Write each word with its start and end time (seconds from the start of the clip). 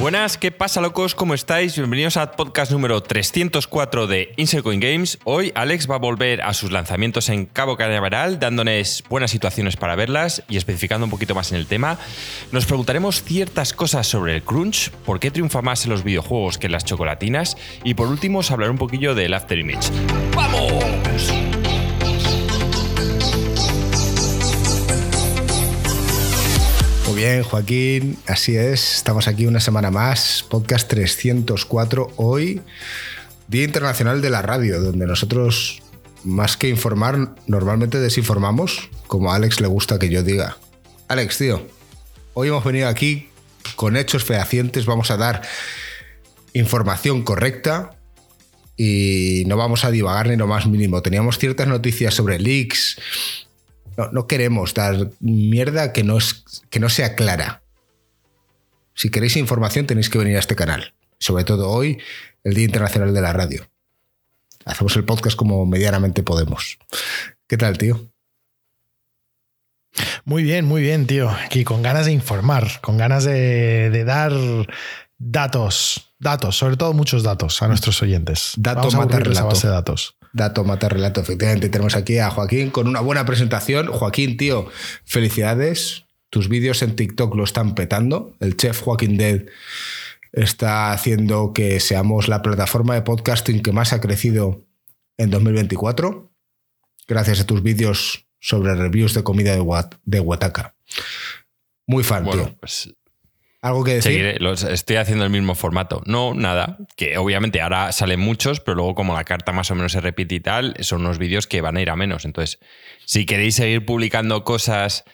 Buenas, 0.00 0.38
¿qué 0.38 0.52
pasa 0.52 0.80
locos? 0.80 1.16
¿Cómo 1.16 1.34
estáis? 1.34 1.74
Bienvenidos 1.74 2.16
al 2.16 2.30
podcast 2.30 2.70
número 2.70 3.02
304 3.02 4.06
de 4.06 4.32
Insercoin 4.36 4.78
Games. 4.78 5.18
Hoy 5.24 5.50
Alex 5.56 5.90
va 5.90 5.96
a 5.96 5.98
volver 5.98 6.40
a 6.42 6.54
sus 6.54 6.70
lanzamientos 6.70 7.28
en 7.30 7.46
Cabo 7.46 7.76
Cañaveral, 7.76 8.38
dándonos 8.38 9.02
buenas 9.08 9.32
situaciones 9.32 9.76
para 9.76 9.96
verlas 9.96 10.44
y 10.48 10.56
especificando 10.56 11.04
un 11.04 11.10
poquito 11.10 11.34
más 11.34 11.50
en 11.50 11.58
el 11.58 11.66
tema. 11.66 11.98
Nos 12.52 12.64
preguntaremos 12.64 13.24
ciertas 13.24 13.72
cosas 13.72 14.06
sobre 14.06 14.36
el 14.36 14.42
crunch, 14.44 14.90
por 15.04 15.18
qué 15.18 15.32
triunfa 15.32 15.62
más 15.62 15.84
en 15.84 15.90
los 15.90 16.04
videojuegos 16.04 16.58
que 16.58 16.66
en 16.66 16.72
las 16.72 16.84
chocolatinas 16.84 17.56
y 17.82 17.94
por 17.94 18.06
último 18.06 18.38
os 18.38 18.52
hablaré 18.52 18.70
un 18.70 18.78
poquillo 18.78 19.16
del 19.16 19.34
After 19.34 19.58
Image. 19.58 19.90
¡Vamos! 20.36 21.32
Bien, 27.18 27.42
Joaquín, 27.42 28.16
así 28.28 28.56
es. 28.56 28.94
Estamos 28.94 29.26
aquí 29.26 29.44
una 29.46 29.58
semana 29.58 29.90
más, 29.90 30.46
podcast 30.48 30.88
304. 30.88 32.12
Hoy, 32.14 32.60
Día 33.48 33.64
Internacional 33.64 34.20
de 34.22 34.30
la 34.30 34.40
Radio, 34.40 34.80
donde 34.80 35.04
nosotros, 35.04 35.82
más 36.22 36.56
que 36.56 36.68
informar, 36.68 37.34
normalmente 37.48 37.98
desinformamos, 37.98 38.88
como 39.08 39.32
a 39.32 39.34
Alex 39.34 39.60
le 39.60 39.66
gusta 39.66 39.98
que 39.98 40.10
yo 40.10 40.22
diga. 40.22 40.58
Alex, 41.08 41.38
tío, 41.38 41.66
hoy 42.34 42.48
hemos 42.50 42.62
venido 42.62 42.86
aquí 42.86 43.28
con 43.74 43.96
hechos 43.96 44.22
fehacientes, 44.22 44.86
vamos 44.86 45.10
a 45.10 45.16
dar 45.16 45.42
información 46.52 47.24
correcta 47.24 47.96
y 48.76 49.42
no 49.48 49.56
vamos 49.56 49.84
a 49.84 49.90
divagar 49.90 50.28
ni 50.28 50.36
lo 50.36 50.46
más 50.46 50.68
mínimo. 50.68 51.02
Teníamos 51.02 51.38
ciertas 51.38 51.66
noticias 51.66 52.14
sobre 52.14 52.38
leaks 52.38 52.96
no, 54.12 54.26
queremos 54.26 54.74
dar 54.74 55.10
mierda 55.20 55.92
que 55.92 56.04
no, 56.04 56.18
es, 56.18 56.44
que 56.70 56.80
no 56.80 56.88
sea 56.88 57.14
clara. 57.14 57.62
Si 58.94 59.10
queréis 59.10 59.36
información 59.36 59.86
tenéis 59.86 60.08
que 60.08 60.18
venir 60.18 60.36
a 60.36 60.40
este 60.40 60.56
canal. 60.56 60.94
Sobre 61.18 61.44
todo 61.44 61.70
hoy, 61.70 61.98
el 62.44 62.54
Día 62.54 62.64
Internacional 62.64 63.12
de 63.12 63.20
la 63.20 63.32
Radio. 63.32 63.68
Hacemos 64.64 64.94
el 64.96 65.04
podcast 65.04 65.36
como 65.36 65.66
medianamente 65.66 66.22
podemos. 66.22 66.78
¿Qué 67.46 67.56
tal, 67.56 67.78
tío? 67.78 68.08
Muy 70.24 70.42
bien, 70.42 70.64
muy 70.64 70.82
bien, 70.82 71.06
tío. 71.06 71.30
Aquí 71.30 71.64
con 71.64 71.82
ganas 71.82 72.06
de 72.06 72.12
informar, 72.12 72.80
con 72.80 72.98
ganas 72.98 73.24
de, 73.24 74.04
dar 74.04 74.32
datos, 75.18 76.12
datos, 76.18 76.56
sobre 76.56 76.76
todo 76.76 76.92
muchos 76.92 77.22
datos 77.22 77.62
a 77.62 77.68
nuestros 77.68 78.00
oyentes. 78.02 78.52
Datos 78.56 78.94
mata 78.94 79.18
relato. 79.18 79.48
base 79.48 79.66
de 79.66 79.72
datos. 79.72 80.17
Dato 80.38 80.64
mata 80.64 80.88
relato, 80.88 81.20
efectivamente. 81.20 81.68
Tenemos 81.68 81.96
aquí 81.96 82.18
a 82.18 82.30
Joaquín 82.30 82.70
con 82.70 82.88
una 82.88 83.00
buena 83.00 83.26
presentación. 83.26 83.88
Joaquín, 83.88 84.38
tío, 84.38 84.68
felicidades. 85.04 86.06
Tus 86.30 86.48
vídeos 86.48 86.80
en 86.82 86.96
TikTok 86.96 87.34
lo 87.34 87.44
están 87.44 87.74
petando. 87.74 88.34
El 88.40 88.56
chef 88.56 88.80
Joaquín 88.80 89.18
Dead 89.18 89.46
está 90.32 90.92
haciendo 90.92 91.52
que 91.52 91.80
seamos 91.80 92.28
la 92.28 92.40
plataforma 92.40 92.94
de 92.94 93.02
podcasting 93.02 93.62
que 93.62 93.72
más 93.72 93.92
ha 93.92 94.00
crecido 94.00 94.64
en 95.16 95.30
2024. 95.30 96.30
Gracias 97.06 97.40
a 97.40 97.46
tus 97.46 97.62
vídeos 97.62 98.26
sobre 98.38 98.74
reviews 98.74 99.14
de 99.14 99.24
comida 99.24 99.54
de, 99.54 100.20
Huataca. 100.20 100.76
Muy 101.86 102.04
fan, 102.04 102.30
tío. 102.30 102.56
Pues 102.60 102.94
¿Algo 103.60 103.82
que 103.82 103.94
decir? 103.94 104.38
estoy 104.70 104.96
haciendo 104.96 105.24
el 105.24 105.30
mismo 105.30 105.54
formato. 105.56 106.00
No, 106.06 106.32
nada. 106.32 106.78
Que 106.96 107.18
obviamente 107.18 107.60
ahora 107.60 107.90
salen 107.90 108.20
muchos, 108.20 108.60
pero 108.60 108.76
luego, 108.76 108.94
como 108.94 109.14
la 109.14 109.24
carta 109.24 109.52
más 109.52 109.70
o 109.70 109.74
menos 109.74 109.92
se 109.92 110.00
repite 110.00 110.36
y 110.36 110.40
tal, 110.40 110.76
son 110.80 111.00
unos 111.00 111.18
vídeos 111.18 111.46
que 111.48 111.60
van 111.60 111.76
a 111.76 111.82
ir 111.82 111.90
a 111.90 111.96
menos. 111.96 112.24
Entonces, 112.24 112.60
si 113.04 113.26
queréis 113.26 113.56
seguir 113.56 113.84
publicando 113.84 114.44
cosas 114.44 115.04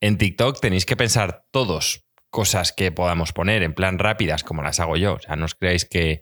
en 0.00 0.18
TikTok, 0.18 0.60
tenéis 0.60 0.84
que 0.84 0.96
pensar 0.96 1.44
todos 1.50 2.04
cosas 2.28 2.72
que 2.72 2.92
podamos 2.92 3.32
poner 3.32 3.62
en 3.62 3.74
plan 3.74 3.98
rápidas, 3.98 4.44
como 4.44 4.62
las 4.62 4.80
hago 4.80 4.96
yo. 4.96 5.14
O 5.14 5.20
sea, 5.20 5.36
no 5.36 5.46
os 5.46 5.54
creáis 5.54 5.86
que 5.86 6.20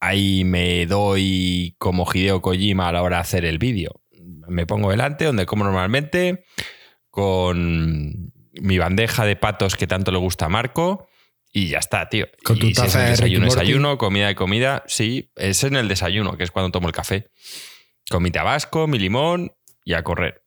ahí 0.00 0.44
me 0.44 0.84
doy 0.86 1.76
como 1.78 2.06
Hideo 2.12 2.42
Kojima 2.42 2.88
a 2.88 2.92
la 2.92 3.02
hora 3.02 3.16
de 3.16 3.22
hacer 3.22 3.44
el 3.46 3.58
vídeo. 3.58 4.02
Me 4.48 4.66
pongo 4.66 4.90
delante, 4.90 5.24
donde 5.24 5.46
como 5.46 5.64
normalmente, 5.64 6.44
con 7.10 8.32
mi 8.60 8.78
bandeja 8.78 9.24
de 9.24 9.36
patos 9.36 9.76
que 9.76 9.86
tanto 9.86 10.12
le 10.12 10.18
gusta 10.18 10.46
a 10.46 10.48
Marco 10.48 11.08
y 11.52 11.68
ya 11.68 11.78
está, 11.78 12.08
tío. 12.08 12.26
Con 12.44 12.58
tu 12.58 12.72
taza 12.72 13.00
de 13.00 13.10
desayuno, 13.10 13.46
desayuno, 13.46 13.98
comida 13.98 14.28
de 14.28 14.34
comida, 14.34 14.84
sí, 14.86 15.32
es 15.36 15.64
en 15.64 15.76
el 15.76 15.88
desayuno, 15.88 16.36
que 16.36 16.44
es 16.44 16.50
cuando 16.50 16.70
tomo 16.70 16.86
el 16.86 16.94
café. 16.94 17.30
Con 18.08 18.22
mi 18.22 18.30
tabasco, 18.30 18.86
mi 18.86 18.98
limón 18.98 19.52
y 19.84 19.94
a 19.94 20.02
correr. 20.02 20.44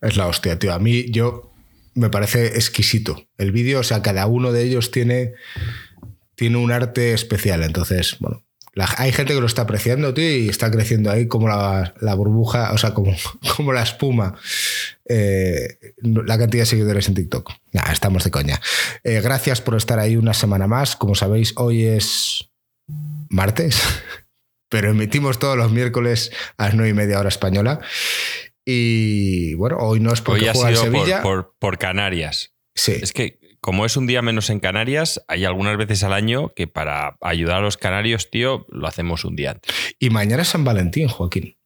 Es 0.00 0.16
la 0.16 0.26
hostia, 0.26 0.58
tío. 0.58 0.72
A 0.72 0.78
mí 0.78 1.10
yo 1.10 1.52
me 1.94 2.10
parece 2.10 2.46
exquisito. 2.46 3.28
El 3.36 3.52
vídeo, 3.52 3.80
o 3.80 3.82
sea, 3.82 4.02
cada 4.02 4.26
uno 4.26 4.52
de 4.52 4.64
ellos 4.64 4.90
tiene, 4.90 5.34
tiene 6.34 6.56
un 6.56 6.72
arte 6.72 7.12
especial. 7.12 7.62
Entonces, 7.62 8.16
bueno, 8.18 8.44
hay 8.74 9.12
gente 9.12 9.34
que 9.34 9.40
lo 9.40 9.46
está 9.46 9.62
apreciando, 9.62 10.14
tío, 10.14 10.30
y 10.30 10.48
está 10.48 10.70
creciendo 10.70 11.10
ahí 11.10 11.28
como 11.28 11.48
la, 11.48 12.14
burbuja, 12.16 12.72
o 12.72 12.78
sea, 12.78 12.94
como, 12.94 13.14
como 13.56 13.72
la 13.72 13.82
espuma. 13.82 14.36
Eh, 15.08 15.78
la 16.02 16.38
cantidad 16.38 16.62
de 16.62 16.66
seguidores 16.66 17.08
en 17.08 17.14
TikTok. 17.14 17.52
estamos 17.92 18.24
de 18.24 18.30
coña. 18.30 18.60
Eh, 19.04 19.20
gracias 19.20 19.60
por 19.60 19.76
estar 19.76 19.98
ahí 19.98 20.16
una 20.16 20.32
semana 20.32 20.66
más. 20.66 20.96
Como 20.96 21.14
sabéis, 21.14 21.52
hoy 21.56 21.84
es 21.84 22.50
martes, 23.28 23.82
pero 24.70 24.90
emitimos 24.90 25.38
todos 25.38 25.56
los 25.56 25.70
miércoles 25.70 26.32
a 26.56 26.66
las 26.66 26.74
nueve 26.74 26.90
y 26.90 26.94
media 26.94 27.20
hora 27.20 27.28
española. 27.28 27.80
Y 28.64 29.54
bueno, 29.54 29.76
hoy 29.80 30.00
no 30.00 30.12
es 30.12 30.20
porque 30.22 30.42
hoy 30.42 30.48
ha 30.48 30.54
juega 30.54 30.70
sido 30.70 30.84
Sevilla. 30.84 31.22
Por, 31.22 31.54
por 31.58 31.78
Canarias. 31.78 32.54
Sí. 32.74 32.92
Es 33.02 33.12
que 33.12 33.38
como 33.62 33.86
es 33.86 33.96
un 33.96 34.08
día 34.08 34.22
menos 34.22 34.50
en 34.50 34.58
Canarias, 34.58 35.24
hay 35.28 35.44
algunas 35.44 35.76
veces 35.76 36.02
al 36.02 36.12
año 36.12 36.52
que 36.52 36.66
para 36.66 37.16
ayudar 37.20 37.58
a 37.58 37.60
los 37.60 37.76
canarios, 37.76 38.28
tío, 38.28 38.66
lo 38.68 38.88
hacemos 38.88 39.24
un 39.24 39.36
día 39.36 39.52
antes. 39.52 39.72
Y 40.00 40.10
mañana 40.10 40.42
es 40.42 40.48
San 40.48 40.64
Valentín, 40.64 41.06
Joaquín. 41.06 41.56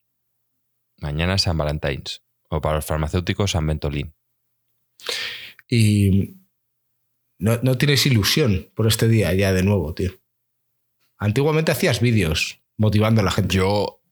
Mañana 0.98 1.36
es 1.36 1.42
San 1.42 1.56
Valentín. 1.56 2.04
O 2.50 2.60
para 2.60 2.76
los 2.76 2.84
farmacéuticos, 2.84 3.52
San 3.52 3.66
Ventolín. 3.66 4.14
Y 5.70 6.36
no, 7.38 7.58
no, 7.62 7.78
tienes 7.78 8.04
ilusión 8.04 8.70
por 8.74 8.86
este 8.86 9.08
día 9.08 9.32
ya 9.32 9.54
de 9.54 9.62
nuevo, 9.62 9.94
tío. 9.94 10.12
Antiguamente 11.16 11.72
hacías 11.72 12.00
vídeos 12.00 12.62
motivando 12.76 13.22
a 13.22 13.24
la 13.24 13.30
gente. 13.30 13.56
Yo, 13.56 14.02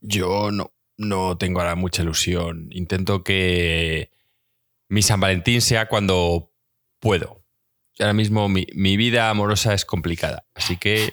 yo 0.00 0.52
no, 0.52 0.72
no 0.96 1.38
tengo 1.38 1.58
ahora 1.58 1.74
mucha 1.74 2.04
ilusión. 2.04 2.68
Intento 2.70 3.24
que 3.24 4.12
mi 4.88 5.02
San 5.02 5.18
Valentín 5.18 5.60
sea 5.60 5.88
cuando 5.88 6.53
puedo. 7.04 7.44
Ahora 8.00 8.14
mismo 8.14 8.48
mi, 8.48 8.96
vida 8.96 9.28
amorosa 9.28 9.74
es 9.74 9.84
complicada, 9.84 10.46
así 10.54 10.78
que 10.78 11.12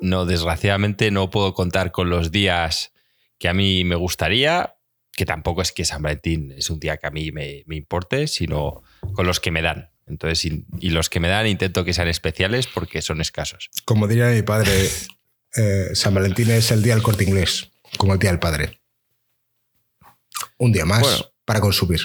no, 0.00 0.24
desgraciadamente 0.24 1.10
no 1.10 1.30
puedo 1.30 1.52
contar 1.52 1.90
con 1.90 2.08
los 2.08 2.30
días 2.30 2.92
que 3.38 3.48
a 3.48 3.54
mí 3.54 3.82
me 3.82 3.96
gustaría, 3.96 4.76
que 5.12 5.26
tampoco 5.26 5.62
es 5.62 5.72
que 5.72 5.84
San 5.84 6.00
Valentín 6.00 6.54
es 6.56 6.70
un 6.70 6.78
día 6.78 6.96
que 6.96 7.08
a 7.08 7.10
mí 7.10 7.32
me, 7.32 7.64
importe, 7.70 8.28
sino 8.28 8.82
con 9.14 9.26
los 9.26 9.40
que 9.40 9.50
me 9.50 9.62
dan. 9.62 9.90
Entonces, 10.06 10.44
y, 10.44 10.90
los 10.90 11.10
que 11.10 11.18
me 11.18 11.28
dan 11.28 11.48
intento 11.48 11.84
que 11.84 11.92
sean 11.92 12.08
especiales 12.08 12.68
porque 12.68 13.02
son 13.02 13.20
escasos. 13.20 13.70
Como 13.84 14.06
diría 14.06 14.28
mi 14.28 14.42
padre, 14.42 14.88
eh, 15.56 15.88
San 15.94 16.14
Valentín 16.14 16.50
es 16.50 16.70
el 16.70 16.84
día 16.84 16.94
del 16.94 17.02
corte 17.02 17.24
inglés, 17.24 17.72
como 17.98 18.12
el 18.12 18.20
día 18.20 18.30
del 18.30 18.38
padre. 18.38 18.78
Un 20.56 20.70
día 20.70 20.84
más 20.84 21.32
para 21.44 21.60
consumir. 21.60 22.00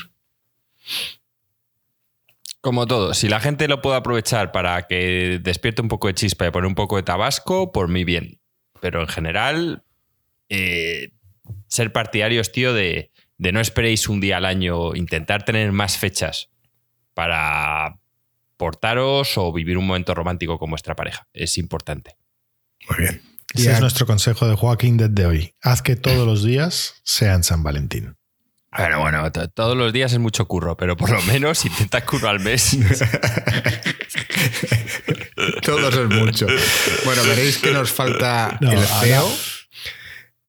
Como 2.62 2.88
todo, 2.88 3.14
si 3.14 3.30
la 3.30 3.40
gente 3.40 3.68
lo 3.68 3.81
puede 3.81 3.97
aprovechar 3.97 4.52
para 4.52 4.86
que 4.88 5.40
despierte 5.42 5.81
un 5.81 5.88
poco 5.88 6.08
de 6.08 6.14
chispa 6.14 6.46
y 6.46 6.52
poner 6.52 6.68
un 6.68 6.75
poco 6.75 6.97
de 6.97 7.03
tabasco, 7.03 7.72
por 7.72 7.88
mí 7.88 8.03
bien. 8.03 8.42
Pero 8.81 9.02
en 9.02 9.08
general, 9.08 9.84
eh, 10.50 11.14
ser 11.68 11.94
partidarios, 11.94 12.52
tío, 12.52 12.74
de, 12.74 13.12
de 13.38 13.52
no 13.53 13.62
esperéis 13.62 14.09
un 14.09 14.20
día 14.20 14.38
al 14.38 14.46
año, 14.46 14.94
intentar 14.96 15.46
tener 15.46 15.72
más 15.72 15.97
fechas 15.97 16.50
para 17.14 17.97
portaros 18.58 19.38
o 19.38 19.53
vivir 19.53 19.78
un 19.78 19.88
momento 19.88 20.14
romántico 20.14 20.59
con 20.59 20.70
vuestra 20.70 20.96
pareja. 20.96 21.28
Es 21.34 21.58
importante. 21.58 22.17
Muy 22.90 23.00
bien. 23.00 23.22
Ese 23.53 23.72
es 23.72 23.82
nuestro 23.82 24.05
consejo 24.05 24.47
de 24.47 24.55
Joaquín 24.55 24.97
desde 24.97 25.26
hoy. 25.26 25.55
Haz 25.62 25.82
que 25.82 25.96
todos 25.96 26.28
los 26.28 26.44
días 26.44 26.96
sean 27.03 27.44
San 27.44 27.64
Valentín. 27.64 28.18
Bueno, 28.77 28.99
bueno, 28.99 29.31
todos 29.31 29.75
los 29.75 29.91
días 29.91 30.13
es 30.13 30.19
mucho 30.19 30.47
curro, 30.47 30.77
pero 30.77 30.95
por 30.95 31.09
lo 31.09 31.21
menos 31.23 31.66
intenta 31.66 32.05
curro 32.05 32.29
al 32.29 32.39
mes. 32.39 32.77
todos 35.63 35.95
es 35.95 36.09
mucho. 36.09 36.45
Bueno, 37.03 37.23
veréis 37.23 37.57
que 37.57 37.71
nos 37.71 37.91
falta 37.91 38.59
el 38.61 38.79
CEO. 38.79 39.27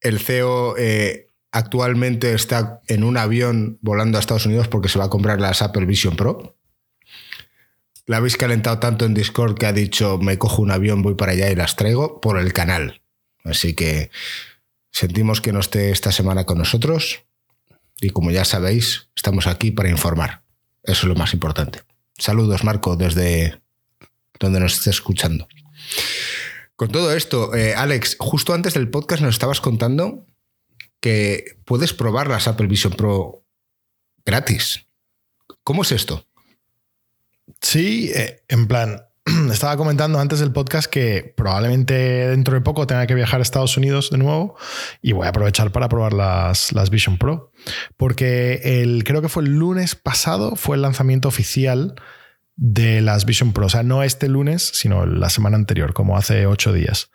El 0.02 0.18
CEO 0.20 0.74
eh, 0.76 1.30
actualmente 1.50 2.34
está 2.34 2.82
en 2.88 3.04
un 3.04 3.16
avión 3.16 3.78
volando 3.80 4.18
a 4.18 4.20
Estados 4.20 4.44
Unidos 4.44 4.68
porque 4.68 4.90
se 4.90 4.98
va 4.98 5.06
a 5.06 5.10
comprar 5.10 5.40
las 5.40 5.62
Apple 5.62 5.86
Vision 5.86 6.14
Pro. 6.16 6.58
La 8.04 8.18
habéis 8.18 8.36
calentado 8.36 8.78
tanto 8.80 9.06
en 9.06 9.14
Discord 9.14 9.56
que 9.56 9.64
ha 9.66 9.72
dicho 9.72 10.18
me 10.18 10.36
cojo 10.36 10.60
un 10.60 10.72
avión, 10.72 11.00
voy 11.00 11.14
para 11.14 11.32
allá 11.32 11.50
y 11.50 11.54
las 11.54 11.76
traigo 11.76 12.20
por 12.20 12.38
el 12.38 12.52
canal. 12.52 13.00
Así 13.44 13.74
que 13.74 14.10
sentimos 14.90 15.40
que 15.40 15.52
no 15.52 15.60
esté 15.60 15.90
esta 15.90 16.12
semana 16.12 16.44
con 16.44 16.58
nosotros 16.58 17.24
y 18.00 18.10
como 18.10 18.30
ya 18.30 18.44
sabéis, 18.44 19.08
estamos 19.14 19.46
aquí 19.46 19.70
para 19.70 19.90
informar. 19.90 20.42
Eso 20.82 21.02
es 21.02 21.08
lo 21.08 21.14
más 21.14 21.34
importante. 21.34 21.82
Saludos, 22.18 22.64
Marco, 22.64 22.96
desde 22.96 23.60
donde 24.38 24.60
nos 24.60 24.74
estés 24.74 24.96
escuchando. 24.96 25.46
Con 26.76 26.90
todo 26.90 27.14
esto, 27.14 27.54
eh, 27.54 27.74
Alex, 27.74 28.16
justo 28.18 28.54
antes 28.54 28.74
del 28.74 28.88
podcast 28.88 29.22
nos 29.22 29.34
estabas 29.34 29.60
contando 29.60 30.26
que 31.00 31.58
puedes 31.64 31.92
probar 31.92 32.28
las 32.28 32.48
Apple 32.48 32.66
Vision 32.66 32.94
Pro 32.94 33.44
gratis. 34.24 34.86
¿Cómo 35.62 35.82
es 35.82 35.92
esto? 35.92 36.26
Sí, 37.60 38.10
eh, 38.14 38.42
en 38.48 38.66
plan, 38.66 39.02
estaba 39.52 39.76
comentando 39.76 40.18
antes 40.18 40.40
del 40.40 40.52
podcast 40.52 40.90
que 40.90 41.34
probablemente 41.36 41.94
dentro 41.94 42.54
de 42.54 42.60
poco 42.60 42.86
tenga 42.86 43.06
que 43.06 43.14
viajar 43.14 43.40
a 43.40 43.42
Estados 43.42 43.76
Unidos 43.76 44.10
de 44.10 44.18
nuevo 44.18 44.56
y 45.02 45.12
voy 45.12 45.26
a 45.26 45.30
aprovechar 45.30 45.72
para 45.72 45.88
probar 45.88 46.12
las, 46.12 46.72
las 46.72 46.90
Vision 46.90 47.18
Pro. 47.18 47.52
Porque 47.96 48.60
el, 48.82 49.04
creo 49.04 49.22
que 49.22 49.28
fue 49.28 49.42
el 49.42 49.50
lunes 49.50 49.94
pasado, 49.94 50.56
fue 50.56 50.76
el 50.76 50.82
lanzamiento 50.82 51.28
oficial 51.28 51.94
de 52.56 53.00
las 53.00 53.24
Vision 53.24 53.52
Pro. 53.52 53.66
O 53.66 53.70
sea, 53.70 53.82
no 53.82 54.02
este 54.02 54.28
lunes, 54.28 54.70
sino 54.74 55.06
la 55.06 55.30
semana 55.30 55.56
anterior, 55.56 55.92
como 55.92 56.16
hace 56.16 56.46
ocho 56.46 56.72
días. 56.72 57.10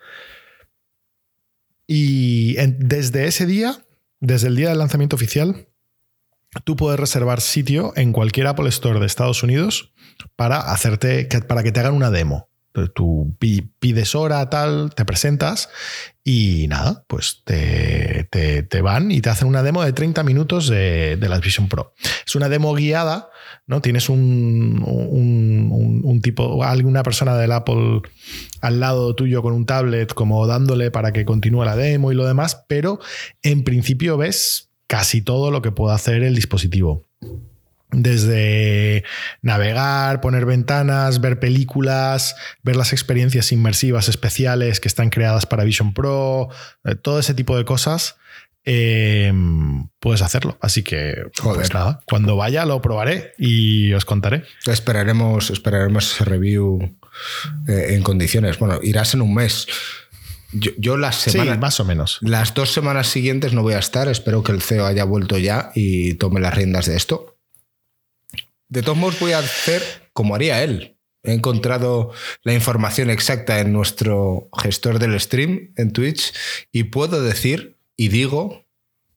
Y 1.86 2.54
desde 2.78 3.26
ese 3.26 3.46
día, 3.46 3.78
desde 4.20 4.48
el 4.48 4.56
día 4.56 4.70
del 4.70 4.78
lanzamiento 4.78 5.16
oficial, 5.16 5.68
tú 6.64 6.76
puedes 6.76 6.98
reservar 6.98 7.40
sitio 7.40 7.92
en 7.96 8.12
cualquier 8.12 8.46
Apple 8.46 8.68
Store 8.68 8.98
de 8.98 9.06
Estados 9.06 9.42
Unidos 9.42 9.92
para 10.36 10.58
hacerte, 10.58 11.28
para 11.46 11.62
que 11.62 11.72
te 11.72 11.80
hagan 11.80 11.94
una 11.94 12.10
demo. 12.10 12.48
Tú 12.94 13.34
pides 13.38 14.14
hora, 14.14 14.50
tal, 14.50 14.92
te 14.94 15.06
presentas 15.06 15.70
y 16.22 16.66
nada, 16.68 17.04
pues 17.06 17.42
te, 17.44 18.28
van 18.82 19.10
y 19.10 19.22
te 19.22 19.30
hacen 19.30 19.48
una 19.48 19.62
demo 19.62 19.82
de 19.82 19.94
30 19.94 20.22
minutos 20.24 20.68
de, 20.68 21.16
de 21.16 21.28
la 21.28 21.38
Vision 21.38 21.68
Pro. 21.68 21.94
Es 22.26 22.34
una 22.34 22.50
demo 22.50 22.74
guiada, 22.74 23.30
¿no? 23.66 23.80
Tienes 23.80 24.10
un, 24.10 24.84
un, 24.86 26.02
un, 26.04 26.20
tipo, 26.20 26.62
alguna 26.64 27.02
persona 27.02 27.36
del 27.38 27.52
Apple 27.52 28.02
al 28.60 28.80
lado 28.80 29.14
tuyo 29.14 29.40
con 29.42 29.54
un 29.54 29.64
tablet, 29.64 30.12
como 30.12 30.46
dándole 30.46 30.90
para 30.90 31.12
que 31.12 31.24
continúe 31.24 31.64
la 31.64 31.76
demo 31.76 32.12
y 32.12 32.14
lo 32.14 32.26
demás, 32.26 32.64
pero 32.68 33.00
en 33.42 33.64
principio 33.64 34.18
ves 34.18 34.68
casi 34.86 35.22
todo 35.22 35.50
lo 35.50 35.62
que 35.62 35.72
puede 35.72 35.94
hacer 35.94 36.22
el 36.22 36.34
dispositivo 36.34 37.06
desde 37.90 39.04
navegar, 39.42 40.20
poner 40.20 40.44
ventanas, 40.44 41.20
ver 41.20 41.38
películas, 41.38 42.36
ver 42.62 42.76
las 42.76 42.92
experiencias 42.92 43.52
inmersivas 43.52 44.08
especiales 44.08 44.80
que 44.80 44.88
están 44.88 45.10
creadas 45.10 45.46
para 45.46 45.64
Vision 45.64 45.94
Pro, 45.94 46.48
eh, 46.84 46.94
todo 46.94 47.18
ese 47.18 47.34
tipo 47.34 47.56
de 47.56 47.64
cosas. 47.64 48.16
Em, 48.68 49.88
puedes 50.00 50.22
hacerlo. 50.22 50.58
Así 50.60 50.82
que, 50.82 51.14
pues 51.40 51.72
nada, 51.72 52.00
cuando 52.04 52.34
vaya 52.34 52.66
lo 52.66 52.82
probaré 52.82 53.32
y 53.38 53.92
os 53.92 54.04
contaré. 54.04 54.42
Esperaremos, 54.66 55.50
esperaremos 55.50 56.12
ese 56.12 56.24
review 56.24 56.98
eh, 57.68 57.94
en 57.94 58.02
condiciones. 58.02 58.58
Bueno, 58.58 58.80
irás 58.82 59.14
en 59.14 59.22
un 59.22 59.34
mes. 59.34 59.68
Yo, 60.52 60.96
las 60.96 61.16
semanas. 61.16 61.58
más 61.60 61.78
o 61.78 61.84
menos. 61.84 62.18
Las 62.22 62.54
dos 62.54 62.72
semanas 62.72 63.06
siguientes 63.06 63.52
no 63.52 63.62
voy 63.62 63.74
a 63.74 63.78
estar. 63.78 64.08
Espero 64.08 64.42
que 64.42 64.50
el 64.50 64.62
CEO 64.62 64.86
haya 64.86 65.04
vuelto 65.04 65.38
ya 65.38 65.70
y 65.76 66.14
tome 66.14 66.40
las 66.40 66.54
riendas 66.54 66.86
de 66.86 66.96
esto. 66.96 67.35
De 68.68 68.82
todos 68.82 68.98
modos, 68.98 69.20
voy 69.20 69.32
a 69.32 69.38
hacer 69.38 69.82
como 70.12 70.34
haría 70.34 70.62
él. 70.62 70.96
He 71.22 71.32
encontrado 71.32 72.12
la 72.42 72.54
información 72.54 73.10
exacta 73.10 73.58
en 73.60 73.72
nuestro 73.72 74.48
gestor 74.56 74.98
del 74.98 75.18
stream 75.20 75.72
en 75.76 75.92
Twitch 75.92 76.32
y 76.70 76.84
puedo 76.84 77.22
decir 77.22 77.76
y 77.96 78.08
digo 78.08 78.64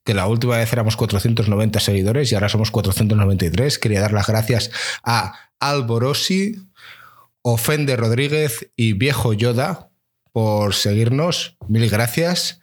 que 0.04 0.16
la 0.16 0.28
última 0.28 0.58
vez 0.58 0.74
éramos 0.74 0.96
490 0.96 1.80
seguidores 1.80 2.32
y 2.32 2.36
ahora 2.36 2.50
somos 2.50 2.72
493. 2.72 3.78
Quería 3.78 4.02
dar 4.02 4.12
las 4.12 4.26
gracias 4.26 4.72
a 5.04 5.52
Alborosi, 5.60 6.56
Ofende 7.44 7.96
Rodríguez 7.96 8.72
y 8.76 8.94
Viejo 8.94 9.34
Yoda 9.34 9.92
por 10.32 10.74
seguirnos. 10.74 11.58
Mil 11.68 11.90
gracias. 11.90 12.60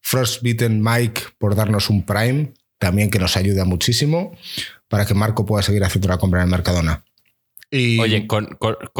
Frostbitten 0.00 0.82
Mike 0.82 1.22
por 1.38 1.54
darnos 1.54 1.88
un 1.88 2.04
Prime, 2.04 2.52
también 2.78 3.10
que 3.10 3.20
nos 3.20 3.36
ayuda 3.36 3.64
muchísimo 3.64 4.36
para 4.92 5.06
que 5.06 5.14
Marco 5.14 5.46
pueda 5.46 5.62
seguir 5.62 5.82
haciendo 5.84 6.08
la 6.08 6.18
compra 6.18 6.40
en 6.40 6.48
el 6.48 6.50
Mercadona. 6.50 7.02
Oye, 7.72 8.26
con, 8.26 8.58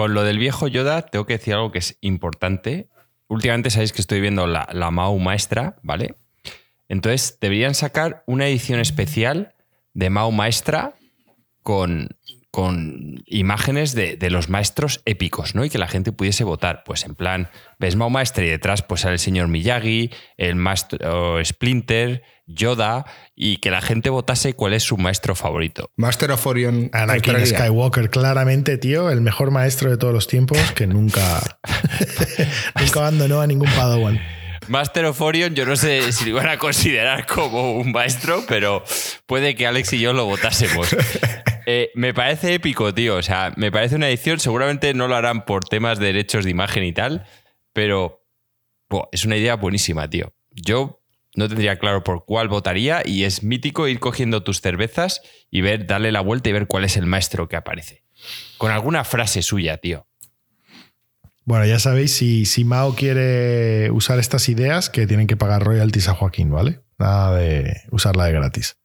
lo 0.09 0.23
del 0.23 0.39
viejo 0.39 0.67
Yoda, 0.67 1.03
tengo 1.03 1.27
que 1.27 1.35
decir 1.35 1.53
algo 1.53 1.71
que 1.71 1.81
es 1.81 1.99
importante. 2.01 2.89
Últimamente 3.29 3.69
sabéis 3.69 3.93
que 3.93 4.01
estoy 4.01 4.23
viendo 4.23 4.47
la, 4.47 4.67
la 4.73 4.91
Mau 4.91 5.19
Maestra, 5.19 5.77
¿vale? 5.83 6.15
Entonces 6.89 7.37
deberían 7.43 7.75
sacar 7.75 8.25
una 8.27 8.49
edición 8.49 8.81
especial 8.81 9.55
de 9.93 10.09
Mau 10.09 10.33
Maestra 10.33 10.95
con, 11.63 12.17
con 12.53 13.25
imágenes 13.27 13.95
de, 13.95 14.31
los 14.31 14.51
maestros 14.51 15.01
épicos, 15.07 15.55
¿no? 15.55 15.65
Y 15.65 15.71
que 15.71 15.79
la 15.79 15.89
gente 15.89 16.13
pudiese 16.13 16.45
votar. 16.45 16.85
Pues 16.85 17.05
en 17.05 17.15
plan, 17.15 17.49
ves 17.79 17.97
Mau 17.97 18.11
Maestra 18.11 18.45
y 18.45 18.49
detrás 18.49 18.83
pues 18.83 19.01
sale 19.01 19.15
el 19.15 19.19
señor 19.19 19.49
Miyagi, 19.49 20.11
el 20.37 20.55
maestro 20.55 21.43
Splinter, 21.43 22.23
Yoda 22.55 23.05
y 23.35 23.59
que 23.59 23.71
la 23.71 23.81
gente 23.81 24.11
votase 24.11 24.55
cuál 24.55 24.73
es 24.75 24.83
su 24.83 24.97
maestro 24.97 25.35
favorito. 25.35 25.91
Master 25.97 26.33
of 26.33 26.47
Orion. 26.47 26.91
Anakin 26.93 27.47
Skywalker, 27.47 28.11
claramente, 28.11 28.79
tío, 28.79 29.11
el 29.11 29.21
mejor 29.21 29.51
maestro 29.51 29.91
de 29.91 29.97
todos 29.97 30.13
los 30.13 30.27
tiempos 30.27 30.59
que 30.73 30.87
nunca, 30.87 31.41
nunca 32.81 33.01
abandonó 33.01 33.41
a 33.41 33.47
ningún 33.47 33.69
Padawan. 33.71 34.21
Master 34.69 35.07
of 35.07 35.21
Orion, 35.21 35.55
yo 35.55 35.67
no 35.67 35.77
sé 35.77 36.13
si 36.13 36.25
lo 36.25 36.31
iban 36.31 36.49
a 36.49 36.59
considerar 36.59 37.27
como 37.27 37.73
un 37.73 37.93
maestro, 37.93 38.45
pero 38.49 38.85
puede 39.27 39.55
que 39.55 39.67
Alex 39.67 39.93
y 39.95 40.01
yo 40.01 40.13
lo 40.13 40.27
votásemos. 40.27 40.95
Eh, 41.65 41.91
me 41.95 42.13
parece 42.13 42.55
épico, 42.55 42.93
tío. 42.93 43.17
O 43.17 43.23
sea, 43.23 43.53
me 43.57 43.71
parece 43.71 43.95
una 43.95 44.09
edición. 44.09 44.41
Seguramente 44.41 44.95
no 44.95 45.07
lo 45.07 45.15
harán 45.15 45.45
por 45.45 45.65
temas 45.65 45.99
de 46.01 46.07
derechos 46.07 46.45
de 46.45 46.51
imagen 46.51 46.83
y 46.83 46.93
tal, 46.93 47.25
pero 47.73 48.27
es 49.13 49.25
una 49.25 49.37
idea 49.37 49.55
buenísima, 49.55 50.09
tío. 50.11 50.35
Yo 50.51 51.02
no 51.35 51.49
tendría 51.49 51.79
claro 51.79 52.05
por 52.05 52.25
cuál 52.25 52.49
votaría 52.49 53.03
y 53.05 53.25
es 53.25 53.43
mítico 53.43 53.89
ir 53.89 54.01
cogiendo 54.01 54.43
tus 54.43 54.61
cervezas 54.61 55.23
y 55.51 55.61
ver, 55.61 55.87
darle 55.87 56.13
la 56.13 56.21
vuelta 56.21 56.51
y 56.51 56.53
ver 56.53 56.67
cuál 56.67 56.85
es 56.85 56.97
el 56.97 57.07
maestro 57.07 57.49
que 57.49 57.57
aparece. 57.57 58.05
Con 58.59 58.71
alguna 58.71 59.05
frase 59.05 59.43
suya, 59.43 59.79
tío. 59.79 60.07
Bueno, 61.45 61.67
ya 61.67 61.79
sabéis, 61.81 62.15
si, 62.15 62.45
si 62.45 62.65
Mao 62.65 62.95
quiere 62.95 63.91
usar 63.91 64.21
estas 64.21 64.49
ideas, 64.49 64.91
que 64.91 65.07
tienen 65.07 65.27
que 65.27 65.37
pagar 65.37 65.65
royalties 65.65 66.09
a 66.09 66.15
Joaquín, 66.15 66.51
¿vale? 66.51 66.83
Nada 66.99 67.37
de 67.37 67.83
usarla 67.91 68.27
de 68.27 68.33
gratis. 68.33 68.77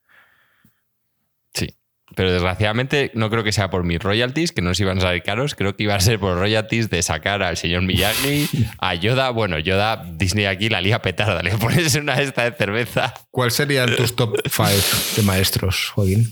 Pero 2.17 2.31
desgraciadamente 2.31 3.11
no 3.13 3.29
creo 3.29 3.43
que 3.43 3.51
sea 3.51 3.69
por 3.69 3.83
mis 3.83 3.99
royalties, 3.99 4.51
que 4.51 4.63
no 4.63 4.69
nos 4.69 4.79
iban 4.79 4.97
a 4.97 5.01
salir 5.01 5.21
caros. 5.21 5.53
Creo 5.53 5.75
que 5.75 5.83
iba 5.83 5.93
a 5.93 5.99
ser 5.99 6.19
por 6.19 6.35
royalties 6.35 6.89
de 6.89 7.03
sacar 7.03 7.43
al 7.43 7.57
señor 7.57 7.83
Miyagi, 7.83 8.49
a 8.79 8.95
Yoda. 8.95 9.29
Bueno, 9.29 9.59
Yoda, 9.59 10.03
Disney 10.15 10.45
aquí 10.45 10.67
la 10.67 10.81
lía 10.81 10.99
petarda. 11.03 11.43
Le 11.43 11.55
pones 11.59 11.93
una 11.93 12.19
esta 12.19 12.49
de 12.49 12.57
cerveza. 12.57 13.13
¿Cuál 13.29 13.51
serían 13.51 13.95
tus 13.95 14.15
top 14.15 14.35
5 14.49 14.69
de 15.15 15.21
maestros, 15.21 15.91
Joaquín? 15.93 16.27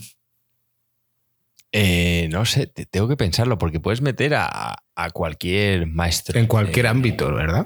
Eh, 1.70 2.26
no 2.32 2.44
sé, 2.46 2.66
tengo 2.66 3.06
que 3.06 3.16
pensarlo, 3.16 3.56
porque 3.56 3.78
puedes 3.78 4.00
meter 4.00 4.34
a, 4.34 4.82
cualquier 5.12 5.86
maestro. 5.86 6.36
En 6.36 6.48
cualquier 6.48 6.88
ámbito, 6.88 7.32
¿verdad? 7.32 7.64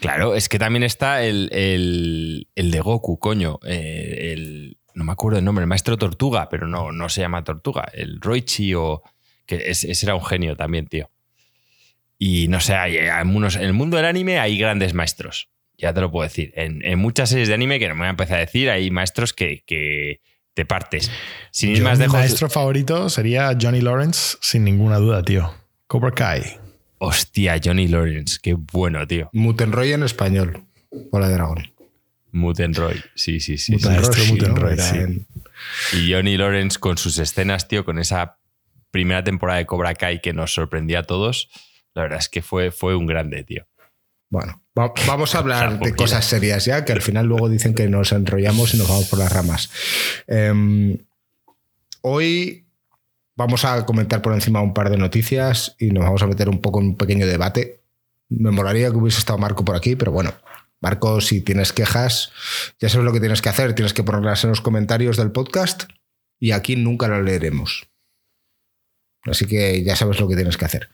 Claro, 0.00 0.34
es 0.34 0.48
que 0.48 0.58
también 0.58 0.84
está 0.84 1.22
el, 1.22 2.48
de 2.56 2.80
Goku, 2.80 3.18
coño. 3.18 3.58
Eh, 3.66 4.32
el, 4.32 4.78
no 4.94 5.04
me 5.04 5.12
acuerdo 5.12 5.38
el 5.38 5.44
nombre, 5.44 5.62
el 5.62 5.68
maestro 5.68 5.96
Tortuga, 5.96 6.48
pero 6.48 6.66
no, 6.66 6.92
no 6.92 7.08
se 7.08 7.20
llama 7.20 7.44
Tortuga, 7.44 7.88
el 7.92 8.20
Roichi 8.20 8.74
o... 8.74 9.02
que 9.46 9.70
ese 9.70 9.92
era 10.02 10.14
un 10.14 10.24
genio 10.24 10.56
también, 10.56 10.86
tío. 10.86 11.10
Y 12.18 12.48
no 12.48 12.60
sé, 12.60 12.74
hay, 12.74 12.96
en 12.96 13.62
el 13.62 13.72
mundo 13.72 13.96
del 13.96 14.06
anime 14.06 14.38
hay 14.38 14.56
grandes 14.56 14.94
maestros, 14.94 15.48
ya 15.76 15.92
te 15.92 16.00
lo 16.00 16.10
puedo 16.10 16.24
decir. 16.24 16.52
En, 16.56 16.98
muchas 16.98 17.28
series 17.30 17.48
de 17.48 17.54
anime, 17.54 17.78
que 17.78 17.88
no 17.88 17.94
me 17.94 18.00
voy 18.00 18.06
a 18.06 18.10
empezar 18.10 18.38
a 18.38 18.40
decir, 18.40 18.70
hay 18.70 18.90
maestros 18.90 19.32
que, 19.32 19.62
que 19.66 20.20
te 20.54 20.64
partes. 20.64 21.10
Sin 21.50 21.70
ir 21.70 21.82
más 21.82 21.98
Mi 21.98 22.06
maestro 22.06 22.48
favorito 22.48 23.10
sería 23.10 23.56
Johnny 23.60 23.80
Lawrence, 23.80 24.38
sin 24.40 24.64
ninguna 24.64 24.98
duda, 24.98 25.22
tío. 25.22 25.52
Cobra 25.86 26.12
Kai. 26.12 26.58
Hostia, 26.98 27.60
Johnny 27.62 27.88
Lawrence, 27.88 28.38
qué 28.40 28.54
bueno, 28.54 29.06
tío. 29.06 29.28
Mutenroy 29.32 29.92
en 29.92 30.04
español, 30.04 30.62
bola 31.10 31.28
de 31.28 31.34
dragón. 31.34 31.73
Mutenroy, 32.34 33.00
sí, 33.14 33.38
sí, 33.38 33.58
sí. 33.58 33.76
Mutenroy, 34.28 34.76
Y 35.92 36.12
Johnny 36.12 36.36
Lawrence 36.36 36.80
con 36.80 36.98
sus 36.98 37.18
escenas, 37.18 37.68
tío, 37.68 37.84
con 37.84 38.00
esa 38.00 38.38
primera 38.90 39.22
temporada 39.22 39.60
de 39.60 39.66
Cobra 39.66 39.94
Kai 39.94 40.20
que 40.20 40.32
nos 40.32 40.52
sorprendía 40.52 41.00
a 41.00 41.02
todos, 41.04 41.48
la 41.94 42.02
verdad 42.02 42.18
es 42.18 42.28
que 42.28 42.42
fue, 42.42 42.72
fue 42.72 42.96
un 42.96 43.06
grande, 43.06 43.44
tío. 43.44 43.68
Bueno, 44.30 44.60
vamos 44.74 45.36
a 45.36 45.38
hablar 45.38 45.78
de 45.78 45.94
cosas 45.94 46.24
serias 46.24 46.64
ya, 46.64 46.84
que 46.84 46.92
al 46.92 47.02
final 47.02 47.26
luego 47.26 47.48
dicen 47.48 47.72
que 47.72 47.88
nos 47.88 48.10
enrollamos 48.10 48.74
y 48.74 48.78
nos 48.78 48.88
vamos 48.88 49.06
por 49.06 49.20
las 49.20 49.32
ramas. 49.32 49.70
Em, 50.26 50.98
hoy 52.00 52.66
vamos 53.36 53.64
a 53.64 53.86
comentar 53.86 54.22
por 54.22 54.32
encima 54.32 54.60
un 54.60 54.74
par 54.74 54.90
de 54.90 54.96
noticias 54.96 55.76
y 55.78 55.90
nos 55.90 56.02
vamos 56.02 56.22
a 56.22 56.26
meter 56.26 56.48
un 56.48 56.60
poco 56.60 56.80
en 56.80 56.86
un 56.86 56.96
pequeño 56.96 57.28
debate. 57.28 57.80
Me 58.28 58.50
molaría 58.50 58.90
que 58.90 58.96
hubiese 58.96 59.20
estado 59.20 59.38
Marco 59.38 59.64
por 59.64 59.76
aquí, 59.76 59.94
pero 59.94 60.10
bueno, 60.10 60.34
Marco, 60.84 61.22
si 61.22 61.40
tienes 61.40 61.72
quejas, 61.72 62.30
ya 62.78 62.90
sabes 62.90 63.06
lo 63.06 63.12
que 63.14 63.20
tienes 63.20 63.40
que 63.40 63.48
hacer. 63.48 63.74
Tienes 63.74 63.94
que 63.94 64.02
ponerlas 64.02 64.44
en 64.44 64.50
los 64.50 64.60
comentarios 64.60 65.16
del 65.16 65.32
podcast 65.32 65.84
y 66.38 66.50
aquí 66.50 66.76
nunca 66.76 67.08
las 67.08 67.24
leeremos. 67.24 67.88
Así 69.22 69.46
que 69.46 69.82
ya 69.82 69.96
sabes 69.96 70.20
lo 70.20 70.28
que 70.28 70.34
tienes 70.34 70.58
que 70.58 70.66
hacer. 70.66 70.90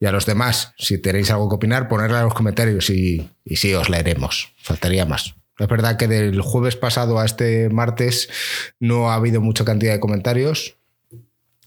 Y 0.00 0.06
a 0.06 0.10
los 0.10 0.26
demás, 0.26 0.74
si 0.78 0.98
tenéis 0.98 1.30
algo 1.30 1.48
que 1.48 1.54
opinar, 1.54 1.86
ponerla 1.86 2.18
en 2.18 2.24
los 2.24 2.34
comentarios 2.34 2.90
y, 2.90 3.30
y 3.44 3.54
sí, 3.54 3.72
os 3.72 3.88
leeremos. 3.88 4.52
Faltaría 4.56 5.06
más. 5.06 5.36
Es 5.60 5.68
verdad 5.68 5.96
que 5.96 6.08
del 6.08 6.40
jueves 6.40 6.74
pasado 6.74 7.20
a 7.20 7.24
este 7.24 7.68
martes 7.68 8.30
no 8.80 9.12
ha 9.12 9.14
habido 9.14 9.40
mucha 9.40 9.64
cantidad 9.64 9.92
de 9.92 10.00
comentarios, 10.00 10.74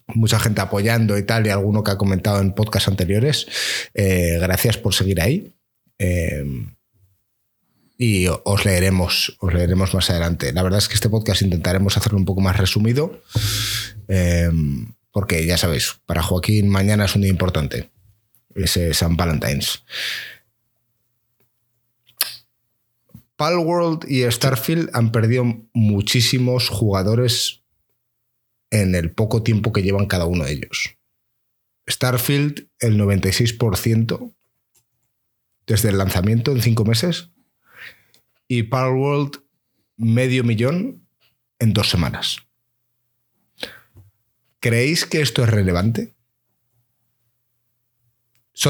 mucha 0.07 0.37
gente 0.37 0.59
apoyando 0.59 1.17
y 1.17 1.23
tal, 1.23 1.47
y 1.47 1.49
alguno 1.49 1.81
que 1.81 1.91
ha 1.91 1.97
comentado 1.97 2.41
en 2.41 2.51
podcasts 2.51 2.89
anteriores. 2.89 3.47
Eh, 3.93 4.37
gracias 4.41 4.75
por 4.75 4.93
seguir 4.93 5.21
ahí. 5.21 5.53
Eh, 5.97 6.43
y 7.97 8.27
os 8.27 8.65
leeremos, 8.65 9.37
os 9.39 9.53
leeremos 9.53 9.93
más 9.93 10.09
adelante. 10.09 10.51
La 10.53 10.63
verdad 10.63 10.79
es 10.79 10.87
que 10.87 10.95
este 10.95 11.09
podcast 11.09 11.41
intentaremos 11.41 11.97
hacerlo 11.97 12.17
un 12.17 12.25
poco 12.25 12.41
más 12.41 12.57
resumido, 12.57 13.21
eh, 14.07 14.49
porque 15.11 15.45
ya 15.45 15.57
sabéis, 15.57 15.99
para 16.05 16.23
Joaquín 16.23 16.69
mañana 16.69 17.05
es 17.05 17.15
un 17.15 17.21
día 17.21 17.31
importante. 17.31 17.89
Ese 18.55 18.93
San 18.93 19.15
Valentine's. 19.15 19.83
Palworld 23.35 24.09
y 24.09 24.29
Starfield 24.29 24.89
han 24.93 25.11
perdido 25.11 25.43
muchísimos 25.73 26.69
jugadores 26.69 27.63
en 28.69 28.95
el 28.95 29.11
poco 29.11 29.43
tiempo 29.43 29.73
que 29.73 29.83
llevan 29.83 30.07
cada 30.07 30.25
uno 30.25 30.45
de 30.45 30.53
ellos. 30.53 30.97
Starfield, 31.89 32.67
el 32.79 32.99
96% 32.99 34.33
desde 35.67 35.89
el 35.89 35.97
lanzamiento 35.97 36.51
en 36.51 36.61
cinco 36.61 36.85
meses. 36.85 37.29
Y 38.47 38.63
Palworld, 38.63 39.41
medio 39.97 40.43
millón 40.43 41.07
en 41.59 41.73
dos 41.73 41.89
semanas. 41.89 42.37
¿Creéis 44.59 45.05
que 45.05 45.21
esto 45.21 45.43
es 45.43 45.49
relevante? 45.49 46.13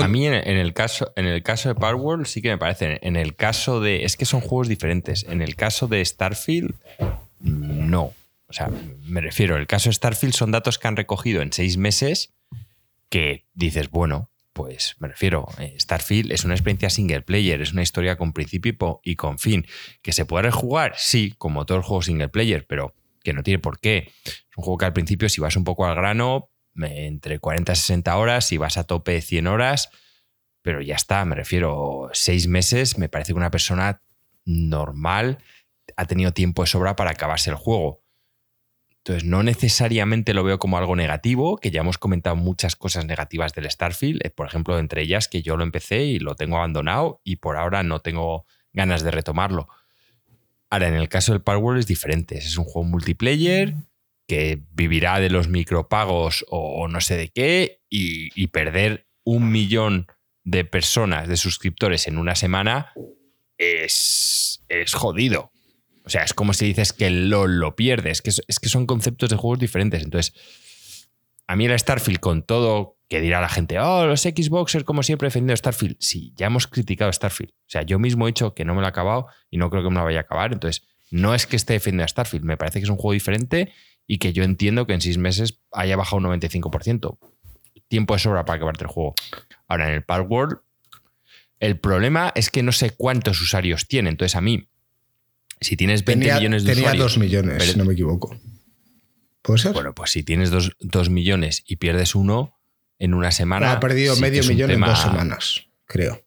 A 0.02 0.08
mí 0.08 0.26
en, 0.26 0.34
el 0.34 0.74
caso, 0.74 1.12
en 1.16 1.26
el 1.26 1.44
caso 1.44 1.70
de 1.70 1.76
Palworld 1.76 2.26
sí 2.26 2.42
que 2.42 2.50
me 2.50 2.58
parece. 2.58 3.00
En 3.04 3.16
el 3.16 3.36
caso 3.36 3.82
de. 3.82 4.06
Es 4.06 4.16
que 4.16 4.26
son 4.26 4.42
juegos 4.42 4.68
diferentes. 4.68 5.24
En 5.24 5.42
el 5.42 5.56
caso 5.56 5.88
de 5.88 6.04
Starfield, 6.04 6.74
no. 7.40 8.14
O 8.48 8.54
sea, 8.54 8.70
me 9.06 9.20
refiero, 9.20 9.58
el 9.58 9.68
caso 9.68 9.90
de 9.90 9.96
Starfield 9.96 10.34
son 10.34 10.52
datos 10.52 10.80
que 10.80 10.88
han 10.88 10.96
recogido 10.96 11.42
en 11.42 11.52
seis 11.52 11.78
meses 11.78 12.34
que 13.10 13.46
dices, 13.54 13.90
bueno, 13.90 14.30
pues 14.54 14.96
me 15.00 15.08
refiero, 15.08 15.48
eh, 15.60 15.76
Starfield 15.80 16.32
es 16.32 16.46
una 16.46 16.54
experiencia 16.54 16.90
single 16.90 17.22
player, 17.22 17.62
es 17.62 17.74
una 17.74 17.82
historia 17.82 18.16
con 18.18 18.34
principio 18.34 19.02
y 19.04 19.16
con 19.16 19.40
fin. 19.40 19.66
¿Que 20.02 20.14
se 20.14 20.26
puede 20.26 20.44
rejugar? 20.44 20.94
Sí, 20.96 21.34
como 21.38 21.66
todo 21.66 21.80
el 21.80 21.84
juego 21.84 22.04
single 22.04 22.30
player, 22.30 22.66
pero 22.68 22.96
que 23.24 23.34
no 23.34 23.44
tiene 23.44 23.60
por 23.60 23.80
qué. 23.80 24.12
Es 24.26 24.58
un 24.58 24.64
juego 24.64 24.78
que 24.78 24.86
al 24.86 24.94
principio, 24.94 25.28
si 25.30 25.42
vas 25.42 25.56
un 25.56 25.64
poco 25.64 25.86
al 25.86 25.96
grano, 25.96 26.50
entre 26.76 27.40
40 27.40 27.72
y 27.72 27.76
60 27.76 28.16
horas, 28.18 28.46
si 28.46 28.58
vas 28.58 28.78
a 28.78 28.84
tope 28.84 29.22
100 29.22 29.48
horas, 29.48 29.90
pero 30.62 30.82
ya 30.82 30.96
está, 30.96 31.26
me 31.26 31.36
refiero, 31.36 32.10
seis 32.14 32.48
meses, 32.48 32.98
me 32.98 33.10
parece 33.10 33.34
que 33.34 33.38
una 33.38 33.52
persona 33.52 34.02
normal 34.46 35.40
ha 35.96 36.06
tenido 36.06 36.32
tiempo 36.32 36.64
de 36.64 36.68
sobra 36.68 36.96
para 36.96 37.12
acabarse 37.12 37.50
el 37.50 37.56
juego. 37.56 38.03
Entonces, 39.06 39.28
no 39.28 39.44
necesariamente 39.44 40.34
lo 40.34 40.46
veo 40.46 40.60
como 40.60 40.78
algo 40.78 40.96
negativo, 40.96 41.58
que 41.58 41.72
ya 41.72 41.82
hemos 41.82 41.98
comentado 41.98 42.38
muchas 42.38 42.78
cosas 42.78 43.06
negativas 43.06 43.54
del 43.54 43.70
Starfield, 43.70 44.26
eh, 44.26 44.30
por 44.30 44.48
ejemplo, 44.48 44.80
entre 44.80 45.02
ellas 45.02 45.28
que 45.28 45.42
yo 45.42 45.58
lo 45.58 45.64
empecé 45.64 46.06
y 46.06 46.20
lo 46.20 46.36
tengo 46.36 46.56
abandonado 46.56 47.20
y 47.26 47.36
por 47.36 47.58
ahora 47.58 47.84
no 47.84 48.00
tengo 48.00 48.46
ganas 48.72 49.04
de 49.04 49.12
retomarlo. 49.12 49.68
Ahora, 50.70 50.88
en 50.88 50.96
el 50.96 51.10
caso 51.10 51.34
del 51.34 51.42
Power 51.42 51.78
es 51.78 51.86
diferente, 51.86 52.38
es 52.38 52.58
un 52.58 52.64
juego 52.64 52.88
multiplayer 52.88 53.76
que 54.26 54.64
vivirá 54.72 55.20
de 55.20 55.30
los 55.30 55.50
micropagos 55.50 56.46
o, 56.50 56.88
no 56.88 57.02
sé 57.02 57.18
de 57.18 57.28
qué 57.28 57.82
y, 57.90 58.48
perder 58.48 59.10
un 59.26 59.52
millón 59.52 60.08
de 60.46 60.64
personas, 60.64 61.28
de 61.28 61.36
suscriptores 61.36 62.08
en 62.08 62.18
una 62.18 62.36
semana 62.36 62.94
es, 63.58 64.64
es 64.70 64.94
jodido. 64.94 65.53
O 66.06 66.10
sea, 66.10 66.24
es 66.24 66.34
como 66.34 66.54
si 66.54 66.66
dices 66.66 66.94
que 66.94 67.10
lo, 67.10 67.48
lo 67.48 67.76
pierdes, 67.76 68.22
que 68.22 68.30
es, 68.30 68.60
que 68.60 68.70
son 68.70 68.86
conceptos 68.86 69.30
de 69.30 69.36
juegos 69.36 69.60
diferentes. 69.60 70.04
Entonces, 70.04 70.34
a 71.48 71.56
mí 71.56 71.66
el 71.66 71.78
Starfield 71.78 72.20
con 72.20 72.44
todo, 72.44 72.98
que 73.08 73.22
dirá 73.22 73.42
la 73.42 73.50
gente, 73.50 73.80
oh, 73.80 74.06
los 74.06 74.22
Xboxers 74.22 74.84
como 74.84 75.04
siempre 75.04 75.28
defendiendo 75.28 75.56
Starfield. 75.56 75.98
Sí, 76.00 76.34
ya 76.36 76.48
hemos 76.48 76.68
criticado 76.68 77.12
Starfield. 77.12 77.52
O 77.52 77.70
sea, 77.70 77.84
yo 77.84 78.00
mismo 78.00 78.28
he 78.28 78.32
dicho 78.32 78.54
que 78.54 78.66
no 78.66 78.74
me 78.74 78.82
lo 78.82 78.88
he 78.88 78.90
acabado 78.90 79.28
y 79.50 79.58
no 79.58 79.70
creo 79.70 79.84
que 79.84 79.90
me 79.90 79.96
lo 79.96 80.04
vaya 80.04 80.20
a 80.20 80.22
acabar. 80.22 80.52
Entonces, 80.52 80.86
no 81.12 81.34
es 81.34 81.48
que 81.48 81.56
esté 81.56 81.74
defendiendo 81.74 82.06
a 82.06 82.08
Starfield, 82.08 82.44
me 82.44 82.58
parece 82.58 82.80
que 82.80 82.84
es 82.84 82.90
un 82.90 82.98
juego 82.98 83.14
diferente 83.14 83.72
y 84.08 84.18
que 84.18 84.34
yo 84.34 84.44
entiendo 84.44 84.86
que 84.86 84.94
en 84.94 85.02
seis 85.02 85.18
meses 85.18 85.60
haya 85.72 85.96
bajado 85.96 86.18
un 86.18 86.26
95%. 86.26 87.18
Tiempo 87.88 88.14
de 88.14 88.20
sobra 88.20 88.46
para 88.46 88.58
acabarte 88.58 88.84
el 88.84 88.90
juego. 88.90 89.14
Ahora, 89.68 89.88
en 89.88 89.94
el 89.94 90.22
World 90.28 90.60
el 91.64 91.80
problema 91.80 92.34
es 92.36 92.50
que 92.50 92.62
no 92.62 92.74
sé 92.74 92.90
cuántos 92.90 93.40
usuarios 93.40 93.88
tiene. 93.88 94.10
Entonces, 94.10 94.36
a 94.36 94.42
mí, 94.42 94.68
si 95.64 95.78
tienes 95.78 96.06
20 96.06 96.34
millones 96.34 96.64
de 96.64 96.74
usuarios. 96.74 96.92
Tenía 96.92 97.04
2 97.04 97.18
millones, 97.18 97.64
si 97.64 97.78
no 97.78 97.86
me 97.86 97.94
equivoco. 97.94 98.40
¿Puede 99.42 99.60
ser? 99.60 99.74
Bueno, 99.74 99.94
pues 99.94 100.12
si 100.12 100.24
tienes 100.24 100.52
2 100.52 101.10
millones 101.10 101.64
y 101.68 101.76
pierdes 101.76 102.16
uno 102.16 102.60
en 103.00 103.14
una 103.14 103.32
semana. 103.32 103.74
ha 103.74 103.80
perdido 103.80 104.16
medio 104.18 104.44
millón 104.46 104.72
en 104.72 104.80
dos 104.80 105.02
semanas, 105.02 105.68
creo. 105.86 106.26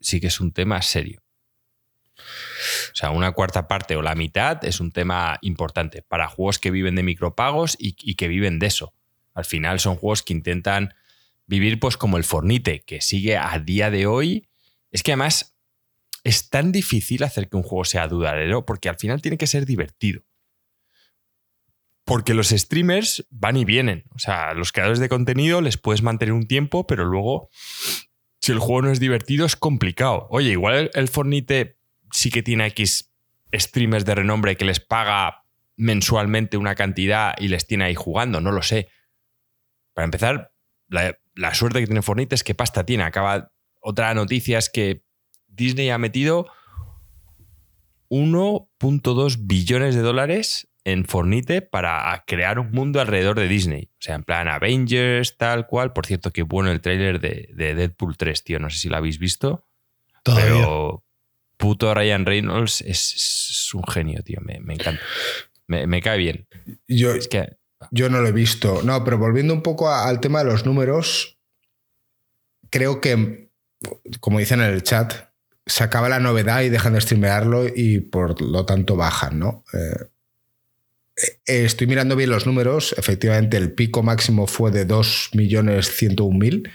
Sí 0.00 0.20
que 0.20 0.28
es 0.28 0.40
un 0.40 0.52
tema 0.52 0.80
serio. 0.80 1.22
O 2.18 2.94
sea, 2.94 3.10
una 3.10 3.32
cuarta 3.32 3.68
parte 3.68 3.96
o 3.96 4.02
la 4.02 4.14
mitad 4.14 4.64
es 4.64 4.80
un 4.80 4.92
tema 4.92 5.38
importante 5.42 6.02
para 6.02 6.28
juegos 6.28 6.58
que 6.58 6.70
viven 6.70 6.94
de 6.94 7.02
micropagos 7.02 7.76
y, 7.78 8.14
que 8.14 8.28
viven 8.28 8.58
de 8.58 8.66
eso. 8.66 8.94
Al 9.34 9.44
final 9.44 9.80
son 9.80 9.96
juegos 9.96 10.22
que 10.22 10.32
intentan 10.32 10.94
vivir 11.46 11.78
pues 11.78 11.96
como 11.96 12.16
el 12.16 12.24
Fornite, 12.24 12.80
que 12.80 13.00
sigue 13.00 13.36
a 13.36 13.58
día 13.58 13.90
de 13.90 14.06
hoy. 14.06 14.48
Es 14.90 15.02
que 15.02 15.12
además 15.12 15.54
es 16.24 16.50
tan 16.50 16.72
difícil 16.72 17.22
hacer 17.22 17.48
que 17.48 17.56
un 17.56 17.62
juego 17.62 17.84
sea 17.84 18.08
dudadero 18.08 18.66
porque 18.66 18.88
al 18.88 18.96
final 18.96 19.22
tiene 19.22 19.38
que 19.38 19.46
ser 19.46 19.66
divertido. 19.66 20.22
Porque 22.04 22.34
los 22.34 22.48
streamers 22.48 23.26
van 23.30 23.56
y 23.56 23.64
vienen. 23.64 24.04
O 24.14 24.18
sea, 24.18 24.54
los 24.54 24.72
creadores 24.72 24.98
de 24.98 25.08
contenido 25.08 25.60
les 25.60 25.76
puedes 25.76 26.02
mantener 26.02 26.32
un 26.32 26.46
tiempo, 26.46 26.86
pero 26.86 27.04
luego, 27.04 27.50
si 28.40 28.52
el 28.52 28.58
juego 28.58 28.82
no 28.82 28.90
es 28.90 29.00
divertido, 29.00 29.46
es 29.46 29.56
complicado. 29.56 30.26
Oye, 30.30 30.50
igual 30.50 30.90
el 30.94 31.08
Fornite 31.08 31.78
sí 32.10 32.30
que 32.30 32.42
tiene 32.42 32.66
X 32.66 33.12
streamers 33.54 34.04
de 34.04 34.14
renombre 34.14 34.56
que 34.56 34.64
les 34.64 34.80
paga 34.80 35.44
mensualmente 35.76 36.56
una 36.56 36.74
cantidad 36.74 37.34
y 37.38 37.48
les 37.48 37.66
tiene 37.66 37.84
ahí 37.84 37.94
jugando, 37.94 38.40
no 38.40 38.52
lo 38.52 38.62
sé. 38.62 38.88
Para 39.94 40.04
empezar, 40.04 40.52
la, 40.88 41.54
suerte 41.54 41.80
que 41.80 41.86
tiene 41.86 42.02
Fortnite 42.02 42.34
es 42.34 42.44
que 42.44 42.54
pasta 42.54 42.84
tiene. 42.84 43.04
Acaba. 43.04 43.52
Otra 43.80 44.12
noticia 44.14 44.58
es 44.58 44.68
que 44.68 45.04
Disney 45.50 45.90
ha 45.90 45.98
metido 45.98 46.46
1.2 48.10 49.38
billones 49.40 49.94
de 49.94 50.02
dólares 50.02 50.68
en 50.84 51.04
Fornite 51.04 51.62
para 51.62 52.24
crear 52.26 52.58
un 52.58 52.70
mundo 52.72 53.00
alrededor 53.00 53.38
de 53.38 53.48
Disney. 53.48 53.90
O 53.92 54.02
sea, 54.02 54.14
en 54.16 54.24
plan 54.24 54.48
Avengers, 54.48 55.36
tal 55.36 55.66
cual. 55.66 55.92
Por 55.92 56.06
cierto, 56.06 56.32
qué 56.32 56.42
bueno 56.42 56.70
el 56.70 56.80
tráiler 56.80 57.20
de, 57.20 57.48
Deadpool 57.54 58.16
3, 58.16 58.44
tío. 58.44 58.58
No 58.58 58.70
sé 58.70 58.78
si 58.78 58.88
lo 58.88 58.96
habéis 58.96 59.18
visto. 59.18 59.66
Pero 60.24 61.04
puto 61.56 61.94
Ryan 61.94 62.26
Reynolds 62.26 62.80
es, 62.80 63.70
un 63.74 63.84
genio, 63.84 64.22
tío. 64.22 64.40
Me, 64.40 64.54
encanta. 64.74 65.00
Me, 65.66 66.02
cae 66.02 66.18
bien. 66.18 66.46
Yo, 66.88 67.12
yo 67.90 68.10
no 68.10 68.20
lo 68.20 68.28
he 68.28 68.32
visto. 68.32 68.82
No, 68.82 69.04
pero 69.04 69.18
volviendo 69.18 69.54
un 69.54 69.62
poco 69.62 69.90
al 69.90 70.20
tema 70.20 70.40
de 70.40 70.46
los 70.46 70.66
números, 70.66 71.38
creo 72.70 73.00
que, 73.00 73.50
como 74.18 74.38
dicen 74.38 74.60
en 74.60 74.72
el 74.72 74.82
chat, 74.82 75.29
se 75.70 75.84
acaba 75.84 76.08
la 76.08 76.18
novedad 76.18 76.62
y 76.62 76.68
dejan 76.68 76.94
de 76.94 77.00
streamearlo 77.00 77.66
y 77.72 78.00
por 78.00 78.40
lo 78.42 78.66
tanto 78.66 78.96
bajan, 78.96 79.38
¿no? 79.38 79.64
Eh, 79.72 80.04
eh, 81.46 81.64
estoy 81.64 81.86
mirando 81.86 82.16
bien 82.16 82.30
los 82.30 82.46
números. 82.46 82.94
Efectivamente, 82.98 83.56
el 83.56 83.72
pico 83.72 84.02
máximo 84.02 84.46
fue 84.46 84.70
de 84.72 84.86
2.101.000 84.86 86.70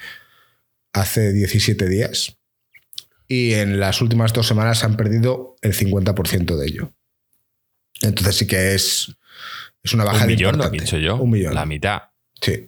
hace 0.94 1.34
17 1.34 1.90
días 1.90 2.38
y 3.28 3.54
en 3.54 3.80
las 3.80 4.02
últimas 4.02 4.32
dos 4.32 4.48
semanas 4.48 4.84
han 4.84 4.96
perdido 4.96 5.58
el 5.62 5.74
50% 5.74 6.56
de 6.56 6.66
ello. 6.66 6.94
Entonces 8.02 8.36
sí 8.38 8.48
que 8.48 8.76
es, 8.76 9.14
es 9.84 9.94
una 9.94 10.06
baja 10.06 10.22
un 10.22 10.28
millón, 10.28 10.56
importante. 10.56 10.78
Lo 10.78 10.82
he 10.82 10.86
dicho 10.86 10.98
yo. 10.98 11.18
Un 11.18 11.32
millón. 11.32 11.54
La 11.54 11.66
mitad. 11.66 12.04
Sí. 12.42 12.66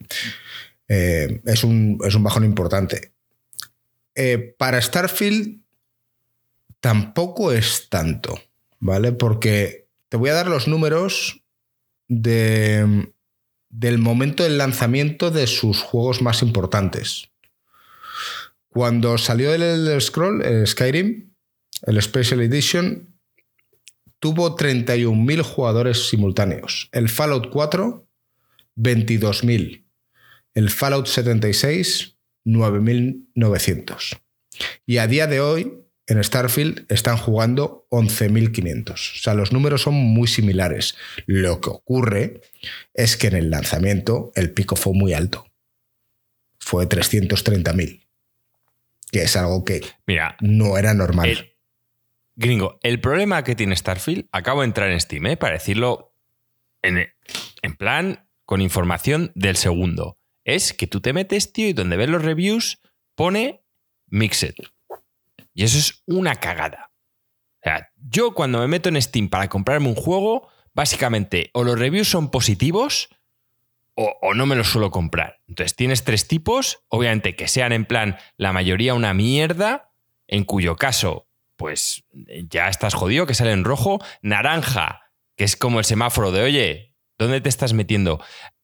Eh, 0.90 1.42
es, 1.46 1.64
un, 1.64 2.00
es, 2.06 2.16
un, 2.16 2.24
bajón 2.24 2.44
importante. 2.44 3.14
Eh, 4.16 4.56
para 4.58 4.82
Starfield 4.82 5.62
tampoco 6.80 7.52
es 7.52 7.90
tanto, 7.90 8.40
¿vale? 8.80 9.12
Porque 9.12 9.88
te 10.10 10.18
voy 10.18 10.30
a 10.30 10.36
dar 10.36 10.48
los 10.48 10.68
números 10.68 11.44
de, 12.08 13.12
del 13.70 13.98
momento 13.98 14.44
del 14.44 14.58
lanzamiento 14.58 15.32
de 15.32 15.48
sus 15.48 15.82
juegos 15.82 16.22
más 16.22 16.42
importantes. 16.42 17.30
Cuando 18.70 19.18
salió 19.18 19.54
el 19.54 20.00
Scroll, 20.02 20.44
el 20.44 20.68
Skyrim, 20.68 21.34
el 21.84 22.02
Special 22.02 22.42
Edition, 22.42 23.18
tuvo 24.20 24.56
31.000 24.56 25.42
jugadores 25.42 26.10
simultáneos. 26.10 26.90
El 26.92 27.10
Fallout 27.10 27.50
4, 27.50 28.08
22.000. 28.78 29.84
El 30.54 30.70
Fallout 30.70 31.08
76, 31.08 32.18
9.900. 32.46 34.20
Y 34.86 34.98
a 34.98 35.08
día 35.08 35.28
de 35.28 35.42
hoy, 35.42 35.87
en 36.08 36.24
Starfield 36.24 36.86
están 36.92 37.18
jugando 37.18 37.86
11.500. 37.92 38.92
O 38.94 38.98
sea, 39.22 39.34
los 39.34 39.52
números 39.52 39.82
son 39.82 39.94
muy 39.96 40.28
similares. 40.28 40.96
Lo 41.26 41.60
que 41.62 41.70
ocurre 41.70 42.42
es 42.94 43.18
que 43.18 43.28
en 43.28 43.36
el 43.36 43.50
lanzamiento 43.50 44.32
el 44.36 44.52
pico 44.54 44.76
fue 44.76 44.94
muy 44.94 45.14
alto. 45.14 45.46
Fue 46.60 46.88
330.000. 46.88 48.06
Que 49.12 49.24
es 49.24 49.36
algo 49.38 49.64
que 49.64 49.82
Mira, 50.06 50.36
no 50.42 50.78
era 50.78 50.94
normal. 50.94 51.30
el- 51.30 51.54
gringo, 52.36 52.80
el 52.84 53.00
problema 53.02 53.44
que 53.44 53.56
tiene 53.56 53.76
Starfield, 53.76 54.28
acabo 54.32 54.62
de 54.62 54.68
entrar 54.68 54.92
en 54.92 55.00
Steam, 55.00 55.26
¿eh? 55.28 55.38
para 55.38 55.54
decirlo 55.54 56.14
en, 56.82 57.08
en 57.62 57.76
plan 57.76 58.28
con 58.46 58.62
información 58.62 59.32
del 59.36 59.56
segundo, 59.58 60.18
es 60.46 60.74
que 60.74 60.88
tú 60.88 61.02
te 61.02 61.14
metes, 61.14 61.52
tío, 61.52 61.68
y 61.68 61.74
donde 61.74 61.98
ves 61.98 62.10
los 62.10 62.24
reviews 62.24 62.80
pone 63.16 63.62
Mixed. 64.08 64.56
Y 65.58 65.64
eso 65.64 65.80
es 65.80 66.04
una 66.06 66.36
cagada. 66.36 66.92
O 67.56 67.64
sea, 67.64 67.90
yo 68.08 68.36
cuando 68.36 68.60
me 68.60 68.68
meto 68.68 68.90
en 68.90 69.02
Steam 69.02 69.28
para 69.28 69.50
comprarme 69.50 69.88
un 69.88 69.96
juego, 69.96 70.50
básicamente 70.76 71.50
o 71.52 71.64
los 71.64 71.80
reviews 71.80 72.08
son 72.08 72.30
positivos 72.30 73.10
o, 73.96 74.36
no 74.36 74.46
me 74.46 74.56
los 74.56 74.68
suelo 74.68 74.92
comprar. 74.92 75.40
Entonces 75.48 75.76
tienes 75.76 76.04
tres 76.04 76.28
tipos, 76.28 76.84
obviamente 76.90 77.36
que 77.36 77.48
sean 77.48 77.72
en 77.72 77.86
plan 77.86 78.20
la 78.38 78.54
mayoría 78.54 78.94
una 78.94 79.16
mierda, 79.16 79.90
en 80.28 80.44
cuyo 80.44 80.76
caso, 80.76 81.28
pues 81.56 82.04
ya 82.52 82.70
estás 82.70 82.94
jodido, 82.94 83.26
que 83.26 83.34
sale 83.34 83.52
en 83.52 83.64
rojo, 83.64 83.98
naranja, 84.22 85.10
que 85.36 85.44
es 85.44 85.56
como 85.58 85.80
el 85.80 85.86
semáforo 85.86 86.32
de, 86.32 86.44
oye, 86.44 86.94
¿dónde 87.18 87.42
te 87.42 87.50
estás 87.50 87.74
metiendo? 87.74 88.24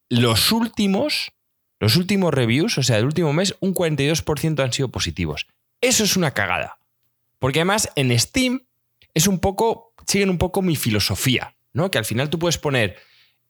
Los 0.09 0.51
últimos, 0.51 1.31
los 1.79 1.95
últimos 1.95 2.31
reviews, 2.31 2.77
o 2.77 2.83
sea, 2.83 2.97
del 2.97 3.05
último 3.05 3.33
mes, 3.33 3.55
un 3.61 3.73
42% 3.73 4.63
han 4.63 4.73
sido 4.73 4.89
positivos. 4.89 5.47
Eso 5.81 6.03
es 6.03 6.15
una 6.15 6.35
cagada. 6.35 6.77
Porque 7.43 7.59
además 7.59 7.89
en 7.97 8.17
Steam 8.17 8.67
es 9.13 9.27
un 9.27 9.37
poco, 9.39 9.93
siguen 10.07 10.29
un 10.29 10.37
poco 10.37 10.61
mi 10.61 10.77
filosofía, 10.77 11.57
¿no? 11.73 11.91
Que 11.91 11.97
al 11.97 12.05
final 12.05 12.29
tú 12.29 12.39
puedes 12.39 12.57
poner, 12.57 12.95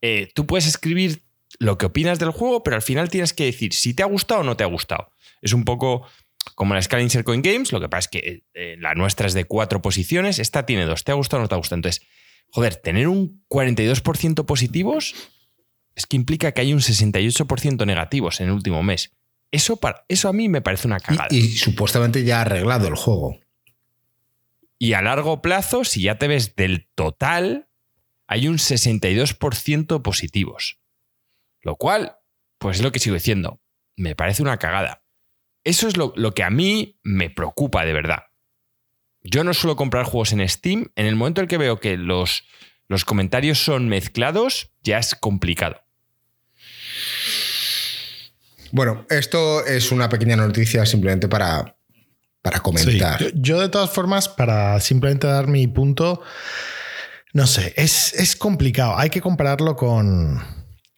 eh, 0.01 0.31
tú 0.33 0.47
puedes 0.47 0.65
escribir 0.65 1.21
lo 1.59 1.77
que 1.77 1.85
opinas 1.85 2.17
del 2.17 2.31
juego, 2.31 2.63
pero 2.63 2.75
al 2.75 2.81
final 2.81 3.11
tienes 3.11 3.33
que 3.33 3.45
decir 3.45 3.71
si 3.71 3.93
te 3.93 4.01
ha 4.01 4.07
gustado 4.07 4.41
o 4.41 4.43
no 4.43 4.57
te 4.57 4.63
ha 4.63 4.65
gustado. 4.65 5.11
Es 5.43 5.53
un 5.53 5.63
poco 5.63 6.07
como 6.55 6.73
la 6.73 6.79
escala 6.79 7.03
Insert 7.03 7.23
Coin 7.23 7.43
Games, 7.43 7.71
lo 7.71 7.79
que 7.79 7.87
pasa 7.87 7.99
es 7.99 8.07
que 8.07 8.43
eh, 8.55 8.77
la 8.79 8.95
nuestra 8.95 9.27
es 9.27 9.35
de 9.35 9.45
cuatro 9.45 9.83
posiciones, 9.83 10.39
esta 10.39 10.65
tiene 10.65 10.85
dos, 10.85 11.03
¿te 11.03 11.11
ha 11.11 11.13
gustado 11.13 11.41
o 11.41 11.43
no 11.43 11.47
te 11.47 11.53
ha 11.53 11.59
gustado? 11.59 11.77
Entonces, 11.77 12.01
joder, 12.49 12.77
tener 12.77 13.07
un 13.07 13.43
42% 13.47 14.43
positivos 14.47 15.13
es 15.93 16.07
que 16.07 16.15
implica 16.15 16.51
que 16.51 16.61
hay 16.61 16.73
un 16.73 16.79
68% 16.79 17.85
negativos 17.85 18.41
en 18.41 18.47
el 18.47 18.53
último 18.53 18.81
mes. 18.81 19.11
Eso, 19.51 19.77
para, 19.77 20.03
eso 20.07 20.29
a 20.29 20.33
mí 20.33 20.49
me 20.49 20.63
parece 20.63 20.87
una 20.87 20.99
cagada. 20.99 21.27
Y, 21.29 21.37
y 21.37 21.57
supuestamente 21.57 22.23
ya 22.23 22.39
ha 22.39 22.41
arreglado 22.41 22.87
el 22.87 22.95
juego. 22.95 23.42
Y 24.83 24.95
a 24.95 25.01
largo 25.01 25.41
plazo, 25.41 25.85
si 25.85 26.01
ya 26.01 26.17
te 26.17 26.27
ves 26.27 26.57
del 26.57 26.89
total, 26.93 27.69
hay 28.27 28.49
un 28.49 28.57
62% 28.57 30.01
positivos. 30.01 30.81
Lo 31.61 31.77
cual, 31.77 32.17
pues 32.57 32.75
es 32.75 32.83
lo 32.83 32.91
que 32.91 32.99
sigo 32.99 33.13
diciendo, 33.13 33.61
me 33.95 34.13
parece 34.13 34.41
una 34.41 34.57
cagada. 34.57 35.05
Eso 35.63 35.87
es 35.87 35.95
lo, 35.95 36.11
lo, 36.17 36.33
que 36.33 36.43
a 36.43 36.49
mí 36.49 36.99
me 37.01 37.29
preocupa 37.29 37.85
de 37.85 37.93
verdad. 37.93 38.25
Yo 39.21 39.45
no 39.45 39.53
suelo 39.53 39.77
comprar 39.77 40.03
juegos 40.03 40.33
en 40.33 40.45
Steam. 40.49 40.91
En 40.97 41.05
el 41.05 41.15
momento 41.15 41.39
en 41.39 41.47
que 41.47 41.57
veo 41.57 41.79
que 41.79 41.95
los, 41.95 42.43
los 42.89 43.05
comentarios 43.05 43.63
son 43.63 43.87
mezclados, 43.87 44.73
ya 44.83 44.97
es 44.97 45.15
complicado. 45.15 45.81
Bueno, 48.73 49.05
esto 49.09 49.65
es 49.65 49.93
una 49.93 50.09
pequeña 50.09 50.35
noticia 50.35 50.85
simplemente 50.85 51.29
para, 51.29 51.77
para 52.43 52.59
comentar. 52.59 53.17
Sí. 53.17 53.25
Yo, 53.25 53.29
yo, 53.33 53.59
de 53.59 53.69
todas 53.69 53.89
formas, 53.89 54.29
para 54.29 54.79
simplemente 54.79 55.25
dar 55.25 55.47
mi 55.47 55.65
punto, 55.65 56.21
no 57.33 57.47
sé, 57.47 57.73
es, 57.77 58.13
es 58.13 58.35
complicado. 58.35 58.99
Hay 58.99 59.09
que 59.09 59.21
compararlo 59.21 59.75
con 59.75 60.39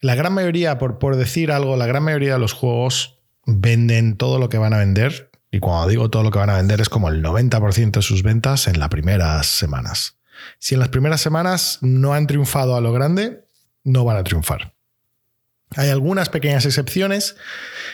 la 0.02 0.14
gran 0.14 0.34
mayoría, 0.34 0.76
por, 0.76 0.98
por 0.98 1.16
decir 1.16 1.50
algo, 1.50 1.76
la 1.76 1.86
gran 1.86 2.02
mayoría 2.02 2.34
de 2.34 2.38
los 2.38 2.52
juegos 2.52 3.20
venden 3.46 4.16
todo 4.16 4.38
lo 4.38 4.50
que 4.50 4.58
van 4.58 4.74
a 4.74 4.78
vender. 4.78 5.30
Y 5.50 5.60
cuando 5.60 5.88
digo 5.88 6.10
todo 6.10 6.24
lo 6.24 6.30
que 6.30 6.38
van 6.38 6.50
a 6.50 6.56
vender 6.56 6.80
es 6.80 6.88
como 6.88 7.08
el 7.08 7.22
90% 7.22 7.92
de 7.92 8.02
sus 8.02 8.22
ventas 8.22 8.66
en 8.66 8.78
las 8.78 8.88
primeras 8.88 9.46
semanas. 9.46 10.18
Si 10.58 10.74
en 10.74 10.80
las 10.80 10.90
primeras 10.90 11.20
semanas 11.20 11.78
no 11.80 12.12
han 12.12 12.26
triunfado 12.26 12.76
a 12.76 12.80
lo 12.80 12.92
grande, 12.92 13.44
no 13.84 14.04
van 14.04 14.16
a 14.16 14.24
triunfar. 14.24 14.74
Hay 15.76 15.88
algunas 15.90 16.28
pequeñas 16.28 16.66
excepciones, 16.66 17.36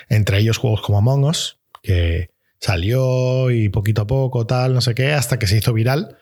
entre 0.09 0.39
ellos 0.39 0.57
juegos 0.57 0.81
como 0.81 0.99
Among 0.99 1.25
Us, 1.25 1.59
que 1.83 2.31
salió 2.63 3.51
y 3.51 3.69
poquito 3.69 4.03
a 4.03 4.07
poco, 4.07 4.47
tal, 4.47 4.73
no 4.73 4.81
sé 4.81 4.95
qué, 4.95 5.13
hasta 5.13 5.39
que 5.39 5.49
se 5.49 5.59
hizo 5.59 5.73
viral. 5.73 6.17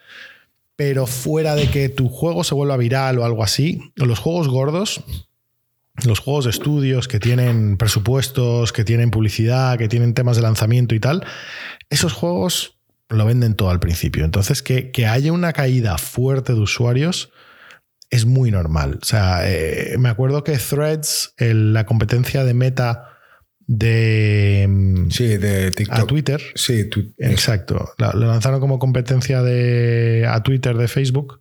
Pero 0.74 1.06
fuera 1.06 1.54
de 1.54 1.68
que 1.68 1.90
tu 1.90 2.08
juego 2.08 2.42
se 2.42 2.54
vuelva 2.54 2.78
viral 2.78 3.18
o 3.18 3.24
algo 3.24 3.44
así, 3.44 3.92
los 3.94 4.18
juegos 4.18 4.48
gordos, 4.48 5.04
los 6.06 6.18
juegos 6.18 6.46
de 6.46 6.50
estudios 6.50 7.08
que 7.08 7.20
tienen 7.20 7.76
presupuestos, 7.76 8.72
que 8.72 8.84
tienen 8.84 9.10
publicidad, 9.10 9.76
que 9.76 9.88
tienen 9.88 10.14
temas 10.14 10.36
de 10.36 10.42
lanzamiento 10.42 10.94
y 10.94 11.00
tal, 11.00 11.26
esos 11.90 12.14
juegos 12.14 12.78
lo 13.10 13.26
venden 13.26 13.54
todo 13.54 13.68
al 13.68 13.80
principio. 13.80 14.24
Entonces, 14.24 14.62
que, 14.62 14.90
que 14.90 15.06
haya 15.06 15.32
una 15.32 15.52
caída 15.52 15.98
fuerte 15.98 16.54
de 16.54 16.60
usuarios 16.60 17.30
es 18.08 18.24
muy 18.24 18.50
normal. 18.50 18.98
O 19.02 19.04
sea, 19.04 19.42
eh, 19.44 19.96
me 19.98 20.08
acuerdo 20.08 20.42
que 20.42 20.56
Threads, 20.56 21.34
la 21.36 21.84
competencia 21.84 22.44
de 22.44 22.54
meta 22.54 23.09
de, 23.72 25.06
sí, 25.10 25.36
de 25.36 25.70
TikTok. 25.70 25.98
a 26.00 26.04
Twitter. 26.04 26.42
Sí, 26.56 26.86
tu, 26.86 27.14
exacto. 27.18 27.92
Lo, 27.98 28.12
lo 28.14 28.26
lanzaron 28.26 28.58
como 28.58 28.80
competencia 28.80 29.42
de, 29.42 30.26
a 30.28 30.42
Twitter 30.42 30.76
de 30.76 30.88
Facebook. 30.88 31.40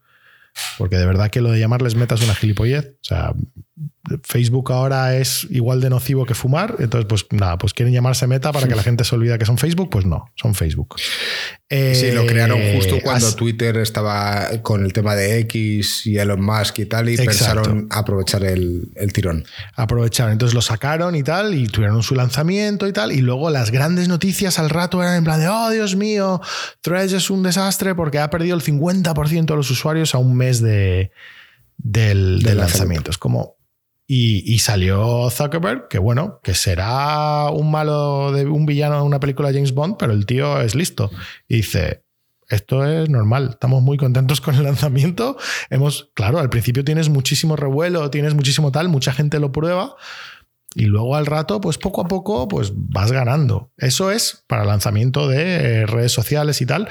Porque 0.78 0.98
de 0.98 1.08
verdad 1.08 1.32
que 1.32 1.42
lo 1.42 1.52
de 1.52 1.60
llamarles 1.60 1.96
meta 1.96 2.14
es 2.14 2.24
una 2.24 2.36
gilipollez. 2.36 2.86
O 2.86 3.04
sea, 3.04 3.34
Facebook 4.24 4.72
ahora 4.72 5.18
es 5.18 5.46
igual 5.50 5.82
de 5.82 5.90
nocivo 5.90 6.26
que 6.26 6.34
fumar. 6.34 6.76
Entonces, 6.80 7.06
pues 7.08 7.26
nada, 7.32 7.58
pues 7.58 7.74
quieren 7.74 7.94
llamarse 7.94 8.28
meta 8.28 8.52
para 8.52 8.68
que 8.68 8.76
la 8.76 8.82
gente 8.82 9.04
se 9.04 9.14
olvide 9.14 9.38
que 9.38 9.46
son 9.46 9.58
Facebook. 9.58 9.90
Pues 9.90 10.06
no, 10.06 10.32
son 10.36 10.56
Facebook. 10.56 10.96
Eh, 11.70 11.94
sí, 11.94 12.12
lo 12.12 12.26
crearon 12.26 12.60
justo 12.74 12.98
cuando 13.04 13.28
as... 13.28 13.36
Twitter 13.36 13.78
estaba 13.78 14.48
con 14.64 14.86
el 14.86 14.94
tema 14.94 15.16
de 15.16 15.40
X 15.42 16.08
y 16.08 16.18
Elon 16.18 16.42
Musk 16.42 16.80
y 16.80 16.86
tal, 16.86 17.10
y 17.10 17.14
Exacto. 17.14 17.32
pensaron 17.32 17.88
aprovechar 17.92 18.44
el, 18.44 18.90
el, 18.96 19.14
tirón. 19.14 19.46
Aprovecharon. 19.76 20.32
Entonces 20.32 20.56
lo 20.56 20.62
sacaron 20.62 21.16
y 21.16 21.22
tal, 21.22 21.54
y 21.54 21.68
tuvieron 21.68 22.02
su 22.02 22.16
lanzamiento 22.16 22.88
y 22.88 22.94
tal. 22.94 23.12
Y 23.12 23.22
luego 23.22 23.50
las 23.50 23.70
grandes 23.70 24.08
noticias 24.08 24.58
al 24.58 24.70
rato 24.70 25.04
eran 25.04 25.16
en 25.18 25.24
plan 25.26 25.40
de, 25.40 25.50
oh, 25.50 25.70
Dios 25.70 25.96
mío, 25.96 26.42
Threads 26.82 27.14
es 27.14 27.30
un 27.30 27.44
desastre 27.44 27.94
porque 27.94 28.18
ha 28.20 28.30
perdido 28.30 28.56
el 28.56 28.64
50% 28.64 29.46
de 29.46 29.56
los 29.56 29.70
usuarios 29.70 30.16
a 30.16 30.18
un 30.18 30.36
mes 30.36 30.62
de, 30.62 31.12
del, 31.78 32.42
del 32.42 32.58
lanzamiento. 32.58 33.12
Es 33.12 33.18
como, 33.18 33.59
y, 34.12 34.58
salió 34.58 35.30
Zuckerberg, 35.30 35.88
que 35.88 36.00
bueno, 36.00 36.40
que 36.42 36.56
será 36.56 37.52
un 37.52 37.70
malo 37.70 38.32
de 38.32 38.48
un 38.48 38.66
villano 38.66 38.96
de 38.96 39.04
una 39.04 39.20
película 39.20 39.50
de 39.50 39.54
James 39.54 39.76
Bond, 39.76 39.98
pero 40.00 40.14
el 40.14 40.26
tío 40.26 40.60
es 40.62 40.74
listo. 40.74 41.12
Y 41.48 41.58
dice, 41.58 42.02
esto 42.48 42.84
es 42.88 43.08
normal, 43.08 43.50
estamos 43.52 43.84
muy 43.84 43.98
contentos 43.98 44.42
con 44.42 44.56
el 44.56 44.64
lanzamiento. 44.64 45.38
Hemos, 45.70 46.10
claro, 46.16 46.40
al 46.40 46.50
principio 46.50 46.84
tienes 46.84 47.08
muchísimo 47.08 47.56
revuelo, 47.56 48.10
tienes 48.10 48.34
muchísimo 48.34 48.72
tal, 48.72 48.90
mucha 48.90 49.14
gente 49.14 49.40
lo 49.40 49.52
prueba. 49.52 49.96
Y 50.74 50.86
luego 50.86 51.16
al 51.16 51.28
rato, 51.28 51.62
pues 51.62 51.78
poco 51.78 52.02
a 52.02 52.08
poco, 52.08 52.48
pues 52.48 52.72
vas 52.76 53.12
ganando. 53.12 53.72
Eso 53.78 54.10
es 54.10 54.44
para 54.48 54.66
lanzamiento 54.66 55.28
de 55.28 55.86
redes 55.86 56.14
sociales 56.14 56.62
y 56.62 56.66
tal, 56.66 56.90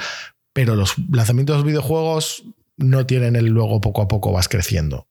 pero 0.53 0.77
los 0.77 0.95
lanzamientos 1.11 1.57
de 1.57 1.67
videojuegos 1.67 2.45
no 2.77 3.05
tienen 3.05 3.35
el 3.35 3.47
luego 3.47 3.81
poco 3.81 4.03
a 4.03 4.07
poco 4.07 4.31
vas 4.31 4.47
creciendo. 4.47 5.08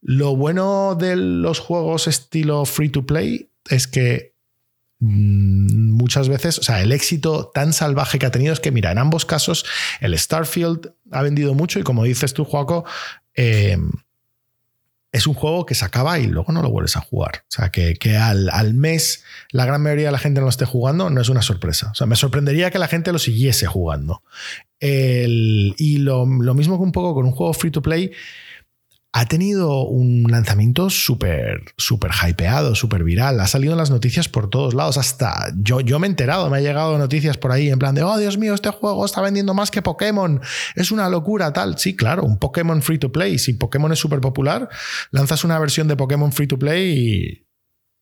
Lo 0.00 0.36
bueno 0.36 0.96
de 0.98 1.16
los 1.16 1.58
juegos 1.58 2.06
estilo 2.08 2.64
free 2.64 2.88
to 2.88 3.04
play 3.04 3.48
es 3.68 3.86
que 3.86 4.32
muchas 4.98 6.28
veces, 6.28 6.58
o 6.58 6.62
sea, 6.62 6.80
el 6.80 6.92
éxito 6.92 7.50
tan 7.52 7.72
salvaje 7.72 8.18
que 8.18 8.26
ha 8.26 8.30
tenido 8.30 8.52
es 8.52 8.60
que, 8.60 8.70
mira, 8.70 8.92
en 8.92 8.98
ambos 8.98 9.24
casos, 9.24 9.64
el 10.00 10.16
Starfield 10.16 10.92
ha 11.10 11.22
vendido 11.22 11.54
mucho 11.54 11.80
y 11.80 11.82
como 11.82 12.04
dices 12.04 12.34
tú, 12.34 12.44
Joaco, 12.44 12.84
eh, 13.34 13.78
es 15.10 15.26
un 15.26 15.34
juego 15.34 15.66
que 15.66 15.74
se 15.74 15.84
acaba 15.84 16.18
y 16.18 16.26
luego 16.26 16.52
no 16.52 16.62
lo 16.62 16.70
vuelves 16.70 16.96
a 16.96 17.00
jugar. 17.00 17.42
O 17.42 17.50
sea, 17.50 17.70
que, 17.70 17.94
que 17.94 18.16
al, 18.16 18.48
al, 18.50 18.74
mes 18.74 19.24
la 19.50 19.66
gran 19.66 19.82
mayoría 19.82 20.06
de 20.06 20.12
la 20.12 20.18
gente 20.18 20.40
no 20.40 20.46
lo 20.46 20.50
esté 20.50 20.64
jugando 20.64 21.10
no 21.10 21.20
es 21.20 21.28
una 21.28 21.42
sorpresa. 21.42 21.90
O 21.90 21.94
sea, 21.94 22.06
me 22.06 22.16
sorprendería 22.16 22.70
que 22.70 22.78
la 22.78 22.88
gente 22.88 23.12
lo 23.12 23.18
siguiese 23.18 23.66
jugando. 23.66 24.22
El, 24.80 25.74
y 25.76 25.98
lo, 25.98 26.24
lo 26.24 26.54
mismo 26.54 26.78
que 26.78 26.84
un 26.84 26.92
poco 26.92 27.14
con 27.14 27.26
un 27.26 27.32
juego 27.32 27.52
free 27.52 27.70
to 27.70 27.82
play 27.82 28.12
ha 29.14 29.26
tenido 29.26 29.84
un 29.84 30.24
lanzamiento 30.30 30.88
súper, 30.88 31.74
súper 31.76 32.12
hypeado, 32.26 32.74
súper 32.74 33.04
viral. 33.04 33.38
Ha 33.40 33.46
salido 33.46 33.72
en 33.72 33.78
las 33.78 33.90
noticias 33.90 34.26
por 34.28 34.48
todos 34.48 34.72
lados. 34.72 34.96
Hasta 34.96 35.52
yo, 35.54 35.80
yo 35.80 35.98
me 35.98 36.06
he 36.06 36.10
enterado, 36.10 36.48
me 36.48 36.56
ha 36.56 36.60
llegado 36.62 36.96
noticias 36.96 37.36
por 37.36 37.52
ahí 37.52 37.68
en 37.68 37.78
plan 37.78 37.94
de, 37.94 38.02
oh 38.02 38.16
Dios 38.16 38.38
mío, 38.38 38.54
este 38.54 38.70
juego 38.70 39.04
está 39.04 39.20
vendiendo 39.20 39.52
más 39.52 39.70
que 39.70 39.82
Pokémon. 39.82 40.40
Es 40.76 40.90
una 40.90 41.10
locura, 41.10 41.52
tal. 41.52 41.78
Sí, 41.78 41.94
claro, 41.94 42.22
un 42.22 42.38
Pokémon 42.38 42.80
free 42.80 42.98
to 42.98 43.12
play. 43.12 43.38
Si 43.38 43.52
Pokémon 43.52 43.92
es 43.92 43.98
súper 43.98 44.20
popular, 44.20 44.70
lanzas 45.10 45.44
una 45.44 45.58
versión 45.58 45.88
de 45.88 45.96
Pokémon 45.96 46.32
free 46.32 46.46
to 46.46 46.58
play 46.58 46.98
y 46.98 47.46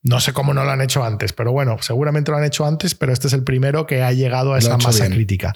No 0.03 0.20
sé 0.20 0.33
cómo 0.33 0.55
no 0.55 0.64
lo 0.64 0.70
han 0.70 0.81
hecho 0.81 1.05
antes, 1.05 1.33
pero 1.33 1.51
bueno, 1.51 1.77
seguramente 1.81 2.31
lo 2.31 2.38
han 2.38 2.44
hecho 2.44 2.64
antes, 2.64 2.94
pero 2.94 3.12
este 3.12 3.27
es 3.27 3.33
el 3.33 3.42
primero 3.42 3.85
que 3.85 4.03
ha 4.03 4.12
llegado 4.12 4.55
a 4.55 4.59
esa 4.59 4.79
masa 4.79 5.09
crítica. 5.09 5.53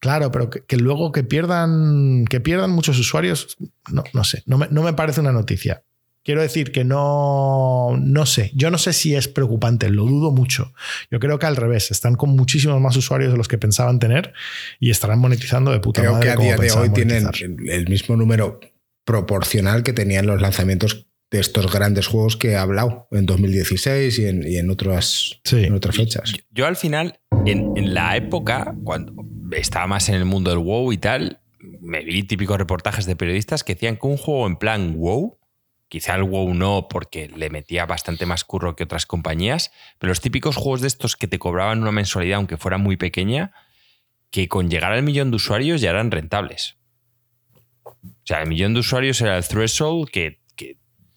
Claro, 0.00 0.30
pero 0.30 0.50
que, 0.50 0.76
luego 0.76 1.10
que 1.10 1.24
pierdan, 1.24 2.24
que 2.26 2.40
pierdan 2.40 2.70
muchos 2.70 2.98
usuarios, 2.98 3.56
no, 3.90 4.04
no 4.12 4.24
sé, 4.24 4.42
no 4.46 4.58
me, 4.58 4.68
no 4.70 4.82
me, 4.82 4.92
parece 4.92 5.20
una 5.20 5.32
noticia. 5.32 5.82
Quiero 6.22 6.42
decir 6.42 6.72
que 6.72 6.84
no, 6.84 7.96
no 7.98 8.26
sé, 8.26 8.52
yo 8.54 8.70
no 8.70 8.78
sé 8.78 8.92
si 8.92 9.14
es 9.14 9.28
preocupante, 9.28 9.88
lo 9.88 10.04
dudo 10.04 10.30
mucho. 10.30 10.72
Yo 11.10 11.18
creo 11.20 11.38
que 11.38 11.46
al 11.46 11.56
revés, 11.56 11.90
están 11.90 12.14
con 12.14 12.30
muchísimos 12.30 12.80
más 12.80 12.96
usuarios 12.96 13.32
de 13.32 13.38
los 13.38 13.48
que 13.48 13.58
pensaban 13.58 13.98
tener 13.98 14.34
y 14.78 14.90
estarán 14.90 15.18
monetizando 15.18 15.72
de 15.72 15.80
puta 15.80 16.02
madre. 16.02 16.20
Creo 16.20 16.36
que 16.36 16.42
a 16.42 16.44
día 16.44 16.56
de 16.56 16.70
hoy 16.72 16.90
tienen 16.90 17.28
el 17.66 17.88
mismo 17.88 18.14
número 18.14 18.60
proporcional 19.04 19.82
que 19.82 19.94
tenían 19.94 20.26
los 20.26 20.40
lanzamientos 20.40 21.06
de 21.30 21.40
estos 21.40 21.72
grandes 21.72 22.06
juegos 22.06 22.36
que 22.36 22.50
he 22.50 22.56
hablado 22.56 23.08
en 23.10 23.26
2016 23.26 24.18
y 24.18 24.26
en, 24.56 24.70
otras, 24.70 25.40
en 25.50 25.74
otras 25.74 25.96
fechas. 25.96 26.32
Yo, 26.50 26.66
al 26.66 26.76
final, 26.76 27.18
en, 27.46 27.72
en, 27.76 27.94
la 27.94 28.16
época, 28.16 28.74
cuando 28.84 29.14
estaba 29.52 29.86
más 29.86 30.08
en 30.08 30.14
el 30.14 30.24
mundo 30.24 30.50
del 30.50 30.58
WoW 30.60 30.92
y 30.92 30.98
tal, 30.98 31.40
me 31.58 32.04
vi 32.04 32.22
típicos 32.22 32.58
reportajes 32.58 33.06
de 33.06 33.16
periodistas 33.16 33.64
que 33.64 33.74
decían 33.74 33.96
que 33.96 34.06
un 34.06 34.16
juego 34.16 34.46
en 34.46 34.56
plan 34.56 34.94
WoW, 34.96 35.38
quizá 35.88 36.14
el 36.14 36.24
WoW 36.24 36.54
no 36.54 36.88
porque 36.88 37.28
le 37.28 37.50
metía 37.50 37.86
bastante 37.86 38.26
más 38.26 38.44
curro 38.44 38.76
que 38.76 38.84
otras 38.84 39.06
compañías, 39.06 39.72
pero 39.98 40.10
los 40.10 40.20
típicos 40.20 40.56
juegos 40.56 40.80
de 40.80 40.88
estos 40.88 41.16
que 41.16 41.28
te 41.28 41.38
cobraban 41.38 41.82
una 41.82 41.92
mensualidad 41.92 42.36
aunque 42.36 42.56
fuera 42.56 42.78
muy 42.78 42.96
pequeña, 42.96 43.52
que 44.30 44.48
con 44.48 44.70
llegar 44.70 44.92
al 44.92 45.02
millón 45.02 45.30
de 45.30 45.36
usuarios 45.36 45.80
ya 45.80 45.90
eran 45.90 46.10
rentables. 46.10 46.76
O 47.84 47.94
sea, 48.24 48.42
el 48.42 48.48
millón 48.48 48.74
de 48.74 48.80
usuarios 48.80 49.20
era 49.20 49.38
el 49.38 49.46
threshold 49.46 50.10
que 50.10 50.40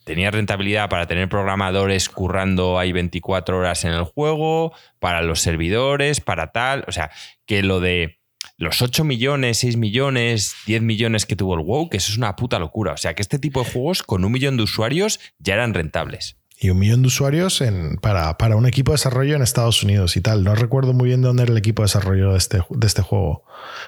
tenía 0.04 0.32
rentabilidad 0.32 0.90
para 0.90 1.08
tener 1.08 1.30
programadores 1.30 2.10
currando 2.10 2.80
ahí 2.80 2.92
24 2.92 3.58
horas 3.58 3.86
en 3.86 3.92
el 3.92 4.04
juego, 4.04 4.74
para 5.00 5.22
los 5.22 5.42
servidores, 5.42 6.22
para 6.22 6.52
tal. 6.52 6.84
O 6.88 6.92
sea, 6.92 7.12
que 7.46 7.64
lo 7.64 7.80
de 7.80 8.21
los 8.62 8.84
8 8.84 9.04
millones, 9.04 9.58
6 9.58 9.78
millones, 9.78 10.56
10 10.68 10.84
millones 10.84 11.26
que 11.26 11.36
tuvo 11.36 11.56
el 11.56 11.66
WoW, 11.66 11.90
que 11.90 11.98
eso 11.98 12.12
es 12.12 12.18
una 12.18 12.36
puta 12.36 12.60
locura. 12.60 12.94
O 12.94 12.98
sea, 12.98 13.16
que 13.16 13.24
este 13.24 13.40
tipo 13.40 13.64
de 13.64 13.72
juegos 13.72 14.04
con 14.04 14.24
un 14.24 14.32
millón 14.32 14.56
de 14.56 14.64
usuarios 14.64 15.20
ya 15.40 15.56
eran 15.56 15.74
rentables 15.74 16.38
y 16.60 16.70
un 16.70 16.78
millón 16.78 17.02
de 17.02 17.08
usuarios 17.08 17.64
para, 18.04 18.38
para, 18.38 18.56
un 18.56 18.68
equipo 18.68 18.92
de 18.92 18.98
desarrollo 18.98 19.36
en 19.36 19.42
Estados 19.42 19.82
Unidos 19.82 20.16
y 20.16 20.22
tal. 20.22 20.44
No 20.44 20.54
recuerdo 20.54 20.94
muy 20.94 21.08
bien 21.08 21.24
dónde 21.24 21.42
era 21.42 21.52
el 21.52 21.58
equipo 21.58 21.82
de 21.82 21.86
desarrollo 21.86 22.34
de 22.34 22.38
este, 22.38 22.62
de 22.70 22.86
este 22.86 23.02
juego, 23.02 23.46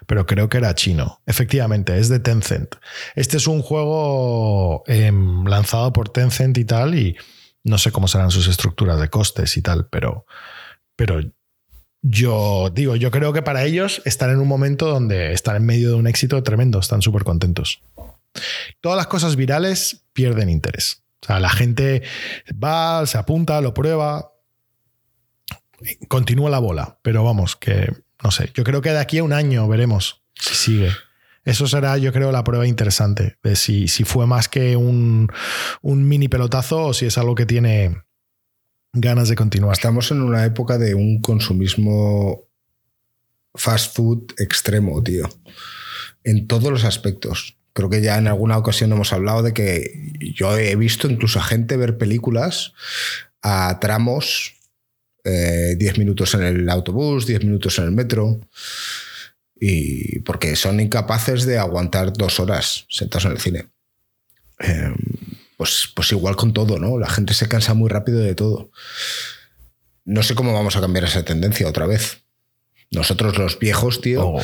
pero 0.07 0.25
creo 0.25 0.49
que 0.49 0.57
era 0.57 0.73
chino. 0.73 1.21
Efectivamente, 1.27 1.99
es 1.99 2.09
de 2.09 2.19
Tencent. 2.19 2.73
Este 3.13 3.37
es 3.37 3.45
un 3.45 3.61
juego 3.61 4.83
em, 4.87 5.45
lanzado 5.45 5.93
por 5.93 6.09
Tencent 6.09 6.57
y 6.57 6.65
tal, 6.65 6.95
y 6.95 7.15
no 7.63 7.77
sé 7.77 7.91
cómo 7.91 8.07
serán 8.07 8.31
sus 8.31 8.47
estructuras 8.47 8.99
de 8.99 9.09
costes 9.11 9.55
y 9.55 9.61
tal, 9.61 9.87
pero, 9.91 10.25
pero 10.95 11.21
yo 12.03 12.69
digo, 12.69 12.97
yo 12.97 13.11
creo 13.11 13.31
que 13.31 13.41
para 13.41 13.63
ellos 13.63 14.01
están 14.03 14.29
en 14.29 14.39
un 14.39 14.47
momento 14.47 14.87
donde 14.87 15.31
están 15.31 15.55
en 15.55 15.65
medio 15.65 15.89
de 15.89 15.95
un 15.95 16.05
éxito 16.05 16.43
tremendo, 16.43 16.79
están 16.79 17.01
súper 17.01 17.23
contentos. 17.23 17.81
Todas 18.81 18.97
las 18.97 19.07
cosas 19.07 19.37
virales 19.37 20.03
pierden 20.11 20.49
interés. 20.49 21.01
O 21.21 21.25
sea, 21.25 21.39
la 21.39 21.49
gente 21.49 22.03
va, 22.61 23.05
se 23.07 23.17
apunta, 23.17 23.61
lo 23.61 23.73
prueba, 23.73 24.33
continúa 26.09 26.49
la 26.49 26.59
bola, 26.59 26.99
pero 27.01 27.23
vamos, 27.23 27.55
que 27.55 27.89
no 28.21 28.31
sé, 28.31 28.51
yo 28.53 28.65
creo 28.65 28.81
que 28.81 28.91
de 28.91 28.99
aquí 28.99 29.19
a 29.19 29.23
un 29.23 29.31
año 29.31 29.67
veremos 29.69 30.23
si 30.35 30.55
sigue. 30.55 30.91
Eso 31.45 31.67
será, 31.67 31.97
yo 31.97 32.11
creo, 32.11 32.33
la 32.33 32.43
prueba 32.43 32.67
interesante 32.67 33.37
de 33.43 33.55
si, 33.55 33.87
si 33.87 34.03
fue 34.03 34.27
más 34.27 34.49
que 34.49 34.75
un, 34.75 35.29
un 35.81 36.07
mini 36.07 36.27
pelotazo 36.27 36.87
o 36.87 36.93
si 36.93 37.05
es 37.05 37.17
algo 37.17 37.35
que 37.35 37.45
tiene 37.45 38.03
ganas 38.93 39.27
de 39.27 39.35
continuar. 39.35 39.73
Estamos 39.73 40.11
en 40.11 40.21
una 40.21 40.45
época 40.45 40.77
de 40.77 40.93
un 40.93 41.19
consumismo 41.19 42.47
fast 43.55 43.95
food 43.95 44.33
extremo, 44.37 45.03
tío. 45.03 45.27
En 46.23 46.47
todos 46.47 46.71
los 46.71 46.85
aspectos. 46.85 47.57
Creo 47.73 47.89
que 47.89 48.01
ya 48.01 48.19
en 48.19 48.27
alguna 48.27 48.57
ocasión 48.57 48.91
hemos 48.91 49.13
hablado 49.13 49.41
de 49.41 49.53
que 49.53 50.13
yo 50.35 50.55
he 50.57 50.75
visto 50.75 51.09
incluso 51.09 51.39
a 51.39 51.43
gente 51.43 51.75
ver 51.75 51.97
películas 51.97 52.73
a 53.41 53.79
tramos, 53.79 54.53
10 55.23 55.79
eh, 55.81 55.93
minutos 55.97 56.35
en 56.35 56.43
el 56.43 56.69
autobús, 56.69 57.25
10 57.25 57.45
minutos 57.45 57.79
en 57.79 57.85
el 57.85 57.91
metro, 57.91 58.39
y 59.59 60.19
porque 60.19 60.55
son 60.55 60.79
incapaces 60.79 61.45
de 61.45 61.57
aguantar 61.57 62.13
dos 62.13 62.39
horas 62.39 62.85
sentados 62.89 63.25
en 63.25 63.31
el 63.31 63.39
cine. 63.39 63.65
Em, 64.59 64.95
pues, 65.63 65.89
pues 65.95 66.11
igual 66.11 66.35
con 66.35 66.51
todo, 66.51 66.77
¿no? 66.77 66.99
La 66.99 67.09
gente 67.09 67.33
se 67.33 67.47
cansa 67.47 67.73
muy 67.73 67.89
rápido 67.89 68.19
de 68.19 68.35
todo. 68.35 68.69
No 70.03 70.21
sé 70.21 70.35
cómo 70.35 70.53
vamos 70.53 70.75
a 70.75 70.81
cambiar 70.81 71.05
esa 71.05 71.23
tendencia 71.23 71.69
otra 71.69 71.85
vez. 71.85 72.25
Nosotros 72.91 73.37
los 73.37 73.57
viejos, 73.59 74.01
tío, 74.01 74.27
oh. 74.27 74.41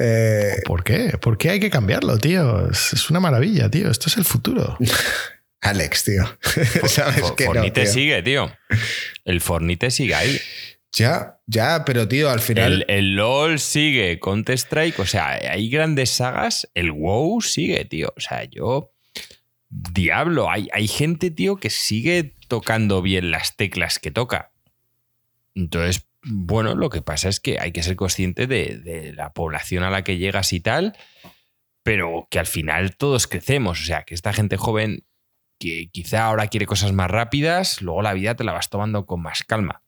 Eh, 0.00 0.56
¿Por 0.64 0.82
qué? 0.82 1.16
¿Por 1.20 1.38
qué 1.38 1.50
hay 1.50 1.60
que 1.60 1.70
cambiarlo, 1.70 2.18
tío? 2.18 2.70
Es, 2.70 3.08
una 3.08 3.20
maravilla, 3.20 3.70
tío. 3.70 3.88
Esto 3.88 4.08
es 4.08 4.16
el 4.16 4.24
futuro. 4.24 4.76
Alex, 5.60 6.04
tío. 6.04 6.24
¿Sabes 6.88 7.22
Fornite 7.36 7.86
sigue, 7.86 8.20
tío. 8.22 8.50
El 9.24 9.40
Fornite 9.40 9.92
sigue 9.92 10.14
ahí. 10.14 10.40
Ya, 10.92 11.38
ya, 11.46 11.84
pero 11.84 12.08
tío, 12.08 12.30
al 12.30 12.40
final. 12.40 12.84
El, 12.88 13.14
LOL 13.14 13.60
sigue, 13.60 14.18
Counter-Strike, 14.18 14.98
o 14.98 15.06
sea, 15.06 15.34
hay 15.34 15.68
grandes 15.68 16.10
sagas. 16.10 16.68
El 16.74 16.90
WoW 16.90 17.40
sigue, 17.42 17.84
tío. 17.84 18.12
O 18.16 18.20
sea, 18.20 18.42
yo. 18.44 18.92
Diablo, 19.70 20.50
hay, 20.50 20.68
hay 20.72 20.88
gente, 20.88 21.30
tío, 21.30 21.56
que 21.56 21.70
sigue 21.70 22.34
tocando 22.48 23.02
bien 23.02 23.30
las 23.30 23.56
teclas 23.56 23.98
que 23.98 24.10
toca. 24.10 24.52
Entonces, 25.54 26.08
bueno, 26.22 26.74
lo 26.74 26.90
que 26.90 27.02
pasa 27.02 27.28
es 27.28 27.40
que 27.40 27.58
hay 27.60 27.72
que 27.72 27.82
ser 27.82 27.96
consciente 27.96 28.46
de, 28.46 29.12
la 29.14 29.32
población 29.32 29.82
a 29.82 29.90
la 29.90 30.04
que 30.04 30.18
llegas 30.18 30.52
y 30.52 30.60
tal, 30.60 30.96
pero 31.82 32.28
que 32.30 32.38
al 32.38 32.46
final 32.46 32.96
todos 32.96 33.26
crecemos. 33.26 33.80
O 33.80 33.84
sea, 33.84 34.04
que 34.04 34.14
esta 34.14 34.32
gente 34.32 34.56
joven 34.56 35.04
que 35.58 35.90
quizá 35.90 36.26
ahora 36.26 36.48
quiere 36.48 36.66
cosas 36.66 36.92
más 36.92 37.10
rápidas, 37.10 37.82
luego 37.82 38.02
la 38.02 38.14
vida 38.14 38.34
te 38.34 38.44
la 38.44 38.52
vas 38.52 38.68
tomando 38.68 39.06
con 39.06 39.20
más 39.20 39.42
calma. 39.42 39.82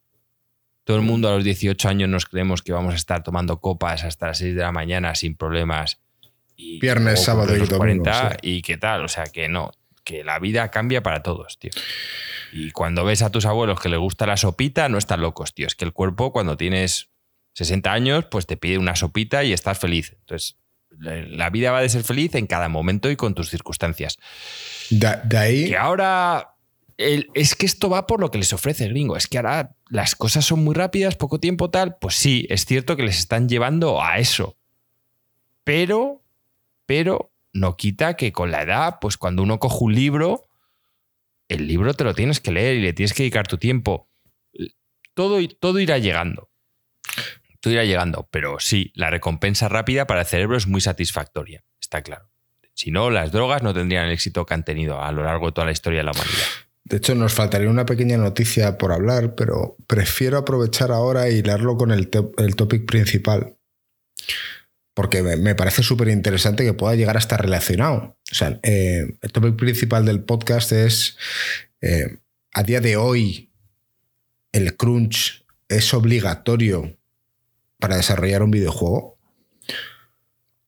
Todo 0.83 0.97
el 0.97 1.03
mundo 1.03 1.29
a 1.29 1.35
los 1.35 1.43
18 1.43 1.87
años 1.87 2.09
nos 2.09 2.25
creemos 2.25 2.61
que 2.61 2.73
vamos 2.73 2.93
a 2.93 2.97
estar 2.97 3.23
tomando 3.23 3.61
copas 3.61 4.03
hasta 4.03 4.27
las 4.27 4.39
6 4.39 4.55
de 4.55 4.61
la 4.61 4.71
mañana 4.71 5.15
sin 5.15 5.35
problemas. 5.35 6.00
Y 6.61 6.79
Viernes, 6.79 7.23
sábado 7.23 7.57
y 7.57 7.65
domingo. 7.65 8.11
Y 8.43 8.61
qué 8.61 8.77
tal, 8.77 9.03
o 9.03 9.07
sea 9.07 9.23
que 9.23 9.49
no, 9.49 9.71
que 10.03 10.23
la 10.23 10.37
vida 10.37 10.69
cambia 10.69 11.01
para 11.01 11.23
todos, 11.23 11.57
tío. 11.57 11.71
Y 12.51 12.69
cuando 12.69 13.03
ves 13.03 13.23
a 13.23 13.31
tus 13.31 13.45
abuelos 13.45 13.79
que 13.79 13.89
les 13.89 13.99
gusta 13.99 14.27
la 14.27 14.37
sopita, 14.37 14.87
no 14.87 14.99
están 14.99 15.21
locos, 15.21 15.55
tío. 15.55 15.65
Es 15.65 15.73
que 15.73 15.85
el 15.85 15.93
cuerpo, 15.93 16.31
cuando 16.31 16.57
tienes 16.57 17.09
60 17.53 17.91
años, 17.91 18.25
pues 18.25 18.45
te 18.45 18.57
pide 18.57 18.77
una 18.77 18.95
sopita 18.95 19.43
y 19.43 19.53
estás 19.53 19.79
feliz. 19.79 20.15
Entonces, 20.19 20.57
la 20.99 21.49
vida 21.49 21.71
va 21.71 21.81
de 21.81 21.89
ser 21.89 22.03
feliz 22.03 22.35
en 22.35 22.45
cada 22.45 22.69
momento 22.69 23.09
y 23.09 23.15
con 23.15 23.33
tus 23.33 23.49
circunstancias. 23.49 24.19
De, 24.91 25.37
ahí. 25.37 25.69
Que 25.69 25.77
ahora. 25.77 26.55
es 26.97 27.55
que 27.55 27.65
esto 27.65 27.89
va 27.89 28.05
por 28.05 28.19
lo 28.19 28.29
que 28.29 28.37
les 28.37 28.53
ofrece 28.53 28.87
gringo. 28.87 29.17
Es 29.17 29.25
que 29.25 29.37
ahora 29.37 29.75
las 29.89 30.15
cosas 30.15 30.45
son 30.45 30.63
muy 30.63 30.75
rápidas, 30.75 31.15
poco 31.15 31.39
tiempo 31.39 31.71
tal. 31.71 31.97
Pues 31.97 32.15
sí, 32.15 32.45
es 32.49 32.65
cierto 32.65 32.95
que 32.95 33.03
les 33.03 33.17
están 33.17 33.49
llevando 33.49 34.03
a 34.03 34.19
eso. 34.19 34.57
Pero, 35.63 36.21
pero 36.91 37.31
no 37.53 37.77
quita 37.77 38.17
que 38.17 38.33
con 38.33 38.51
la 38.51 38.63
edad, 38.63 38.97
pues 38.99 39.15
cuando 39.15 39.43
uno 39.43 39.59
coge 39.59 39.77
un 39.79 39.95
libro, 39.95 40.49
el 41.47 41.65
libro 41.65 41.93
te 41.93 42.03
lo 42.03 42.13
tienes 42.13 42.41
que 42.41 42.51
leer 42.51 42.75
y 42.75 42.81
le 42.81 42.91
tienes 42.91 43.13
que 43.13 43.23
dedicar 43.23 43.47
tu 43.47 43.57
tiempo. 43.57 44.09
Todo, 45.13 45.39
todo 45.61 45.79
irá 45.79 45.99
llegando. 45.99 46.49
Todo 47.61 47.71
irá 47.71 47.85
llegando. 47.85 48.27
Pero 48.29 48.59
sí, 48.59 48.91
la 48.93 49.09
recompensa 49.09 49.69
rápida 49.69 50.05
para 50.05 50.19
el 50.19 50.25
cerebro 50.25 50.57
es 50.57 50.67
muy 50.67 50.81
satisfactoria, 50.81 51.63
está 51.79 52.01
claro. 52.01 52.29
Si 52.73 52.91
no, 52.91 53.09
las 53.09 53.31
drogas 53.31 53.63
no 53.63 53.73
tendrían 53.73 54.07
el 54.07 54.11
éxito 54.11 54.45
que 54.45 54.53
han 54.53 54.65
tenido 54.65 55.01
a 55.01 55.13
lo 55.13 55.23
largo 55.23 55.45
de 55.45 55.51
toda 55.53 55.67
la 55.67 55.71
historia 55.71 55.99
de 55.99 56.03
la 56.03 56.11
humanidad. 56.11 56.47
De 56.83 56.97
hecho, 56.97 57.15
nos 57.15 57.33
faltaría 57.33 57.69
una 57.69 57.85
pequeña 57.85 58.17
noticia 58.17 58.77
por 58.77 58.91
hablar, 58.91 59.33
pero 59.35 59.77
prefiero 59.87 60.39
aprovechar 60.39 60.91
ahora 60.91 61.29
y 61.29 61.41
leerlo 61.41 61.77
con 61.77 61.91
el, 61.91 62.09
el 62.37 62.55
topic 62.57 62.85
principal 62.85 63.55
porque 64.93 65.21
me 65.21 65.55
parece 65.55 65.83
súper 65.83 66.09
interesante 66.09 66.65
que 66.65 66.73
pueda 66.73 66.95
llegar 66.95 67.15
a 67.15 67.19
estar 67.19 67.41
relacionado. 67.41 68.17
O 68.31 68.35
sea, 68.35 68.59
eh, 68.63 69.17
el 69.21 69.31
topic 69.31 69.55
principal 69.55 70.05
del 70.05 70.23
podcast 70.23 70.71
es, 70.73 71.17
eh, 71.81 72.17
a 72.53 72.63
día 72.63 72.81
de 72.81 72.97
hoy, 72.97 73.51
el 74.51 74.75
crunch 74.75 75.45
es 75.69 75.93
obligatorio 75.93 76.97
para 77.79 77.95
desarrollar 77.95 78.43
un 78.43 78.51
videojuego. 78.51 79.17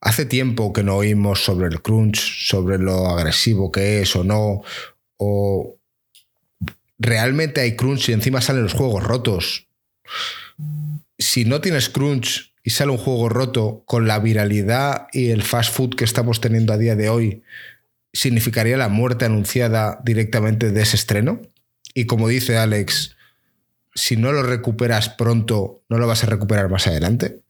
Hace 0.00 0.24
tiempo 0.24 0.72
que 0.72 0.82
no 0.82 0.96
oímos 0.96 1.44
sobre 1.44 1.68
el 1.68 1.82
crunch, 1.82 2.48
sobre 2.48 2.78
lo 2.78 3.08
agresivo 3.08 3.70
que 3.70 4.00
es 4.00 4.16
o 4.16 4.24
no, 4.24 4.62
o 5.18 5.78
realmente 6.98 7.60
hay 7.60 7.76
crunch 7.76 8.08
y 8.08 8.12
encima 8.12 8.40
salen 8.40 8.62
los 8.62 8.72
juegos 8.72 9.04
rotos. 9.04 9.68
Si 11.18 11.44
no 11.44 11.60
tienes 11.60 11.90
crunch 11.90 12.53
y 12.64 12.70
sale 12.70 12.90
un 12.90 12.98
juego 12.98 13.28
roto 13.28 13.84
con 13.86 14.08
la 14.08 14.18
viralidad 14.18 15.06
y 15.12 15.30
el 15.30 15.42
fast 15.42 15.72
food 15.72 15.94
que 15.94 16.04
estamos 16.04 16.40
teniendo 16.40 16.72
a 16.72 16.78
día 16.78 16.96
de 16.96 17.08
hoy, 17.08 17.44
¿significaría 18.12 18.76
la 18.76 18.88
muerte 18.88 19.26
anunciada 19.26 20.00
directamente 20.02 20.72
de 20.72 20.82
ese 20.82 20.96
estreno? 20.96 21.40
y 21.94 22.06
como 22.06 22.28
dice 22.28 22.58
Alex, 22.58 23.16
si 23.94 24.16
no 24.16 24.32
lo 24.32 24.42
recuperas 24.42 25.08
pronto, 25.08 25.84
no 25.88 25.98
lo 25.98 26.06
vas 26.08 26.24
a 26.24 26.26
recuperar 26.26 26.68
más 26.68 26.88
adelante. 26.88 27.40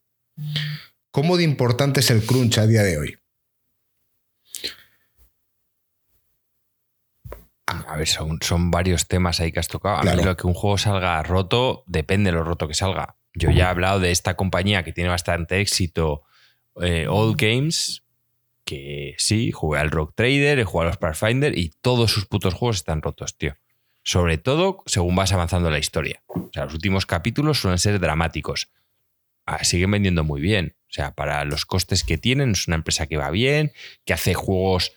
¿Cómo 1.10 1.38
de 1.38 1.44
importante 1.44 2.00
es 2.00 2.10
el 2.10 2.24
crunch 2.24 2.58
a 2.58 2.66
día 2.66 2.82
de 2.82 2.98
hoy? 2.98 3.18
A 7.66 7.96
ver, 7.96 8.06
son, 8.06 8.38
son 8.42 8.70
varios 8.70 9.08
temas 9.08 9.40
ahí 9.40 9.50
que 9.50 9.60
has 9.60 9.68
tocado. 9.68 9.96
A 9.96 10.14
mí 10.14 10.22
lo 10.22 10.36
que 10.36 10.46
un 10.46 10.54
juego 10.54 10.76
salga 10.76 11.22
roto, 11.22 11.82
depende 11.86 12.30
de 12.30 12.36
lo 12.36 12.44
roto 12.44 12.68
que 12.68 12.74
salga. 12.74 13.16
Yo 13.34 13.50
ya 13.50 13.64
he 13.64 13.68
hablado 13.68 13.98
de 13.98 14.10
esta 14.10 14.34
compañía 14.34 14.84
que 14.84 14.92
tiene 14.92 15.10
bastante 15.10 15.60
éxito, 15.60 16.22
eh, 16.80 17.06
Old 17.08 17.36
Games, 17.36 18.04
que 18.64 19.14
sí, 19.18 19.50
jugué 19.50 19.80
al 19.80 19.90
Rock 19.90 20.14
Trader, 20.14 20.58
he 20.58 20.64
jugado 20.64 20.88
a 20.88 20.92
los 20.92 20.98
Pathfinder 20.98 21.56
y 21.58 21.70
todos 21.80 22.10
sus 22.12 22.26
putos 22.26 22.54
juegos 22.54 22.76
están 22.76 23.02
rotos, 23.02 23.36
tío. 23.36 23.56
Sobre 24.02 24.38
todo 24.38 24.82
según 24.86 25.16
vas 25.16 25.32
avanzando 25.32 25.70
la 25.70 25.78
historia. 25.78 26.22
O 26.26 26.50
sea, 26.52 26.64
los 26.64 26.74
últimos 26.74 27.06
capítulos 27.06 27.60
suelen 27.60 27.78
ser 27.78 27.98
dramáticos. 27.98 28.70
Ah, 29.46 29.64
siguen 29.64 29.90
vendiendo 29.90 30.24
muy 30.24 30.40
bien. 30.40 30.76
O 30.88 30.92
sea, 30.92 31.14
para 31.14 31.44
los 31.44 31.66
costes 31.66 32.04
que 32.04 32.18
tienen, 32.18 32.52
es 32.52 32.68
una 32.68 32.76
empresa 32.76 33.06
que 33.06 33.16
va 33.16 33.30
bien, 33.30 33.72
que 34.04 34.12
hace 34.12 34.34
juegos 34.34 34.92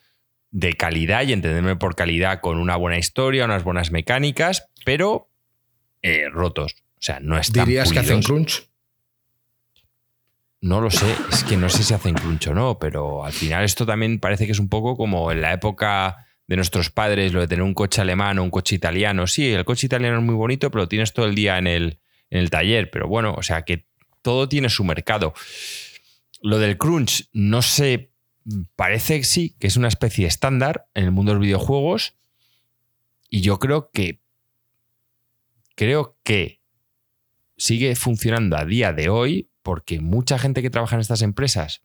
de 0.51 0.73
calidad 0.73 1.23
y 1.23 1.33
entenderme 1.33 1.75
por 1.75 1.95
calidad 1.95 2.39
con 2.39 2.57
una 2.57 2.75
buena 2.75 2.97
historia, 2.97 3.45
unas 3.45 3.63
buenas 3.63 3.91
mecánicas, 3.91 4.69
pero 4.85 5.29
eh, 6.01 6.29
rotos. 6.29 6.75
O 6.97 7.01
sea, 7.01 7.19
no 7.19 7.37
están 7.37 7.65
¿Dirías 7.65 7.91
que 7.91 7.99
hacen 7.99 8.21
crunch? 8.21 8.67
No 10.61 10.81
lo 10.81 10.89
sé, 10.89 11.05
es 11.31 11.43
que 11.43 11.55
no 11.55 11.69
sé 11.69 11.83
si 11.83 11.93
hacen 11.93 12.15
crunch 12.15 12.47
o 12.47 12.53
no, 12.53 12.79
pero 12.79 13.23
al 13.23 13.31
final 13.31 13.63
esto 13.63 13.85
también 13.85 14.19
parece 14.19 14.47
que 14.47 14.53
es 14.53 14.59
un 14.59 14.69
poco 14.69 14.97
como 14.97 15.31
en 15.31 15.41
la 15.41 15.53
época 15.53 16.27
de 16.47 16.55
nuestros 16.55 16.89
padres, 16.89 17.33
lo 17.33 17.41
de 17.41 17.47
tener 17.47 17.61
un 17.61 17.73
coche 17.73 18.01
alemán 18.01 18.39
o 18.39 18.43
un 18.43 18.49
coche 18.49 18.75
italiano. 18.75 19.27
Sí, 19.27 19.51
el 19.51 19.65
coche 19.65 19.85
italiano 19.85 20.17
es 20.17 20.23
muy 20.23 20.35
bonito, 20.35 20.71
pero 20.71 20.83
lo 20.83 20.87
tienes 20.87 21.13
todo 21.13 21.25
el 21.25 21.35
día 21.35 21.57
en 21.57 21.67
el, 21.67 21.99
en 22.29 22.39
el 22.39 22.49
taller. 22.49 22.89
Pero 22.89 23.07
bueno, 23.07 23.35
o 23.37 23.43
sea 23.43 23.63
que 23.63 23.85
todo 24.21 24.49
tiene 24.49 24.69
su 24.69 24.83
mercado. 24.83 25.33
Lo 26.41 26.57
del 26.57 26.77
crunch, 26.77 27.29
no 27.33 27.61
sé 27.61 28.11
parece 28.75 29.19
que 29.19 29.25
sí, 29.25 29.55
que 29.59 29.67
es 29.67 29.77
una 29.77 29.89
especie 29.89 30.25
estándar 30.25 30.87
en 30.93 31.03
el 31.03 31.11
mundo 31.11 31.31
de 31.31 31.35
los 31.35 31.43
videojuegos. 31.43 32.15
Y 33.29 33.41
yo 33.41 33.59
creo 33.59 33.91
que. 33.91 34.21
Creo 35.75 36.17
que 36.23 36.56
sigue 37.57 37.95
funcionando 37.95 38.57
a 38.57 38.65
día 38.65 38.93
de 38.93 39.09
hoy 39.09 39.51
porque 39.63 39.99
mucha 39.99 40.39
gente 40.39 40.61
que 40.61 40.69
trabaja 40.69 40.95
en 40.95 41.01
estas 41.01 41.21
empresas, 41.21 41.81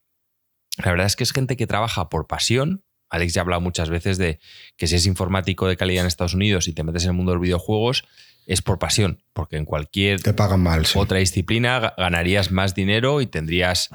la 0.77 0.91
verdad 0.91 1.07
es 1.07 1.17
que 1.17 1.25
es 1.25 1.33
gente 1.33 1.57
que 1.57 1.67
trabaja 1.67 2.09
por 2.09 2.27
pasión. 2.27 2.85
Alex 3.11 3.35
ya 3.35 3.41
ha 3.41 3.45
hablado 3.45 3.61
muchas 3.61 3.91
veces 3.91 4.17
de 4.19 4.39
que 4.77 4.87
si 4.87 4.95
es 4.95 5.07
informático 5.07 5.67
de 5.67 5.77
calidad 5.77 6.03
en 6.03 6.07
Estados 6.07 6.35
Unidos 6.35 6.69
y 6.69 6.73
te 6.73 6.83
metes 6.83 7.05
en 7.05 7.11
el 7.11 7.17
mundo 7.17 7.33
de 7.33 7.37
los 7.37 7.43
videojuegos, 7.43 8.05
es 8.47 8.63
por 8.63 8.79
pasión, 8.79 9.23
porque 9.33 9.57
en 9.57 9.65
cualquier 9.65 10.21
te 10.21 10.33
pagan 10.33 10.61
mal, 10.61 10.85
otra 10.95 11.19
disciplina 11.19 11.95
ganarías 11.97 12.51
más 12.51 12.75
dinero 12.75 13.21
y 13.21 13.27
tendrías 13.27 13.91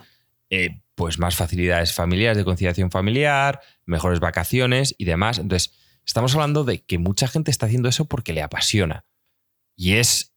eh, 0.50 0.82
pues 0.96 1.20
más 1.20 1.36
facilidades 1.36 1.94
familiares 1.94 2.38
de 2.38 2.46
conciliación 2.46 2.90
familiar, 2.90 3.62
mejores 3.86 4.20
vacaciones 4.20 4.96
y 4.98 5.06
demás. 5.06 5.38
Entonces, 5.38 5.74
estamos 6.06 6.34
hablando 6.34 6.64
de 6.64 6.84
que 6.84 6.98
mucha 6.98 7.28
gente 7.28 7.52
está 7.52 7.66
haciendo 7.66 7.90
eso 7.90 8.06
porque 8.06 8.34
le 8.34 8.42
apasiona. 8.42 9.06
Y 9.76 9.94
es. 9.94 10.34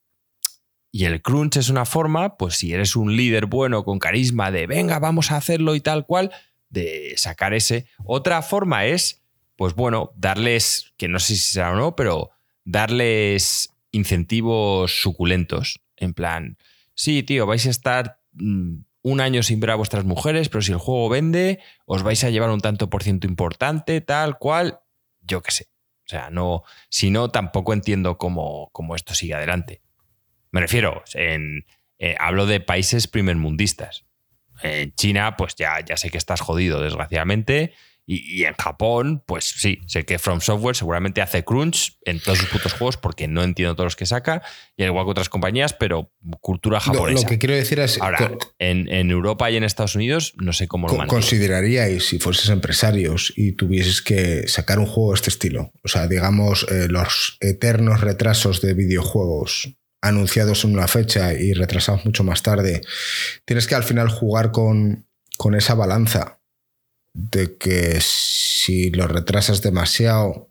Y 0.92 1.04
el 1.04 1.22
crunch 1.22 1.56
es 1.56 1.68
una 1.68 1.84
forma, 1.84 2.36
pues 2.36 2.56
si 2.56 2.72
eres 2.72 2.96
un 2.96 3.16
líder 3.16 3.46
bueno 3.46 3.84
con 3.84 3.98
carisma 3.98 4.50
de 4.50 4.66
venga, 4.66 4.98
vamos 4.98 5.30
a 5.30 5.36
hacerlo 5.36 5.74
y 5.74 5.80
tal 5.80 6.04
cual, 6.04 6.32
de 6.68 7.14
sacar 7.16 7.54
ese. 7.54 7.86
Otra 8.04 8.42
forma 8.42 8.86
es, 8.86 9.22
pues 9.56 9.74
bueno, 9.74 10.12
darles, 10.16 10.92
que 10.96 11.08
no 11.08 11.20
sé 11.20 11.36
si 11.36 11.52
será 11.52 11.72
o 11.72 11.76
no, 11.76 11.94
pero 11.94 12.30
darles 12.64 13.70
incentivos 13.92 15.00
suculentos. 15.00 15.80
En 15.96 16.14
plan, 16.14 16.58
sí, 16.94 17.22
tío, 17.22 17.46
vais 17.46 17.66
a 17.66 17.70
estar 17.70 18.20
mm, 18.32 18.78
un 19.02 19.20
año 19.20 19.42
sin 19.42 19.60
ver 19.60 19.70
a 19.70 19.76
vuestras 19.76 20.04
mujeres, 20.04 20.48
pero 20.48 20.62
si 20.62 20.72
el 20.72 20.78
juego 20.78 21.08
vende, 21.08 21.60
os 21.86 22.02
vais 22.02 22.22
a 22.24 22.30
llevar 22.30 22.50
un 22.50 22.60
tanto 22.60 22.90
por 22.90 23.02
ciento 23.02 23.26
importante, 23.26 24.00
tal 24.00 24.38
cual, 24.38 24.80
yo 25.20 25.42
qué 25.42 25.52
sé. 25.52 25.68
O 26.06 26.10
sea, 26.10 26.30
no, 26.30 26.64
si 26.88 27.10
no, 27.10 27.30
tampoco 27.30 27.72
entiendo 27.72 28.18
cómo, 28.18 28.70
cómo 28.72 28.96
esto 28.96 29.14
sigue 29.14 29.34
adelante. 29.34 29.80
Me 30.52 30.60
refiero, 30.60 31.02
en, 31.14 31.64
eh, 31.98 32.16
hablo 32.18 32.46
de 32.46 32.60
países 32.60 33.06
primermundistas. 33.06 34.04
En 34.62 34.94
China, 34.94 35.36
pues 35.36 35.54
ya, 35.56 35.80
ya 35.84 35.96
sé 35.96 36.10
que 36.10 36.18
estás 36.18 36.40
jodido, 36.40 36.80
desgraciadamente. 36.80 37.72
Y, 38.12 38.42
en 38.42 38.54
Japón, 38.54 39.22
pues 39.24 39.44
sí, 39.44 39.78
sé 39.86 40.04
que 40.04 40.18
From 40.18 40.40
Software 40.40 40.74
seguramente 40.74 41.22
hace 41.22 41.44
crunch 41.44 41.96
en 42.04 42.18
todos 42.18 42.38
sus 42.38 42.48
putos 42.48 42.72
juegos 42.72 42.96
porque 42.96 43.28
no 43.28 43.44
entiendo 43.44 43.76
todos 43.76 43.86
los 43.86 43.96
que 43.96 44.04
saca, 44.04 44.42
y 44.76 44.82
al 44.82 44.88
igual 44.88 45.04
que 45.04 45.12
otras 45.12 45.28
compañías, 45.28 45.74
pero 45.74 46.12
cultura 46.40 46.80
japonesa. 46.80 47.22
Lo, 47.22 47.28
que 47.28 47.38
quiero 47.38 47.54
decir 47.54 47.78
es. 47.78 48.00
Ahora, 48.00 48.32
en, 48.58 49.10
Europa 49.12 49.48
y 49.52 49.56
en 49.56 49.62
Estados 49.62 49.94
Unidos, 49.94 50.34
no 50.38 50.52
sé 50.52 50.66
cómo 50.66 50.88
lo 50.88 51.06
¿Consideraríais, 51.06 52.04
si 52.04 52.18
fueses 52.18 52.48
empresarios 52.48 53.32
y 53.36 53.52
tuvieses 53.52 54.02
que 54.02 54.48
sacar 54.48 54.80
un 54.80 54.86
juego 54.86 55.12
de 55.12 55.14
este 55.14 55.30
estilo? 55.30 55.70
O 55.84 55.88
sea, 55.88 56.08
digamos, 56.08 56.66
eh, 56.68 56.88
los 56.88 57.36
eternos 57.40 58.00
retrasos 58.00 58.60
de 58.60 58.74
videojuegos 58.74 59.76
anunciados 60.02 60.64
en 60.64 60.72
una 60.72 60.88
fecha 60.88 61.34
y 61.34 61.52
retrasados 61.52 62.04
mucho 62.04 62.24
más 62.24 62.42
tarde, 62.42 62.80
tienes 63.44 63.66
que 63.66 63.74
al 63.74 63.84
final 63.84 64.08
jugar 64.08 64.50
con, 64.50 65.06
con 65.36 65.54
esa 65.54 65.74
balanza 65.74 66.40
de 67.12 67.56
que 67.58 68.00
si 68.00 68.90
lo 68.90 69.06
retrasas 69.08 69.62
demasiado 69.62 70.50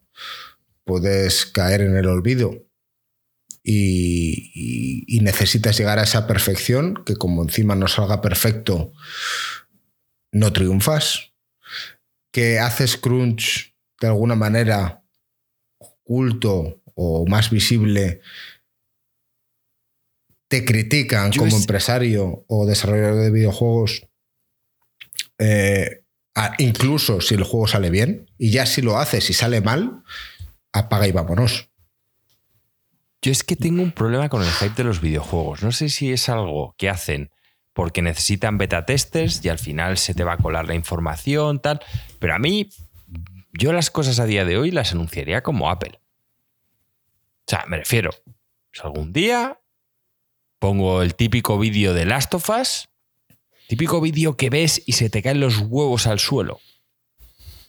puedes 0.84 1.46
caer 1.46 1.82
en 1.82 1.96
el 1.96 2.08
olvido 2.08 2.66
y, 3.64 5.20
necesitas 5.22 5.78
llegar 5.78 6.00
a 6.00 6.04
esa 6.04 6.26
perfección, 6.26 7.04
que 7.06 7.16
como 7.16 7.44
encima 7.44 7.76
no 7.76 7.88
salga 7.88 8.22
perfecto, 8.22 8.94
no 10.32 10.52
triunfas, 10.54 11.34
que 12.32 12.58
haces 12.60 12.98
crunch 12.98 13.76
de 14.02 14.08
alguna 14.08 14.36
manera 14.36 15.04
oculto 15.78 16.82
o 16.96 17.28
más 17.28 17.50
visible, 17.50 18.22
te 20.50 20.66
critican 20.66 21.32
como 21.32 21.56
empresario 21.56 22.44
o 22.48 22.66
desarrollador 22.66 23.24
de 23.24 23.32
videojuegos. 23.32 24.08
Eh, 25.38 26.02
incluso 26.58 27.22
si 27.22 27.36
el 27.36 27.44
juego 27.44 27.68
sale 27.68 27.92
bien, 27.92 28.30
y 28.38 28.50
ya 28.50 28.66
si 28.66 28.82
lo 28.82 28.98
haces 28.98 29.30
y 29.30 29.34
sale 29.34 29.62
mal, 29.62 30.04
apaga 30.74 31.08
y 31.08 31.12
vámonos. 31.12 31.70
Yo 33.22 33.32
es 33.32 33.44
que 33.44 33.56
tengo 33.56 33.84
un 33.84 33.92
problema 33.92 34.28
con 34.30 34.42
el 34.42 34.50
hype 34.50 34.76
de 34.76 34.84
los 34.86 35.02
videojuegos. 35.02 35.62
No 35.62 35.72
sé 35.72 35.90
si 35.90 36.12
es 36.12 36.30
algo 36.30 36.74
que 36.78 36.90
hacen 36.90 37.30
porque 37.74 38.02
necesitan 38.02 38.58
beta 38.58 38.86
testers 38.86 39.46
y 39.46 39.50
al 39.50 39.60
final 39.60 39.98
se 39.98 40.16
te 40.16 40.24
va 40.24 40.34
a 40.34 40.38
colar 40.38 40.68
la 40.68 40.74
información, 40.74 41.62
tal. 41.62 41.80
Pero 42.18 42.34
a 42.34 42.40
mí, 42.40 42.70
yo 43.54 43.72
las 43.72 43.92
cosas 43.92 44.20
a 44.20 44.26
día 44.26 44.46
de 44.46 44.58
hoy 44.58 44.72
las 44.72 44.94
anunciaría 44.94 45.44
como 45.44 45.70
Apple. 45.70 46.00
O 47.46 47.50
sea, 47.50 47.66
me 47.68 47.78
refiero, 47.78 48.12
si 48.72 48.82
algún 48.82 49.14
día 49.14 49.59
pongo 50.60 51.02
el 51.02 51.16
típico 51.16 51.58
vídeo 51.58 51.94
de 51.94 52.06
Last 52.06 52.34
of 52.34 52.50
Us 52.50 52.90
Típico 53.70 54.02
vídeo 54.02 54.36
que 54.36 54.50
ves 54.50 54.82
y 54.88 54.94
se 54.94 55.12
te 55.12 55.22
caen 55.22 55.40
los 55.40 55.60
huevos 55.60 56.08
al 56.08 56.18
suelo. 56.18 56.60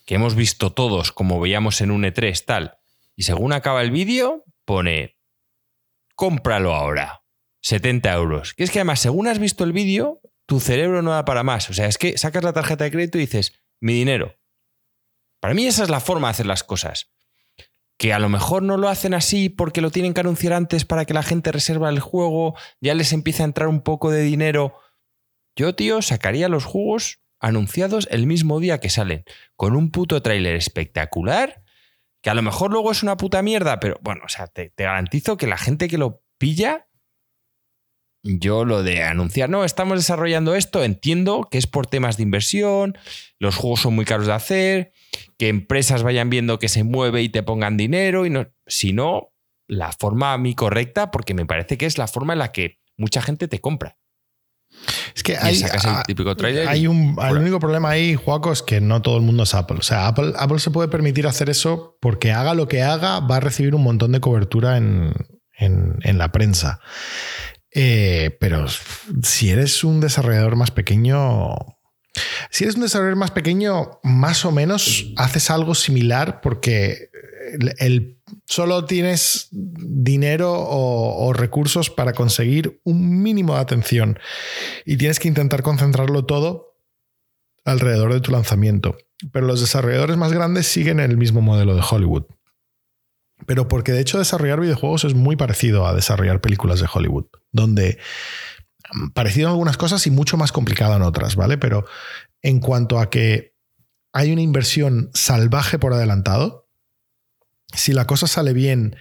Que 0.07 0.15
hemos 0.15 0.35
visto 0.35 0.73
todos, 0.73 1.13
como 1.13 1.39
veíamos 1.39 1.83
en 1.83 1.91
un 1.91 2.05
E3, 2.05 2.43
tal. 2.47 2.79
Y 3.17 3.25
según 3.25 3.53
acaba 3.53 3.83
el 3.83 3.91
vídeo, 3.91 4.43
pone, 4.65 5.19
cómpralo 6.15 6.75
ahora. 6.75 7.23
70 7.61 8.15
euros. 8.15 8.55
Que 8.55 8.65
es 8.65 8.71
que 8.71 8.79
además, 8.79 9.01
según 9.01 9.29
has 9.29 9.39
visto 9.39 9.63
el 9.63 9.75
vídeo, 9.75 10.23
tu 10.47 10.59
cerebro 10.59 11.03
no 11.03 11.11
da 11.11 11.27
para 11.27 11.43
más. 11.43 11.69
O 11.69 11.75
sea, 11.75 11.85
es 11.85 11.99
que 11.99 12.17
sacas 12.17 12.45
la 12.45 12.55
tarjeta 12.55 12.85
de 12.85 12.93
crédito 12.93 13.19
y 13.19 13.23
dices, 13.23 13.61
mi 13.79 13.93
dinero. 13.93 14.39
Para 15.39 15.53
mí 15.53 15.67
esa 15.67 15.83
es 15.83 15.91
la 15.91 16.01
forma 16.01 16.29
de 16.29 16.31
hacer 16.31 16.47
las 16.47 16.65
cosas. 16.65 17.13
Que 18.01 18.15
a 18.15 18.19
lo 18.19 18.31
mejor 18.31 18.63
no 18.63 18.79
lo 18.79 18.89
hacen 18.89 19.13
así 19.13 19.51
porque 19.51 19.83
lo 19.83 19.91
tienen 19.91 20.15
que 20.15 20.21
anunciar 20.21 20.55
antes 20.55 20.87
para 20.87 21.05
que 21.05 21.13
la 21.13 21.23
gente 21.23 21.53
reserva 21.53 21.91
el 21.91 22.01
juego, 22.01 22.57
ya 22.81 22.95
les 22.95 23.13
empieza 23.13 23.43
a 23.43 23.47
entrar 23.47 23.69
un 23.69 23.83
poco 23.83 24.11
de 24.11 24.23
dinero. 24.23 24.75
Yo, 25.55 25.75
tío, 25.75 26.01
sacaría 26.01 26.49
los 26.49 26.65
juegos 26.65 27.21
anunciados 27.41 28.09
el 28.11 28.27
mismo 28.27 28.59
día 28.59 28.79
que 28.79 28.89
salen, 28.89 29.25
con 29.55 29.77
un 29.77 29.91
puto 29.91 30.23
tráiler 30.23 30.57
espectacular, 30.57 31.63
que 32.23 32.31
a 32.31 32.35
lo 32.35 32.41
mejor 32.41 32.71
luego 32.71 32.91
es 32.91 33.03
una 33.03 33.19
puta 33.19 33.43
mierda, 33.43 33.81
pero 33.81 33.99
bueno, 34.01 34.23
o 34.25 34.29
sea, 34.31 34.47
te, 34.47 34.73
garantizo 34.79 35.37
que 35.37 35.47
la 35.47 35.59
gente 35.59 35.87
que 35.87 35.99
lo 35.99 36.23
pilla, 36.39 36.87
yo 38.23 38.65
lo 38.65 38.83
de 38.83 39.03
anunciar, 39.03 39.49
no, 39.49 39.65
estamos 39.65 39.99
desarrollando 39.99 40.55
esto, 40.55 40.85
entiendo 40.85 41.49
que 41.51 41.59
es 41.59 41.67
por 41.67 41.87
temas 41.87 42.17
de 42.17 42.23
inversión, 42.25 42.97
los 43.39 43.57
juegos 43.57 43.81
son 43.81 43.95
muy 43.95 44.05
caros 44.05 44.27
de 44.27 44.33
hacer, 44.35 44.93
que 45.39 45.49
empresas 45.49 46.03
vayan 46.03 46.29
viendo 46.31 46.59
que 46.59 46.69
se 46.69 46.85
mueve 46.85 47.23
y 47.23 47.29
te 47.31 47.43
pongan 47.43 47.77
dinero, 47.77 48.27
y 48.27 48.31
no, 48.31 48.47
si 48.67 48.93
no, 48.93 49.33
la 49.67 49.93
forma 49.93 50.33
a 50.33 50.39
mí 50.39 50.55
correcta, 50.55 51.11
porque 51.11 51.33
me 51.35 51.47
parece 51.47 51.79
que 51.79 51.87
es 51.87 51.97
la 51.97 52.09
forma 52.09 52.33
en 52.35 52.41
la 52.41 52.53
que 52.53 52.79
mucha 52.97 53.23
gente 53.23 53.49
te 53.49 53.61
compra. 53.61 53.97
Es 55.17 55.23
que 55.25 55.37
hay, 55.37 55.57
el 55.63 56.03
típico 56.07 56.37
trailer. 56.37 56.69
hay 56.69 56.87
un, 56.87 57.17
el 57.21 57.37
único 57.39 57.59
problema 57.59 57.91
ahí, 57.91 58.15
Juaco, 58.15 58.53
es 58.53 58.63
que 58.63 58.81
no 58.81 59.03
todo 59.03 59.17
el 59.17 59.23
mundo 59.23 59.43
es 59.43 59.55
Apple. 59.55 59.79
O 59.79 59.83
sea, 59.83 60.07
Apple, 60.07 60.33
Apple 60.39 60.61
se 60.61 60.71
puede 60.71 60.89
permitir 60.89 61.27
hacer 61.27 61.51
eso 61.51 61.97
porque 62.01 62.31
haga 62.33 62.55
lo 62.55 62.69
que 62.69 62.83
haga, 62.83 63.19
va 63.21 63.37
a 63.37 63.41
recibir 63.41 63.75
un 63.75 63.83
montón 63.83 64.13
de 64.13 64.21
cobertura 64.21 64.77
en, 64.77 65.13
en- 65.59 65.97
en 66.03 66.19
la 66.19 66.31
prensa. 66.31 66.81
Eh, 67.73 68.37
pero 68.41 68.67
si 69.23 69.51
eres 69.51 69.85
un 69.85 70.01
desarrollador 70.01 70.57
más 70.57 70.71
pequeño, 70.71 71.55
si 72.51 72.65
eres 72.65 72.77
un 72.77 72.83
desarrollador 72.83 73.17
más 73.17 73.31
pequeño, 73.31 74.01
más 74.03 74.45
o 74.45 74.53
menos 74.53 75.13
haces 75.17 75.51
algo 75.51 75.75
similar 75.75 76.41
porque 76.41 77.11
el, 77.79 78.19
solo 78.47 78.85
tienes 78.85 79.49
dinero 79.51 80.53
o, 80.53 81.27
o 81.27 81.33
recursos 81.33 81.91
para 81.91 82.13
conseguir 82.13 82.81
un 82.85 83.23
mínimo 83.23 83.55
de 83.55 83.61
atención 83.61 84.19
y 84.85 84.97
tienes 84.97 85.21
que 85.21 85.29
intentar 85.29 85.63
concentrarlo 85.63 86.27
todo 86.27 86.77
alrededor 87.65 88.13
de 88.13 88.21
tu 88.21 88.33
lanzamiento. 88.33 88.97
Pero 89.33 89.47
los 89.47 89.61
desarrolladores 89.61 90.17
más 90.17 90.33
grandes 90.33 90.67
siguen 90.67 90.99
el 90.99 91.17
mismo 91.17 91.41
modelo 91.41 91.75
de 91.75 91.83
Hollywood. 91.89 92.25
Pero 93.47 93.69
porque 93.69 93.93
de 93.93 94.01
hecho 94.01 94.19
desarrollar 94.19 94.61
videojuegos 94.61 95.05
es 95.05 95.15
muy 95.15 95.37
parecido 95.37 95.87
a 95.87 95.95
desarrollar 95.95 96.41
películas 96.41 96.81
de 96.81 96.89
Hollywood, 96.93 97.27
donde 97.53 97.99
mm, 98.93 99.11
parecido 99.11 99.49
en 99.49 99.53
algunas 99.53 99.77
cosas 99.77 100.07
y 100.07 100.11
mucho 100.11 100.37
más 100.37 100.53
complicado 100.53 100.97
en 100.97 101.03
otras, 101.03 101.37
¿vale? 101.37 101.59
Pero 101.59 101.85
en 102.43 102.61
cuanto 102.61 102.99
a 102.99 103.11
que 103.11 103.55
hay 104.13 104.33
una 104.33 104.43
inversión 104.43 105.11
salvaje 105.15 105.79
por 105.79 105.93
adelantado, 105.93 106.69
si 107.73 107.93
la 107.93 108.07
cosa 108.07 108.27
sale 108.27 108.53
bien, 108.53 108.97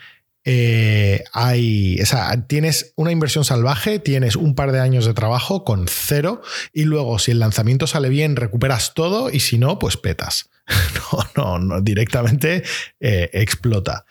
eh, 0.45 1.23
hay, 1.33 1.99
o 2.01 2.05
sea, 2.05 2.45
tienes 2.47 2.93
una 2.95 3.11
inversión 3.11 3.43
salvaje, 3.45 3.99
tienes 3.99 4.35
un 4.35 4.55
par 4.55 4.71
de 4.71 4.79
años 4.79 5.05
de 5.05 5.13
trabajo 5.13 5.63
con 5.63 5.87
cero 5.87 6.41
y 6.73 6.83
luego 6.83 7.19
si 7.19 7.31
el 7.31 7.39
lanzamiento 7.39 7.87
sale 7.87 8.09
bien 8.09 8.35
recuperas 8.35 8.93
todo 8.93 9.29
y 9.29 9.39
si 9.41 9.57
no, 9.57 9.79
pues 9.79 9.97
petas. 9.97 10.49
No, 11.11 11.19
no, 11.35 11.59
no, 11.59 11.81
directamente 11.81 12.63
eh, 12.99 13.29
explota. 13.33 14.05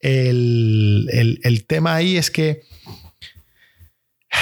El, 0.00 1.08
el- 1.12 1.40
el 1.42 1.64
tema 1.66 1.94
ahí 1.94 2.16
es 2.16 2.30
que 2.30 2.62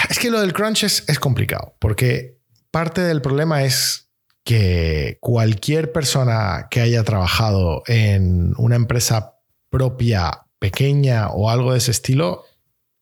es 0.08 0.18
que 0.18 0.30
lo 0.30 0.40
del 0.40 0.52
crunch 0.52 0.84
es, 0.84 1.04
es 1.08 1.18
complicado 1.18 1.76
porque 1.78 2.38
parte 2.70 3.00
del 3.02 3.20
problema 3.22 3.62
es 3.64 4.08
que 4.44 5.18
cualquier 5.20 5.92
persona 5.92 6.68
que 6.70 6.80
haya 6.80 7.04
trabajado 7.04 7.82
en 7.86 8.52
una 8.56 8.76
empresa 8.76 9.34
propia, 9.68 10.46
pequeña 10.60 11.28
o 11.30 11.50
algo 11.50 11.72
de 11.72 11.78
ese 11.78 11.90
estilo, 11.90 12.44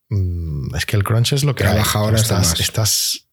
mm, 0.09 0.75
es 0.75 0.87
que 0.87 0.97
el 0.97 1.05
crunch 1.05 1.35
es 1.35 1.45
lo 1.45 1.55
que 1.55 1.65
Trabaja 1.65 2.01
hay. 2.07 2.11
de 2.13 2.17
estás, 2.17 2.49
más. 2.49 2.61
estás 2.61 3.25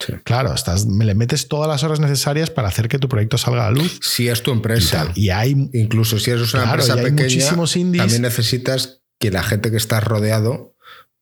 Sí. 0.00 0.14
Claro, 0.24 0.54
estás, 0.54 0.86
me 0.86 1.04
le 1.04 1.14
metes 1.14 1.46
todas 1.46 1.68
las 1.68 1.82
horas 1.84 2.00
necesarias 2.00 2.48
para 2.48 2.68
hacer 2.68 2.88
que 2.88 2.98
tu 2.98 3.06
proyecto 3.06 3.36
salga 3.36 3.66
a 3.66 3.70
la 3.70 3.78
luz. 3.78 4.00
Si 4.02 4.28
es 4.28 4.42
tu 4.42 4.50
empresa. 4.50 5.12
Y 5.14 5.28
hay 5.28 5.68
incluso 5.74 6.18
si 6.18 6.30
eres 6.30 6.54
una 6.54 6.62
Claro, 6.62 6.82
empresa 6.82 6.94
pequeña, 7.02 7.22
muchísimos 7.24 7.76
indies. 7.76 8.00
también 8.04 8.22
necesitas 8.22 9.02
que 9.18 9.30
la 9.30 9.42
gente 9.42 9.70
que 9.70 9.76
estás 9.76 10.02
rodeado 10.02 10.74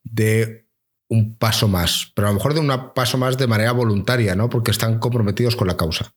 dé 0.05 0.69
un 1.09 1.37
paso 1.37 1.67
más, 1.67 2.13
pero 2.15 2.29
a 2.29 2.31
lo 2.31 2.37
mejor 2.37 2.55
de 2.55 2.61
un 2.61 2.71
paso 2.95 3.19
más 3.19 3.37
de 3.37 3.49
manera 3.49 3.73
voluntaria, 3.73 4.37
¿no? 4.37 4.49
Porque 4.49 4.71
están 4.71 5.01
comprometidos 5.01 5.57
con 5.57 5.67
la 5.67 5.77
causa. 5.77 6.15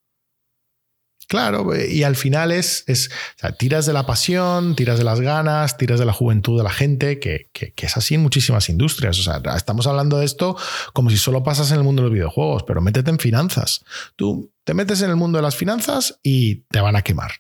Claro, 1.32 1.66
y 1.78 2.04
al 2.04 2.18
final 2.18 2.52
es, 2.52 2.84
es 2.88 3.08
o 3.08 3.40
sea, 3.40 3.54
tiras 3.54 3.86
de 3.86 3.94
la 3.94 4.06
pasión, 4.06 4.76
tiras 4.76 4.98
de 4.98 5.06
las 5.06 5.22
ganas, 5.22 5.78
tiras 5.78 5.98
de 5.98 6.06
la 6.06 6.12
juventud 6.12 6.58
de 6.58 6.64
la 6.66 6.70
gente, 6.72 7.22
que, 7.22 7.50
que- 7.54 7.72
que 7.72 7.86
es 7.86 7.96
así 7.96 8.16
en 8.16 8.22
muchísimas 8.22 8.68
industrias. 8.68 9.18
O 9.18 9.24
sea, 9.24 9.42
estamos 9.56 9.88
hablando 9.88 10.18
de 10.18 10.26
esto 10.26 10.58
como 10.92 11.10
si 11.10 11.16
solo 11.16 11.42
pasas 11.42 11.72
en 11.72 11.78
el 11.78 11.84
mundo 11.86 12.02
de 12.02 12.10
los 12.10 12.14
videojuegos, 12.14 12.64
pero 12.64 12.82
métete 12.82 13.12
en 13.12 13.18
finanzas. 13.18 13.86
Tú 14.18 14.52
te 14.66 14.74
metes 14.74 15.02
en 15.04 15.10
el 15.10 15.16
mundo 15.16 15.38
de 15.38 15.44
las 15.44 15.56
finanzas 15.56 16.20
y 16.22 16.64
te 16.70 16.82
van 16.82 16.98
a 16.98 17.02
quemar. 17.02 17.32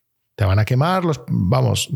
Te 0.42 0.46
van 0.48 0.58
a 0.58 0.66
quemar 0.66 1.06
los, 1.06 1.22
vamos, 1.28 1.88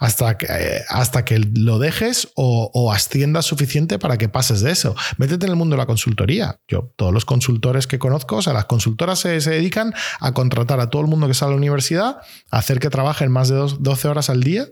hasta 0.00 0.36
que, 0.36 0.48
hasta 0.88 1.24
que 1.24 1.38
lo 1.38 1.78
dejes 1.78 2.30
o, 2.34 2.68
o 2.74 2.90
asciendas 2.90 3.46
suficiente 3.46 4.00
para 4.00 4.18
que 4.18 4.28
pases 4.28 4.60
de 4.60 4.72
eso. 4.72 4.96
Métete 5.18 5.46
en 5.46 5.52
el 5.52 5.56
mundo 5.56 5.76
de 5.76 5.78
la 5.78 5.86
consultoría. 5.86 6.58
Yo, 6.66 6.90
todos 6.96 7.12
los 7.12 7.24
consultores 7.24 7.86
que 7.86 8.00
conozco, 8.00 8.38
o 8.38 8.42
sea, 8.42 8.54
las 8.54 8.64
consultoras 8.64 9.20
se, 9.20 9.40
se 9.40 9.50
dedican 9.50 9.94
a 10.18 10.32
contratar 10.32 10.80
a 10.80 10.90
todo 10.90 11.02
el 11.02 11.06
mundo 11.06 11.28
que 11.28 11.34
sale 11.34 11.50
a 11.50 11.52
la 11.52 11.58
universidad, 11.58 12.16
a 12.50 12.58
hacer 12.58 12.80
que 12.80 12.90
trabajen 12.90 13.30
más 13.30 13.50
de 13.50 13.54
dos- 13.54 13.80
12 13.84 14.08
horas 14.08 14.30
al 14.30 14.42
día 14.42 14.66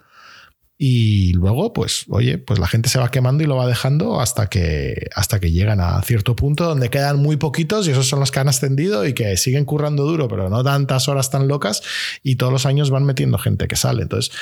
y 0.77 1.33
luego, 1.35 1.73
pues, 1.73 2.05
oye, 2.09 2.39
pues 2.39 2.59
la 2.59 2.67
gente 2.67 2.89
se 2.89 2.99
va 2.99 3.11
quemando 3.11 3.45
y 3.45 3.47
lo 3.47 3.57
va 3.57 3.67
dejando 3.67 4.21
hasta 4.21 4.49
que, 4.49 5.09
hasta 5.15 5.39
que 5.39 5.53
llegan 5.53 5.81
a 5.81 6.03
cierto 6.03 6.35
punto 6.35 6.65
donde 6.65 6.91
quedan 6.91 7.19
muy 7.19 7.37
poquitos 7.37 7.87
y 7.87 7.93
esos 7.93 8.09
son 8.09 8.19
los 8.21 8.33
que 8.33 8.41
han 8.41 8.49
ascendido 8.49 9.07
y 9.07 9.15
que 9.15 9.37
siguen 9.37 9.65
currando 9.65 10.05
duro, 10.05 10.27
pero 10.27 10.49
no 10.51 10.65
tantas 10.65 11.09
horas 11.09 11.31
tan 11.31 11.47
locas 11.47 11.83
y 12.23 12.37
todos 12.37 12.53
los 12.53 12.67
años 12.67 12.91
van 12.91 13.05
metiendo 13.05 13.39
gente 13.39 13.69
que 13.69 13.77
sale. 13.77 14.03
Entonces, 14.03 14.35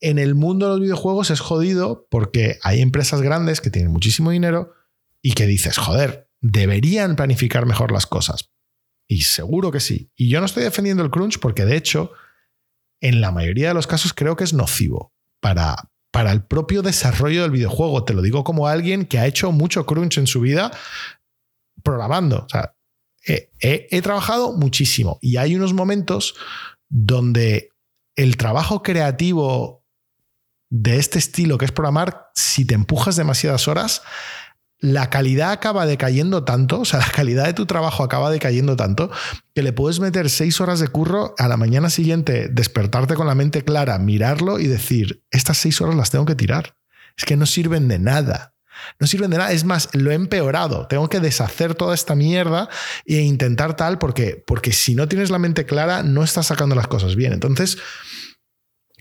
en 0.00 0.18
el 0.18 0.34
mundo 0.34 0.66
de 0.66 0.72
los 0.72 0.80
videojuegos 0.80 1.30
es 1.30 1.40
jodido 1.40 2.06
porque 2.10 2.58
hay 2.62 2.82
empresas 2.82 3.22
grandes 3.22 3.62
que 3.62 3.70
tienen 3.70 3.90
muchísimo 3.90 4.30
dinero 4.30 4.74
y 5.22 5.32
que 5.32 5.46
dices, 5.46 5.78
joder, 5.78 6.28
deberían 6.42 7.16
planificar 7.16 7.64
mejor 7.64 7.90
las 7.90 8.06
cosas. 8.06 8.50
Y 9.08 9.22
seguro 9.22 9.72
que 9.72 9.80
sí. 9.80 10.12
Y 10.14 10.28
yo 10.28 10.40
no 10.40 10.46
estoy 10.46 10.64
defendiendo 10.64 11.02
el 11.02 11.10
crunch 11.10 11.38
porque 11.38 11.64
de 11.64 11.76
hecho, 11.76 12.12
en 13.00 13.20
la 13.20 13.30
mayoría 13.30 13.68
de 13.68 13.74
los 13.74 13.86
casos 13.86 14.12
creo 14.12 14.36
que 14.36 14.44
es 14.44 14.52
nocivo 14.52 15.12
para, 15.40 15.76
para 16.10 16.32
el 16.32 16.42
propio 16.42 16.82
desarrollo 16.82 17.42
del 17.42 17.50
videojuego. 17.50 18.04
Te 18.04 18.14
lo 18.14 18.22
digo 18.22 18.44
como 18.44 18.68
alguien 18.68 19.04
que 19.04 19.18
ha 19.18 19.26
hecho 19.26 19.52
mucho 19.52 19.86
crunch 19.86 20.18
en 20.18 20.26
su 20.26 20.40
vida 20.40 20.70
programando. 21.82 22.44
O 22.44 22.48
sea, 22.48 22.74
he, 23.26 24.02
trabajado 24.02 24.52
muchísimo 24.52 25.18
y 25.20 25.36
hay 25.36 25.56
unos 25.56 25.72
momentos 25.72 26.34
donde 26.88 27.70
el 28.14 28.36
trabajo 28.36 28.82
creativo 28.82 29.84
de 30.70 30.98
este 30.98 31.18
estilo 31.18 31.58
que 31.58 31.64
es 31.64 31.72
programar, 31.72 32.30
si 32.34 32.64
te 32.64 32.74
empujas 32.74 33.16
demasiadas 33.16 33.68
horas, 33.68 34.02
la 34.78 35.08
calidad 35.10 35.52
acaba 35.52 35.86
decayendo 35.86 36.44
tanto, 36.44 36.80
o 36.80 36.84
sea, 36.84 37.00
la 37.00 37.10
calidad 37.10 37.46
de 37.46 37.54
tu 37.54 37.66
trabajo 37.66 38.02
acaba 38.02 38.30
decayendo 38.30 38.76
tanto, 38.76 39.10
que 39.54 39.62
le 39.62 39.72
puedes 39.72 40.00
meter 40.00 40.28
seis 40.30 40.60
horas 40.60 40.80
de 40.80 40.88
curro 40.88 41.34
a 41.38 41.48
la 41.48 41.56
mañana 41.56 41.90
siguiente, 41.90 42.48
despertarte 42.50 43.14
con 43.14 43.26
la 43.26 43.34
mente 43.34 43.62
clara, 43.62 43.98
mirarlo 43.98 44.58
y 44.58 44.66
decir, 44.66 45.22
estas 45.30 45.58
seis 45.58 45.80
horas 45.80 45.96
las 45.96 46.10
tengo 46.10 46.26
que 46.26 46.34
tirar. 46.34 46.76
Es 47.16 47.24
que 47.24 47.36
no 47.36 47.46
sirven 47.46 47.88
de 47.88 47.98
nada. 47.98 48.54
No 49.00 49.06
sirven 49.06 49.30
de 49.30 49.38
nada. 49.38 49.52
Es 49.52 49.64
más, 49.64 49.88
lo 49.94 50.10
he 50.10 50.14
empeorado. 50.14 50.86
Tengo 50.86 51.08
que 51.08 51.20
deshacer 51.20 51.74
toda 51.74 51.94
esta 51.94 52.14
mierda 52.14 52.68
e 53.06 53.20
intentar 53.22 53.74
tal 53.74 53.98
porque, 53.98 54.44
porque 54.46 54.72
si 54.72 54.94
no 54.94 55.08
tienes 55.08 55.30
la 55.30 55.38
mente 55.38 55.64
clara, 55.64 56.02
no 56.02 56.22
estás 56.22 56.48
sacando 56.48 56.74
las 56.74 56.86
cosas 56.86 57.16
bien. 57.16 57.32
Entonces, 57.32 57.78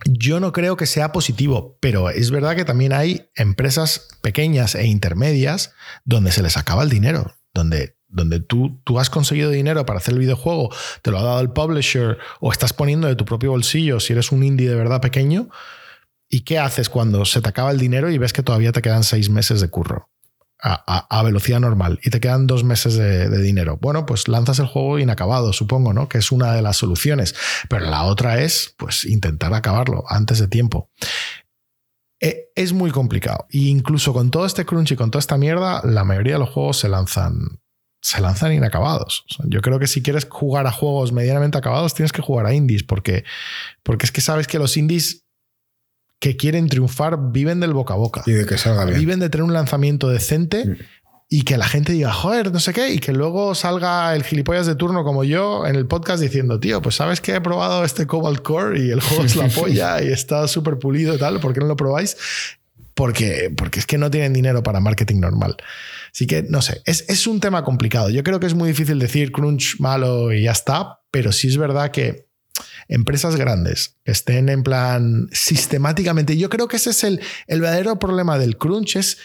yo 0.05 0.39
no 0.39 0.51
creo 0.51 0.77
que 0.77 0.85
sea 0.85 1.11
positivo, 1.11 1.77
pero 1.81 2.09
es 2.09 2.31
verdad 2.31 2.55
que 2.55 2.65
también 2.65 2.93
hay 2.93 3.29
empresas 3.35 4.07
pequeñas 4.21 4.75
e 4.75 4.85
intermedias 4.85 5.73
donde 6.05 6.31
se 6.31 6.43
les 6.43 6.57
acaba 6.57 6.83
el 6.83 6.89
dinero, 6.89 7.33
donde, 7.53 7.97
donde 8.07 8.39
tú, 8.39 8.79
tú 8.83 8.99
has 8.99 9.09
conseguido 9.09 9.49
dinero 9.49 9.85
para 9.85 9.97
hacer 9.97 10.13
el 10.13 10.19
videojuego, 10.19 10.69
te 11.01 11.11
lo 11.11 11.17
ha 11.17 11.23
dado 11.23 11.41
el 11.41 11.51
publisher 11.51 12.19
o 12.39 12.51
estás 12.51 12.71
poniendo 12.71 13.07
de 13.07 13.15
tu 13.15 13.25
propio 13.25 13.51
bolsillo 13.51 13.99
si 13.99 14.13
eres 14.13 14.31
un 14.31 14.43
indie 14.43 14.69
de 14.69 14.75
verdad 14.75 15.01
pequeño. 15.01 15.49
¿Y 16.29 16.41
qué 16.41 16.59
haces 16.59 16.89
cuando 16.89 17.23
se 17.25 17.41
te 17.41 17.49
acaba 17.49 17.71
el 17.71 17.79
dinero 17.79 18.09
y 18.09 18.17
ves 18.17 18.33
que 18.33 18.43
todavía 18.43 18.71
te 18.71 18.81
quedan 18.81 19.03
seis 19.03 19.29
meses 19.29 19.61
de 19.61 19.69
curro? 19.69 20.09
A, 20.67 21.21
velocidad 21.21 21.59
normal 21.59 21.99
y 22.03 22.09
te 22.09 22.19
quedan 22.19 22.47
dos 22.47 22.63
meses 22.63 22.95
de, 22.95 23.29
dinero. 23.41 23.77
Bueno, 23.79 24.07
pues 24.07 24.27
lanzas 24.27 24.57
el 24.57 24.65
juego 24.65 24.97
inacabado, 24.97 25.53
supongo, 25.53 25.93
¿no? 25.93 26.09
Que 26.09 26.17
es 26.17 26.31
una 26.31 26.53
de 26.53 26.63
las 26.63 26.77
soluciones. 26.77 27.35
Pero 27.69 27.85
la 27.85 28.03
otra 28.03 28.41
es, 28.41 28.73
pues, 28.75 29.05
intentar 29.05 29.53
acabarlo 29.53 30.05
antes 30.07 30.39
de 30.39 30.47
tiempo. 30.47 30.89
Eh, 32.19 32.47
Es 32.55 32.73
muy 32.73 32.89
complicado. 32.89 33.45
E 33.51 33.59
incluso 33.59 34.11
con 34.11 34.31
todo 34.31 34.47
este 34.47 34.65
crunch 34.65 34.91
y 34.91 34.95
con 34.95 35.11
toda 35.11 35.19
esta 35.19 35.37
mierda, 35.37 35.81
la 35.83 36.03
mayoría 36.03 36.33
de 36.33 36.39
los 36.39 36.49
juegos 36.49 36.79
se 36.79 36.89
lanzan. 36.89 37.59
Se 38.01 38.21
lanzan 38.21 38.53
inacabados. 38.53 39.23
Yo 39.45 39.61
creo 39.61 39.77
que 39.77 39.87
si 39.87 40.01
quieres 40.01 40.25
jugar 40.29 40.65
a 40.65 40.71
juegos 40.71 41.11
medianamente 41.11 41.57
acabados, 41.57 41.93
tienes 41.93 42.11
que 42.11 42.21
jugar 42.21 42.47
a 42.47 42.53
indies, 42.53 42.83
porque, 42.83 43.23
porque 43.83 44.05
es 44.05 44.11
que 44.11 44.21
sabes 44.21 44.47
que 44.47 44.59
los 44.59 44.77
indies 44.77 45.24
que 46.19 46.37
quieren 46.37 46.67
triunfar 46.69 47.31
viven 47.31 47.59
del 47.59 47.73
boca 47.73 47.93
a 47.93 47.97
boca 47.97 48.23
Y 48.25 48.31
de 48.31 48.45
que 48.45 48.57
salga 48.57 48.85
bien. 48.85 48.97
viven 48.99 49.19
de 49.19 49.29
tener 49.29 49.43
un 49.43 49.53
lanzamiento 49.53 50.07
decente 50.09 50.65
Mm. 50.65 50.75
y 51.29 51.41
que 51.43 51.57
la 51.57 51.67
gente 51.67 51.91
diga, 51.91 52.13
joder, 52.13 52.51
no 52.51 52.59
sé 52.59 52.71
qué, 52.71 52.93
y 52.93 52.99
que 52.99 53.11
luego 53.11 53.55
salga 53.55 54.15
el 54.15 54.23
gilipollas 54.23 54.67
de 54.67 54.75
turno 54.75 55.03
como 55.03 55.23
yo 55.23 55.65
en 55.67 55.75
el 55.75 55.87
podcast 55.87 56.21
diciendo, 56.21 56.59
tío, 56.59 56.81
pues 56.81 56.95
sabes 56.95 57.19
que 57.19 57.35
he 57.35 57.41
probado 57.41 57.83
este 57.83 58.05
Cobalt 58.07 58.41
Core 58.41 58.79
y 58.79 58.91
el 58.91 59.01
juego 59.01 59.25
es 59.25 59.35
la 59.35 59.47
polla 59.55 60.01
y 60.03 60.07
está 60.11 60.47
súper 60.47 60.77
pulido 60.79 61.15
y 61.15 61.17
tal, 61.17 61.39
¿por 61.39 61.53
qué 61.53 61.59
no 61.59 61.65
lo 61.67 61.75
probáis? 61.75 62.15
Porque, 62.93 63.51
porque 63.55 63.79
es 63.79 63.85
que 63.85 63.97
no 63.97 64.09
tienen 64.09 64.31
dinero 64.33 64.63
para 64.63 64.79
marketing 64.79 65.19
normal. 65.19 65.57
Así 66.13 66.27
que, 66.27 66.43
no 66.43 66.61
sé, 66.61 66.81
es, 66.85 67.03
es 67.09 67.27
un 67.27 67.41
tema 67.41 67.63
complicado. 67.65 68.09
Yo 68.09 68.23
creo 68.23 68.39
que 68.39 68.45
es 68.47 68.53
muy 68.53 68.69
difícil 68.69 68.99
decir 68.99 69.33
crunch 69.33 69.79
malo 69.79 70.31
y 70.31 70.43
ya 70.43 70.51
está, 70.53 71.01
pero 71.11 71.33
sí 71.33 71.49
es 71.49 71.57
verdad 71.57 71.91
que 71.91 72.24
empresas 72.87 73.35
grandes 73.35 73.95
que 74.03 74.11
estén 74.11 74.49
en 74.49 74.63
plan 74.63 75.27
sistemáticamente, 75.31 76.37
yo 76.37 76.49
creo 76.49 76.67
que 76.67 76.77
ese 76.77 76.91
es 76.91 77.03
el, 77.03 77.21
el 77.47 77.61
verdadero 77.61 77.99
problema 77.99 78.37
del 78.37 78.57
crunch, 78.57 78.95
es 78.95 79.17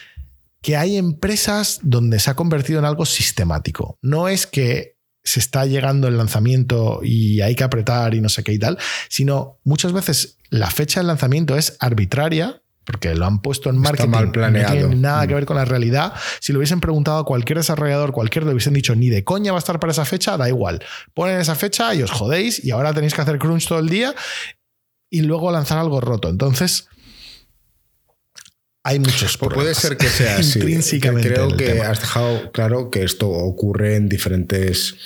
que 0.62 0.76
hay 0.76 0.96
empresas 0.96 1.80
donde 1.82 2.18
se 2.18 2.30
ha 2.30 2.36
convertido 2.36 2.78
en 2.78 2.84
algo 2.84 3.06
sistemático. 3.06 3.98
No 4.02 4.28
es 4.28 4.46
que 4.46 4.96
se 5.22 5.40
está 5.40 5.66
llegando 5.66 6.08
el 6.08 6.16
lanzamiento 6.16 7.00
y 7.02 7.40
hay 7.40 7.54
que 7.54 7.64
apretar 7.64 8.14
y 8.14 8.20
no 8.20 8.28
sé 8.28 8.42
qué 8.42 8.52
y 8.52 8.58
tal, 8.58 8.78
sino 9.08 9.58
muchas 9.64 9.92
veces 9.92 10.38
la 10.48 10.70
fecha 10.70 11.00
del 11.00 11.08
lanzamiento 11.08 11.56
es 11.56 11.76
arbitraria 11.78 12.62
porque 12.90 13.14
lo 13.14 13.24
han 13.26 13.40
puesto 13.40 13.70
en 13.70 13.78
marketing, 13.78 14.08
mal 14.10 14.30
planeado. 14.32 14.74
no 14.74 14.80
tiene 14.88 14.96
nada 14.96 15.26
que 15.26 15.34
Mm. 15.34 15.36
ver 15.36 15.46
con 15.46 15.56
la 15.56 15.64
realidad. 15.64 16.12
Si 16.40 16.52
lo 16.52 16.58
hubiesen 16.58 16.80
preguntado 16.80 17.18
a 17.18 17.24
cualquier 17.24 17.58
desarrollador, 17.58 18.12
cualquier 18.12 18.44
le 18.44 18.50
hubiesen 18.52 18.74
dicho 18.74 18.94
ni 18.96 19.08
de 19.10 19.22
coña 19.24 19.52
va 19.52 19.58
a 19.58 19.60
estar 19.60 19.78
para 19.78 19.92
esa 19.92 20.04
fecha, 20.04 20.36
da 20.36 20.48
igual. 20.48 20.82
Ponen 21.14 21.38
esa 21.38 21.54
fecha 21.54 21.94
y 21.94 22.02
os 22.02 22.10
jodéis 22.10 22.64
y 22.64 22.70
ahora 22.72 22.92
tenéis 22.92 23.14
que 23.14 23.20
hacer 23.22 23.38
crunch 23.38 23.68
todo 23.68 23.78
el 23.78 23.88
día 23.88 24.14
y 25.10 25.22
luego 25.22 25.50
lanzar 25.52 25.78
algo 25.78 26.00
roto. 26.00 26.28
Entonces, 26.28 26.88
hay 28.82 28.98
muchos 28.98 29.36
Pues 29.36 29.36
puede 29.36 29.48
problemas 29.74 29.76
ser 29.78 29.96
que 29.96 30.08
sea 30.08 30.36
así. 30.38 30.58
intrínsecamente 30.58 31.28
Creo 31.32 31.48
que 31.56 31.64
tema. 31.66 31.88
has 31.90 32.00
dejado 32.00 32.50
claro 32.52 32.90
que 32.90 33.02
esto 33.04 33.28
ocurre 33.28 33.96
en 33.96 34.08
diferentes 34.08 34.96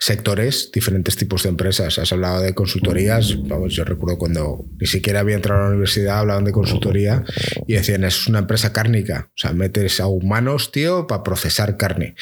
sectores, 0.00 0.70
diferentes 0.72 1.14
tipos 1.14 1.42
de 1.42 1.50
empresas. 1.50 1.98
Has 1.98 2.10
hablado 2.12 2.40
de 2.40 2.54
consultorías. 2.54 3.36
Vamos, 3.46 3.74
yo 3.74 3.84
recuerdo 3.84 4.16
cuando 4.16 4.64
ni 4.80 4.86
siquiera 4.86 5.20
había 5.20 5.36
entrado 5.36 5.60
a 5.60 5.64
la 5.64 5.70
universidad, 5.70 6.20
hablaban 6.20 6.44
de 6.44 6.52
consultoría 6.52 7.22
y 7.66 7.74
decían, 7.74 8.04
es 8.04 8.26
una 8.26 8.38
empresa 8.38 8.72
cárnica. 8.72 9.28
O 9.28 9.38
sea, 9.38 9.52
metes 9.52 10.00
a 10.00 10.06
humanos, 10.06 10.72
tío, 10.72 11.06
para 11.06 11.22
procesar 11.22 11.76
carne. 11.76 12.16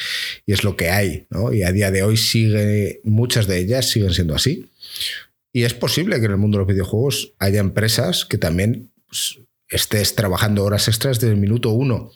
Y 0.45 0.51
es 0.51 0.65
lo 0.65 0.75
que 0.75 0.89
hay, 0.89 1.25
¿no? 1.29 1.53
Y 1.53 1.63
a 1.63 1.71
día 1.71 1.89
de 1.89 2.03
hoy 2.03 2.17
sigue, 2.17 2.99
muchas 3.05 3.47
de 3.47 3.59
ellas 3.59 3.89
siguen 3.89 4.13
siendo 4.13 4.35
así. 4.35 4.69
Y 5.53 5.63
es 5.63 5.73
posible 5.73 6.19
que 6.19 6.25
en 6.25 6.31
el 6.31 6.37
mundo 6.37 6.57
de 6.57 6.65
los 6.65 6.73
videojuegos 6.73 7.33
haya 7.39 7.61
empresas 7.61 8.25
que 8.25 8.37
también 8.37 8.91
pues, 9.07 9.39
estés 9.69 10.15
trabajando 10.15 10.65
horas 10.65 10.89
extras 10.89 11.21
desde 11.21 11.33
el 11.33 11.39
minuto 11.39 11.69
uno. 11.69 12.11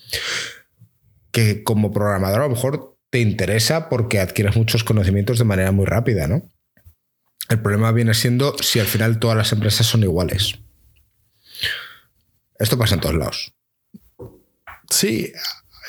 Que 1.32 1.64
como 1.64 1.94
programador 1.94 2.42
a 2.42 2.44
lo 2.44 2.50
mejor 2.50 2.93
te 3.14 3.20
interesa 3.20 3.90
porque 3.90 4.20
adquieres 4.20 4.56
muchos 4.56 4.84
conocimientos 4.84 5.38
de 5.38 5.44
manera 5.44 5.72
muy 5.72 5.86
rápida, 5.86 6.28
¿no? 6.28 6.52
El 7.48 7.62
problema 7.62 7.92
viene 7.92 8.16
siendo 8.16 8.56
si 8.58 8.80
al 8.80 8.88
final 8.88 9.20
todas 9.20 9.38
las 9.38 9.52
empresas 9.52 9.86
son 9.86 10.02
iguales. 10.02 10.56
Esto 12.58 12.76
pasa 12.76 12.96
en 12.96 13.02
todos 13.02 13.16
lados. 13.16 13.54
Sí, 14.90 15.32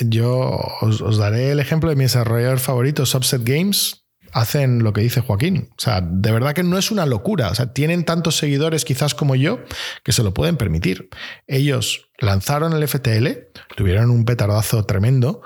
yo 0.00 0.50
os, 0.82 1.00
os 1.00 1.16
daré 1.16 1.50
el 1.50 1.60
ejemplo 1.60 1.88
de 1.88 1.96
mi 1.96 2.04
desarrollador 2.04 2.58
favorito, 2.58 3.06
Subset 3.06 3.42
Games. 3.42 4.04
Hacen 4.32 4.82
lo 4.82 4.92
que 4.92 5.00
dice 5.00 5.22
Joaquín. 5.22 5.70
O 5.78 5.80
sea, 5.80 6.02
de 6.02 6.30
verdad 6.30 6.52
que 6.52 6.62
no 6.62 6.76
es 6.76 6.90
una 6.90 7.06
locura. 7.06 7.48
O 7.48 7.54
sea, 7.54 7.72
tienen 7.72 8.04
tantos 8.04 8.36
seguidores 8.36 8.84
quizás 8.84 9.14
como 9.14 9.34
yo 9.34 9.60
que 10.02 10.12
se 10.12 10.22
lo 10.22 10.34
pueden 10.34 10.58
permitir. 10.58 11.08
Ellos 11.46 12.10
lanzaron 12.18 12.74
el 12.74 12.86
FTL, 12.86 13.28
tuvieron 13.76 14.10
un 14.10 14.26
petardazo 14.26 14.84
tremendo 14.84 15.40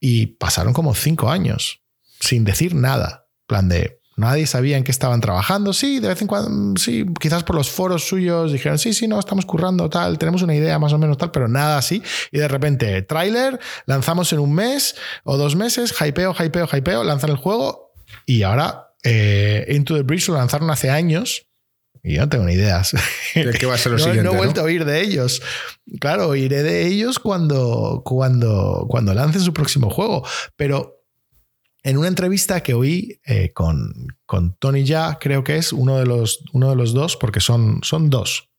y 0.00 0.26
pasaron 0.26 0.72
como 0.72 0.94
cinco 0.94 1.30
años 1.30 1.82
sin 2.18 2.44
decir 2.44 2.74
nada. 2.74 3.26
Plan 3.46 3.68
de, 3.68 4.00
nadie 4.16 4.46
sabía 4.46 4.76
en 4.76 4.84
qué 4.84 4.90
estaban 4.90 5.20
trabajando. 5.20 5.72
Sí, 5.72 5.98
de 5.98 6.08
vez 6.08 6.20
en 6.22 6.28
cuando, 6.28 6.80
sí, 6.80 7.06
quizás 7.20 7.42
por 7.42 7.56
los 7.56 7.70
foros 7.70 8.06
suyos 8.06 8.52
dijeron, 8.52 8.78
sí, 8.78 8.92
sí, 8.92 9.08
no, 9.08 9.18
estamos 9.18 9.46
currando 9.46 9.88
tal, 9.90 10.18
tenemos 10.18 10.42
una 10.42 10.54
idea 10.54 10.78
más 10.78 10.92
o 10.92 10.98
menos 10.98 11.18
tal, 11.18 11.30
pero 11.30 11.48
nada 11.48 11.78
así. 11.78 12.02
Y 12.30 12.38
de 12.38 12.48
repente, 12.48 13.02
tráiler, 13.02 13.58
lanzamos 13.86 14.32
en 14.32 14.38
un 14.38 14.54
mes 14.54 14.94
o 15.24 15.36
dos 15.36 15.56
meses, 15.56 15.94
hypeo, 16.00 16.34
hypeo, 16.34 16.68
hypeo, 16.72 17.04
lanzan 17.04 17.30
el 17.30 17.36
juego 17.36 17.92
y 18.26 18.42
ahora 18.42 18.94
eh, 19.02 19.66
Into 19.68 19.96
the 19.96 20.02
Breach 20.02 20.28
lo 20.28 20.34
lanzaron 20.36 20.70
hace 20.70 20.90
años. 20.90 21.46
Y 22.02 22.14
yo 22.14 22.22
no 22.22 22.28
tengo 22.28 22.44
ni 22.44 22.54
ideas. 22.54 22.92
¿Qué 23.34 23.50
qué 23.50 23.66
va 23.66 23.74
a 23.74 23.78
ser 23.78 23.92
lo 23.92 23.98
no, 23.98 24.04
siguiente? 24.04 24.24
no 24.24 24.30
he 24.30 24.34
no? 24.34 24.38
vuelto 24.38 24.60
a 24.60 24.64
oír 24.64 24.84
de 24.84 25.02
ellos. 25.02 25.42
Claro, 26.00 26.34
iré 26.34 26.62
de 26.62 26.86
ellos 26.86 27.18
cuando, 27.18 28.02
cuando, 28.04 28.86
cuando 28.88 29.12
lancen 29.14 29.42
su 29.42 29.52
próximo 29.52 29.90
juego. 29.90 30.26
Pero 30.56 31.04
en 31.82 31.98
una 31.98 32.08
entrevista 32.08 32.62
que 32.62 32.74
oí 32.74 33.20
eh, 33.24 33.52
con, 33.52 33.92
con 34.26 34.54
Tony 34.56 34.84
Ya, 34.84 35.18
creo 35.20 35.44
que 35.44 35.56
es 35.56 35.72
uno 35.72 35.98
de 35.98 36.06
los, 36.06 36.44
uno 36.52 36.70
de 36.70 36.76
los 36.76 36.92
dos, 36.92 37.16
porque 37.16 37.40
son, 37.40 37.80
son 37.82 38.10
dos. 38.10 38.50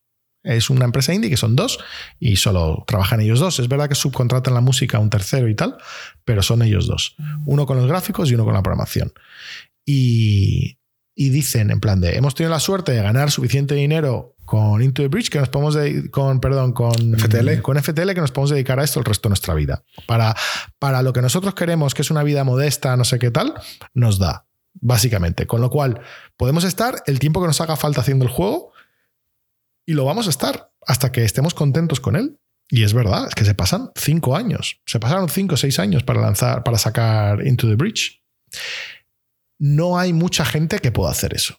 Es 0.44 0.72
una 0.72 0.86
empresa 0.86 1.14
indie 1.14 1.30
que 1.30 1.38
son 1.38 1.56
dos 1.56 1.78
y 2.20 2.36
solo 2.38 2.84
trabajan 2.88 3.22
ellos 3.22 3.40
dos. 3.40 3.60
Es 3.60 3.68
verdad 3.68 3.90
que 3.90 3.96
subcontratan 3.96 4.56
la 4.56 4.62
música 4.62 4.98
a 4.98 5.00
un 5.00 5.12
tercero 5.12 5.48
y 5.48 5.56
tal, 5.56 5.78
pero 6.26 6.42
son 6.42 6.64
ellos 6.64 6.88
dos. 6.88 7.16
Uno 7.46 7.68
con 7.68 7.78
los 7.78 7.88
gráficos 7.88 8.32
y 8.32 8.36
uno 8.36 8.46
con 8.46 8.56
la 8.56 8.64
programación. 8.64 9.14
Y, 9.86 10.80
y 11.22 11.30
dicen 11.30 11.70
en 11.70 11.80
plan 11.80 12.02
de 12.02 12.18
hemos 12.18 12.34
tenido 12.34 12.50
la 12.52 12.60
suerte 12.60 12.92
de 12.94 13.04
ganar 13.04 13.30
suficiente 13.30 13.76
dinero 13.76 14.36
con 14.46 14.82
Into 14.82 15.04
the 15.04 15.08
Bridge 15.08 15.30
que 15.30 15.38
nos 15.40 15.50
podemos 15.50 15.76
de- 15.76 16.10
con 16.10 16.40
perdón 16.40 16.74
con 16.74 16.92
FTL. 17.16 17.62
con 17.62 17.78
FTL 17.78 18.14
que 18.16 18.22
nos 18.22 18.32
podemos 18.32 18.50
dedicar 18.50 18.80
a 18.80 18.84
esto 18.84 19.00
el 19.00 19.06
resto 19.06 19.30
de 19.30 19.32
nuestra 19.32 19.54
vida. 19.54 19.84
Para 20.08 20.36
para 20.80 21.02
lo 21.04 21.14
que 21.14 21.22
nosotros 21.22 21.54
queremos 21.54 21.94
que 21.94 22.02
es 22.02 22.10
una 22.10 22.24
vida 22.24 22.44
modesta 22.44 22.98
no 22.98 23.04
sé 23.06 23.20
qué 23.20 23.30
tal 23.30 23.54
nos 23.94 24.18
da 24.18 24.48
básicamente. 24.74 25.46
Con 25.46 25.62
lo 25.62 25.70
cual 25.70 26.02
podemos 26.38 26.64
estar 26.64 27.04
el 27.06 27.20
tiempo 27.20 27.40
que 27.42 27.48
nos 27.48 27.62
haga 27.62 27.76
falta 27.76 28.02
haciendo 28.02 28.26
el 28.26 28.32
juego 28.32 28.72
y 29.86 29.94
lo 29.94 30.06
vamos 30.06 30.26
a 30.28 30.32
estar 30.32 30.72
hasta 30.88 31.12
que 31.12 31.24
estemos 31.24 31.54
contentos 31.54 32.00
con 32.00 32.16
él. 32.16 32.40
Y 32.70 32.84
es 32.84 32.94
verdad 32.94 33.28
es 33.28 33.36
que 33.36 33.46
se 33.46 33.54
pasan 33.54 33.92
cinco 33.96 34.36
años 34.36 34.82
se 34.88 35.00
pasaron 35.00 35.30
cinco 35.30 35.54
o 35.54 35.58
seis 35.58 35.78
años 35.78 36.04
para 36.04 36.20
lanzar 36.22 36.64
para 36.64 36.78
sacar 36.80 37.46
Into 37.46 37.68
the 37.68 37.76
Bridge 37.76 38.24
no 39.62 40.00
hay 40.00 40.12
mucha 40.12 40.44
gente 40.44 40.80
que 40.80 40.92
pueda 40.92 41.12
hacer 41.12 41.36
eso. 41.36 41.56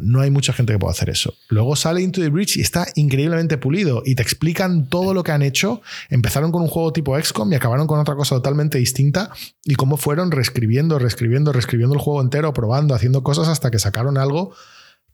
No 0.00 0.22
hay 0.22 0.30
mucha 0.30 0.54
gente 0.54 0.72
que 0.72 0.78
pueda 0.78 0.92
hacer 0.92 1.10
eso. 1.10 1.34
Luego 1.50 1.76
sale 1.76 2.00
Into 2.00 2.22
the 2.22 2.30
Breach 2.30 2.56
y 2.56 2.62
está 2.62 2.86
increíblemente 2.94 3.58
pulido 3.58 4.02
y 4.06 4.14
te 4.14 4.22
explican 4.22 4.88
todo 4.88 5.12
lo 5.12 5.22
que 5.22 5.32
han 5.32 5.42
hecho. 5.42 5.82
Empezaron 6.08 6.52
con 6.52 6.62
un 6.62 6.68
juego 6.68 6.94
tipo 6.94 7.20
XCOM 7.20 7.52
y 7.52 7.56
acabaron 7.56 7.86
con 7.86 8.00
otra 8.00 8.14
cosa 8.14 8.36
totalmente 8.36 8.78
distinta 8.78 9.30
y 9.64 9.74
cómo 9.74 9.98
fueron 9.98 10.30
reescribiendo, 10.30 10.98
reescribiendo, 10.98 11.52
reescribiendo 11.52 11.94
el 11.94 12.00
juego 12.00 12.22
entero, 12.22 12.54
probando, 12.54 12.94
haciendo 12.94 13.22
cosas 13.22 13.48
hasta 13.48 13.70
que 13.70 13.78
sacaron 13.78 14.16
algo 14.16 14.54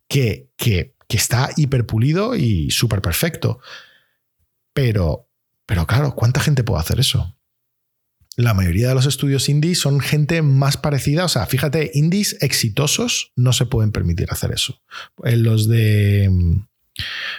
que, 0.07 0.49
que, 0.55 0.95
que 1.09 1.17
está 1.17 1.49
hiper 1.57 1.85
pulido 1.85 2.35
y 2.35 2.71
súper 2.71 3.01
perfecto. 3.01 3.59
Pero, 4.73 5.27
pero 5.65 5.85
claro, 5.85 6.15
¿cuánta 6.15 6.39
gente 6.39 6.63
puede 6.63 6.79
hacer 6.79 7.01
eso? 7.01 7.35
La 8.39 8.53
mayoría 8.53 8.87
de 8.89 8.95
los 8.95 9.05
estudios 9.05 9.49
indie 9.49 9.75
son 9.75 9.99
gente 9.99 10.41
más 10.41 10.77
parecida. 10.77 11.25
O 11.25 11.27
sea, 11.29 11.45
fíjate, 11.45 11.91
indies 11.93 12.37
exitosos 12.41 13.31
no 13.35 13.51
se 13.53 13.65
pueden 13.65 13.91
permitir 13.91 14.27
hacer 14.31 14.51
eso. 14.51 14.81
En 15.23 15.43
los 15.43 15.67
de. 15.67 16.29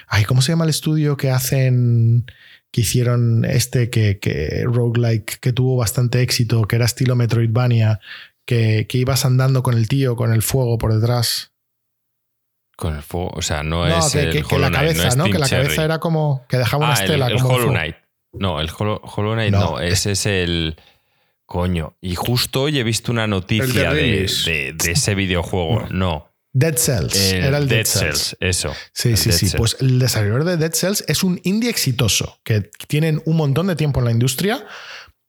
Ay, 0.07 0.23
¿cómo 0.25 0.41
se 0.41 0.51
llama 0.51 0.65
el 0.65 0.69
estudio 0.69 1.17
que 1.17 1.29
hacen. 1.31 2.25
que 2.71 2.81
hicieron 2.81 3.43
este 3.45 3.89
que, 3.89 4.19
que 4.19 4.63
roguelike, 4.65 5.39
que 5.39 5.51
tuvo 5.53 5.75
bastante 5.75 6.21
éxito, 6.21 6.61
que 6.63 6.77
era 6.77 6.85
estilo 6.85 7.15
Metroidvania, 7.15 7.99
que, 8.45 8.85
que 8.87 8.97
ibas 8.97 9.25
andando 9.25 9.61
con 9.63 9.75
el 9.77 9.87
tío, 9.87 10.15
con 10.15 10.31
el 10.31 10.41
fuego 10.41 10.77
por 10.77 10.93
detrás. 10.93 11.51
Con 12.77 12.95
el 12.95 13.01
fuego. 13.03 13.31
O 13.33 13.41
sea, 13.41 13.61
no, 13.63 13.87
No, 13.87 13.99
es 13.99 14.11
que, 14.13 14.21
el 14.21 14.45
que- 14.45 14.57
la 14.59 14.71
cabeza, 14.71 15.15
¿no? 15.15 15.25
Que 15.25 15.37
la 15.37 15.47
Cherry. 15.47 15.63
cabeza 15.65 15.83
era 15.83 15.99
como. 15.99 16.45
que 16.47 16.57
dejaba 16.57 16.85
una 16.85 16.93
Ah, 16.93 16.97
el, 16.97 17.03
estela 17.05 17.27
el 17.27 17.33
como 17.37 17.49
de 17.49 17.55
Hollow. 17.55 17.69
Knight. 17.71 17.95
No, 18.33 18.59
el 18.61 18.69
Hollow, 18.77 19.01
Hollow 19.03 19.33
Knight 19.33 19.51
No, 19.51 19.59
no, 19.71 19.79
ese 19.79 20.11
es 20.13 20.25
el. 20.25 20.77
Coño. 21.45 21.95
Y 21.99 22.15
justo 22.15 22.61
hoy 22.63 22.79
he 22.79 22.83
visto 22.83 23.11
una 23.11 23.27
noticia 23.27 23.93
de, 23.93 24.01
Release. 24.01 24.49
de- 24.49 24.73
de 24.73 24.91
ese 24.91 25.15
videojuego. 25.15 25.87
No. 25.91 26.29
Dead 26.53 26.75
Cells. 26.77 27.15
El 27.33 27.43
era 27.45 27.57
el 27.57 27.67
Dead, 27.67 27.79
Dead, 27.79 27.85
Cells. 27.85 28.19
Cells. 28.19 28.37
Eso. 28.39 28.73
Sí, 28.93 29.09
el 29.09 29.17
sí, 29.17 29.29
Dead 29.29 29.37
sí. 29.37 29.45
Cells. 29.49 29.57
Pues 29.57 29.77
el 29.81 29.99
desarrollador 29.99 30.45
de 30.45 30.57
Dead 30.57 30.73
Cells 30.73 31.03
es 31.07 31.23
un 31.23 31.41
indie 31.43 31.69
exitoso, 31.69 32.39
que 32.43 32.69
tienen 32.87 33.21
un 33.25 33.35
montón 33.37 33.67
de 33.67 33.75
tiempo 33.75 33.99
en 33.99 34.05
la 34.05 34.11
industria, 34.11 34.65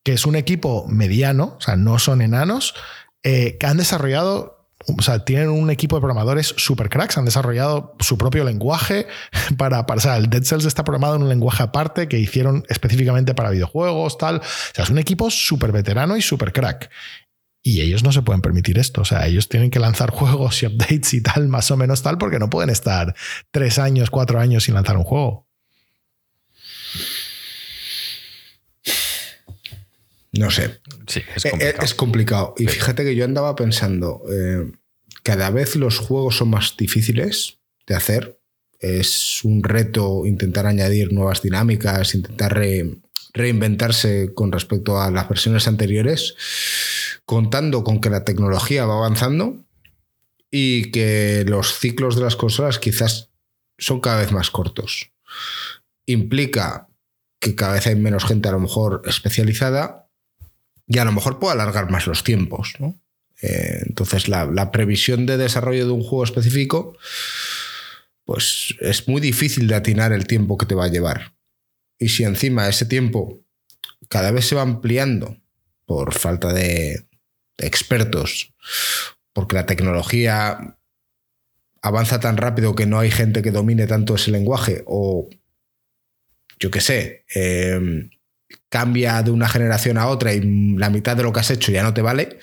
que 0.04 0.12
es 0.12 0.26
un 0.26 0.36
equipo 0.36 0.86
mediano, 0.88 1.56
o 1.58 1.60
sea, 1.60 1.74
no 1.76 1.98
son 1.98 2.22
enanos, 2.22 2.74
eh, 3.24 3.56
que 3.58 3.66
han 3.66 3.76
desarrollado, 3.76 4.61
o 4.86 5.02
sea, 5.02 5.24
tienen 5.24 5.50
un 5.50 5.70
equipo 5.70 5.96
de 5.96 6.00
programadores 6.00 6.54
super 6.56 6.88
cracks, 6.88 7.18
han 7.18 7.24
desarrollado 7.24 7.94
su 8.00 8.18
propio 8.18 8.44
lenguaje 8.44 9.06
para, 9.56 9.86
para 9.86 9.98
o 9.98 10.00
sea, 10.00 10.16
el 10.16 10.30
Dead 10.30 10.42
Cells 10.42 10.64
está 10.64 10.84
programado 10.84 11.16
en 11.16 11.22
un 11.22 11.28
lenguaje 11.28 11.62
aparte 11.62 12.08
que 12.08 12.18
hicieron 12.18 12.64
específicamente 12.68 13.34
para 13.34 13.50
videojuegos, 13.50 14.18
tal. 14.18 14.36
O 14.36 14.74
sea, 14.74 14.84
es 14.84 14.90
un 14.90 14.98
equipo 14.98 15.30
súper 15.30 15.72
veterano 15.72 16.16
y 16.16 16.22
súper 16.22 16.52
crack. 16.52 16.90
Y 17.64 17.80
ellos 17.80 18.02
no 18.02 18.10
se 18.10 18.22
pueden 18.22 18.42
permitir 18.42 18.78
esto. 18.78 19.02
O 19.02 19.04
sea, 19.04 19.26
ellos 19.26 19.48
tienen 19.48 19.70
que 19.70 19.78
lanzar 19.78 20.10
juegos 20.12 20.62
y 20.62 20.66
updates 20.66 21.14
y 21.14 21.22
tal, 21.22 21.48
más 21.48 21.70
o 21.70 21.76
menos 21.76 22.02
tal, 22.02 22.18
porque 22.18 22.38
no 22.38 22.50
pueden 22.50 22.70
estar 22.70 23.14
tres 23.50 23.78
años, 23.78 24.10
cuatro 24.10 24.40
años 24.40 24.64
sin 24.64 24.74
lanzar 24.74 24.96
un 24.96 25.04
juego. 25.04 25.48
No 30.32 30.50
sé. 30.50 30.80
Sí, 31.06 31.20
es 31.36 31.44
Eh, 31.44 31.48
eh, 31.48 31.50
complicado. 31.52 31.84
Es 31.84 31.94
complicado. 31.94 32.54
Y 32.58 32.66
fíjate 32.66 33.04
que 33.04 33.14
yo 33.14 33.24
andaba 33.24 33.54
pensando, 33.54 34.22
eh, 34.30 34.72
cada 35.22 35.50
vez 35.50 35.76
los 35.76 35.98
juegos 35.98 36.36
son 36.38 36.50
más 36.50 36.76
difíciles 36.76 37.58
de 37.86 37.94
hacer. 37.94 38.38
Es 38.80 39.44
un 39.44 39.62
reto 39.62 40.24
intentar 40.26 40.66
añadir 40.66 41.12
nuevas 41.12 41.42
dinámicas, 41.42 42.14
intentar 42.14 42.54
re- 42.54 42.96
reinventarse 43.34 44.32
con 44.34 44.50
respecto 44.52 45.00
a 45.00 45.10
las 45.10 45.28
versiones 45.28 45.68
anteriores, 45.68 46.34
contando 47.24 47.84
con 47.84 48.00
que 48.00 48.10
la 48.10 48.24
tecnología 48.24 48.84
va 48.86 48.94
avanzando 48.94 49.64
y 50.50 50.90
que 50.90 51.44
los 51.46 51.78
ciclos 51.78 52.16
de 52.16 52.22
las 52.22 52.36
consolas 52.36 52.78
quizás 52.78 53.30
son 53.78 54.00
cada 54.00 54.18
vez 54.20 54.32
más 54.32 54.50
cortos. 54.50 55.12
Implica 56.06 56.88
que 57.38 57.54
cada 57.54 57.74
vez 57.74 57.86
hay 57.86 57.96
menos 57.96 58.24
gente 58.24 58.48
a 58.48 58.52
lo 58.52 58.60
mejor 58.60 59.02
especializada 59.06 60.01
y 60.92 60.98
a 60.98 61.04
lo 61.04 61.12
mejor 61.12 61.38
puede 61.38 61.54
alargar 61.54 61.90
más 61.90 62.06
los 62.06 62.24
tiempos. 62.24 62.74
Eh, 63.40 63.82
entonces 63.86 64.28
la, 64.28 64.44
la, 64.46 64.70
previsión 64.70 65.26
de 65.26 65.36
desarrollo 65.36 65.86
de 65.86 65.92
un 65.92 66.02
juego 66.02 66.24
específico 66.24 66.96
pues 68.24 68.76
es 68.80 69.08
muy 69.08 69.20
difícil 69.20 69.66
de 69.66 69.74
atinar 69.74 70.12
el 70.12 70.26
tiempo 70.26 70.56
que 70.56 70.66
te 70.66 70.74
va 70.74 70.84
a 70.84 70.88
llevar. 70.88 71.34
Y 71.98 72.08
si 72.08 72.24
encima 72.24 72.68
ese 72.68 72.86
tiempo 72.86 73.40
cada 74.08 74.30
vez 74.30 74.46
se 74.46 74.54
va 74.54 74.62
ampliando 74.62 75.38
por 75.86 76.14
falta 76.14 76.52
de, 76.52 77.06
expertos, 77.58 78.54
porque 79.32 79.56
la 79.56 79.66
tecnología 79.66 80.76
avanza 81.80 82.20
tan 82.20 82.36
rápido 82.36 82.74
que 82.74 82.86
no 82.86 82.98
hay 82.98 83.10
gente 83.10 83.42
que 83.42 83.50
domine 83.50 83.86
tanto 83.86 84.14
ese 84.14 84.30
lenguaje, 84.30 84.82
o 84.86 85.28
yo 86.58 86.70
qué 86.70 86.80
sé, 86.80 87.24
em, 87.34 88.10
cambia 88.68 89.22
de 89.22 89.30
una 89.30 89.48
generación 89.48 89.98
a 89.98 90.06
otra 90.06 90.32
y 90.34 90.40
la 90.76 90.90
mitad 90.90 91.16
de 91.16 91.22
lo 91.22 91.32
que 91.32 91.40
has 91.40 91.50
hecho 91.50 91.72
ya 91.72 91.82
no 91.82 91.94
te 91.94 92.02
vale, 92.02 92.38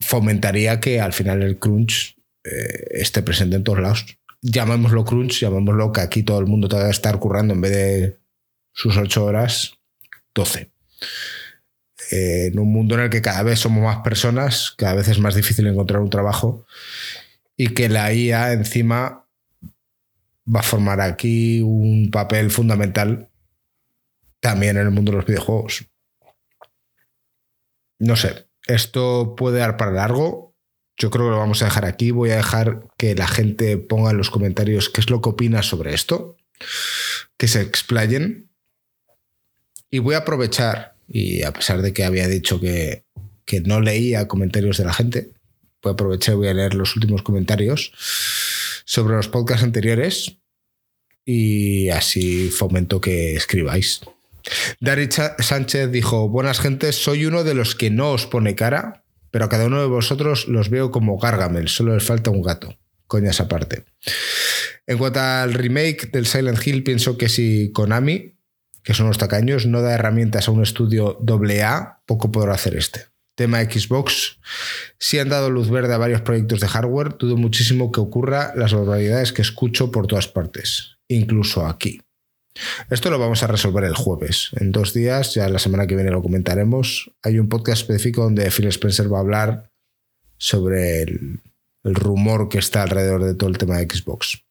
fomentaría 0.00 0.80
que 0.80 1.00
al 1.00 1.12
final 1.12 1.42
el 1.42 1.58
crunch 1.58 2.16
eh, 2.44 2.86
esté 2.90 3.22
presente 3.22 3.56
en 3.56 3.64
todos 3.64 3.80
lados. 3.80 4.06
Llamémoslo 4.42 5.04
crunch, 5.04 5.40
llamémoslo 5.40 5.92
que 5.92 6.00
aquí 6.00 6.22
todo 6.22 6.38
el 6.38 6.46
mundo 6.46 6.68
te 6.68 6.76
va 6.76 6.84
a 6.84 6.90
estar 6.90 7.18
currando 7.18 7.54
en 7.54 7.60
vez 7.60 7.72
de 7.72 8.18
sus 8.72 8.96
ocho 8.96 9.24
horas, 9.24 9.78
doce. 10.34 10.70
Eh, 12.12 12.50
en 12.52 12.58
un 12.58 12.72
mundo 12.72 12.94
en 12.94 13.02
el 13.02 13.10
que 13.10 13.22
cada 13.22 13.42
vez 13.42 13.58
somos 13.58 13.82
más 13.82 13.98
personas, 14.04 14.72
cada 14.76 14.94
vez 14.94 15.08
es 15.08 15.18
más 15.18 15.34
difícil 15.34 15.66
encontrar 15.66 16.00
un 16.00 16.10
trabajo 16.10 16.66
y 17.56 17.68
que 17.68 17.88
la 17.88 18.12
IA 18.12 18.52
encima 18.52 19.26
va 20.54 20.60
a 20.60 20.62
formar 20.62 21.00
aquí 21.00 21.60
un 21.62 22.10
papel 22.12 22.50
fundamental 22.50 23.28
también 24.46 24.76
en 24.76 24.86
el 24.86 24.92
mundo 24.92 25.10
de 25.10 25.18
los 25.18 25.26
videojuegos. 25.26 25.86
No 27.98 28.14
sé, 28.14 28.46
esto 28.68 29.34
puede 29.36 29.58
dar 29.58 29.76
para 29.76 29.90
largo. 29.90 30.54
Yo 30.96 31.10
creo 31.10 31.24
que 31.24 31.30
lo 31.32 31.38
vamos 31.38 31.62
a 31.62 31.64
dejar 31.64 31.84
aquí. 31.84 32.12
Voy 32.12 32.30
a 32.30 32.36
dejar 32.36 32.86
que 32.96 33.16
la 33.16 33.26
gente 33.26 33.76
ponga 33.76 34.12
en 34.12 34.18
los 34.18 34.30
comentarios 34.30 34.88
qué 34.88 35.00
es 35.00 35.10
lo 35.10 35.20
que 35.20 35.30
opina 35.30 35.64
sobre 35.64 35.94
esto, 35.94 36.36
que 37.36 37.48
se 37.48 37.60
explayen. 37.60 38.52
Y 39.90 39.98
voy 39.98 40.14
a 40.14 40.18
aprovechar 40.18 40.94
y 41.08 41.42
a 41.42 41.52
pesar 41.52 41.82
de 41.82 41.92
que 41.92 42.04
había 42.04 42.28
dicho 42.28 42.60
que, 42.60 43.04
no 43.64 43.80
leía 43.80 44.28
comentarios 44.28 44.78
de 44.78 44.84
la 44.84 44.92
gente, 44.92 45.32
pues 45.80 45.94
aproveché 45.94 46.32
y 46.32 46.36
voy 46.36 46.48
a 46.48 46.54
leer 46.54 46.74
los 46.74 46.94
últimos 46.94 47.22
comentarios 47.22 47.92
sobre 48.84 49.16
los 49.16 49.26
podcasts 49.28 49.64
anteriores 49.64 50.38
y 51.24 51.88
así 51.88 52.48
fomento 52.50 53.00
que 53.00 53.34
escribáis. 53.34 54.02
Dari 54.80 55.08
Sánchez 55.10 55.90
dijo, 55.90 56.28
buenas 56.28 56.60
gentes, 56.60 56.96
soy 56.96 57.26
uno 57.26 57.44
de 57.44 57.54
los 57.54 57.74
que 57.74 57.90
no 57.90 58.12
os 58.12 58.26
pone 58.26 58.54
cara, 58.54 59.04
pero 59.30 59.46
a 59.46 59.48
cada 59.48 59.66
uno 59.66 59.80
de 59.80 59.86
vosotros 59.86 60.48
los 60.48 60.70
veo 60.70 60.90
como 60.90 61.18
Gargamel, 61.18 61.68
solo 61.68 61.94
les 61.94 62.04
falta 62.04 62.30
un 62.30 62.42
gato. 62.42 62.76
Coñas 63.06 63.40
aparte. 63.40 63.84
En 64.86 64.98
cuanto 64.98 65.20
al 65.20 65.54
remake 65.54 66.10
del 66.10 66.26
Silent 66.26 66.64
Hill, 66.64 66.82
pienso 66.82 67.16
que 67.16 67.28
si 67.28 67.70
Konami 67.72 68.36
que 68.86 68.94
son 68.94 69.08
los 69.08 69.18
tacaños, 69.18 69.66
no 69.66 69.82
da 69.82 69.94
herramientas 69.94 70.46
a 70.46 70.52
un 70.52 70.62
estudio 70.62 71.18
AA, 71.18 72.02
poco 72.06 72.30
podrá 72.30 72.54
hacer 72.54 72.76
este. 72.76 73.06
Tema 73.34 73.60
Xbox, 73.60 74.38
si 74.96 75.18
han 75.18 75.28
dado 75.28 75.50
luz 75.50 75.70
verde 75.70 75.92
a 75.92 75.98
varios 75.98 76.20
proyectos 76.20 76.60
de 76.60 76.68
hardware, 76.68 77.16
dudo 77.18 77.36
muchísimo 77.36 77.90
que 77.90 77.98
ocurra 77.98 78.52
las 78.54 78.72
barbaridades 78.72 79.32
que 79.32 79.42
escucho 79.42 79.90
por 79.90 80.06
todas 80.06 80.28
partes, 80.28 80.98
incluso 81.08 81.66
aquí. 81.66 82.00
Esto 82.90 83.10
lo 83.10 83.18
vamos 83.18 83.42
a 83.42 83.46
resolver 83.46 83.84
el 83.84 83.94
jueves. 83.94 84.50
En 84.58 84.72
dos 84.72 84.92
días, 84.92 85.34
ya 85.34 85.48
la 85.48 85.58
semana 85.58 85.86
que 85.86 85.94
viene 85.94 86.10
lo 86.10 86.22
comentaremos. 86.22 87.10
Hay 87.22 87.38
un 87.38 87.48
podcast 87.48 87.82
específico 87.82 88.22
donde 88.22 88.50
Phil 88.50 88.66
Spencer 88.68 89.12
va 89.12 89.18
a 89.18 89.20
hablar 89.20 89.70
sobre 90.38 91.02
el, 91.02 91.40
rumor 91.84 92.48
que 92.48 92.58
está 92.58 92.82
alrededor 92.82 93.24
de 93.24 93.34
todo 93.34 93.48
el 93.48 93.58
tema 93.58 93.76
de 93.76 93.84
Xbox. 93.84 94.42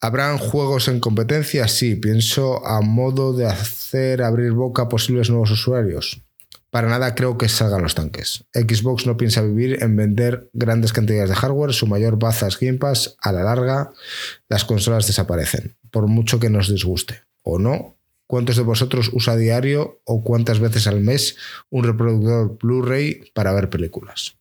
¿Habrán 0.00 0.38
juegos 0.38 0.88
en 0.88 1.00
competencia? 1.00 1.66
Sí, 1.66 1.96
pienso 1.96 2.64
a 2.64 2.80
modo 2.82 3.32
de 3.32 3.46
hacer 3.46 4.22
abrir 4.22 4.52
boca 4.52 4.82
a 4.82 4.88
posibles 4.88 5.28
nuevos 5.28 5.50
usuarios. 5.50 6.22
Para 6.72 6.88
nada 6.88 7.14
creo 7.14 7.36
que 7.36 7.50
salgan 7.50 7.82
los 7.82 7.94
tanques. 7.94 8.46
Xbox 8.54 9.06
no 9.06 9.18
piensa 9.18 9.42
vivir 9.42 9.82
en 9.82 9.94
vender 9.94 10.48
grandes 10.54 10.94
cantidades 10.94 11.28
de 11.28 11.36
hardware, 11.36 11.74
su 11.74 11.86
mayor 11.86 12.18
baza 12.18 12.48
es 12.48 12.58
Game 12.58 12.78
Pass, 12.78 13.14
a 13.20 13.30
la 13.30 13.42
larga 13.42 13.92
las 14.48 14.64
consolas 14.64 15.06
desaparecen, 15.06 15.76
por 15.90 16.06
mucho 16.06 16.40
que 16.40 16.48
nos 16.48 16.70
disguste. 16.70 17.24
¿O 17.42 17.58
no? 17.58 17.98
¿Cuántos 18.26 18.56
de 18.56 18.62
vosotros 18.62 19.10
usa 19.12 19.36
diario 19.36 20.00
o 20.06 20.24
cuántas 20.24 20.60
veces 20.60 20.86
al 20.86 21.02
mes 21.02 21.36
un 21.68 21.84
reproductor 21.84 22.56
Blu-ray 22.56 23.30
para 23.34 23.52
ver 23.52 23.68
películas? 23.68 24.38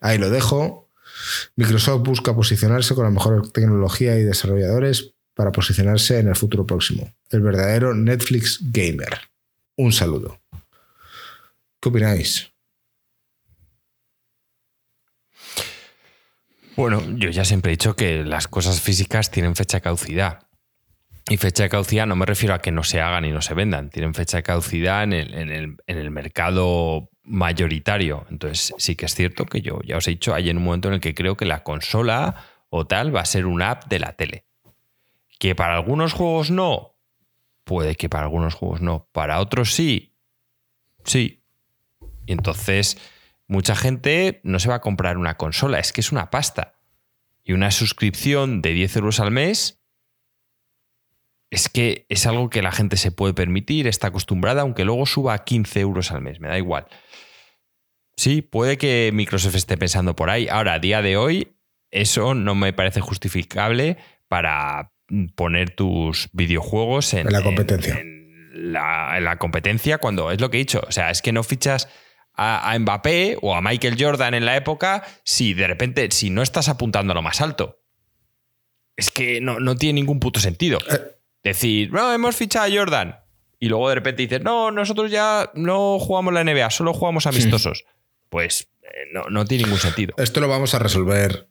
Ahí 0.00 0.16
lo 0.16 0.30
dejo. 0.30 0.88
Microsoft 1.56 2.02
busca 2.06 2.34
posicionarse 2.34 2.94
con 2.94 3.04
la 3.04 3.10
mejor 3.10 3.52
tecnología 3.52 4.18
y 4.18 4.22
desarrolladores 4.22 5.12
para 5.34 5.52
posicionarse 5.52 6.20
en 6.20 6.28
el 6.28 6.36
futuro 6.36 6.64
próximo. 6.66 7.12
El 7.28 7.42
verdadero 7.42 7.94
Netflix 7.94 8.60
gamer. 8.62 9.28
Un 9.76 9.92
saludo. 9.92 10.39
¿Qué 11.80 11.88
opináis? 11.88 12.52
Bueno, 16.76 17.02
yo 17.16 17.30
ya 17.30 17.44
siempre 17.44 17.72
he 17.72 17.74
dicho 17.76 17.96
que 17.96 18.24
las 18.24 18.48
cosas 18.48 18.80
físicas 18.80 19.30
tienen 19.30 19.56
fecha 19.56 19.78
de 19.78 19.82
caducidad. 19.82 20.46
Y 21.28 21.36
fecha 21.36 21.62
de 21.62 21.68
caducidad 21.68 22.06
no 22.06 22.16
me 22.16 22.26
refiero 22.26 22.54
a 22.54 22.60
que 22.60 22.72
no 22.72 22.82
se 22.82 23.00
hagan 23.00 23.24
y 23.24 23.30
no 23.30 23.42
se 23.42 23.54
vendan, 23.54 23.90
tienen 23.90 24.14
fecha 24.14 24.38
de 24.38 24.42
caducidad 24.42 25.04
en 25.04 25.78
el 25.86 26.10
mercado 26.10 27.10
mayoritario. 27.22 28.26
Entonces, 28.30 28.74
sí 28.78 28.96
que 28.96 29.06
es 29.06 29.14
cierto 29.14 29.46
que 29.46 29.60
yo 29.60 29.80
ya 29.84 29.96
os 29.96 30.06
he 30.08 30.12
dicho, 30.12 30.34
hay 30.34 30.50
en 30.50 30.58
un 30.58 30.64
momento 30.64 30.88
en 30.88 30.94
el 30.94 31.00
que 31.00 31.14
creo 31.14 31.36
que 31.36 31.44
la 31.44 31.62
consola 31.62 32.44
o 32.68 32.86
tal 32.86 33.14
va 33.14 33.20
a 33.20 33.26
ser 33.26 33.46
una 33.46 33.70
app 33.70 33.88
de 33.88 33.98
la 33.98 34.12
tele. 34.14 34.44
Que 35.38 35.54
para 35.54 35.74
algunos 35.74 36.12
juegos 36.12 36.50
no, 36.50 36.96
puede 37.64 37.94
que 37.94 38.08
para 38.08 38.24
algunos 38.24 38.54
juegos 38.54 38.80
no, 38.80 39.08
para 39.12 39.40
otros 39.40 39.72
sí, 39.74 40.16
sí. 41.04 41.39
Y 42.30 42.32
entonces, 42.32 42.96
mucha 43.48 43.74
gente 43.74 44.40
no 44.44 44.60
se 44.60 44.68
va 44.68 44.76
a 44.76 44.80
comprar 44.80 45.18
una 45.18 45.36
consola, 45.36 45.80
es 45.80 45.92
que 45.92 46.00
es 46.00 46.12
una 46.12 46.30
pasta. 46.30 46.74
Y 47.42 47.54
una 47.54 47.72
suscripción 47.72 48.62
de 48.62 48.72
10 48.72 48.98
euros 48.98 49.18
al 49.18 49.32
mes 49.32 49.80
es 51.50 51.68
que 51.68 52.06
es 52.08 52.28
algo 52.28 52.48
que 52.48 52.62
la 52.62 52.70
gente 52.70 52.96
se 52.96 53.10
puede 53.10 53.34
permitir, 53.34 53.88
está 53.88 54.06
acostumbrada, 54.06 54.62
aunque 54.62 54.84
luego 54.84 55.06
suba 55.06 55.34
a 55.34 55.42
15 55.42 55.80
euros 55.80 56.12
al 56.12 56.20
mes, 56.22 56.38
me 56.38 56.46
da 56.46 56.56
igual. 56.56 56.86
Sí, 58.16 58.42
puede 58.42 58.78
que 58.78 59.10
Microsoft 59.12 59.56
esté 59.56 59.76
pensando 59.76 60.14
por 60.14 60.30
ahí. 60.30 60.46
Ahora, 60.46 60.74
a 60.74 60.78
día 60.78 61.02
de 61.02 61.16
hoy, 61.16 61.56
eso 61.90 62.34
no 62.34 62.54
me 62.54 62.72
parece 62.72 63.00
justificable 63.00 63.96
para 64.28 64.92
poner 65.34 65.70
tus 65.70 66.28
videojuegos 66.32 67.12
en, 67.12 67.26
la 67.32 67.42
competencia. 67.42 67.98
En, 67.98 68.72
la, 68.72 69.36
competencia, 69.40 69.98
cuando 69.98 70.30
es 70.30 70.40
lo 70.40 70.48
que 70.48 70.58
he 70.58 70.60
dicho. 70.60 70.80
O 70.86 70.92
sea, 70.92 71.10
es 71.10 71.22
que 71.22 71.32
no 71.32 71.42
fichas 71.42 71.88
a, 72.42 72.78
Mbappé 72.78 73.36
o 73.42 73.54
a 73.54 73.60
Michael 73.60 73.96
Jordan 73.98 74.32
en 74.32 74.46
la 74.46 74.56
época 74.56 75.04
si 75.24 75.52
de 75.52 75.66
repente, 75.66 76.08
si 76.10 76.30
no 76.30 76.42
estás 76.42 76.68
apuntando 76.68 77.12
a 77.12 77.14
lo 77.14 77.22
más 77.22 77.40
alto. 77.42 77.82
Es 78.96 79.10
que 79.10 79.40
no, 79.40 79.60
no 79.60 79.76
tiene 79.76 80.00
ningún 80.00 80.20
puto 80.20 80.40
sentido. 80.40 80.78
Eh, 80.90 81.00
decir, 81.44 81.92
no, 81.92 82.12
hemos 82.12 82.36
fichado 82.36 82.66
a 82.66 82.74
Jordan. 82.74 83.20
Y 83.58 83.68
luego 83.68 83.90
de 83.90 83.94
repente 83.96 84.22
dices, 84.22 84.42
no, 84.42 84.70
nosotros 84.70 85.10
ya 85.10 85.50
no 85.54 85.98
jugamos 85.98 86.32
la 86.32 86.42
NBA, 86.42 86.70
solo 86.70 86.94
jugamos 86.94 87.26
amistosos. 87.26 87.84
Pues 88.30 88.70
eh, 88.82 88.88
no, 89.12 89.44
tiene 89.44 89.64
ningún 89.64 89.78
sentido. 89.78 90.14
Esto 90.16 90.40
lo 90.40 90.48
vamos 90.48 90.74
a 90.74 90.78
resolver 90.78 91.48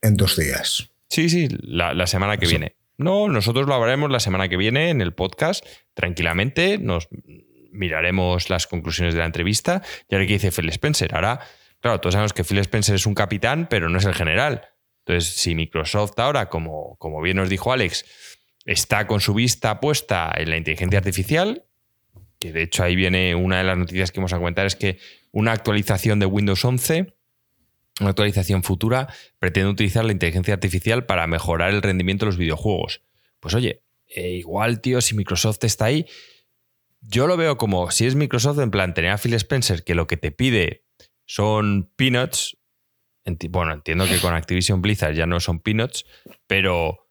en 0.00 0.16
dos 0.16 0.36
días. 0.36 0.90
Sí, 1.08 1.28
sí, 1.28 1.48
la, 1.60 2.06
semana 2.06 2.36
que 2.36 2.46
viene. 2.46 2.76
No, 2.98 3.28
nosotros 3.28 3.66
lo 3.66 3.74
hablaremos 3.74 4.10
la 4.12 4.20
semana 4.20 4.48
que 4.48 4.56
viene 4.56 4.90
en 4.90 5.00
el 5.00 5.12
podcast, 5.12 5.66
tranquilamente. 5.94 6.78
Nos 6.78 7.08
miraremos 7.72 8.50
las 8.50 8.66
conclusiones 8.66 9.14
de 9.14 9.20
la 9.20 9.26
entrevista. 9.26 9.82
Y 10.08 10.14
ahora 10.14 10.26
que 10.26 10.34
dice 10.34 10.50
Phil 10.50 10.68
Spencer. 10.68 11.14
Ahora, 11.14 11.40
claro, 11.80 12.00
todos 12.00 12.14
sabemos 12.14 12.32
que 12.32 12.44
Phil 12.44 12.58
Spencer 12.58 12.94
es 12.94 13.06
un 13.06 13.14
capitán, 13.14 13.66
pero 13.68 13.88
no 13.88 13.98
es 13.98 14.04
el 14.04 14.14
general. 14.14 14.68
Entonces, 15.04 15.34
si 15.34 15.54
Microsoft 15.54 16.18
ahora, 16.18 16.48
como, 16.48 16.96
como 16.98 17.20
bien 17.20 17.36
nos 17.36 17.48
dijo 17.48 17.72
Alex, 17.72 18.04
está 18.64 19.06
con 19.06 19.20
su 19.20 19.34
vista 19.34 19.80
puesta 19.80 20.32
en 20.36 20.50
la 20.50 20.56
inteligencia 20.56 20.98
artificial, 20.98 21.64
que 22.38 22.52
de 22.52 22.62
hecho 22.62 22.82
ahí 22.82 22.96
viene 22.96 23.34
una 23.34 23.58
de 23.58 23.64
las 23.64 23.76
noticias 23.76 24.12
que 24.12 24.20
vamos 24.20 24.32
a 24.32 24.38
comentar, 24.38 24.66
es 24.66 24.76
que 24.76 24.98
una 25.32 25.52
actualización 25.52 26.18
de 26.20 26.26
Windows 26.26 26.64
11, 26.64 27.14
una 28.00 28.10
actualización 28.10 28.62
futura, 28.62 29.08
pretende 29.38 29.70
utilizar 29.70 30.04
la 30.04 30.12
inteligencia 30.12 30.54
artificial 30.54 31.06
para 31.06 31.26
mejorar 31.26 31.70
el 31.70 31.82
rendimiento 31.82 32.24
de 32.24 32.30
los 32.30 32.38
videojuegos. 32.38 33.02
Pues 33.40 33.54
oye, 33.54 33.82
eh, 34.08 34.30
igual, 34.30 34.80
tío, 34.80 35.00
si 35.00 35.14
Microsoft 35.14 35.64
está 35.64 35.86
ahí, 35.86 36.06
yo 37.00 37.26
lo 37.26 37.36
veo 37.36 37.56
como 37.56 37.90
si 37.90 38.06
es 38.06 38.14
Microsoft 38.14 38.58
en 38.58 38.70
plan 38.70 38.94
tener 38.94 39.10
a 39.10 39.18
Phil 39.18 39.34
Spencer 39.34 39.84
que 39.84 39.94
lo 39.94 40.06
que 40.06 40.16
te 40.16 40.30
pide 40.30 40.84
son 41.26 41.90
peanuts. 41.96 42.56
Bueno, 43.50 43.72
entiendo 43.72 44.06
que 44.06 44.18
con 44.18 44.34
Activision 44.34 44.82
Blizzard 44.82 45.14
ya 45.14 45.26
no 45.26 45.38
son 45.40 45.60
peanuts, 45.60 46.04
pero 46.46 47.08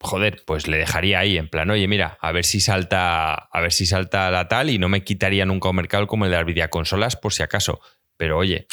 joder, 0.00 0.42
pues 0.46 0.66
le 0.66 0.78
dejaría 0.78 1.20
ahí 1.20 1.38
en 1.38 1.48
plan, 1.48 1.70
oye, 1.70 1.86
mira, 1.88 2.18
a 2.20 2.32
ver 2.32 2.44
si 2.44 2.60
salta, 2.60 3.34
a 3.34 3.60
ver 3.60 3.72
si 3.72 3.86
salta 3.86 4.30
la 4.30 4.48
tal 4.48 4.70
y 4.70 4.78
no 4.78 4.88
me 4.88 5.04
quitaría 5.04 5.46
nunca 5.46 5.68
un 5.68 5.76
mercado 5.76 6.06
como 6.06 6.24
el 6.24 6.30
de 6.30 6.36
las 6.36 6.46
videoconsolas 6.46 7.16
por 7.16 7.32
si 7.32 7.42
acaso. 7.42 7.80
Pero 8.16 8.38
oye, 8.38 8.66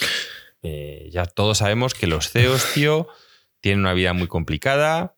eh, 0.61 1.09
ya 1.11 1.25
todos 1.25 1.59
sabemos 1.59 1.93
que 1.93 2.07
los 2.07 2.29
CEOs, 2.31 2.73
tío, 2.73 3.07
tienen 3.61 3.81
una 3.81 3.93
vida 3.93 4.13
muy 4.13 4.27
complicada 4.27 5.15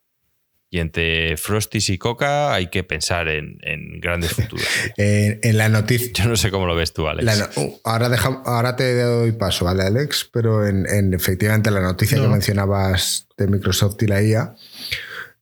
y 0.76 0.80
entre 0.80 1.36
Frosties 1.38 1.88
y 1.88 1.98
Coca 1.98 2.52
hay 2.52 2.68
que 2.68 2.84
pensar 2.84 3.28
en, 3.28 3.58
grandes 4.00 4.32
futuros. 4.34 4.66
en 4.96 5.56
la 5.56 5.68
noticia. 5.68 6.12
Yo 6.12 6.28
no 6.28 6.36
sé 6.36 6.50
cómo 6.50 6.66
lo 6.66 6.74
ves 6.74 6.92
tú, 6.92 7.08
Alex. 7.08 7.56
Uh, 7.56 7.80
ahora, 7.84 8.10
ahora 8.44 8.76
te 8.76 8.94
doy 9.00 9.32
paso, 9.32 9.64
¿vale, 9.64 9.84
Alex? 9.84 10.28
Pero 10.32 10.66
en, 10.66 11.14
efectivamente 11.14 11.70
la 11.70 11.80
noticia 11.80 12.20
que 12.20 12.28
mencionabas 12.28 13.26
de 13.36 13.46
Microsoft 13.46 14.02
y 14.02 14.06
la 14.06 14.22
IA, 14.22 14.54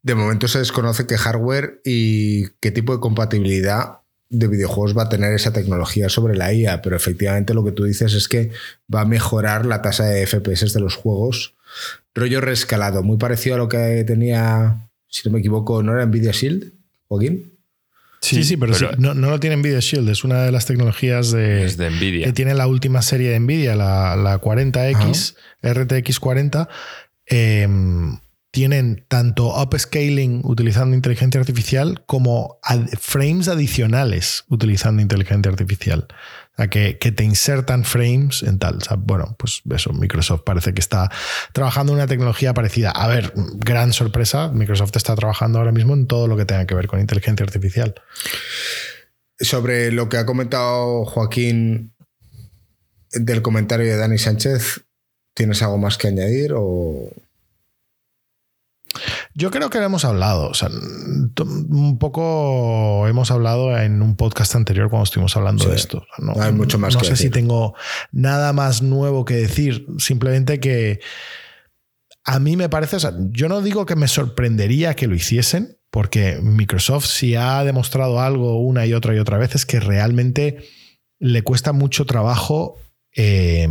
de 0.03 0.15
momento 0.15 0.47
se 0.49 0.59
desconoce 0.59 1.07
qué 1.07 1.17
hardware 1.17 1.81
y 1.85 2.49
qué 2.61 2.71
tipo 2.71 2.93
de 2.95 3.01
compatibilidad 3.01 3.99
de 4.31 4.49
videojuegos 4.49 4.97
va 4.97 5.05
a 5.05 5.09
tener 5.09 5.33
esa 5.33 5.53
tecnología 5.53 6.09
sobre 6.09 6.37
la 6.37 6.53
IA, 6.53 6.83
pero 6.83 6.97
efectivamente 6.97 7.55
lo 7.55 7.65
que 7.65 7.73
tú 7.73 7.85
dices 7.85 8.15
es 8.15 8.29
que 8.29 8.51
va 8.93 9.03
a 9.03 9.05
mejorar 9.05 9.67
la 9.67 9.83
tasa 9.83 10.05
de 10.07 10.27
FPS 10.27 10.73
de 10.73 10.81
los 10.81 10.97
juegos. 10.97 11.55
Rollo 12.15 12.41
rescalado, 12.41 13.03
muy 13.03 13.17
parecido 13.17 13.57
a 13.57 13.59
lo 13.59 13.69
que 13.69 14.05
tenía, 14.07 14.89
si 15.15 15.29
no 15.29 15.33
me 15.33 15.39
equivoco, 15.39 15.83
¿no 15.83 15.93
era 15.93 16.05
Nvidia 16.07 16.33
Shield, 16.33 16.73
Joaquín? 17.07 17.53
Sí, 18.21 18.43
sí, 18.43 18.57
pero, 18.57 18.75
no, 18.99 19.15
lo 19.15 19.39
tiene 19.39 19.57
Nvidia 19.57 19.81
Shield, 19.81 20.09
es 20.09 20.25
una 20.25 20.43
de 20.43 20.51
las 20.51 20.67
tecnologías 20.67 21.31
de, 21.31 21.73
Nvidia. 21.91 22.27
que 22.27 22.33
tiene 22.33 22.55
la 22.55 22.67
última 22.67 23.01
serie 23.03 23.31
de 23.31 23.39
Nvidia, 23.39 23.77
la, 23.77 24.41
40X, 24.41 25.37
RTX 25.63 26.19
40 26.19 26.69
tienen 28.55 29.05
tanto 29.09 29.53
upscaling 29.61 30.41
utilizando 30.45 30.95
inteligencia 30.95 31.41
artificial 31.41 32.05
como 32.07 32.61
frames 33.01 33.49
adicionales 33.49 34.45
utilizando 34.49 35.03
inteligencia 35.03 35.51
artificial. 35.51 36.07
O 36.55 36.57
sea, 36.57 36.69
que, 36.69 36.95
te 36.95 37.25
insertan 37.25 37.85
frames 37.85 38.45
en 38.45 38.61
tal. 38.61 38.79
bueno, 38.99 39.35
pues 39.39 39.63
eso, 39.75 39.93
Microsoft 39.93 40.43
parece 40.45 40.73
que 40.73 40.81
está 40.81 41.11
trabajando 41.53 41.93
en 41.93 41.99
una 41.99 42.07
tecnología 42.07 42.55
parecida. 42.55 42.91
A 42.91 43.09
ver, 43.09 43.33
gran 43.57 43.93
sorpresa, 43.93 44.49
Microsoft 44.49 44.95
está 44.95 45.17
trabajando 45.17 45.59
ahora 45.59 45.73
mismo 45.73 45.95
en 45.95 46.07
todo 46.07 46.29
lo 46.29 46.37
que 46.37 46.45
tenga 46.45 46.65
que 46.67 46.77
ver 46.77 46.87
con 46.87 47.01
inteligencia 47.01 47.45
artificial. 47.45 47.95
Sobre 49.41 49.91
lo 49.91 50.09
que 50.09 50.17
ha 50.17 50.27
comentado 50.27 51.05
Joaquín 51.05 51.93
del 53.11 53.43
comentario 53.43 53.87
de 53.87 53.97
Dani 53.97 54.19
Sánchez, 54.19 54.85
¿tienes 55.35 55.61
algo 55.63 55.79
más 55.79 55.99
que 55.99 56.09
añadir 56.09 56.53
o...? 56.55 57.11
Yo 59.35 59.51
creo 59.51 59.71
que 59.71 59.79
hemos 59.79 60.05
hablado, 60.05 60.49
o 60.49 60.55
sea, 60.55 60.69
un 60.69 61.99
poco 61.99 63.07
hemos 63.09 63.31
hablado 63.31 63.77
en 63.77 64.03
un 64.03 64.17
podcast 64.17 64.55
anterior 64.55 64.89
cuando 64.91 65.05
estuvimos 65.05 65.37
hablando 65.37 65.69
de 65.69 65.77
esto. 65.77 66.07
No, 66.19 66.35
hay 66.41 66.53
mucho 66.53 66.79
más. 66.79 66.95
No 66.95 67.05
sé 67.05 67.17
si 67.17 67.31
tengo 67.31 67.75
nada 68.13 68.53
más 68.53 68.83
nuevo 68.83 69.25
que 69.25 69.35
decir, 69.35 69.87
simplemente 69.99 70.61
que 70.61 71.01
a 72.25 72.39
mí 72.39 72.57
me 72.57 72.69
parece, 72.69 72.97
o 72.97 73.01
sea, 73.01 73.13
yo 73.31 73.49
no 73.49 73.61
digo 73.61 73.87
que 73.87 73.97
me 73.97 74.09
sorprendería 74.09 74.95
que 74.95 75.07
lo 75.07 75.15
hiciesen, 75.15 75.79
porque 75.91 76.39
Microsoft 76.43 77.07
si 77.07 77.35
ha 77.35 77.63
demostrado 77.65 78.21
algo 78.21 78.61
una 78.61 78.87
y 78.87 78.95
otra 78.95 79.15
y 79.15 79.19
otra 79.19 79.39
vez 79.39 79.55
es 79.55 79.67
que 79.67 79.81
realmente 79.81 80.65
le 81.19 81.43
cuesta 81.43 81.73
mucho 81.73 82.07
trabajo. 82.07 82.79
Eh, 83.17 83.69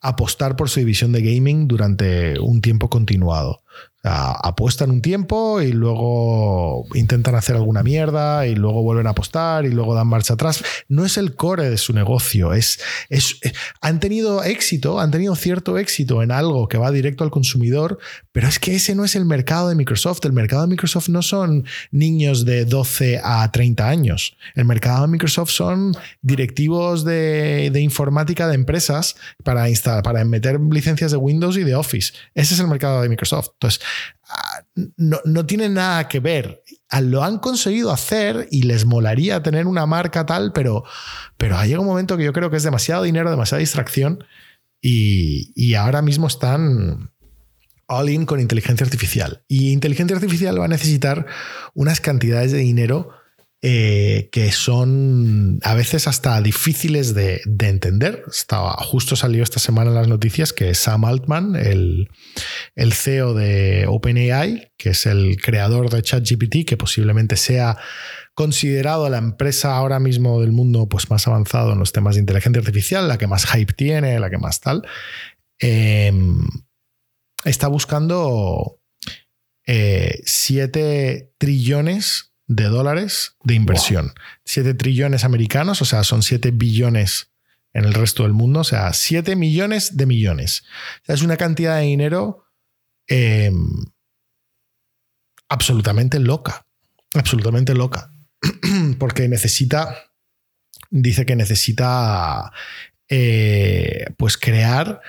apostar 0.00 0.54
por 0.56 0.68
su 0.68 0.80
división 0.80 1.12
de 1.12 1.22
gaming 1.22 1.66
durante 1.66 2.38
un 2.38 2.60
tiempo 2.60 2.90
continuado 2.90 3.62
apuestan 4.04 4.90
un 4.90 5.00
tiempo 5.00 5.62
y 5.62 5.72
luego 5.72 6.84
intentan 6.94 7.34
hacer 7.34 7.56
alguna 7.56 7.82
mierda 7.82 8.46
y 8.46 8.54
luego 8.54 8.82
vuelven 8.82 9.06
a 9.06 9.10
apostar 9.10 9.64
y 9.64 9.70
luego 9.70 9.94
dan 9.94 10.06
marcha 10.08 10.34
atrás. 10.34 10.62
No 10.88 11.06
es 11.06 11.16
el 11.16 11.34
core 11.34 11.70
de 11.70 11.78
su 11.78 11.94
negocio, 11.94 12.52
es, 12.52 12.78
es, 13.08 13.38
eh, 13.42 13.52
han 13.80 14.00
tenido 14.00 14.44
éxito, 14.44 15.00
han 15.00 15.10
tenido 15.10 15.34
cierto 15.36 15.78
éxito 15.78 16.22
en 16.22 16.32
algo 16.32 16.68
que 16.68 16.76
va 16.76 16.90
directo 16.90 17.24
al 17.24 17.30
consumidor, 17.30 17.98
pero 18.32 18.46
es 18.46 18.58
que 18.58 18.74
ese 18.74 18.94
no 18.94 19.04
es 19.04 19.16
el 19.16 19.24
mercado 19.24 19.70
de 19.70 19.74
Microsoft. 19.74 20.24
El 20.24 20.32
mercado 20.32 20.62
de 20.62 20.68
Microsoft 20.68 21.08
no 21.08 21.22
son 21.22 21.64
niños 21.90 22.44
de 22.44 22.66
12 22.66 23.20
a 23.24 23.50
30 23.50 23.88
años. 23.88 24.36
El 24.54 24.66
mercado 24.66 25.02
de 25.02 25.08
Microsoft 25.08 25.50
son 25.50 25.96
directivos 26.20 27.04
de, 27.04 27.70
de 27.72 27.80
informática 27.80 28.48
de 28.48 28.54
empresas 28.54 29.16
para, 29.42 29.70
instalar, 29.70 30.02
para 30.02 30.24
meter 30.24 30.60
licencias 30.60 31.10
de 31.10 31.16
Windows 31.16 31.56
y 31.56 31.64
de 31.64 31.74
Office. 31.74 32.12
Ese 32.34 32.54
es 32.54 32.60
el 32.60 32.66
mercado 32.66 33.00
de 33.00 33.08
Microsoft. 33.08 33.48
Entonces, 33.54 33.80
no, 34.96 35.20
no 35.24 35.46
tiene 35.46 35.68
nada 35.68 36.08
que 36.08 36.20
ver. 36.20 36.62
Ah, 36.88 37.00
lo 37.00 37.22
han 37.22 37.38
conseguido 37.38 37.90
hacer 37.90 38.48
y 38.50 38.62
les 38.62 38.84
molaría 38.84 39.42
tener 39.42 39.66
una 39.66 39.86
marca 39.86 40.26
tal, 40.26 40.52
pero, 40.52 40.84
pero 41.36 41.56
ha 41.56 41.64
llegado 41.64 41.82
un 41.82 41.88
momento 41.88 42.16
que 42.16 42.24
yo 42.24 42.32
creo 42.32 42.50
que 42.50 42.56
es 42.56 42.62
demasiado 42.62 43.02
dinero, 43.02 43.30
demasiada 43.30 43.60
distracción 43.60 44.24
y, 44.80 45.52
y 45.54 45.74
ahora 45.74 46.02
mismo 46.02 46.26
están 46.26 47.10
all 47.86 48.08
in 48.08 48.26
con 48.26 48.40
inteligencia 48.40 48.84
artificial. 48.84 49.42
Y 49.48 49.72
inteligencia 49.72 50.16
artificial 50.16 50.60
va 50.60 50.66
a 50.66 50.68
necesitar 50.68 51.26
unas 51.74 52.00
cantidades 52.00 52.52
de 52.52 52.58
dinero 52.58 53.10
eh, 53.66 54.28
que 54.30 54.52
son 54.52 55.58
a 55.62 55.74
veces 55.74 56.06
hasta 56.06 56.38
difíciles 56.42 57.14
de, 57.14 57.40
entender. 57.60 58.22
Estaba, 58.30 58.74
justo 58.74 59.16
salió 59.16 59.42
esta 59.42 59.58
semana 59.58 59.88
en 59.88 59.96
las 59.96 60.06
noticias 60.06 60.52
que 60.52 60.74
Sam 60.74 61.06
Altman, 61.06 61.56
el, 61.56 62.10
el 62.74 62.92
CEO 62.92 63.32
de 63.32 63.86
OpenAI, 63.88 64.70
que 64.76 64.90
es 64.90 65.06
el 65.06 65.40
creador 65.40 65.88
de 65.88 66.02
ChatGPT, 66.02 66.66
que 66.66 66.76
posiblemente 66.76 67.36
sea 67.36 67.78
considerado 68.34 69.08
la 69.08 69.16
empresa 69.16 69.74
ahora 69.74 69.98
mismo 69.98 70.42
del 70.42 70.52
mundo 70.52 70.86
pues, 70.86 71.08
más 71.08 71.26
avanzado 71.26 71.72
en 71.72 71.78
los 71.78 71.92
temas 71.92 72.16
de 72.16 72.20
inteligencia 72.20 72.60
artificial, 72.60 73.08
la 73.08 73.16
que 73.16 73.28
más 73.28 73.46
hype 73.46 73.72
tiene, 73.72 74.20
la 74.20 74.28
que 74.28 74.36
más 74.36 74.60
tal, 74.60 74.86
em, 75.58 76.46
está 77.46 77.68
buscando 77.68 78.78
7 79.66 81.12
eh, 81.12 81.32
trillones 81.38 82.33
de 82.46 82.64
dólares 82.64 83.36
de 83.42 83.54
inversión. 83.54 84.12
7 84.44 84.74
trillones 84.74 85.24
americanos, 85.24 85.80
o 85.82 85.84
sea, 85.84 86.04
son 86.04 86.22
7 86.22 86.50
billones 86.52 87.32
en 87.72 87.84
el 87.84 87.94
resto 87.94 88.22
del 88.22 88.32
mundo, 88.32 88.60
o 88.60 88.64
sea, 88.64 88.92
7 88.92 89.36
millones 89.36 89.96
de 89.96 90.06
millones. 90.06 90.64
es 91.06 91.22
una 91.22 91.36
cantidad 91.36 91.76
de 91.76 91.82
dinero 91.82 92.44
em, 93.06 93.84
absolutamente 95.48 96.20
loca, 96.20 96.66
absolutamente 97.14 97.74
loca, 97.74 98.14
porque 98.98 99.28
necesita, 99.28 100.12
dice 100.90 101.26
que 101.26 101.36
necesita, 101.36 102.52
eh, 103.08 104.06
pues 104.16 104.38
crear 104.38 105.00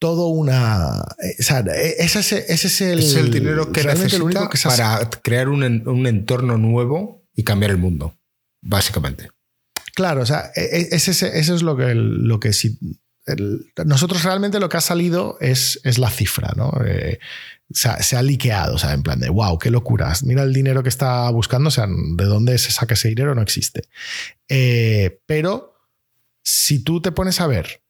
todo 0.00 0.28
una. 0.28 1.04
Eh, 1.22 1.36
o 1.38 1.42
sea, 1.42 1.60
e, 1.60 1.96
ese, 1.98 2.18
es, 2.20 2.32
el, 2.80 2.98
es 2.98 3.14
el 3.14 3.30
dinero 3.30 3.70
que 3.70 3.84
necesita 3.84 4.50
para 4.64 5.08
crear 5.22 5.48
un, 5.48 5.62
entorno 5.62 6.58
nuevo 6.58 7.22
y 7.36 7.44
cambiar 7.44 7.70
el 7.70 7.76
mundo, 7.78 8.18
básicamente. 8.62 9.30
Claro, 9.94 10.22
o 10.22 10.26
sea, 10.26 10.50
e, 10.56 10.62
e, 10.62 10.88
ese, 10.90 11.10
eso 11.10 11.54
es 11.54 11.62
lo 11.62 11.76
que, 11.76 11.94
lo 11.94 12.40
que 12.40 12.52
sí. 12.52 12.78
nosotros 13.84 14.24
realmente 14.24 14.58
lo 14.58 14.68
que 14.68 14.78
ha 14.78 14.80
salido 14.80 15.36
es, 15.40 15.80
es 15.84 15.98
la 15.98 16.10
cifra, 16.10 16.54
¿no? 16.56 16.72
Eh, 16.84 17.20
se 17.72 18.16
ha 18.16 18.22
liqueado, 18.22 18.74
o 18.74 18.78
sea, 18.78 18.94
en 18.94 19.02
plan 19.02 19.20
de 19.20 19.28
wow, 19.28 19.58
qué 19.58 19.70
locuras. 19.70 20.24
Mira 20.24 20.42
el 20.42 20.52
dinero 20.52 20.82
que 20.82 20.88
está 20.88 21.30
buscando, 21.30 21.68
o 21.68 21.70
sea, 21.70 21.86
de 21.86 22.24
dónde 22.24 22.58
se 22.58 22.72
saca 22.72 22.94
ese 22.94 23.10
dinero 23.10 23.34
no 23.34 23.42
existe. 23.42 23.82
Eh, 24.48 25.20
pero 25.26 25.74
si 26.42 26.82
tú 26.82 27.00
te 27.02 27.12
pones 27.12 27.40
a 27.40 27.46
ver 27.46 27.82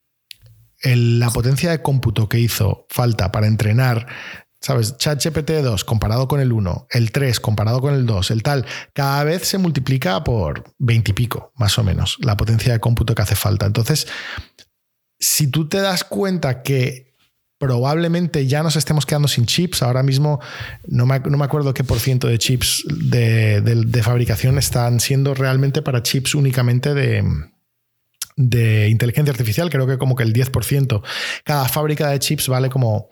la 0.82 1.30
potencia 1.30 1.70
de 1.70 1.82
cómputo 1.82 2.28
que 2.28 2.38
hizo 2.38 2.86
falta 2.88 3.30
para 3.32 3.46
entrenar, 3.46 4.06
¿sabes? 4.60 4.96
ChatGPT 4.96 5.50
2 5.62 5.84
comparado 5.84 6.28
con 6.28 6.40
el 6.40 6.52
1, 6.52 6.88
el 6.90 7.12
3 7.12 7.40
comparado 7.40 7.80
con 7.80 7.94
el 7.94 8.06
2, 8.06 8.30
el 8.30 8.42
tal, 8.42 8.66
cada 8.92 9.24
vez 9.24 9.46
se 9.46 9.58
multiplica 9.58 10.22
por 10.24 10.74
20 10.78 11.10
y 11.10 11.14
pico, 11.14 11.52
más 11.56 11.78
o 11.78 11.84
menos, 11.84 12.16
la 12.20 12.36
potencia 12.36 12.72
de 12.72 12.80
cómputo 12.80 13.14
que 13.14 13.22
hace 13.22 13.36
falta. 13.36 13.66
Entonces, 13.66 14.06
si 15.18 15.48
tú 15.48 15.68
te 15.68 15.80
das 15.80 16.04
cuenta 16.04 16.62
que 16.62 17.10
probablemente 17.60 18.46
ya 18.46 18.62
nos 18.62 18.74
estemos 18.76 19.04
quedando 19.04 19.28
sin 19.28 19.44
chips. 19.44 19.82
Ahora 19.82 20.02
mismo 20.02 20.40
no 20.88 21.04
me, 21.04 21.20
no 21.20 21.36
me 21.36 21.44
acuerdo 21.44 21.74
qué 21.74 21.84
por 21.84 22.00
ciento 22.00 22.26
de 22.26 22.38
chips 22.38 22.82
de, 22.88 24.00
fabricación 24.02 24.56
están 24.56 24.98
siendo 24.98 25.34
realmente 25.34 25.82
para 25.82 26.02
chips 26.02 26.34
únicamente 26.34 26.94
de, 26.94 27.22
de 28.36 28.88
inteligencia 28.88 29.32
artificial, 29.32 29.70
creo 29.70 29.86
que 29.86 29.98
como 29.98 30.16
que 30.16 30.22
el 30.22 30.32
10%. 30.32 31.02
Cada 31.44 31.68
fábrica 31.68 32.08
de 32.08 32.18
chips 32.18 32.48
vale 32.48 32.70
como 32.70 33.08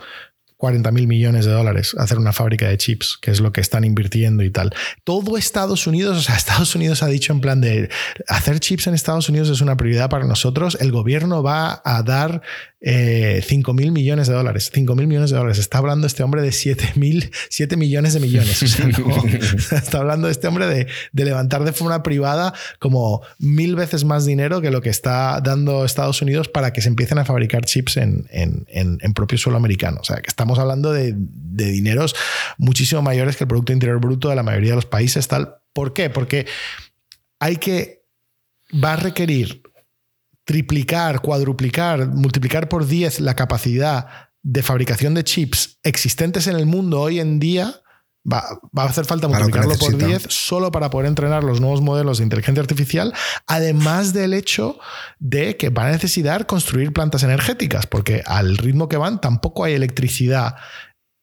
40 0.59 0.91
mil 0.91 1.07
millones 1.07 1.47
de 1.47 1.53
dólares 1.53 1.95
hacer 1.99 2.19
una 2.19 2.33
fábrica 2.33 2.69
de 2.69 2.77
chips, 2.77 3.17
que 3.23 3.31
es 3.31 3.41
lo 3.41 3.53
que 3.53 3.61
están 3.61 3.85
invirtiendo 3.85 4.43
y 4.43 4.51
tal. 4.51 4.75
Todo 5.05 5.39
Estados 5.39 5.87
Unidos, 5.87 6.19
o 6.19 6.21
sea, 6.21 6.35
Estados 6.37 6.75
Unidos 6.75 7.03
ha 7.03 7.07
dicho 7.07 7.33
en 7.33 7.41
plan 7.41 7.61
de 7.61 7.89
hacer 8.27 8.59
chips 8.59 8.89
en 8.89 8.95
Estados 8.95 9.29
Unidos 9.29 9.49
es 9.51 9.61
una 9.61 9.77
prioridad 9.77 10.11
para 10.11 10.27
nosotros. 10.27 10.77
El 10.81 10.91
gobierno 10.91 11.45
va 11.45 11.81
a 11.85 12.03
dar 12.03 12.43
eh, 12.81 13.43
5.000 13.45 13.91
millones 13.91 14.29
de 14.29 14.35
dólares. 14.35 14.71
5.000 14.73 15.07
millones 15.07 15.31
de 15.31 15.37
dólares. 15.37 15.59
Está 15.59 15.79
hablando 15.79 16.07
este 16.07 16.23
hombre 16.23 16.43
de 16.43 16.51
7.000, 16.51 17.31
7 17.51 17.77
millones 17.77 18.15
de 18.15 18.21
millones. 18.21 18.63
O 18.63 18.67
sea, 18.67 18.87
no, 18.99 19.25
está 19.77 19.99
hablando 19.99 20.29
este 20.29 20.47
hombre 20.47 20.67
de, 20.67 20.87
de, 21.13 21.25
levantar 21.25 21.65
de 21.65 21.73
forma 21.73 22.03
privada 22.03 22.55
como 22.79 23.23
mil 23.39 23.75
veces 23.75 24.05
más 24.05 24.25
dinero 24.25 24.61
que 24.61 24.71
lo 24.71 24.81
que 24.81 24.91
está 24.91 25.41
dando 25.41 25.85
Estados 25.85 26.23
Unidos 26.23 26.49
para 26.49 26.73
que 26.73 26.81
se 26.81 26.89
empiecen 26.89 27.19
a 27.19 27.25
fabricar 27.25 27.65
chips 27.65 27.97
en, 27.97 28.27
en, 28.31 28.65
en, 28.69 28.99
en 29.01 29.13
propio 29.13 29.39
suelo 29.39 29.57
americano. 29.57 29.99
O 30.01 30.05
sea, 30.05 30.17
que 30.17 30.29
estamos 30.29 30.59
hablando 30.59 30.93
de, 30.93 31.15
de 31.17 31.71
dineros 31.71 32.15
muchísimo 32.59 33.03
mayores 33.03 33.37
que 33.37 33.45
el 33.45 33.49
Producto 33.49 33.73
Interior 33.73 34.01
Bruto 34.01 34.29
de 34.29 34.37
la 34.37 34.43
mayoría 34.43 34.71
de 34.71 34.77
los 34.77 34.87
países. 34.87 35.27
Tal. 35.27 35.57
¿Por 35.73 35.93
qué? 35.93 36.11
Porque 36.11 36.47
hay 37.41 37.57
que 37.57 38.05
va 38.73 38.95
a 38.95 38.97
requerir 38.97 39.63
triplicar, 40.49 41.21
cuadruplicar, 41.21 42.09
multiplicar 42.09 42.71
por 42.71 42.87
10 42.87 43.21
la 43.21 43.37
capacidad 43.37 44.31
de 44.43 44.63
fabricación 44.63 45.13
de 45.13 45.23
chips 45.23 45.79
existentes 45.83 46.47
en 46.47 46.57
el 46.57 46.65
mundo 46.65 47.03
hoy 47.03 47.21
en 47.21 47.39
día, 47.39 47.83
va, 48.25 48.59
va 48.77 48.85
a 48.85 48.87
hacer 48.87 49.05
falta 49.05 49.29
multiplicarlo 49.29 49.77
por 49.77 49.99
10 49.99 50.25
solo 50.31 50.73
para 50.73 50.89
poder 50.89 51.07
entrenar 51.07 51.45
los 51.45 51.61
nuevos 51.61 51.83
modelos 51.83 52.17
de 52.17 52.25
inteligencia 52.25 52.63
artificial, 52.63 53.13
además 53.47 54.15
del 54.15 54.33
hecho 54.33 54.79
de 55.19 55.59
que 55.59 55.69
van 55.69 55.89
a 55.89 55.93
necesitar 55.93 56.47
construir 56.47 56.95
plantas 56.95 57.25
energéticas, 57.25 57.87
porque 57.87 58.23
al 58.25 58.57
ritmo 58.57 58.89
que 58.89 58.97
van 58.97 59.21
tampoco 59.21 59.65
hay 59.65 59.75
electricidad 59.75 60.57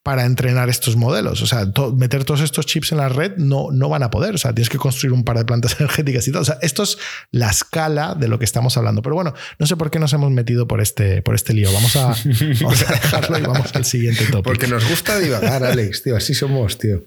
para 0.05 0.25
entrenar 0.25 0.69
estos 0.69 0.95
modelos. 0.97 1.41
O 1.41 1.47
sea, 1.47 1.67
meter 1.97 2.25
todos 2.25 2.41
estos 2.41 2.67
chips 2.67 2.91
en 2.91 2.99
la 2.99 3.09
red 3.09 3.37
no, 3.37 3.69
no 3.71 3.89
van 3.89 4.03
a 4.03 4.11
poder. 4.11 4.35
O 4.35 4.37
sea, 4.37 4.53
tienes 4.53 4.69
que 4.69 4.77
construir 4.77 5.11
un 5.13 5.23
par 5.23 5.35
de 5.35 5.45
plantas 5.45 5.75
energéticas 5.79 6.27
y 6.27 6.31
todo. 6.31 6.43
O 6.43 6.45
sea, 6.45 6.59
esto 6.61 6.83
es 6.83 6.99
la 7.31 7.49
escala 7.49 8.13
de 8.13 8.27
lo 8.27 8.37
que 8.37 8.45
estamos 8.45 8.77
hablando. 8.77 9.01
Pero 9.01 9.15
bueno, 9.15 9.33
no 9.57 9.65
sé 9.65 9.75
por 9.75 9.89
qué 9.89 9.97
nos 9.97 10.13
hemos 10.13 10.29
metido 10.29 10.67
por 10.67 10.79
este, 10.79 11.23
por 11.23 11.33
este 11.33 11.55
lío. 11.55 11.73
Vamos 11.73 11.95
a, 11.95 12.09
vamos 12.61 12.87
a 12.87 12.93
dejarlo 12.93 13.39
y 13.39 13.41
vamos 13.41 13.75
al 13.75 13.83
siguiente 13.83 14.25
topic. 14.25 14.43
Porque 14.43 14.67
nos 14.67 14.87
gusta 14.87 15.17
divagar, 15.17 15.63
Alex, 15.63 16.03
tío. 16.03 16.15
Así 16.15 16.35
somos, 16.35 16.77
tío. 16.77 17.01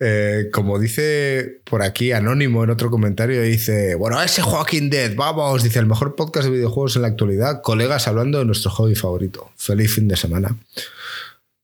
Eh, 0.00 0.48
como 0.52 0.80
dice 0.80 1.60
por 1.64 1.82
aquí 1.82 2.10
Anónimo 2.10 2.64
en 2.64 2.70
otro 2.70 2.90
comentario, 2.90 3.40
dice, 3.42 3.94
bueno, 3.94 4.20
ese 4.20 4.42
Joaquín 4.42 4.90
Dead, 4.90 5.14
vamos, 5.14 5.62
dice, 5.62 5.78
el 5.78 5.86
mejor 5.86 6.16
podcast 6.16 6.46
de 6.46 6.50
videojuegos 6.50 6.96
en 6.96 7.02
la 7.02 7.08
actualidad, 7.08 7.62
colegas 7.62 8.08
hablando 8.08 8.40
de 8.40 8.44
nuestro 8.44 8.72
hobby 8.72 8.96
favorito. 8.96 9.52
Feliz 9.56 9.94
fin 9.94 10.08
de 10.08 10.16
semana. 10.16 10.56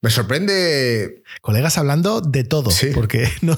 Me 0.02 0.10
sorprende. 0.10 1.22
Colegas 1.40 1.78
hablando 1.78 2.20
de 2.20 2.44
todo, 2.44 2.70
Sí. 2.70 2.90
porque 2.92 3.28
no, 3.42 3.56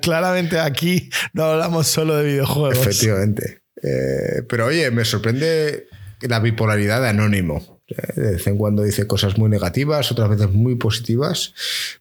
claramente 0.00 0.58
aquí 0.60 1.10
no 1.32 1.44
hablamos 1.44 1.86
solo 1.88 2.16
de 2.16 2.24
videojuegos. 2.24 2.78
Efectivamente. 2.78 3.62
Eh, 3.82 4.42
pero 4.48 4.66
oye, 4.66 4.90
me 4.90 5.04
sorprende 5.06 5.88
la 6.20 6.38
bipolaridad 6.38 7.00
de 7.00 7.08
Anónimo. 7.08 7.80
Eh, 7.88 7.94
De 8.14 8.32
vez 8.32 8.46
en 8.46 8.58
cuando 8.58 8.82
dice 8.82 9.06
cosas 9.06 9.38
muy 9.38 9.48
negativas, 9.48 10.12
otras 10.12 10.28
veces 10.28 10.50
muy 10.50 10.74
positivas. 10.76 11.54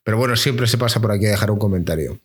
Pero 0.04 0.18
bueno, 0.18 0.36
siempre 0.36 0.68
se 0.68 0.78
pasa 0.78 1.00
por 1.00 1.12
aquí 1.14 1.26
a 1.26 1.32
dejar 1.32 1.50
un 1.52 1.58
comentario. 1.60 2.20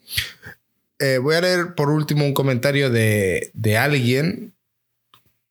Eh, 0.98 1.18
voy 1.18 1.36
a 1.36 1.40
leer 1.40 1.74
por 1.76 1.88
último 1.90 2.24
un 2.24 2.34
comentario 2.34 2.90
de, 2.90 3.50
de 3.54 3.76
alguien 3.76 4.54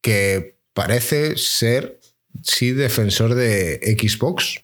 que 0.02 0.56
parece 0.74 1.38
ser, 1.38 2.00
sí, 2.42 2.72
defensor 2.72 3.36
de 3.36 3.80
Xbox. 4.00 4.64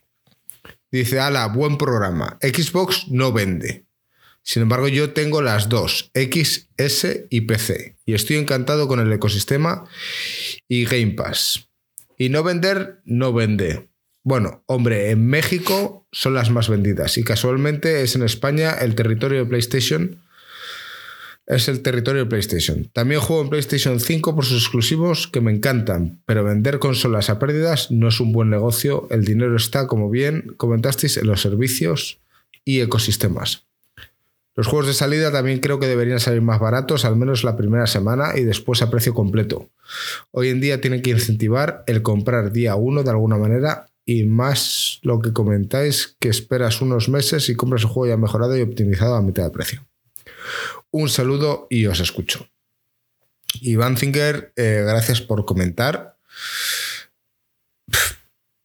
Dice, 0.92 1.20
ala, 1.20 1.48
buen 1.48 1.78
programa. 1.78 2.38
Xbox 2.42 3.08
no 3.10 3.32
vende. 3.32 3.86
Sin 4.42 4.64
embargo, 4.64 4.88
yo 4.88 5.14
tengo 5.14 5.42
las 5.42 5.70
dos, 5.70 6.10
X, 6.14 6.70
S 6.78 7.28
y 7.30 7.42
PC. 7.42 7.98
Y 8.06 8.14
estoy 8.14 8.38
encantado 8.38 8.88
con 8.88 9.00
el 9.00 9.12
ecosistema 9.14 9.88
y 10.68 10.86
Game 10.86 11.12
Pass. 11.12 11.70
Y 12.18 12.30
no 12.30 12.44
vender, 12.44 13.02
no 13.06 13.32
vende. 13.32 13.90
Bueno, 14.24 14.64
hombre, 14.66 15.12
en 15.12 15.28
México 15.28 16.08
son 16.12 16.34
las 16.34 16.50
más 16.50 16.68
vendidas 16.68 17.18
y 17.18 17.24
casualmente 17.24 18.02
es 18.02 18.16
en 18.16 18.24
España 18.24 18.72
el 18.72 18.96
territorio 18.96 19.40
de 19.40 19.46
PlayStation. 19.46 20.22
Es 21.50 21.68
el 21.68 21.82
territorio 21.82 22.26
de 22.26 22.30
PlayStation. 22.30 22.92
También 22.94 23.22
juego 23.22 23.42
en 23.42 23.50
PlayStation 23.50 24.00
5 24.00 24.36
por 24.36 24.46
sus 24.46 24.62
exclusivos 24.62 25.28
que 25.28 25.42
me 25.42 25.52
encantan, 25.52 26.22
pero 26.28 26.44
vender 26.44 26.78
consolas 26.78 27.32
a 27.32 27.40
pérdidas 27.40 27.90
no 27.90 28.10
es 28.10 28.20
un 28.20 28.32
buen 28.32 28.52
negocio. 28.52 29.08
El 29.10 29.26
dinero 29.26 29.56
está, 29.56 29.88
como 29.88 30.12
bien 30.12 30.54
comentasteis, 30.58 31.18
en 31.18 31.26
los 31.26 31.42
servicios 31.42 32.20
y 32.64 32.82
ecosistemas. 32.82 33.66
Los 34.54 34.68
juegos 34.68 34.86
de 34.86 34.94
salida 34.94 35.32
también 35.32 35.60
creo 35.60 35.80
que 35.80 35.88
deberían 35.88 36.20
salir 36.20 36.44
más 36.44 36.60
baratos, 36.60 37.04
al 37.04 37.16
menos 37.16 37.44
la 37.44 37.58
primera 37.58 37.88
semana 37.88 38.38
y 38.38 38.44
después 38.44 38.84
a 38.84 38.92
precio 38.92 39.16
completo. 39.16 39.70
Hoy 40.30 40.50
en 40.50 40.62
día 40.62 40.82
tienen 40.82 41.02
que 41.02 41.10
incentivar 41.10 41.84
el 41.88 42.04
comprar 42.04 42.52
día 42.52 42.76
uno 42.76 43.02
de 43.02 43.10
alguna 43.10 43.38
manera 43.38 43.88
y 44.06 44.24
más 44.26 45.00
lo 45.02 45.20
que 45.20 45.34
comentáis 45.34 46.16
que 46.20 46.30
esperas 46.30 46.80
unos 46.80 47.10
meses 47.10 47.50
y 47.50 47.56
compras 47.56 47.82
el 47.82 47.88
juego 47.88 48.14
ya 48.14 48.18
mejorado 48.18 48.56
y 48.56 48.62
optimizado 48.62 49.16
a 49.16 49.24
mitad 49.24 49.46
de 49.46 49.50
precio. 49.50 49.90
Un 50.92 51.10
saludo 51.10 51.68
y 51.70 51.86
os 51.86 52.00
escucho. 52.00 52.50
Iván 53.62 53.98
Zinger, 53.98 54.54
eh, 54.56 54.84
gracias 54.86 55.22
por 55.22 55.46
comentar. 55.46 56.18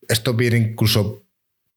Esto 0.08 0.34
viene 0.34 0.58
incluso 0.58 1.22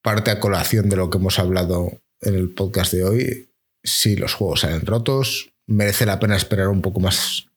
parte 0.02 0.32
a 0.32 0.40
colación 0.40 0.90
de 0.90 0.96
lo 0.96 1.10
que 1.10 1.18
hemos 1.18 1.40
hablado 1.40 2.02
en 2.22 2.36
el 2.36 2.50
podcast 2.50 2.94
de 2.94 3.04
hoy. 3.04 3.50
Si 3.84 4.16
los 4.16 4.34
juegos 4.34 4.62
salen 4.62 4.86
rotos, 4.86 5.52
merece 5.66 6.06
la 6.06 6.20
pena 6.20 6.36
esperar 6.36 6.70
un 6.70 6.82
poco 6.82 7.00
más 7.00 7.48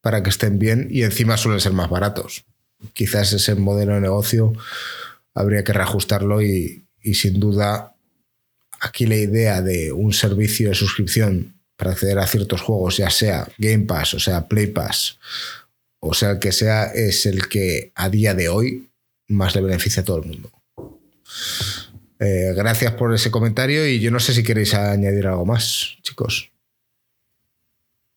para 0.00 0.22
que 0.22 0.30
estén 0.30 0.58
bien 0.58 0.88
y 0.90 1.02
encima 1.02 1.36
suelen 1.36 1.60
ser 1.60 1.72
más 1.72 1.90
baratos. 1.90 2.44
Quizás 2.92 3.32
ese 3.32 3.54
modelo 3.56 3.94
de 3.94 4.00
negocio 4.00 4.52
habría 5.34 5.64
que 5.64 5.72
reajustarlo 5.72 6.42
y 6.42 6.86
sin 7.14 7.40
duda 7.40 7.96
aquí 8.80 9.06
la 9.06 9.16
idea 9.16 9.62
de 9.62 9.92
un 9.92 10.12
servicio 10.12 10.68
de 10.68 10.74
suscripción 10.74 11.55
para 11.76 11.92
acceder 11.92 12.18
a 12.18 12.26
ciertos 12.26 12.60
juegos, 12.62 12.96
ya 12.96 13.10
sea 13.10 13.46
Game 13.58 13.84
Pass, 13.84 14.14
o 14.14 14.18
sea 14.20 14.48
Play 14.48 14.68
Pass, 14.68 15.18
o 16.00 16.14
sea 16.14 16.30
el 16.32 16.38
que 16.38 16.52
sea, 16.52 16.84
es 16.86 17.26
el 17.26 17.48
que 17.48 17.92
a 17.94 18.08
día 18.08 18.34
de 18.34 18.48
hoy 18.48 18.90
más 19.28 19.54
le 19.54 19.62
beneficia 19.62 20.02
a 20.02 20.04
todo 20.04 20.18
el 20.22 20.28
mundo. 20.28 20.50
Eh, 22.18 22.52
gracias 22.56 22.92
por 22.92 23.12
ese 23.14 23.30
comentario 23.30 23.86
y 23.86 24.00
yo 24.00 24.10
no 24.10 24.20
sé 24.20 24.32
si 24.32 24.42
queréis 24.42 24.72
añadir 24.74 25.26
algo 25.26 25.44
más, 25.44 25.98
chicos. 26.02 26.50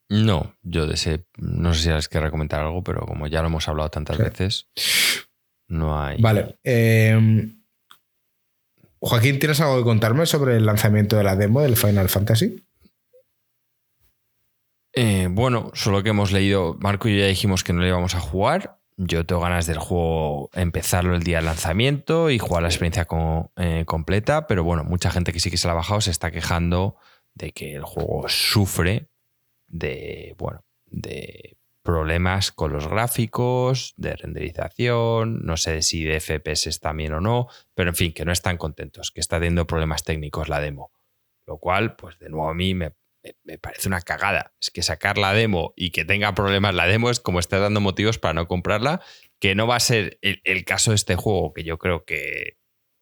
No, 0.07 0.55
yo 0.63 0.87
de 0.87 0.95
ese, 0.95 1.25
no 1.37 1.73
sé 1.73 1.81
si 1.83 1.89
les 1.89 2.07
querrá 2.07 2.31
comentar 2.31 2.61
algo, 2.61 2.83
pero 2.83 3.01
como 3.05 3.27
ya 3.27 3.41
lo 3.41 3.47
hemos 3.47 3.67
hablado 3.67 3.89
tantas 3.91 4.17
Sí. 4.17 4.23
veces, 4.23 4.67
no 5.67 6.01
hay. 6.01 6.19
Vale. 6.21 6.57
eh, 6.63 7.51
Joaquín, 9.01 9.39
¿tienes 9.39 9.61
algo 9.61 9.77
que 9.77 9.83
contarme 9.83 10.25
sobre 10.25 10.57
el 10.57 10.65
lanzamiento 10.65 11.15
de 11.15 11.23
la 11.23 11.35
demo 11.35 11.61
del 11.61 11.77
Final 11.77 12.09
Fantasy? 12.09 12.65
Eh, 14.93 15.27
bueno, 15.29 15.71
solo 15.73 16.03
que 16.03 16.09
hemos 16.09 16.31
leído, 16.31 16.75
Marco 16.79 17.07
y 17.07 17.13
yo 17.13 17.19
ya 17.19 17.27
dijimos 17.27 17.63
que 17.63 17.73
no 17.73 17.81
le 17.81 17.89
íbamos 17.89 18.15
a 18.15 18.19
jugar. 18.19 18.79
Yo 18.97 19.25
tengo 19.25 19.41
ganas 19.41 19.65
del 19.65 19.77
juego 19.77 20.49
empezarlo 20.53 21.15
el 21.15 21.23
día 21.23 21.37
del 21.37 21.45
lanzamiento 21.45 22.29
y 22.29 22.37
jugar 22.37 22.63
la 22.63 22.69
experiencia 22.69 23.07
eh, 23.55 23.83
completa, 23.85 24.45
pero 24.45 24.63
bueno, 24.63 24.83
mucha 24.83 25.09
gente 25.09 25.31
que 25.31 25.39
sí 25.39 25.49
que 25.49 25.57
se 25.57 25.67
la 25.67 25.73
ha 25.73 25.77
bajado 25.77 26.01
se 26.01 26.11
está 26.11 26.31
quejando 26.31 26.97
de 27.33 27.53
que 27.53 27.75
el 27.75 27.83
juego 27.83 28.27
sufre 28.27 29.07
de, 29.67 30.35
bueno, 30.37 30.65
de 30.85 31.57
problemas 31.81 32.51
con 32.51 32.73
los 32.73 32.87
gráficos, 32.87 33.93
de 33.95 34.15
renderización, 34.15 35.45
no 35.45 35.55
sé 35.55 35.81
si 35.81 36.03
de 36.03 36.19
FPS 36.19 36.79
también 36.81 37.13
o 37.13 37.21
no, 37.21 37.47
pero 37.73 37.89
en 37.91 37.95
fin, 37.95 38.13
que 38.13 38.25
no 38.25 38.33
están 38.33 38.57
contentos, 38.57 39.11
que 39.11 39.21
está 39.21 39.37
teniendo 39.37 39.65
problemas 39.65 40.03
técnicos 40.03 40.49
la 40.49 40.59
demo. 40.59 40.91
Lo 41.45 41.57
cual, 41.57 41.95
pues 41.95 42.19
de 42.19 42.29
nuevo 42.29 42.49
a 42.49 42.53
mí 42.53 42.75
me, 42.75 42.91
me- 43.43 43.57
parece 43.57 43.87
una 43.87 44.01
cagada. 44.01 44.53
Es 44.61 44.71
que 44.71 44.83
sacar 44.83 45.17
la 45.17 45.33
demo 45.33 45.73
y 45.75 45.91
que 45.91 46.05
tenga 46.05 46.33
problemas 46.33 46.73
la 46.75 46.87
demo 46.87 47.09
es 47.09 47.19
como 47.19 47.39
estar 47.39 47.59
dando 47.61 47.81
motivos 47.81 48.17
para 48.19 48.33
no 48.33 48.47
comprarla, 48.47 49.01
que 49.39 49.55
no 49.55 49.67
va 49.67 49.75
a 49.75 49.79
ser 49.79 50.19
el, 50.21 50.65
caso 50.65 50.91
de 50.91 50.95
este 50.95 51.15
juego, 51.15 51.53
que 51.53 51.63
yo 51.63 51.77
creo 51.77 52.05
que 52.05 52.57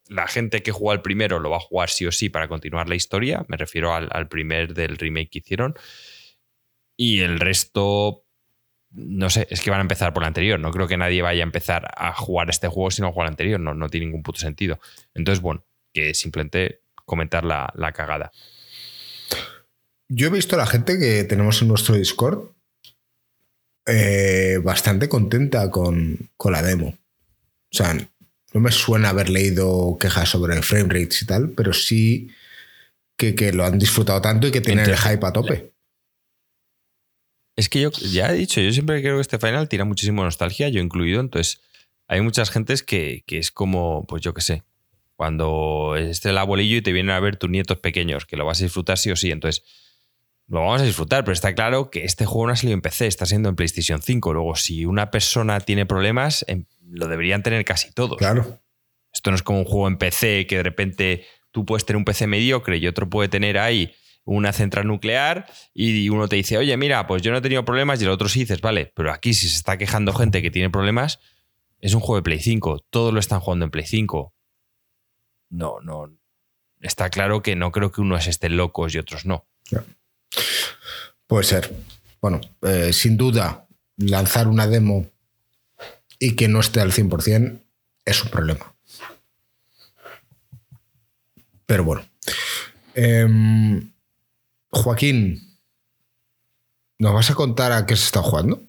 la 0.07 0.27
gente 0.27 0.63
que 0.63 0.71
jugó 0.71 0.91
al 0.91 1.01
primero 1.01 1.39
lo 1.39 1.49
va 1.49 1.57
a 1.57 1.61
jugar 1.61 1.89
sí 1.89 2.05
o 2.05 2.11
sí 2.11 2.29
para 2.29 2.47
continuar 2.47 2.89
la 2.89 2.95
historia. 2.95 3.45
Me 3.47 3.57
refiero 3.57 3.93
al, 3.93 4.09
al 4.11 4.27
primer 4.27 4.73
del 4.73 4.97
remake 4.97 5.29
que 5.29 5.39
hicieron. 5.39 5.75
Y 6.95 7.19
el 7.21 7.39
resto, 7.39 8.25
no 8.91 9.29
sé, 9.29 9.47
es 9.51 9.61
que 9.61 9.69
van 9.69 9.79
a 9.79 9.81
empezar 9.81 10.13
por 10.13 10.23
el 10.23 10.27
anterior. 10.27 10.59
No 10.59 10.71
creo 10.71 10.87
que 10.87 10.97
nadie 10.97 11.21
vaya 11.21 11.43
a 11.43 11.45
empezar 11.45 11.91
a 11.95 12.13
jugar 12.13 12.49
este 12.49 12.67
juego 12.67 12.89
si 12.89 13.01
no 13.01 13.11
juega 13.11 13.27
el 13.27 13.33
anterior. 13.33 13.59
No, 13.59 13.73
no 13.73 13.89
tiene 13.89 14.07
ningún 14.07 14.23
puto 14.23 14.39
sentido. 14.39 14.79
Entonces, 15.13 15.41
bueno, 15.41 15.65
que 15.93 16.13
simplemente 16.13 16.81
comentar 17.05 17.43
la, 17.43 17.71
la 17.75 17.91
cagada. 17.91 18.31
Yo 20.09 20.27
he 20.27 20.31
visto 20.31 20.55
a 20.55 20.59
la 20.59 20.67
gente 20.67 20.97
que 20.97 21.23
tenemos 21.23 21.61
en 21.61 21.67
nuestro 21.67 21.95
Discord 21.95 22.51
eh, 23.85 24.59
bastante 24.63 25.09
contenta 25.09 25.69
con, 25.69 26.29
con 26.37 26.53
la 26.53 26.61
demo. 26.61 26.87
O 26.89 27.75
sea, 27.75 27.93
no 28.53 28.61
me 28.61 28.71
suena 28.71 29.09
haber 29.09 29.29
leído 29.29 29.97
quejas 29.99 30.29
sobre 30.29 30.61
frame 30.61 30.93
rates 30.93 31.21
y 31.21 31.25
tal, 31.25 31.51
pero 31.51 31.73
sí 31.73 32.29
que, 33.17 33.35
que 33.35 33.51
lo 33.51 33.65
han 33.65 33.79
disfrutado 33.79 34.21
tanto 34.21 34.47
y 34.47 34.51
que 34.51 34.61
tienen 34.61 34.89
el 34.89 34.97
hype 34.97 35.25
a 35.25 35.33
tope. 35.33 35.73
Es 37.57 37.69
que 37.69 37.81
yo 37.81 37.91
ya 37.91 38.31
he 38.31 38.35
dicho, 38.35 38.61
yo 38.61 38.71
siempre 38.71 39.01
creo 39.01 39.15
que 39.15 39.21
este 39.21 39.39
final 39.39 39.67
tira 39.67 39.83
muchísimo 39.83 40.23
nostalgia, 40.23 40.69
yo 40.69 40.79
incluido, 40.79 41.19
entonces 41.19 41.59
hay 42.07 42.21
muchas 42.21 42.51
gentes 42.51 42.83
que, 42.83 43.23
que 43.25 43.39
es 43.39 43.51
como, 43.51 44.05
pues 44.05 44.21
yo 44.21 44.33
qué 44.33 44.41
sé, 44.41 44.63
cuando 45.15 45.95
esté 45.97 46.29
el 46.29 46.37
abuelillo 46.37 46.77
y 46.77 46.81
te 46.81 46.93
vienen 46.93 47.15
a 47.15 47.19
ver 47.19 47.37
tus 47.37 47.49
nietos 47.49 47.79
pequeños, 47.79 48.25
que 48.25 48.37
lo 48.37 48.45
vas 48.45 48.61
a 48.61 48.65
disfrutar 48.65 48.99
sí 48.99 49.09
o 49.09 49.15
sí. 49.15 49.31
Entonces, 49.31 49.63
lo 50.47 50.61
vamos 50.61 50.81
a 50.81 50.85
disfrutar, 50.85 51.23
pero 51.23 51.33
está 51.33 51.53
claro 51.53 51.89
que 51.89 52.05
este 52.05 52.25
juego 52.25 52.47
no 52.47 52.53
ha 52.53 52.55
salido 52.55 52.73
en 52.73 52.81
PC, 52.81 53.07
está 53.07 53.25
siendo 53.25 53.49
en 53.49 53.55
PlayStation 53.55 54.01
5. 54.01 54.33
Luego, 54.33 54.55
si 54.55 54.85
una 54.85 55.11
persona 55.11 55.59
tiene 55.59 55.85
problemas, 55.85 56.45
em, 56.47 56.65
lo 56.89 57.07
deberían 57.07 57.43
tener 57.43 57.63
casi 57.65 57.91
todos. 57.91 58.17
Claro. 58.17 58.59
Esto 59.13 59.31
no 59.31 59.35
es 59.35 59.43
como 59.43 59.59
un 59.59 59.65
juego 59.65 59.87
en 59.87 59.97
PC 59.97 60.47
que 60.47 60.57
de 60.57 60.63
repente 60.63 61.25
tú 61.51 61.65
puedes 61.65 61.85
tener 61.85 61.97
un 61.97 62.05
PC 62.05 62.27
mediocre 62.27 62.77
y 62.77 62.87
otro 62.87 63.09
puede 63.09 63.29
tener 63.29 63.57
ahí 63.57 63.93
una 64.23 64.53
central 64.53 64.87
nuclear 64.87 65.47
y 65.73 66.09
uno 66.09 66.27
te 66.27 66.35
dice, 66.35 66.57
oye, 66.57 66.75
mira, 66.77 67.07
pues 67.07 67.21
yo 67.21 67.31
no 67.31 67.37
he 67.37 67.41
tenido 67.41 67.65
problemas 67.65 68.01
y 68.01 68.05
el 68.05 68.11
otro 68.11 68.29
sí 68.29 68.41
dices, 68.41 68.61
vale, 68.61 68.91
pero 68.93 69.11
aquí 69.11 69.33
si 69.33 69.47
se 69.47 69.55
está 69.55 69.77
quejando 69.77 70.13
gente 70.13 70.41
que 70.41 70.51
tiene 70.51 70.69
problemas, 70.69 71.19
es 71.79 71.93
un 71.93 72.01
juego 72.01 72.17
de 72.17 72.23
Play 72.23 72.39
5, 72.39 72.85
todos 72.89 73.13
lo 73.13 73.19
están 73.19 73.39
jugando 73.39 73.65
en 73.65 73.71
Play 73.71 73.85
5. 73.85 74.33
No, 75.49 75.79
no. 75.81 76.11
Está 76.81 77.09
claro 77.09 77.41
que 77.41 77.55
no 77.55 77.71
creo 77.71 77.91
que 77.91 78.01
unos 78.01 78.27
estén 78.27 78.57
locos 78.57 78.93
y 78.93 78.97
otros 78.97 79.25
no. 79.25 79.47
Puede 81.27 81.43
ser. 81.43 81.75
Bueno, 82.21 82.41
eh, 82.61 82.93
sin 82.93 83.17
duda, 83.17 83.67
lanzar 83.97 84.47
una 84.47 84.67
demo 84.67 85.05
y 86.19 86.35
que 86.35 86.47
no 86.47 86.59
esté 86.59 86.81
al 86.81 86.91
100% 86.91 87.61
es 88.05 88.23
un 88.23 88.29
problema. 88.29 88.75
Pero 91.65 91.83
bueno. 91.83 92.05
Em, 92.95 93.91
Joaquín, 94.69 95.59
¿nos 96.97 97.13
vas 97.13 97.29
a 97.29 97.35
contar 97.35 97.71
a 97.71 97.85
qué 97.85 97.95
se 97.95 98.05
está 98.05 98.21
jugando? 98.21 98.63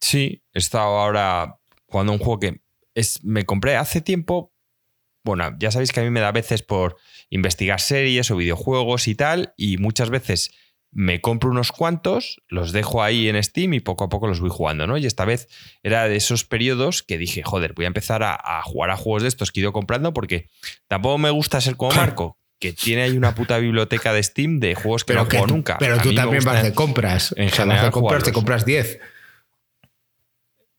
Sí, 0.00 0.42
he 0.52 0.58
estado 0.58 0.98
ahora 0.98 1.58
jugando 1.86 2.12
un 2.12 2.18
juego 2.18 2.40
que 2.40 2.60
es, 2.94 3.22
me 3.22 3.46
compré 3.46 3.76
hace 3.76 4.00
tiempo. 4.00 4.51
Bueno, 5.24 5.54
ya 5.58 5.70
sabéis 5.70 5.92
que 5.92 6.00
a 6.00 6.02
mí 6.02 6.10
me 6.10 6.20
da 6.20 6.28
a 6.28 6.32
veces 6.32 6.62
por 6.62 6.96
investigar 7.30 7.80
series 7.80 8.30
o 8.30 8.36
videojuegos 8.36 9.08
y 9.08 9.14
tal, 9.14 9.54
y 9.56 9.78
muchas 9.78 10.10
veces 10.10 10.50
me 10.90 11.22
compro 11.22 11.50
unos 11.50 11.72
cuantos, 11.72 12.42
los 12.48 12.72
dejo 12.72 13.02
ahí 13.02 13.28
en 13.28 13.42
Steam 13.42 13.72
y 13.72 13.80
poco 13.80 14.04
a 14.04 14.08
poco 14.10 14.26
los 14.26 14.40
voy 14.40 14.50
jugando, 14.50 14.86
¿no? 14.86 14.98
Y 14.98 15.06
esta 15.06 15.24
vez 15.24 15.48
era 15.82 16.06
de 16.06 16.16
esos 16.16 16.44
periodos 16.44 17.02
que 17.02 17.16
dije, 17.16 17.42
joder, 17.42 17.72
voy 17.72 17.86
a 17.86 17.88
empezar 17.88 18.22
a, 18.22 18.34
a 18.34 18.62
jugar 18.62 18.90
a 18.90 18.96
juegos 18.96 19.22
de 19.22 19.28
estos 19.28 19.52
que 19.52 19.60
he 19.60 19.62
ido 19.62 19.72
comprando 19.72 20.12
porque 20.12 20.48
tampoco 20.88 21.16
me 21.16 21.30
gusta 21.30 21.60
ser 21.62 21.76
como 21.76 21.92
Marco, 21.96 22.38
que 22.58 22.72
tiene 22.72 23.02
ahí 23.02 23.16
una 23.16 23.34
puta 23.34 23.58
biblioteca 23.58 24.12
de 24.12 24.22
Steam 24.22 24.60
de 24.60 24.74
juegos 24.74 25.04
que 25.04 25.14
no 25.14 25.24
juego 25.24 25.46
nunca. 25.46 25.78
Pero 25.78 25.94
A 25.96 26.02
tú 26.02 26.14
también 26.14 26.44
vas 26.44 26.62
de 26.62 26.74
compras. 26.74 27.34
en 27.36 27.46
o 27.46 27.50
sea, 27.50 27.64
vas 27.64 27.74
general 27.74 27.86
de 27.86 27.90
compras, 27.90 28.22
te 28.24 28.32
compras 28.32 28.64
10. 28.66 29.00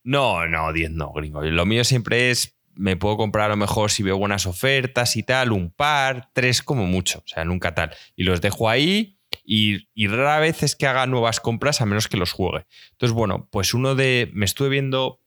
No, 0.04 0.46
no, 0.46 0.72
10 0.72 0.92
no, 0.92 1.12
gringo. 1.12 1.42
Lo 1.42 1.66
mío 1.66 1.82
siempre 1.82 2.30
es, 2.30 2.53
me 2.76 2.96
puedo 2.96 3.16
comprar 3.16 3.46
a 3.46 3.48
lo 3.50 3.56
mejor 3.56 3.90
si 3.90 4.02
veo 4.02 4.18
buenas 4.18 4.46
ofertas 4.46 5.16
y 5.16 5.22
tal, 5.22 5.52
un 5.52 5.70
par, 5.70 6.30
tres 6.32 6.62
como 6.62 6.86
mucho, 6.86 7.20
o 7.20 7.28
sea, 7.28 7.44
nunca 7.44 7.74
tal. 7.74 7.90
Y 8.16 8.24
los 8.24 8.40
dejo 8.40 8.68
ahí 8.68 9.18
y, 9.44 9.88
y 9.94 10.06
rara 10.08 10.38
vez 10.38 10.62
es 10.62 10.76
que 10.76 10.86
haga 10.86 11.06
nuevas 11.06 11.40
compras 11.40 11.80
a 11.80 11.86
menos 11.86 12.08
que 12.08 12.16
los 12.16 12.32
juegue. 12.32 12.66
Entonces, 12.92 13.14
bueno, 13.14 13.48
pues 13.50 13.74
uno 13.74 13.94
de, 13.94 14.30
me 14.32 14.44
estuve 14.44 14.68
viendo 14.68 15.20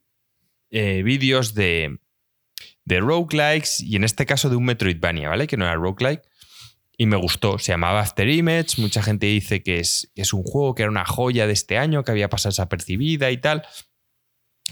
eh, 0.69 1.01
vídeos 1.03 1.53
de, 1.53 1.99
de 2.85 2.99
roguelikes 2.99 3.81
y 3.81 3.95
en 3.95 4.03
este 4.03 4.25
caso 4.25 4.49
de 4.49 4.55
un 4.55 4.65
Metroidvania, 4.65 5.29
¿vale? 5.29 5.47
Que 5.47 5.57
no 5.57 5.65
era 5.65 5.75
roguelike. 5.75 6.23
Y 6.99 7.05
me 7.05 7.15
gustó, 7.15 7.59
se 7.59 7.71
llamaba 7.71 7.99
After 7.99 8.27
Image, 8.27 8.81
mucha 8.81 9.03
gente 9.03 9.27
dice 9.27 9.61
que 9.61 9.79
es, 9.79 10.11
es 10.15 10.33
un 10.33 10.41
juego 10.41 10.73
que 10.73 10.81
era 10.81 10.89
una 10.89 11.05
joya 11.05 11.45
de 11.45 11.53
este 11.53 11.77
año, 11.77 12.03
que 12.03 12.09
había 12.09 12.27
pasado 12.27 12.49
desapercibida 12.49 13.29
y 13.29 13.37
tal. 13.37 13.63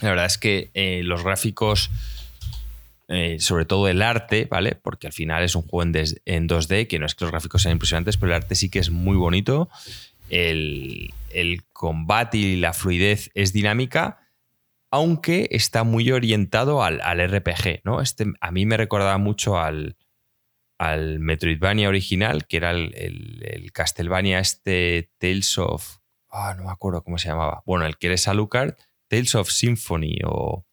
La 0.02 0.10
verdad 0.10 0.26
es 0.26 0.40
que 0.40 0.72
eh, 0.74 1.02
los 1.04 1.24
gráficos, 1.24 1.92
eh, 3.08 3.38
sobre 3.40 3.66
todo 3.66 3.88
el 3.88 4.02
arte, 4.02 4.46
¿vale? 4.50 4.76
Porque 4.76 5.08
al 5.08 5.14
final 5.14 5.44
es 5.44 5.56
un 5.56 5.62
juego 5.64 5.84
en, 5.84 5.92
des- 5.92 6.22
en 6.26 6.48
2D, 6.48 6.88
que 6.88 7.00
no 7.00 7.06
es 7.06 7.16
que 7.16 7.26
los 7.26 7.32
gráficos 7.32 7.62
sean 7.62 7.74
impresionantes, 7.74 8.18
pero 8.18 8.32
el 8.32 8.36
arte 8.42 8.56
sí 8.56 8.70
que 8.70 8.80
es 8.80 8.90
muy 8.90 9.16
bonito. 9.18 9.70
El, 10.30 11.14
el 11.32 11.64
combate 11.72 12.38
y 12.38 12.56
la 12.56 12.74
fluidez 12.74 13.30
es 13.36 13.54
dinámica, 13.54 14.20
aunque 14.92 15.48
está 15.52 15.84
muy 15.84 16.12
orientado 16.12 16.84
al, 16.84 17.02
al 17.02 17.20
RPG, 17.20 17.82
¿no? 17.84 18.02
Este, 18.02 18.26
a 18.42 18.52
mí 18.52 18.66
me 18.66 18.78
recordaba 18.78 19.18
mucho 19.18 19.60
al, 19.60 19.98
al 20.78 21.20
Metroidvania 21.20 21.90
original, 21.90 22.48
que 22.48 22.58
era 22.58 22.72
el, 22.72 22.94
el- 22.96 23.44
el 23.46 23.72
Castlevania 23.72 24.40
este 24.40 25.12
Tales 25.20 25.58
of... 25.58 25.98
Ah, 26.30 26.54
no 26.58 26.64
me 26.66 26.72
acuerdo 26.72 27.04
cómo 27.04 27.18
se 27.18 27.30
llamaba. 27.30 27.62
Bueno, 27.66 27.86
el 27.86 27.98
que 27.98 28.08
eres 28.08 28.28
Alucard, 28.28 28.74
Tales 29.08 29.36
of 29.36 29.50
Symphony 29.50 30.20
o, 30.26 30.66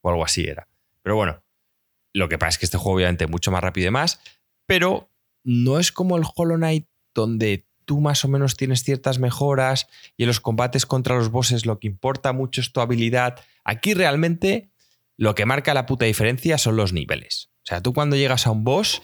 o 0.00 0.08
algo 0.10 0.24
así 0.24 0.44
era. 0.44 0.66
Pero 1.02 1.14
bueno, 1.16 1.42
lo 2.16 2.28
que 2.28 2.38
pasa 2.38 2.50
es 2.50 2.58
que 2.58 2.66
este 2.66 2.78
juego 2.78 2.96
obviamente 2.96 3.26
mucho 3.26 3.50
más 3.50 3.62
rápido 3.62 3.82
y 3.82 3.88
demás, 3.88 4.20
pero 4.64 5.10
no 5.44 5.78
es 5.78 5.92
como 5.92 6.16
el 6.16 6.24
Hollow 6.34 6.56
Knight 6.56 6.86
donde 7.14 7.66
tú 7.84 8.00
más 8.00 8.24
o 8.24 8.28
menos 8.28 8.56
tienes 8.56 8.82
ciertas 8.82 9.18
mejoras 9.18 9.86
y 10.16 10.22
en 10.22 10.28
los 10.28 10.40
combates 10.40 10.86
contra 10.86 11.16
los 11.16 11.30
bosses 11.30 11.66
lo 11.66 11.78
que 11.78 11.86
importa 11.86 12.32
mucho 12.32 12.62
es 12.62 12.72
tu 12.72 12.80
habilidad. 12.80 13.44
Aquí 13.64 13.92
realmente 13.92 14.70
lo 15.18 15.34
que 15.34 15.44
marca 15.44 15.74
la 15.74 15.84
puta 15.84 16.06
diferencia 16.06 16.56
son 16.56 16.76
los 16.76 16.94
niveles. 16.94 17.50
O 17.58 17.66
sea, 17.66 17.82
tú 17.82 17.92
cuando 17.92 18.16
llegas 18.16 18.46
a 18.46 18.50
un 18.50 18.64
boss, 18.64 19.02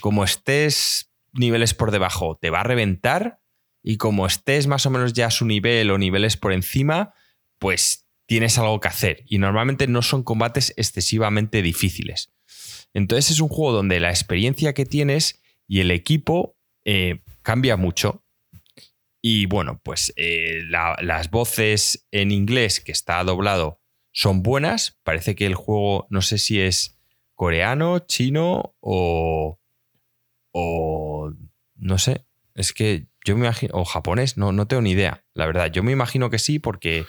como 0.00 0.24
estés 0.24 1.10
niveles 1.32 1.72
por 1.72 1.92
debajo, 1.92 2.36
te 2.36 2.50
va 2.50 2.60
a 2.60 2.64
reventar 2.64 3.40
y 3.80 3.96
como 3.96 4.26
estés 4.26 4.66
más 4.66 4.86
o 4.86 4.90
menos 4.90 5.12
ya 5.12 5.26
a 5.26 5.30
su 5.30 5.46
nivel 5.46 5.90
o 5.92 5.98
niveles 5.98 6.36
por 6.36 6.52
encima, 6.52 7.14
pues 7.58 8.06
tienes 8.26 8.58
algo 8.58 8.80
que 8.80 8.88
hacer. 8.88 9.24
Y 9.26 9.38
normalmente 9.38 9.86
no 9.86 10.02
son 10.02 10.24
combates 10.24 10.74
excesivamente 10.76 11.62
difíciles. 11.62 12.32
Entonces 12.94 13.30
es 13.30 13.40
un 13.40 13.48
juego 13.48 13.72
donde 13.72 14.00
la 14.00 14.10
experiencia 14.10 14.72
que 14.74 14.86
tienes 14.86 15.42
y 15.68 15.80
el 15.80 15.90
equipo 15.90 16.56
eh, 16.84 17.20
cambia 17.42 17.76
mucho. 17.76 18.24
Y 19.22 19.46
bueno, 19.46 19.80
pues 19.84 20.12
eh, 20.16 20.62
la- 20.66 20.96
las 21.02 21.30
voces 21.30 22.06
en 22.10 22.30
inglés 22.30 22.80
que 22.80 22.92
está 22.92 23.22
doblado 23.22 23.80
son 24.12 24.42
buenas. 24.42 24.98
Parece 25.04 25.34
que 25.34 25.46
el 25.46 25.54
juego, 25.54 26.06
no 26.10 26.22
sé 26.22 26.38
si 26.38 26.60
es 26.60 26.98
coreano, 27.34 28.00
chino 28.00 28.74
o. 28.80 29.58
o. 30.52 31.32
no 31.76 31.98
sé. 31.98 32.24
Es 32.54 32.72
que 32.72 33.06
yo 33.24 33.36
me 33.36 33.46
imagino. 33.46 33.74
o 33.74 33.84
japonés, 33.84 34.36
no, 34.36 34.52
no 34.52 34.66
tengo 34.66 34.82
ni 34.82 34.92
idea. 34.92 35.24
La 35.34 35.46
verdad, 35.46 35.70
yo 35.70 35.82
me 35.82 35.92
imagino 35.92 36.30
que 36.30 36.38
sí, 36.38 36.58
porque 36.58 37.04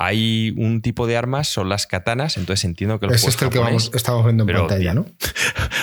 hay 0.00 0.54
un 0.56 0.80
tipo 0.80 1.08
de 1.08 1.16
armas, 1.16 1.48
son 1.48 1.68
las 1.68 1.88
katanas, 1.88 2.36
entonces 2.36 2.64
entiendo 2.64 3.00
que 3.00 3.06
el 3.06 3.12
Es 3.14 3.24
este 3.26 3.46
el 3.46 3.50
que 3.50 3.58
vamos, 3.58 3.90
estamos 3.92 4.24
viendo 4.24 4.44
en 4.44 4.46
pero- 4.46 4.60
pantalla, 4.68 4.94
¿no? 4.94 5.06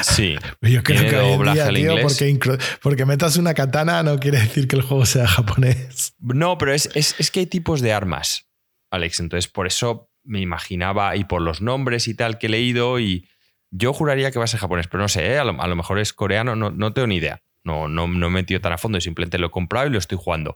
Sí. 0.03 0.35
Yo 0.61 0.83
creo 0.83 1.09
que 1.09 1.17
hoy 1.17 1.53
día, 1.53 1.67
tío, 1.69 1.95
porque, 2.01 2.57
porque 2.81 3.05
metas 3.05 3.35
una 3.35 3.53
katana 3.53 4.03
no 4.03 4.17
quiere 4.17 4.39
decir 4.39 4.69
que 4.69 4.77
el 4.77 4.83
juego 4.83 5.05
sea 5.05 5.27
japonés. 5.27 6.13
No, 6.19 6.57
pero 6.57 6.73
es, 6.73 6.89
es- 6.95 7.15
es 7.19 7.29
que 7.29 7.41
hay 7.41 7.45
tipos 7.47 7.81
de 7.81 7.91
armas, 7.91 8.45
Alex. 8.89 9.19
Entonces, 9.19 9.49
por 9.51 9.67
eso 9.67 10.09
me 10.23 10.39
imaginaba, 10.39 11.17
y 11.17 11.25
por 11.25 11.41
los 11.41 11.61
nombres 11.61 12.07
y 12.07 12.13
tal 12.13 12.37
que 12.39 12.47
he 12.47 12.49
leído, 12.49 13.01
y 13.01 13.27
yo 13.69 13.91
juraría 13.91 14.31
que 14.31 14.39
va 14.39 14.45
a 14.45 14.47
ser 14.47 14.61
japonés, 14.61 14.87
pero 14.87 15.03
no 15.03 15.09
sé, 15.09 15.27
¿eh? 15.33 15.39
a, 15.39 15.43
lo, 15.43 15.61
a 15.61 15.67
lo 15.67 15.75
mejor 15.75 15.99
es 15.99 16.13
coreano, 16.13 16.55
no, 16.55 16.71
no 16.71 16.93
tengo 16.93 17.07
ni 17.07 17.17
idea. 17.17 17.41
No, 17.65 17.87
no, 17.89 18.07
no 18.07 18.29
me 18.29 18.39
he 18.39 18.41
metido 18.43 18.61
tan 18.61 18.71
a 18.73 18.77
fondo, 18.77 19.01
simplemente 19.01 19.39
lo 19.39 19.47
he 19.47 19.51
comprado 19.51 19.87
y 19.87 19.89
lo 19.89 19.97
estoy 19.99 20.17
jugando. 20.21 20.55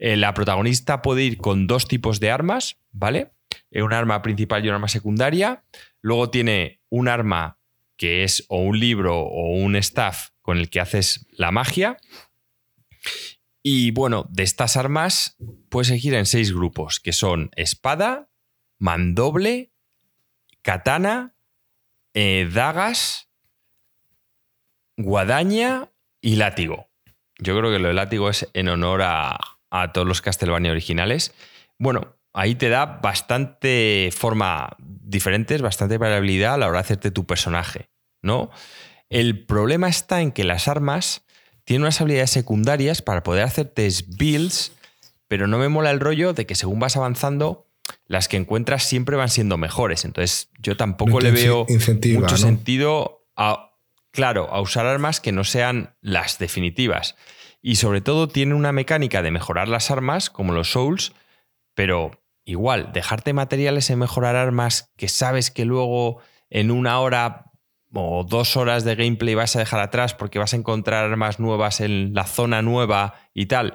Eh, 0.00 0.16
la 0.16 0.32
protagonista 0.32 1.02
puede 1.02 1.24
ir 1.24 1.36
con 1.36 1.66
dos 1.66 1.86
tipos 1.86 2.20
de 2.20 2.30
armas, 2.30 2.78
¿vale? 2.90 3.32
Eh, 3.70 3.82
un 3.82 3.92
arma 3.92 4.22
principal 4.22 4.64
y 4.64 4.68
un 4.68 4.74
arma 4.74 4.88
secundaria. 4.88 5.62
Luego 6.00 6.30
tiene 6.30 6.80
un 6.88 7.06
arma 7.06 7.58
que 7.98 8.24
es 8.24 8.46
o 8.48 8.62
un 8.62 8.80
libro 8.80 9.20
o 9.20 9.50
un 9.50 9.76
staff 9.76 10.30
con 10.40 10.56
el 10.56 10.70
que 10.70 10.80
haces 10.80 11.26
la 11.32 11.50
magia. 11.50 11.98
Y 13.62 13.90
bueno, 13.90 14.26
de 14.30 14.42
estas 14.42 14.78
armas 14.78 15.36
puedes 15.68 15.90
elegir 15.90 16.14
en 16.14 16.24
seis 16.24 16.54
grupos, 16.54 16.98
que 16.98 17.12
son 17.12 17.50
espada, 17.56 18.30
mandoble, 18.78 19.70
katana, 20.62 21.34
eh, 22.14 22.48
dagas, 22.50 23.28
guadaña 24.96 25.90
y 26.22 26.36
látigo. 26.36 26.88
Yo 27.38 27.58
creo 27.58 27.70
que 27.70 27.78
lo 27.78 27.88
de 27.88 27.94
látigo 27.94 28.30
es 28.30 28.48
en 28.54 28.70
honor 28.70 29.02
a, 29.02 29.59
a 29.70 29.92
todos 29.92 30.06
los 30.06 30.20
Castlevania 30.20 30.72
originales. 30.72 31.32
Bueno, 31.78 32.16
ahí 32.32 32.54
te 32.54 32.68
da 32.68 32.86
bastante 32.86 34.10
forma 34.16 34.76
diferentes, 34.78 35.62
bastante 35.62 35.98
variabilidad 35.98 36.54
a 36.54 36.58
la 36.58 36.68
hora 36.68 36.78
de 36.78 36.84
hacerte 36.84 37.10
tu 37.10 37.26
personaje, 37.26 37.88
¿no? 38.22 38.50
El 39.08 39.44
problema 39.44 39.88
está 39.88 40.20
en 40.20 40.32
que 40.32 40.44
las 40.44 40.68
armas 40.68 41.24
tienen 41.64 41.82
unas 41.82 42.00
habilidades 42.00 42.30
secundarias 42.30 43.02
para 43.02 43.22
poder 43.22 43.44
hacerte 43.44 43.88
builds, 44.16 44.72
pero 45.28 45.46
no 45.46 45.58
me 45.58 45.68
mola 45.68 45.90
el 45.90 46.00
rollo 46.00 46.32
de 46.32 46.46
que 46.46 46.54
según 46.54 46.78
vas 46.78 46.96
avanzando, 46.96 47.66
las 48.06 48.28
que 48.28 48.36
encuentras 48.36 48.84
siempre 48.84 49.16
van 49.16 49.28
siendo 49.28 49.56
mejores. 49.56 50.04
Entonces, 50.04 50.50
yo 50.58 50.76
tampoco 50.76 51.12
No 51.12 51.20
le 51.20 51.30
veo 51.32 51.66
mucho 51.68 52.20
¿no? 52.20 52.36
sentido 52.36 53.26
a, 53.36 53.72
claro, 54.10 54.48
a 54.52 54.60
usar 54.60 54.86
armas 54.86 55.20
que 55.20 55.32
no 55.32 55.44
sean 55.44 55.96
las 56.00 56.38
definitivas. 56.38 57.16
Y 57.62 57.76
sobre 57.76 58.00
todo 58.00 58.28
tiene 58.28 58.54
una 58.54 58.72
mecánica 58.72 59.22
de 59.22 59.30
mejorar 59.30 59.68
las 59.68 59.90
armas, 59.90 60.30
como 60.30 60.52
los 60.52 60.72
Souls, 60.72 61.12
pero 61.74 62.10
igual, 62.44 62.92
dejarte 62.92 63.32
materiales 63.32 63.90
en 63.90 63.98
mejorar 63.98 64.36
armas 64.36 64.92
que 64.96 65.08
sabes 65.08 65.50
que 65.50 65.64
luego 65.64 66.20
en 66.48 66.70
una 66.70 67.00
hora 67.00 67.50
o 67.92 68.24
dos 68.24 68.56
horas 68.56 68.84
de 68.84 68.94
gameplay 68.94 69.34
vas 69.34 69.56
a 69.56 69.58
dejar 69.58 69.80
atrás 69.80 70.14
porque 70.14 70.38
vas 70.38 70.54
a 70.54 70.56
encontrar 70.56 71.04
armas 71.04 71.40
nuevas 71.40 71.80
en 71.80 72.14
la 72.14 72.24
zona 72.24 72.62
nueva 72.62 73.14
y 73.34 73.46
tal. 73.46 73.74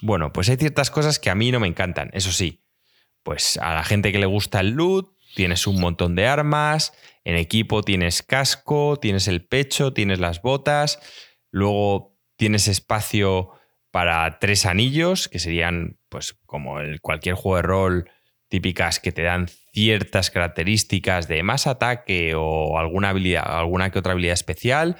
Bueno, 0.00 0.32
pues 0.32 0.48
hay 0.48 0.56
ciertas 0.56 0.90
cosas 0.90 1.18
que 1.18 1.30
a 1.30 1.34
mí 1.34 1.50
no 1.50 1.60
me 1.60 1.66
encantan. 1.66 2.10
Eso 2.12 2.32
sí, 2.32 2.64
pues 3.22 3.58
a 3.58 3.74
la 3.74 3.84
gente 3.84 4.12
que 4.12 4.18
le 4.18 4.26
gusta 4.26 4.60
el 4.60 4.70
loot, 4.70 5.14
tienes 5.34 5.66
un 5.66 5.80
montón 5.80 6.14
de 6.14 6.26
armas, 6.26 6.92
en 7.24 7.36
equipo 7.36 7.82
tienes 7.82 8.22
casco, 8.22 8.98
tienes 9.00 9.28
el 9.28 9.44
pecho, 9.44 9.92
tienes 9.92 10.20
las 10.20 10.42
botas, 10.42 10.98
luego 11.50 12.09
tienes 12.40 12.68
espacio 12.68 13.50
para 13.90 14.38
tres 14.38 14.64
anillos, 14.64 15.28
que 15.28 15.38
serían 15.38 15.98
pues 16.08 16.32
como 16.46 16.80
el, 16.80 17.02
cualquier 17.02 17.34
juego 17.34 17.56
de 17.56 17.62
rol 17.62 18.10
típicas 18.48 18.98
que 18.98 19.12
te 19.12 19.20
dan 19.20 19.48
ciertas 19.74 20.30
características 20.30 21.28
de 21.28 21.42
más 21.42 21.66
ataque 21.66 22.32
o 22.34 22.78
alguna, 22.78 23.10
habilidad, 23.10 23.44
alguna 23.44 23.90
que 23.90 23.98
otra 23.98 24.12
habilidad 24.12 24.32
especial. 24.32 24.96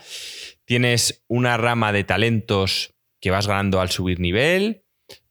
Tienes 0.66 1.24
una 1.28 1.56
rama 1.56 1.92
de 1.94 2.04
talentos 2.04 2.94
que 3.22 3.30
vas 3.30 3.46
ganando 3.46 3.80
al 3.80 3.88
subir 3.88 4.20
nivel 4.20 4.84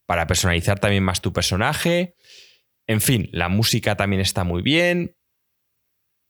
para 0.08 0.26
personalizar 0.26 0.80
también 0.80 1.04
más 1.04 1.22
tu 1.22 1.32
personaje. 1.32 2.16
En 2.88 3.02
fin, 3.02 3.30
la 3.34 3.50
música 3.50 3.98
también 3.98 4.20
está 4.20 4.44
muy 4.44 4.64
bien. 4.64 5.16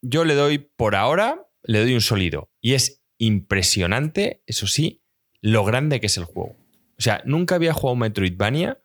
Yo 0.02 0.26
le 0.26 0.36
doy, 0.36 0.58
por 0.58 0.98
ahora, 0.98 1.48
le 1.64 1.80
doy 1.80 1.94
un 1.94 2.02
sólido. 2.02 2.52
Y 2.60 2.74
es 2.74 3.02
impresionante, 3.18 4.44
eso 4.46 4.68
sí, 4.68 5.02
lo 5.42 5.64
grande 5.66 6.00
que 6.00 6.08
es 6.08 6.18
el 6.18 6.26
juego. 6.26 6.56
O 6.98 7.02
sea, 7.02 7.22
nunca 7.26 7.56
había 7.56 7.74
jugado 7.74 7.94
un 7.94 8.00
Metroidvania 8.00 8.80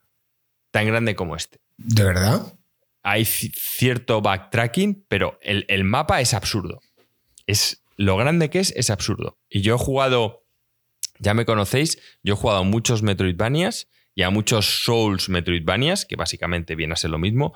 tan 0.71 0.87
grande 0.87 1.15
como 1.15 1.37
este. 1.37 1.61
¿De 1.77 2.05
verdad? 2.05 2.55
Hay 3.03 3.25
cierto 3.25 4.23
backtracking, 4.23 5.05
pero 5.09 5.39
el, 5.43 5.65
el 5.69 5.85
mapa 5.85 6.21
es 6.21 6.33
absurdo. 6.33 6.81
Es 7.47 7.83
lo 7.97 8.17
grande 8.17 8.51
que 8.51 8.61
es, 8.61 8.73
es 8.77 8.91
absurdo. 8.91 9.39
Y 9.49 9.61
yo 9.61 9.75
he 9.75 9.79
jugado, 9.79 10.45
ya 11.19 11.35
me 11.35 11.45
conocéis, 11.45 11.99
yo 12.23 12.35
he 12.35 12.37
jugado 12.37 12.61
a 12.61 12.65
muchos 12.65 13.03
Metroidvanias 13.03 13.89
y 14.15 14.23
a 14.23 14.31
muchos 14.31 14.85
Souls 14.85 15.29
Metroidvanias, 15.29 16.07
que 16.07 16.17
básicamente 16.17 16.77
viene 16.77 16.95
a 16.95 16.97
ser 16.97 17.11
lo 17.11 17.19
mismo, 17.19 17.55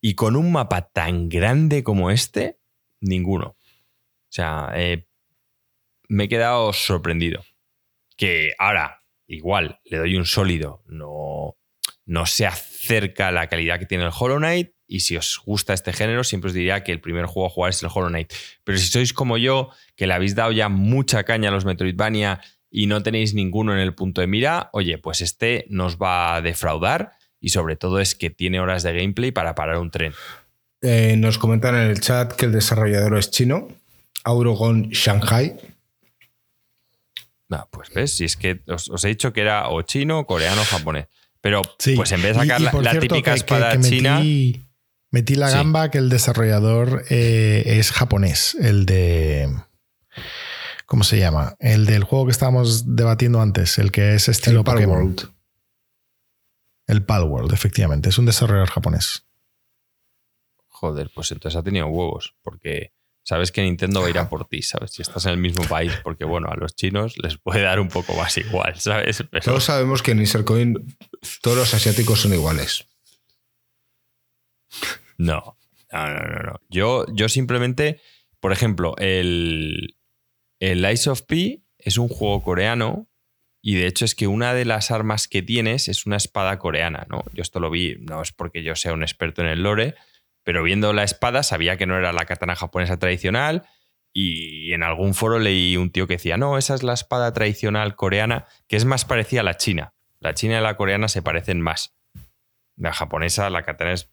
y 0.00 0.14
con 0.14 0.34
un 0.34 0.50
mapa 0.50 0.90
tan 0.90 1.28
grande 1.28 1.84
como 1.84 2.10
este, 2.10 2.58
ninguno. 3.00 3.48
O 3.48 4.32
sea, 4.32 4.70
eh, 4.74 5.06
me 6.08 6.24
he 6.24 6.28
quedado 6.28 6.72
sorprendido. 6.72 7.44
Que 8.20 8.52
ahora, 8.58 9.02
igual, 9.26 9.80
le 9.82 9.96
doy 9.96 10.14
un 10.16 10.26
sólido, 10.26 10.82
no, 10.86 11.56
no 12.04 12.26
se 12.26 12.46
acerca 12.46 13.28
a 13.28 13.32
la 13.32 13.46
calidad 13.46 13.78
que 13.78 13.86
tiene 13.86 14.04
el 14.04 14.10
Hollow 14.14 14.36
Knight. 14.36 14.72
Y 14.86 15.00
si 15.00 15.16
os 15.16 15.40
gusta 15.42 15.72
este 15.72 15.94
género, 15.94 16.22
siempre 16.22 16.48
os 16.48 16.54
diría 16.54 16.84
que 16.84 16.92
el 16.92 17.00
primer 17.00 17.24
juego 17.24 17.46
a 17.46 17.50
jugar 17.50 17.70
es 17.70 17.82
el 17.82 17.88
Hollow 17.90 18.10
Knight. 18.10 18.30
Pero 18.62 18.76
si 18.76 18.88
sois 18.88 19.14
como 19.14 19.38
yo, 19.38 19.70
que 19.96 20.06
le 20.06 20.12
habéis 20.12 20.34
dado 20.34 20.52
ya 20.52 20.68
mucha 20.68 21.24
caña 21.24 21.48
a 21.48 21.52
los 21.52 21.64
Metroidvania 21.64 22.42
y 22.68 22.88
no 22.88 23.02
tenéis 23.02 23.32
ninguno 23.32 23.72
en 23.72 23.78
el 23.78 23.94
punto 23.94 24.20
de 24.20 24.26
mira, 24.26 24.68
oye, 24.74 24.98
pues 24.98 25.22
este 25.22 25.64
nos 25.70 25.96
va 25.96 26.34
a 26.34 26.42
defraudar 26.42 27.12
y 27.40 27.48
sobre 27.48 27.76
todo 27.76 28.00
es 28.00 28.14
que 28.14 28.28
tiene 28.28 28.60
horas 28.60 28.82
de 28.82 28.92
gameplay 28.92 29.32
para 29.32 29.54
parar 29.54 29.78
un 29.78 29.90
tren. 29.90 30.12
Eh, 30.82 31.14
nos 31.16 31.38
comentan 31.38 31.74
en 31.74 31.88
el 31.88 32.00
chat 32.00 32.34
que 32.34 32.44
el 32.44 32.52
desarrollador 32.52 33.16
es 33.16 33.30
chino, 33.30 33.68
Aurogon 34.24 34.90
Shanghai. 34.90 35.56
Pues 37.70 37.90
ves, 37.92 38.16
si 38.16 38.24
es 38.24 38.36
que 38.36 38.62
os, 38.68 39.04
he 39.04 39.08
dicho 39.08 39.32
que 39.32 39.40
era 39.40 39.68
o 39.68 39.82
chino, 39.82 40.24
coreano 40.26 40.62
o 40.62 40.64
japonés. 40.64 41.08
Pero 41.40 41.62
pues 41.96 42.12
en 42.12 42.22
vez 42.22 42.36
de 42.36 42.42
sacar 42.42 42.60
la, 42.60 42.98
típica 42.98 43.34
espada 43.34 43.80
china. 43.80 44.20
Metí 45.12 45.34
la 45.34 45.50
gamba 45.50 45.90
que 45.90 45.98
el 45.98 46.08
desarrollador 46.08 47.04
eh, 47.10 47.64
es 47.66 47.90
japonés, 47.90 48.54
el 48.60 48.86
de. 48.86 49.52
¿Cómo 50.86 51.02
se 51.02 51.18
llama? 51.18 51.56
El 51.58 51.86
del 51.86 52.04
juego 52.04 52.26
que 52.26 52.32
estábamos 52.32 52.96
debatiendo 52.96 53.40
antes, 53.40 53.78
el 53.78 53.90
que 53.90 54.14
es 54.14 54.28
estilo 54.28 54.62
el 54.66 54.86
World. 54.86 55.28
El 56.86 57.04
Palworld, 57.04 57.52
efectivamente. 57.52 58.08
Es 58.08 58.18
un 58.18 58.26
desarrollador 58.26 58.70
japonés. 58.70 59.24
Joder, 60.68 61.10
pues 61.14 61.30
entonces 61.30 61.58
ha 61.58 61.62
tenido 61.62 61.86
huevos, 61.86 62.34
porque 62.42 62.92
sabes 63.22 63.52
que 63.52 63.62
Nintendo 63.62 64.00
va 64.00 64.06
a 64.06 64.10
ir 64.10 64.18
a 64.18 64.28
por 64.28 64.46
ti, 64.46 64.62
¿sabes? 64.62 64.92
Si 64.92 65.02
estás 65.02 65.26
en 65.26 65.32
el 65.32 65.36
mismo 65.38 65.64
país, 65.64 65.92
porque 66.02 66.24
bueno, 66.24 66.48
a 66.50 66.56
los 66.56 66.74
chinos 66.74 67.16
les 67.18 67.38
puede 67.38 67.62
dar 67.62 67.80
un 67.80 67.88
poco 67.88 68.14
más 68.14 68.36
igual, 68.38 68.78
¿sabes? 68.80 69.24
Todos 69.44 69.64
sabemos 69.64 70.02
que 70.02 70.12
en 70.12 70.20
Insercoin 70.20 70.96
todos 71.42 71.56
los 71.56 71.74
asiáticos 71.74 72.20
son 72.20 72.34
iguales. 72.34 72.86
No, 75.18 75.58
no, 75.92 76.08
no, 76.08 76.42
no. 76.42 76.60
Yo, 76.68 77.04
yo 77.12 77.28
simplemente, 77.28 78.00
por 78.40 78.52
ejemplo, 78.52 78.94
el, 78.98 79.96
el 80.60 80.90
Ice 80.90 81.10
of 81.10 81.22
P 81.22 81.62
es 81.78 81.98
un 81.98 82.08
juego 82.08 82.42
coreano 82.42 83.08
y 83.62 83.74
de 83.74 83.86
hecho 83.86 84.04
es 84.04 84.14
que 84.14 84.26
una 84.26 84.54
de 84.54 84.64
las 84.64 84.90
armas 84.90 85.28
que 85.28 85.42
tienes 85.42 85.88
es 85.88 86.06
una 86.06 86.16
espada 86.16 86.58
coreana, 86.58 87.06
¿no? 87.10 87.24
Yo 87.34 87.42
esto 87.42 87.60
lo 87.60 87.70
vi, 87.70 87.96
no 88.00 88.22
es 88.22 88.32
porque 88.32 88.62
yo 88.62 88.74
sea 88.76 88.94
un 88.94 89.02
experto 89.02 89.42
en 89.42 89.48
el 89.48 89.62
lore, 89.62 89.94
pero 90.42 90.62
viendo 90.62 90.92
la 90.92 91.04
espada 91.04 91.42
sabía 91.42 91.76
que 91.76 91.86
no 91.86 91.96
era 91.96 92.12
la 92.12 92.24
katana 92.24 92.56
japonesa 92.56 92.98
tradicional 92.98 93.64
y 94.12 94.72
en 94.72 94.82
algún 94.82 95.14
foro 95.14 95.38
leí 95.38 95.76
un 95.76 95.90
tío 95.90 96.06
que 96.06 96.14
decía, 96.14 96.36
no, 96.36 96.58
esa 96.58 96.74
es 96.74 96.82
la 96.82 96.94
espada 96.94 97.32
tradicional 97.32 97.94
coreana, 97.94 98.46
que 98.66 98.76
es 98.76 98.84
más 98.84 99.04
parecida 99.04 99.40
a 99.40 99.44
la 99.44 99.56
china. 99.56 99.94
La 100.18 100.34
china 100.34 100.58
y 100.58 100.62
la 100.62 100.76
coreana 100.76 101.08
se 101.08 101.22
parecen 101.22 101.60
más. 101.60 101.96
La 102.76 102.92
japonesa, 102.92 103.50
la 103.50 103.62
katana 103.62 103.92
es, 103.92 104.10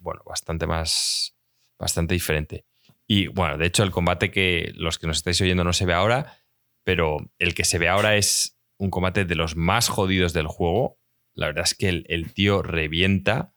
bueno, 0.00 0.22
bastante 0.24 0.66
más, 0.66 1.36
bastante 1.78 2.14
diferente. 2.14 2.64
Y 3.06 3.26
bueno, 3.26 3.58
de 3.58 3.66
hecho 3.66 3.82
el 3.82 3.90
combate 3.90 4.30
que 4.30 4.72
los 4.74 4.98
que 4.98 5.06
nos 5.06 5.18
estáis 5.18 5.40
oyendo 5.40 5.64
no 5.64 5.72
se 5.72 5.86
ve 5.86 5.92
ahora, 5.92 6.38
pero 6.84 7.18
el 7.38 7.54
que 7.54 7.64
se 7.64 7.78
ve 7.78 7.88
ahora 7.88 8.16
es 8.16 8.58
un 8.78 8.90
combate 8.90 9.24
de 9.24 9.34
los 9.34 9.56
más 9.56 9.88
jodidos 9.88 10.32
del 10.32 10.46
juego. 10.46 10.98
La 11.34 11.46
verdad 11.46 11.64
es 11.64 11.74
que 11.74 11.88
el, 11.88 12.32
tío 12.32 12.62
revienta 12.62 13.54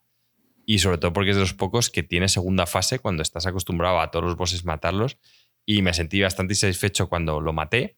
y 0.65 0.79
sobre 0.79 0.97
todo 0.97 1.13
porque 1.13 1.31
es 1.31 1.35
de 1.35 1.41
los 1.41 1.53
pocos 1.53 1.89
que 1.89 2.03
tiene 2.03 2.27
segunda 2.27 2.65
fase 2.65 2.99
cuando 2.99 3.21
estás 3.21 3.45
acostumbrado 3.45 3.99
a 3.99 4.11
todos 4.11 4.25
los 4.25 4.35
bosses 4.35 4.65
matarlos 4.65 5.17
y 5.65 5.81
me 5.81 5.93
sentí 5.93 6.21
bastante 6.21 6.55
satisfecho 6.55 7.09
cuando 7.09 7.41
lo 7.41 7.53
maté. 7.53 7.97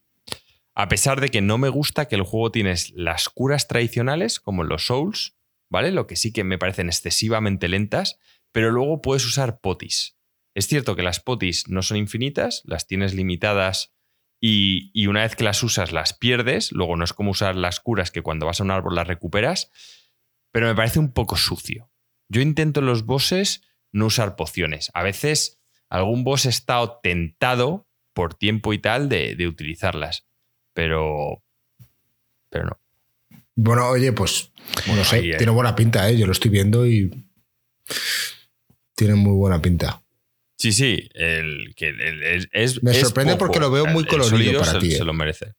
A 0.74 0.88
pesar 0.88 1.20
de 1.20 1.28
que 1.28 1.40
no 1.40 1.58
me 1.58 1.68
gusta 1.68 2.06
que 2.06 2.14
el 2.14 2.22
juego 2.22 2.52
tienes 2.52 2.90
las 2.90 3.28
curas 3.28 3.66
tradicionales 3.66 4.40
como 4.40 4.64
los 4.64 4.86
Souls, 4.86 5.36
¿vale? 5.68 5.90
Lo 5.90 6.06
que 6.06 6.16
sí 6.16 6.32
que 6.32 6.44
me 6.44 6.58
parecen 6.58 6.86
excesivamente 6.86 7.68
lentas, 7.68 8.18
pero 8.52 8.70
luego 8.70 9.02
puedes 9.02 9.26
usar 9.26 9.60
potis. 9.60 10.16
Es 10.54 10.66
cierto 10.66 10.96
que 10.96 11.02
las 11.02 11.20
potis 11.20 11.68
no 11.68 11.82
son 11.82 11.96
infinitas, 11.98 12.62
las 12.64 12.86
tienes 12.86 13.14
limitadas 13.14 13.92
y, 14.40 15.06
una 15.06 15.22
vez 15.22 15.34
que 15.34 15.44
las 15.44 15.62
usas 15.62 15.92
las 15.92 16.14
pierdes, 16.14 16.72
luego 16.72 16.96
no 16.96 17.04
es 17.04 17.12
como 17.12 17.32
usar 17.32 17.56
las 17.56 17.80
curas 17.80 18.10
que 18.10 18.22
cuando 18.22 18.46
vas 18.46 18.60
a 18.60 18.64
un 18.64 18.70
árbol 18.70 18.94
las 18.94 19.08
recuperas, 19.08 19.70
pero 20.52 20.66
me 20.66 20.74
parece 20.74 20.98
un 20.98 21.12
poco 21.12 21.36
sucio. 21.36 21.90
Yo 22.28 22.40
intento 22.40 22.80
en 22.80 22.86
los 22.86 23.04
bosses 23.04 23.62
no 23.92 24.06
usar 24.06 24.36
pociones. 24.36 24.90
A 24.94 25.02
veces 25.02 25.60
algún 25.88 26.24
boss 26.24 26.46
he 26.46 26.50
estado 26.50 27.00
tentado 27.02 27.86
por 28.12 28.34
tiempo 28.34 28.72
y 28.72 28.78
tal 28.78 29.08
de, 29.08 29.46
utilizarlas, 29.46 30.26
pero, 30.72 31.42
pero 32.50 32.66
no. 32.66 32.80
Bueno, 33.54 33.88
oye, 33.88 34.12
pues 34.12 34.52
no 34.86 35.04
sé, 35.04 35.20
tiene 35.36 35.50
buena 35.50 35.74
pinta, 35.74 36.08
¿eh? 36.08 36.16
yo 36.16 36.26
lo 36.26 36.32
estoy 36.32 36.50
viendo 36.50 36.86
y 36.86 37.10
tiene 38.94 39.14
muy 39.14 39.32
buena 39.32 39.60
pinta. 39.60 40.02
Sí, 40.56 40.72
sí, 40.72 41.08
el, 41.14 41.74
que 41.76 41.94
es, 42.52 42.82
Me 42.82 42.92
sorprende 42.94 43.36
porque 43.36 43.60
lo 43.60 43.70
veo 43.70 43.86
muy 43.86 44.04
colorido 44.04 44.60
para 44.60 44.78
ti. 44.80 44.90
Se 44.90 45.04
lo 45.04 45.12
merece. 45.12 45.54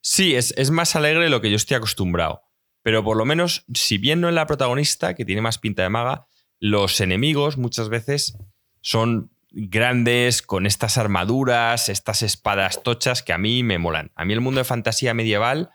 Sí, 0.00 0.34
es, 0.34 0.70
más 0.70 0.96
alegre 0.96 1.24
de 1.24 1.30
lo 1.30 1.40
que 1.40 1.50
yo 1.50 1.56
estoy 1.56 1.76
acostumbrado. 1.76 2.42
Pero 2.82 3.04
por 3.04 3.16
lo 3.16 3.24
menos, 3.24 3.64
si 3.74 3.98
bien 3.98 4.20
no 4.20 4.28
es 4.28 4.34
la 4.34 4.46
protagonista, 4.46 5.14
que 5.14 5.24
tiene 5.24 5.42
más 5.42 5.58
pinta 5.58 5.82
de 5.82 5.90
maga, 5.90 6.26
los 6.58 7.00
enemigos 7.00 7.56
muchas 7.56 7.88
veces 7.88 8.36
son 8.80 9.30
grandes, 9.50 10.42
con 10.42 10.66
estas 10.66 10.96
armaduras, 10.96 11.88
estas 11.88 12.22
espadas 12.22 12.82
tochas 12.82 13.22
que 13.22 13.32
a 13.32 13.38
mí 13.38 13.62
me 13.62 13.78
molan. 13.78 14.12
A 14.14 14.24
mí 14.24 14.32
el 14.32 14.40
mundo 14.40 14.60
de 14.60 14.64
fantasía 14.64 15.14
medieval, 15.14 15.70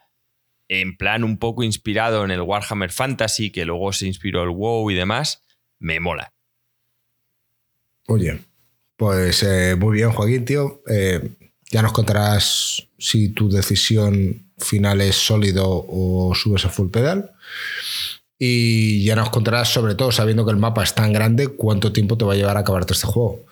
en 0.67 0.97
plan 0.97 1.23
un 1.23 1.37
poco 1.37 1.63
inspirado 1.63 2.23
en 2.23 2.31
el 2.31 2.41
Warhammer 2.41 2.91
Fantasy, 2.91 3.51
que 3.51 3.65
luego 3.65 3.91
se 3.93 4.07
inspiró 4.07 4.43
el 4.43 4.49
WoW 4.49 4.89
y 4.91 4.95
demás, 4.95 5.43
me 5.79 5.99
mola. 5.99 6.33
Oye, 8.07 8.39
pues 8.95 9.43
eh, 9.43 9.75
muy 9.75 9.97
bien, 9.97 10.11
Joaquín, 10.11 10.45
tío. 10.45 10.81
Eh, 10.87 11.35
ya 11.69 11.81
nos 11.81 11.91
contarás 11.91 12.87
si 12.97 13.29
tu 13.29 13.49
decisión 13.49 14.44
final 14.57 15.01
es 15.01 15.15
sólido 15.15 15.65
o 15.67 16.33
subes 16.35 16.65
a 16.65 16.69
full 16.69 16.89
pedal. 16.89 17.31
Y 18.37 19.03
ya 19.05 19.15
nos 19.15 19.29
contarás, 19.29 19.69
sobre 19.69 19.95
todo 19.95 20.11
sabiendo 20.11 20.45
que 20.45 20.51
el 20.51 20.57
mapa 20.57 20.83
es 20.83 20.93
tan 20.93 21.13
grande, 21.13 21.47
cuánto 21.47 21.93
tiempo 21.93 22.17
te 22.17 22.25
va 22.25 22.33
a 22.33 22.35
llevar 22.35 22.57
a 22.57 22.61
acabarte 22.61 22.93
este 22.93 23.07
juego. 23.07 23.45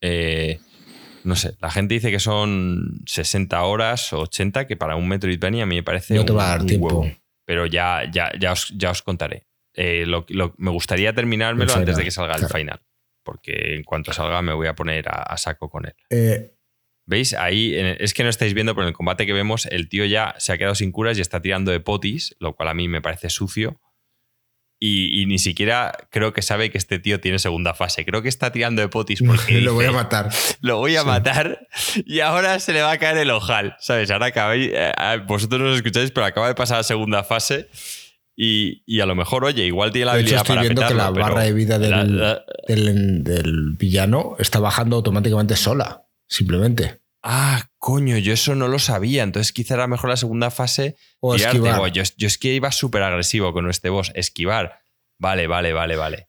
Eh, 0.00 0.58
no 1.24 1.36
sé, 1.36 1.56
la 1.60 1.70
gente 1.70 1.94
dice 1.94 2.10
que 2.10 2.18
son 2.20 3.00
60 3.06 3.62
horas 3.62 4.12
o 4.12 4.20
80, 4.22 4.66
que 4.66 4.76
para 4.76 4.96
un 4.96 5.08
Metroidvania 5.08 5.62
a 5.62 5.66
mí 5.66 5.76
me 5.76 5.82
parece. 5.82 6.14
No 6.14 6.24
te 6.24 6.32
va 6.32 6.46
a 6.46 6.58
dar 6.58 6.66
tiempo. 6.66 7.06
pero 7.44 7.66
ya, 7.66 8.02
ya, 8.10 8.32
ya, 8.38 8.52
os, 8.52 8.72
ya 8.76 8.90
os 8.90 9.02
contaré. 9.02 9.46
Eh, 9.74 10.04
lo- 10.06 10.26
lo- 10.28 10.54
me 10.58 10.70
gustaría 10.70 11.14
terminármelo 11.14 11.72
El 11.72 11.78
antes 11.80 11.96
de 11.96 12.04
que 12.04 12.10
salga 12.10 12.34
el 12.34 12.46
final, 12.46 12.80
porque 13.22 13.74
en 13.76 13.84
cuanto 13.84 14.12
salga 14.12 14.42
me 14.42 14.52
voy 14.52 14.66
a 14.66 14.74
poner 14.74 15.08
a, 15.08 15.22
a 15.22 15.36
saco 15.36 15.68
con 15.70 15.86
él. 15.86 15.94
Eh, 16.10 16.51
¿Veis? 17.12 17.34
Ahí 17.34 17.74
es 17.76 18.14
que 18.14 18.24
no 18.24 18.30
estáis 18.30 18.54
viendo, 18.54 18.74
pero 18.74 18.84
en 18.84 18.88
el 18.88 18.94
combate 18.94 19.26
que 19.26 19.32
vemos, 19.34 19.66
el 19.66 19.88
tío 19.88 20.04
ya 20.06 20.34
se 20.38 20.52
ha 20.52 20.58
quedado 20.58 20.74
sin 20.74 20.90
curas 20.92 21.18
y 21.18 21.20
está 21.20 21.40
tirando 21.42 21.70
de 21.70 21.78
potis, 21.80 22.34
lo 22.40 22.54
cual 22.56 22.68
a 22.70 22.74
mí 22.74 22.88
me 22.88 23.00
parece 23.02 23.28
sucio. 23.28 23.80
Y, 24.84 25.20
y 25.22 25.26
ni 25.26 25.38
siquiera 25.38 25.92
creo 26.10 26.32
que 26.32 26.42
sabe 26.42 26.70
que 26.70 26.78
este 26.78 26.98
tío 26.98 27.20
tiene 27.20 27.38
segunda 27.38 27.72
fase. 27.72 28.04
Creo 28.04 28.20
que 28.22 28.28
está 28.28 28.50
tirando 28.50 28.82
de 28.82 28.88
potis 28.88 29.22
porque 29.26 29.60
lo 29.60 29.74
voy 29.74 29.84
a 29.84 29.92
matar. 29.92 30.30
lo 30.60 30.78
voy 30.78 30.96
a 30.96 31.02
Sí. 31.02 31.06
matar 31.06 31.68
y 32.04 32.18
ahora 32.20 32.58
se 32.58 32.72
le 32.72 32.82
va 32.82 32.90
a 32.92 32.98
caer 32.98 33.18
el 33.18 33.30
ojal. 33.30 33.76
¿Sabes? 33.78 34.10
Ahora 34.10 34.26
acabáis, 34.26 34.70
eh, 34.72 34.92
vosotros 35.28 35.60
no 35.60 35.68
os 35.70 35.76
escucháis, 35.76 36.10
pero 36.10 36.26
acaba 36.26 36.48
de 36.48 36.54
pasar 36.56 36.80
a 36.80 36.82
segunda 36.82 37.22
fase 37.22 37.68
y, 38.34 38.82
y 38.86 38.98
a 39.00 39.06
lo 39.06 39.14
mejor, 39.14 39.44
oye, 39.44 39.66
igual 39.66 39.92
tiene 39.92 40.06
la 40.06 40.14
De 40.14 40.22
hecho, 40.22 40.38
habilidad 40.38 40.40
estoy 40.42 40.56
para 40.56 40.62
viendo 40.62 40.88
que 40.88 40.94
la 40.94 41.10
barra 41.10 41.42
de 41.42 41.52
vida 41.52 41.78
del, 41.78 41.90
la- 41.90 42.04
la- 42.04 42.44
del, 42.66 43.22
del 43.22 43.76
villano 43.78 44.34
está 44.40 44.58
bajando 44.58 44.96
automáticamente 44.96 45.54
sola, 45.54 46.06
simplemente. 46.26 47.01
Ah, 47.22 47.68
coño, 47.78 48.18
yo 48.18 48.32
eso 48.32 48.54
no 48.54 48.68
lo 48.68 48.78
sabía. 48.78 49.22
Entonces 49.22 49.52
quizá 49.52 49.74
era 49.74 49.86
mejor 49.86 50.10
la 50.10 50.16
segunda 50.16 50.50
fase. 50.50 50.96
O 51.20 51.34
tirarte. 51.36 51.56
esquivar. 51.58 51.78
Buah, 51.78 51.88
Yo, 51.88 52.02
yo 52.16 52.26
es 52.26 52.38
que 52.38 52.52
iba 52.54 52.72
súper 52.72 53.02
agresivo 53.02 53.52
con 53.52 53.68
este 53.70 53.88
boss. 53.90 54.10
Esquivar. 54.14 54.80
Vale, 55.18 55.46
vale, 55.46 55.72
vale, 55.72 55.96
vale. 55.96 56.28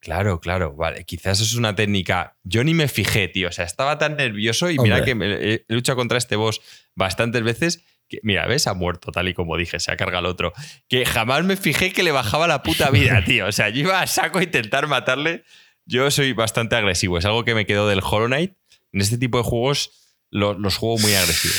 Claro, 0.00 0.38
claro, 0.40 0.74
vale. 0.76 1.04
Quizás 1.04 1.40
eso 1.40 1.44
es 1.44 1.54
una 1.54 1.74
técnica. 1.74 2.36
Yo 2.42 2.62
ni 2.64 2.74
me 2.74 2.88
fijé, 2.88 3.28
tío. 3.28 3.48
O 3.48 3.52
sea, 3.52 3.64
estaba 3.64 3.98
tan 3.98 4.16
nervioso 4.16 4.70
y 4.70 4.78
mira 4.78 5.02
que 5.04 5.14
me- 5.14 5.32
he 5.34 5.64
he 5.68 5.74
luchado 5.74 5.96
contra 5.96 6.18
este 6.18 6.36
boss 6.36 6.60
bastantes 6.94 7.42
veces. 7.42 7.82
Que, 8.06 8.18
mira, 8.22 8.46
¿ves? 8.46 8.66
Ha 8.66 8.74
muerto, 8.74 9.12
tal 9.12 9.28
y 9.28 9.34
como 9.34 9.56
dije, 9.56 9.80
se 9.80 9.90
ha 9.90 9.96
cargado 9.96 10.20
el 10.26 10.30
otro. 10.30 10.52
Que 10.88 11.06
jamás 11.06 11.42
me 11.44 11.56
fijé 11.56 11.92
que 11.92 12.02
le 12.02 12.12
bajaba 12.12 12.46
la 12.46 12.62
puta 12.62 12.90
vida, 12.90 13.22
tío. 13.26 13.46
O 13.46 13.52
sea, 13.52 13.70
yo 13.70 13.80
iba 13.80 14.00
a 14.02 14.06
saco 14.06 14.38
a 14.38 14.42
intentar 14.42 14.86
matarle. 14.88 15.44
Yo 15.86 16.10
soy 16.10 16.32
bastante 16.34 16.76
agresivo. 16.76 17.16
Es 17.18 17.24
algo 17.24 17.44
que 17.44 17.54
me 17.54 17.64
quedó 17.66 17.88
del 17.88 18.00
Hollow 18.02 18.26
Knight. 18.26 18.52
En 18.92 19.00
este 19.00 19.16
tipo 19.18 19.38
de 19.38 19.44
juegos 19.44 20.03
lo- 20.30 20.54
los 20.58 20.76
juego 20.76 20.98
muy 20.98 21.14
agresivos. 21.14 21.56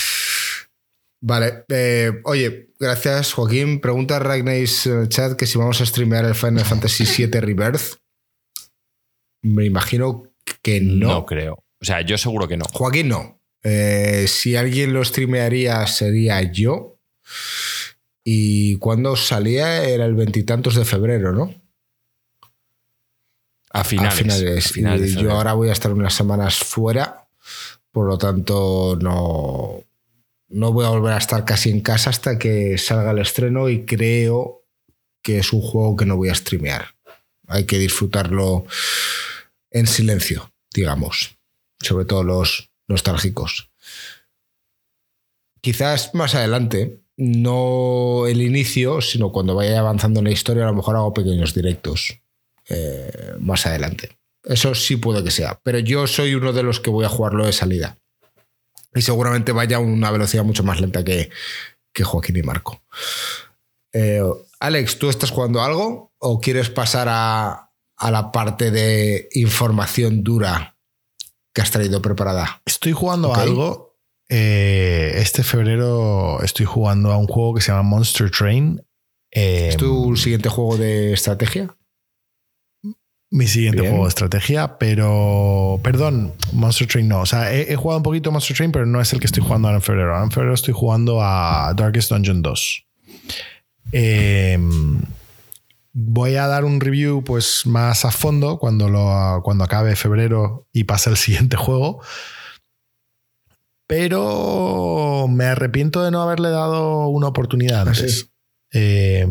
Vale, 1.21 1.63
eh, 1.69 2.11
oye, 2.25 2.69
gracias 2.79 3.33
Joaquín. 3.33 3.79
Pregunta 3.81 4.19
Ragnace 4.19 4.89
en 4.91 4.99
el 5.01 5.09
chat 5.09 5.35
que 5.35 5.47
si 5.47 5.57
vamos 5.57 5.81
a 5.81 5.85
streamear 5.85 6.25
el 6.25 6.35
Final 6.35 6.65
Fantasy 6.65 7.03
VII 7.27 7.39
Rebirth. 7.39 7.95
Me 9.41 9.65
imagino 9.65 10.31
que 10.61 10.81
no. 10.81 11.07
No 11.07 11.25
creo. 11.25 11.63
O 11.81 11.85
sea, 11.85 12.01
yo 12.01 12.17
seguro 12.17 12.47
que 12.47 12.57
no. 12.57 12.65
Joaquín 12.71 13.09
no. 13.09 13.39
Eh, 13.63 14.25
si 14.27 14.55
alguien 14.55 14.93
lo 14.93 15.03
streamearía 15.03 15.85
sería 15.87 16.41
yo. 16.51 16.99
Y 18.23 18.77
cuando 18.77 19.15
salía 19.15 19.83
era 19.83 20.05
el 20.05 20.15
veintitantos 20.15 20.75
de 20.75 20.85
febrero, 20.85 21.31
¿no? 21.31 21.53
A 23.71 23.83
finales. 23.83 24.13
a 24.13 24.17
finales. 24.17 24.65
a 24.65 24.69
finales 24.73 25.11
y 25.11 25.21
yo 25.21 25.31
ahora 25.31 25.53
voy 25.53 25.69
a 25.69 25.73
estar 25.73 25.91
unas 25.91 26.13
semanas 26.13 26.55
fuera, 26.57 27.27
por 27.95 28.07
lo 28.07 28.17
tanto 28.17 28.97
no, 28.99 29.81
no 30.49 30.73
voy 30.73 30.85
a 30.85 30.89
volver 30.89 31.13
a 31.13 31.17
estar 31.17 31.45
casi 31.45 31.69
en 31.69 31.79
casa 31.79 32.09
hasta 32.09 32.37
que 32.37 32.77
salga 32.77 33.11
el 33.11 33.19
estreno 33.19 33.69
y 33.69 33.85
creo 33.85 34.65
que 35.21 35.37
es 35.37 35.53
un 35.53 35.61
juego 35.61 35.95
que 35.95 36.05
no 36.05 36.17
voy 36.17 36.27
a 36.27 36.35
streamear. 36.35 36.87
Hay 37.47 37.63
que 37.63 37.79
disfrutarlo 37.79 38.65
en 39.71 39.87
silencio, 39.87 40.51
digamos, 40.73 41.37
sobre 41.79 42.03
todo 42.03 42.25
los 42.25 42.69
nostálgicos. 42.89 43.71
Quizás 45.61 46.13
más 46.13 46.35
adelante, 46.35 46.99
no 47.15 48.27
el 48.27 48.41
inicio, 48.41 48.99
sino 48.99 49.31
cuando 49.31 49.55
vaya 49.55 49.79
avanzando 49.79 50.19
en 50.19 50.25
la 50.25 50.31
historia, 50.31 50.63
a 50.63 50.67
lo 50.67 50.75
mejor 50.75 50.97
hago 50.97 51.13
pequeños 51.13 51.53
directos 51.53 52.19
eh, 52.67 53.35
más 53.39 53.65
adelante. 53.65 54.17
Eso 54.45 54.75
sí 54.75 54.95
puede 54.97 55.23
que 55.23 55.31
sea, 55.31 55.59
pero 55.63 55.79
yo 55.79 56.07
soy 56.07 56.35
uno 56.35 56.53
de 56.53 56.63
los 56.63 56.79
que 56.79 56.89
voy 56.89 57.05
a 57.05 57.09
jugarlo 57.09 57.45
de 57.45 57.53
salida. 57.53 57.97
Y 58.93 59.01
seguramente 59.01 59.51
vaya 59.51 59.77
a 59.77 59.81
una 59.81 60.11
velocidad 60.11 60.43
mucho 60.43 60.63
más 60.63 60.79
lenta 60.79 61.03
que, 61.03 61.29
que 61.91 62.03
Joaquín 62.03 62.37
y 62.37 62.43
Marco. 62.43 62.81
Eh, 63.93 64.21
Alex, 64.59 64.99
¿tú 64.99 65.09
estás 65.09 65.31
jugando 65.31 65.61
algo 65.61 66.11
o 66.17 66.39
quieres 66.39 66.69
pasar 66.69 67.07
a, 67.09 67.71
a 67.97 68.11
la 68.11 68.31
parte 68.31 68.71
de 68.71 69.29
información 69.33 70.23
dura 70.23 70.77
que 71.53 71.61
has 71.61 71.71
traído 71.71 72.01
preparada? 72.01 72.61
Estoy 72.65 72.93
jugando 72.93 73.33
a 73.33 73.41
algo. 73.41 73.97
eh, 74.29 75.13
este 75.15 75.43
febrero 75.43 76.41
estoy 76.41 76.65
jugando 76.65 77.11
a 77.11 77.17
un 77.17 77.27
juego 77.27 77.55
que 77.55 77.61
se 77.61 77.71
llama 77.71 77.83
Monster 77.83 78.31
Train. 78.31 78.81
Eh, 79.31 79.69
¿Es 79.69 79.77
tu 79.77 80.15
siguiente 80.15 80.49
juego 80.49 80.77
de 80.77 81.13
estrategia? 81.13 81.75
Mi 83.35 83.47
siguiente 83.47 83.81
Bien. 83.81 83.91
juego 83.91 84.05
de 84.05 84.09
estrategia, 84.09 84.77
pero. 84.77 85.81
Perdón, 85.83 86.33
Monster 86.53 86.87
Train 86.87 87.09
no. 87.09 87.19
O 87.19 87.25
sea, 87.25 87.53
he, 87.53 87.73
he 87.73 87.75
jugado 87.75 87.97
un 87.97 88.03
poquito 88.03 88.31
Monster 88.31 88.55
Train, 88.55 88.71
pero 88.71 88.85
no 88.85 89.01
es 89.01 89.11
el 89.11 89.19
que 89.19 89.25
estoy 89.25 89.43
jugando 89.43 89.67
ahora 89.67 89.79
en 89.79 89.81
febrero. 89.81 90.13
Ahora 90.13 90.23
en 90.23 90.31
febrero 90.31 90.53
estoy 90.53 90.73
jugando 90.73 91.21
a 91.21 91.73
Darkest 91.75 92.11
Dungeon 92.11 92.41
2. 92.41 92.85
Eh, 93.91 94.57
voy 95.91 96.35
a 96.35 96.47
dar 96.47 96.63
un 96.63 96.79
review 96.79 97.25
pues 97.25 97.65
más 97.65 98.05
a 98.05 98.11
fondo 98.11 98.57
cuando, 98.57 98.87
lo, 98.87 99.41
cuando 99.43 99.65
acabe 99.65 99.97
febrero 99.97 100.69
y 100.71 100.85
pase 100.85 101.09
el 101.09 101.17
siguiente 101.17 101.57
juego. 101.57 102.01
Pero 103.85 105.27
me 105.29 105.43
arrepiento 105.43 106.05
de 106.05 106.11
no 106.11 106.21
haberle 106.21 106.51
dado 106.51 107.07
una 107.09 107.27
oportunidad 107.27 107.85
¿Ah, 107.85 107.91
antes. 107.91 108.29
Eh, 108.71 109.27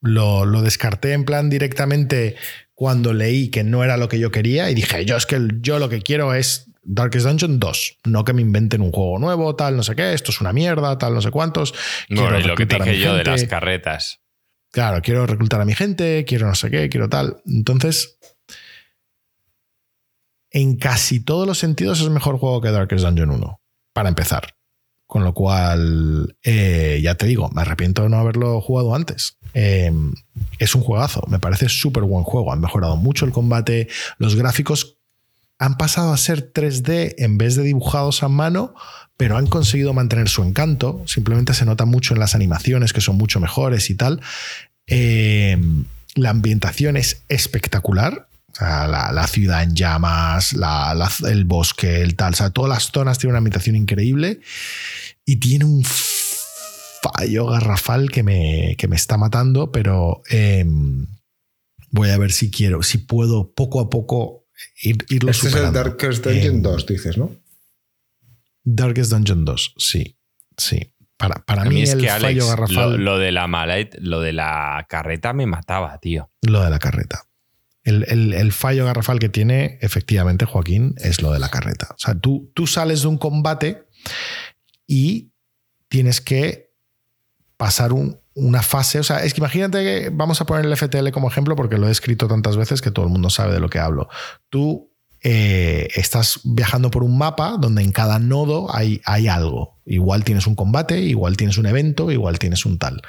lo, 0.00 0.46
lo 0.46 0.62
descarté 0.62 1.14
en 1.14 1.24
plan 1.24 1.50
directamente 1.50 2.36
cuando 2.74 3.12
leí 3.12 3.50
que 3.50 3.64
no 3.64 3.84
era 3.84 3.96
lo 3.96 4.08
que 4.08 4.18
yo 4.18 4.30
quería 4.30 4.70
y 4.70 4.74
dije, 4.74 5.04
yo 5.04 5.16
es 5.16 5.26
que 5.26 5.40
yo 5.60 5.78
lo 5.78 5.88
que 5.88 6.02
quiero 6.02 6.34
es 6.34 6.70
Darkest 6.82 7.26
Dungeon 7.26 7.58
2, 7.58 7.98
no 8.04 8.24
que 8.24 8.32
me 8.32 8.42
inventen 8.42 8.82
un 8.82 8.92
juego 8.92 9.18
nuevo, 9.18 9.56
tal, 9.56 9.76
no 9.76 9.82
sé 9.82 9.94
qué, 9.94 10.12
esto 10.12 10.30
es 10.30 10.40
una 10.40 10.52
mierda, 10.52 10.98
tal, 10.98 11.14
no 11.14 11.22
sé 11.22 11.30
cuántos. 11.30 11.72
Bueno, 12.08 12.28
Quiero 12.28 12.40
y 12.40 12.48
lo 12.48 12.54
que 12.56 12.66
te 12.66 12.76
dije 12.76 12.98
yo 12.98 13.14
de 13.14 13.24
las 13.24 13.44
carretas. 13.44 14.20
Claro, 14.70 15.00
quiero 15.02 15.26
reclutar 15.26 15.60
a 15.60 15.64
mi 15.64 15.74
gente, 15.74 16.24
quiero 16.26 16.48
no 16.48 16.54
sé 16.54 16.70
qué, 16.70 16.88
quiero 16.88 17.08
tal. 17.08 17.40
Entonces, 17.46 18.18
en 20.50 20.76
casi 20.76 21.20
todos 21.24 21.46
los 21.46 21.58
sentidos 21.58 22.00
es 22.00 22.10
mejor 22.10 22.38
juego 22.38 22.60
que 22.60 22.72
Darkest 22.72 23.04
Dungeon 23.04 23.30
1, 23.30 23.60
para 23.92 24.08
empezar. 24.08 24.56
Con 25.06 25.22
lo 25.22 25.32
cual, 25.32 26.36
eh, 26.42 26.98
ya 27.02 27.14
te 27.14 27.26
digo, 27.26 27.50
me 27.50 27.62
arrepiento 27.62 28.02
de 28.02 28.08
no 28.08 28.16
haberlo 28.16 28.60
jugado 28.60 28.94
antes. 28.94 29.38
Eh, 29.54 29.90
es 30.58 30.74
un 30.74 30.82
juegazo, 30.82 31.24
me 31.28 31.38
parece 31.38 31.68
súper 31.68 32.02
buen 32.04 32.24
juego. 32.24 32.52
Han 32.52 32.60
mejorado 32.60 32.96
mucho 32.96 33.24
el 33.24 33.32
combate, 33.32 33.88
los 34.18 34.34
gráficos 34.36 34.96
han 35.58 35.76
pasado 35.76 36.12
a 36.12 36.16
ser 36.16 36.52
3D 36.52 37.14
en 37.18 37.38
vez 37.38 37.54
de 37.54 37.62
dibujados 37.62 38.22
a 38.24 38.28
mano, 38.28 38.74
pero 39.16 39.36
han 39.36 39.46
conseguido 39.46 39.94
mantener 39.94 40.28
su 40.28 40.42
encanto. 40.42 41.02
Simplemente 41.06 41.54
se 41.54 41.64
nota 41.64 41.84
mucho 41.84 42.12
en 42.14 42.20
las 42.20 42.34
animaciones, 42.34 42.92
que 42.92 43.00
son 43.00 43.16
mucho 43.16 43.38
mejores 43.38 43.88
y 43.88 43.94
tal. 43.94 44.20
Eh, 44.88 45.56
la 46.16 46.30
ambientación 46.30 46.96
es 46.96 47.22
espectacular. 47.28 48.26
La, 48.60 49.26
ciudad 49.28 49.64
en 49.64 49.74
llamas, 49.74 50.52
la- 50.52 50.94
la- 50.94 51.10
el 51.30 51.44
bosque, 51.44 52.02
el 52.02 52.14
tal. 52.14 52.34
O 52.34 52.36
sea, 52.36 52.50
todas 52.50 52.68
las 52.68 52.84
zonas 52.92 53.18
tienen 53.18 53.32
una 53.32 53.38
ambientación 53.38 53.74
increíble 53.74 54.40
y 55.24 55.36
tiene 55.36 55.64
un 55.64 55.84
fallo 57.12 57.46
garrafal 57.46 58.10
que 58.10 58.22
me, 58.22 58.74
que 58.78 58.88
me 58.88 58.96
está 58.96 59.16
matando, 59.18 59.70
pero 59.72 60.22
eh, 60.30 60.64
voy 61.90 62.10
a 62.10 62.18
ver 62.18 62.32
si 62.32 62.50
quiero, 62.50 62.82
si 62.82 62.98
puedo 62.98 63.52
poco 63.52 63.80
a 63.80 63.90
poco 63.90 64.46
ir, 64.82 65.04
irlo 65.08 65.30
Este 65.30 65.48
es 65.48 65.54
el. 65.54 65.72
Darkest 65.72 66.24
Dungeon 66.24 66.56
Eh, 66.56 66.60
2, 66.62 66.86
dices, 66.86 67.18
¿no? 67.18 67.30
Darkest 68.64 69.10
Dungeon 69.12 69.44
2, 69.44 69.74
sí, 69.76 70.18
sí. 70.56 70.90
Para, 71.16 71.44
para 71.44 71.62
A 71.62 71.64
mí, 71.66 71.76
mí 71.76 71.82
es 71.82 71.92
el 71.92 72.00
que, 72.00 72.10
Alex, 72.10 72.24
fallo 72.24 72.48
garrafal, 72.48 72.90
lo, 72.92 72.98
lo, 72.98 73.04
lo 73.04 73.18
de 73.18 73.30
la 73.32 73.46
malait, 73.46 73.94
lo 74.00 74.20
de 74.20 74.32
la 74.32 74.84
carreta 74.88 75.32
me 75.32 75.46
mataba, 75.46 75.98
tío. 75.98 76.30
de 76.40 76.50
la 76.70 76.78
carreta. 76.78 77.24
El, 77.84 78.04
el- 78.08 78.32
el 78.34 78.52
fallo 78.52 78.84
garrafal 78.86 79.18
que 79.20 79.28
tiene, 79.28 79.78
efectivamente, 79.80 80.44
Joaquín, 80.44 80.94
es 80.98 81.22
lo 81.22 81.30
de 81.32 81.38
la 81.38 81.50
carreta. 81.50 81.88
O 81.90 81.98
sea, 81.98 82.18
tú, 82.18 82.50
tú 82.54 82.66
sales 82.66 83.02
de 83.02 83.08
un 83.08 83.18
combate 83.18 83.84
y 84.86 85.30
tienes 85.88 86.20
que 86.20 86.63
pasar 87.56 87.92
un- 87.92 88.18
una 88.34 88.62
fase. 88.62 88.98
O 88.98 89.04
sea, 89.04 89.22
es 89.24 89.32
que 89.34 89.40
imagínate 89.40 89.78
que 89.84 90.10
vamos 90.12 90.40
a 90.40 90.46
poner 90.46 90.64
el 90.66 90.72
FTL 90.72 91.10
como 91.12 91.28
ejemplo 91.28 91.54
porque 91.56 91.78
lo 91.78 91.88
he 91.88 91.92
escrito 91.92 92.26
tantas 92.28 92.56
veces 92.56 92.82
que 92.82 92.90
todo 92.90 93.04
el 93.06 93.12
mundo 93.12 93.30
sabe 93.30 93.52
de 93.54 93.60
lo 93.60 93.68
que 93.68 93.78
hablo. 93.78 94.08
Tú 94.50 94.90
eh, 95.26 95.88
estás 95.94 96.40
viajando 96.44 96.90
por 96.90 97.02
un 97.02 97.16
mapa 97.16 97.56
donde 97.58 97.80
en 97.82 97.92
cada 97.92 98.18
nodo 98.18 98.74
hay, 98.74 99.00
hay 99.06 99.26
algo. 99.28 99.80
Igual 99.86 100.22
tienes 100.22 100.46
un 100.46 100.54
combate, 100.54 101.00
igual 101.00 101.36
tienes 101.38 101.56
un 101.56 101.64
evento, 101.64 102.10
igual 102.10 102.38
tienes 102.38 102.66
un 102.66 102.78
tal. 102.78 103.00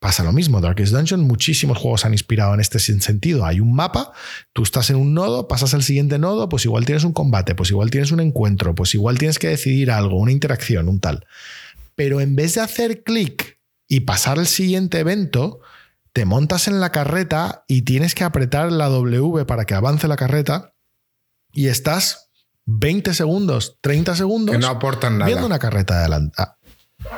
Pasa 0.00 0.22
lo 0.22 0.32
mismo, 0.32 0.60
Darkest 0.60 0.92
Dungeon, 0.92 1.22
muchísimos 1.22 1.78
juegos 1.78 2.04
han 2.04 2.12
inspirado 2.12 2.52
en 2.52 2.60
este 2.60 2.78
sen- 2.78 3.00
sentido. 3.00 3.46
Hay 3.46 3.60
un 3.60 3.74
mapa, 3.74 4.12
tú 4.52 4.62
estás 4.62 4.90
en 4.90 4.96
un 4.96 5.14
nodo, 5.14 5.48
pasas 5.48 5.72
al 5.72 5.82
siguiente 5.82 6.18
nodo, 6.18 6.48
pues 6.48 6.64
igual 6.66 6.84
tienes 6.84 7.04
un 7.04 7.12
combate, 7.14 7.54
pues 7.54 7.70
igual 7.70 7.90
tienes 7.90 8.12
un 8.12 8.20
encuentro, 8.20 8.74
pues 8.74 8.94
igual 8.94 9.18
tienes 9.18 9.38
que 9.38 9.48
decidir 9.48 9.90
algo, 9.90 10.16
una 10.18 10.32
interacción, 10.32 10.88
un 10.90 11.00
tal. 11.00 11.26
Pero 11.94 12.20
en 12.20 12.36
vez 12.36 12.54
de 12.54 12.60
hacer 12.60 13.02
clic 13.02 13.60
y 13.88 14.00
pasar 14.00 14.38
el 14.38 14.46
siguiente 14.46 14.98
evento, 14.98 15.60
te 16.12 16.24
montas 16.24 16.68
en 16.68 16.80
la 16.80 16.90
carreta 16.90 17.64
y 17.68 17.82
tienes 17.82 18.14
que 18.14 18.24
apretar 18.24 18.72
la 18.72 18.88
W 18.88 19.44
para 19.44 19.64
que 19.64 19.74
avance 19.74 20.08
la 20.08 20.16
carreta 20.16 20.74
y 21.52 21.68
estás 21.68 22.30
20 22.66 23.14
segundos, 23.14 23.78
30 23.80 24.16
segundos 24.16 24.54
Que 24.54 24.60
no 24.60 24.68
aportan 24.68 25.18
nada. 25.18 25.26
viendo 25.26 25.46
una 25.46 25.58
carreta 25.58 26.00
adelante. 26.00 26.34
Ah. 26.38 26.56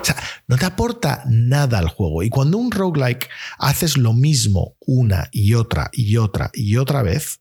O 0.01 0.05
sea, 0.05 0.17
no 0.49 0.57
te 0.59 0.65
aporta 0.65 1.23
nada 1.27 1.79
al 1.79 1.89
juego. 1.89 2.23
Y 2.23 2.31
cuando 2.31 2.59
un 2.59 2.73
roguelike 2.73 3.29
haces 3.59 3.97
lo 3.97 4.13
mismo 4.13 4.75
una 4.81 5.29
y 5.31 5.55
otra 5.55 5.91
y 5.93 6.17
otra 6.17 6.51
y 6.53 6.77
otra 6.77 7.03
vez, 7.03 7.41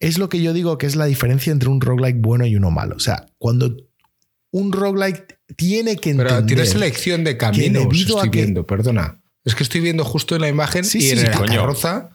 es 0.00 0.18
lo 0.18 0.28
que 0.28 0.42
yo 0.42 0.52
digo 0.52 0.78
que 0.78 0.86
es 0.86 0.96
la 0.96 1.06
diferencia 1.06 1.50
entre 1.50 1.70
un 1.70 1.80
roguelike 1.80 2.20
bueno 2.20 2.44
y 2.46 2.56
uno 2.56 2.70
malo. 2.70 2.96
O 2.96 3.00
sea, 3.00 3.26
cuando 3.38 3.74
un 4.50 4.72
roguelike 4.72 5.37
tiene 5.56 5.96
que 5.96 6.10
entender... 6.10 6.34
Pero 6.34 6.46
tiene 6.46 6.66
selección 6.66 7.24
de 7.24 7.36
caminos, 7.36 7.84
debido 7.84 8.16
estoy 8.16 8.28
a 8.28 8.30
que- 8.30 8.38
viendo, 8.42 8.66
perdona. 8.66 9.20
Es 9.44 9.54
que 9.54 9.62
estoy 9.62 9.80
viendo 9.80 10.04
justo 10.04 10.34
en 10.34 10.42
la 10.42 10.48
imagen 10.48 10.84
Sí, 10.84 10.98
y 10.98 11.02
sí, 11.02 11.10
en 11.10 11.24
la 11.24 11.30
coño. 11.32 11.60
carroza 11.60 12.10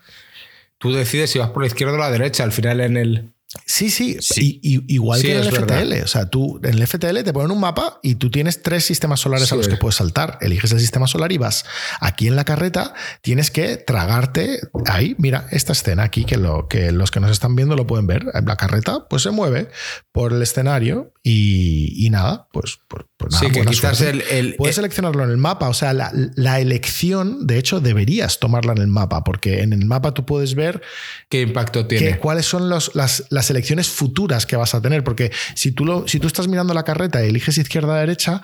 tú 0.78 0.92
decides 0.94 1.32
si 1.32 1.40
vas 1.40 1.50
por 1.50 1.64
la 1.64 1.68
izquierda 1.68 1.94
o 1.94 1.98
la 1.98 2.12
derecha. 2.12 2.44
Al 2.44 2.52
final 2.52 2.82
en 2.82 2.98
el... 2.98 3.30
Sí, 3.66 3.90
sí, 3.92 4.18
Sí. 4.20 4.60
y- 4.64 4.78
y- 4.78 4.96
igual 4.96 5.20
Sí, 5.22 5.28
que 5.28 5.34
en 5.38 5.44
el 5.44 5.48
FTL. 5.52 5.66
verdad. 5.90 6.04
O 6.04 6.08
sea, 6.08 6.30
tú 6.30 6.60
en 6.64 6.74
el 6.74 6.82
FTL 6.88 7.24
te 7.24 7.32
ponen 7.34 7.52
un 7.52 7.60
mapa 7.60 8.00
y 8.02 8.16
tú 8.16 8.30
tienes 8.32 8.62
tres 8.64 8.84
sistemas 8.84 9.20
solares 9.20 9.48
Sí. 9.48 9.54
a 9.54 9.58
los 9.58 9.68
que 9.68 9.78
puedes 9.78 9.96
saltar. 9.96 10.40
Eliges 10.42 10.72
el 10.72 10.80
sistema 10.80 11.06
solar 11.08 11.32
y 11.32 11.38
vas. 11.38 11.64
Aquí 12.02 12.28
en 12.28 12.36
la 12.36 12.46
carreta 12.46 12.94
tienes 13.22 13.52
que 13.52 13.78
tragarte. 13.78 14.60
Ahí, 14.88 15.16
mira, 15.20 15.48
esta 15.52 15.72
escena 15.74 16.02
aquí, 16.04 16.26
que, 16.26 16.38
lo, 16.38 16.68
que 16.68 16.92
los 16.92 17.12
que 17.12 17.20
nos 17.20 17.30
están 17.32 17.56
viendo 17.56 17.76
lo 17.76 17.86
pueden 17.88 18.08
ver. 18.08 18.26
La 18.26 18.56
carreta 18.58 19.08
pues 19.08 19.22
se 19.22 19.30
mueve 19.30 19.70
por 20.12 20.34
el 20.34 20.42
escenario 20.42 21.13
y, 21.26 22.06
y 22.06 22.10
nada, 22.10 22.50
pues, 22.52 22.80
pues, 22.90 23.06
pues 23.16 23.32
nada, 23.34 23.46
sí, 23.46 23.52
que 23.52 23.66
quizás 23.66 24.02
el... 24.02 24.22
el- 24.30 24.56
Puedes 24.56 24.76
eh, 24.76 24.82
seleccionarlo 24.82 25.24
en 25.24 25.30
el 25.30 25.38
mapa, 25.38 25.70
o 25.70 25.74
sea, 25.74 25.94
la, 25.94 26.12
la 26.36 26.60
elección, 26.60 27.48
de 27.48 27.58
hecho, 27.58 27.80
deberías 27.80 28.40
tomarla 28.40 28.74
en 28.74 28.80
el 28.80 28.88
mapa, 28.88 29.24
porque 29.24 29.62
en 29.62 29.72
el 29.72 29.86
mapa 29.86 30.14
tú 30.14 30.26
puedes 30.26 30.54
ver 30.56 30.82
¿Qué 31.30 31.42
impacto 31.42 31.88
que- 31.88 31.98
tiene? 31.98 32.18
cuáles 32.20 32.46
son 32.46 32.70
los- 32.70 32.94
las, 32.94 33.24
las 33.30 33.50
elecciones 33.50 33.88
futuras 33.88 34.46
que 34.46 34.58
vas 34.58 34.76
a 34.76 34.82
tener. 34.82 35.06
Porque 35.06 35.32
si 35.56 35.72
tú, 35.72 35.86
lo, 35.86 36.08
si 36.10 36.20
tú 36.20 36.28
estás 36.28 36.50
mirando 36.50 36.74
la 36.74 36.84
carreta 36.84 37.24
y 37.26 37.30
eliges 37.30 37.58
izquierda-derecha, 37.58 38.42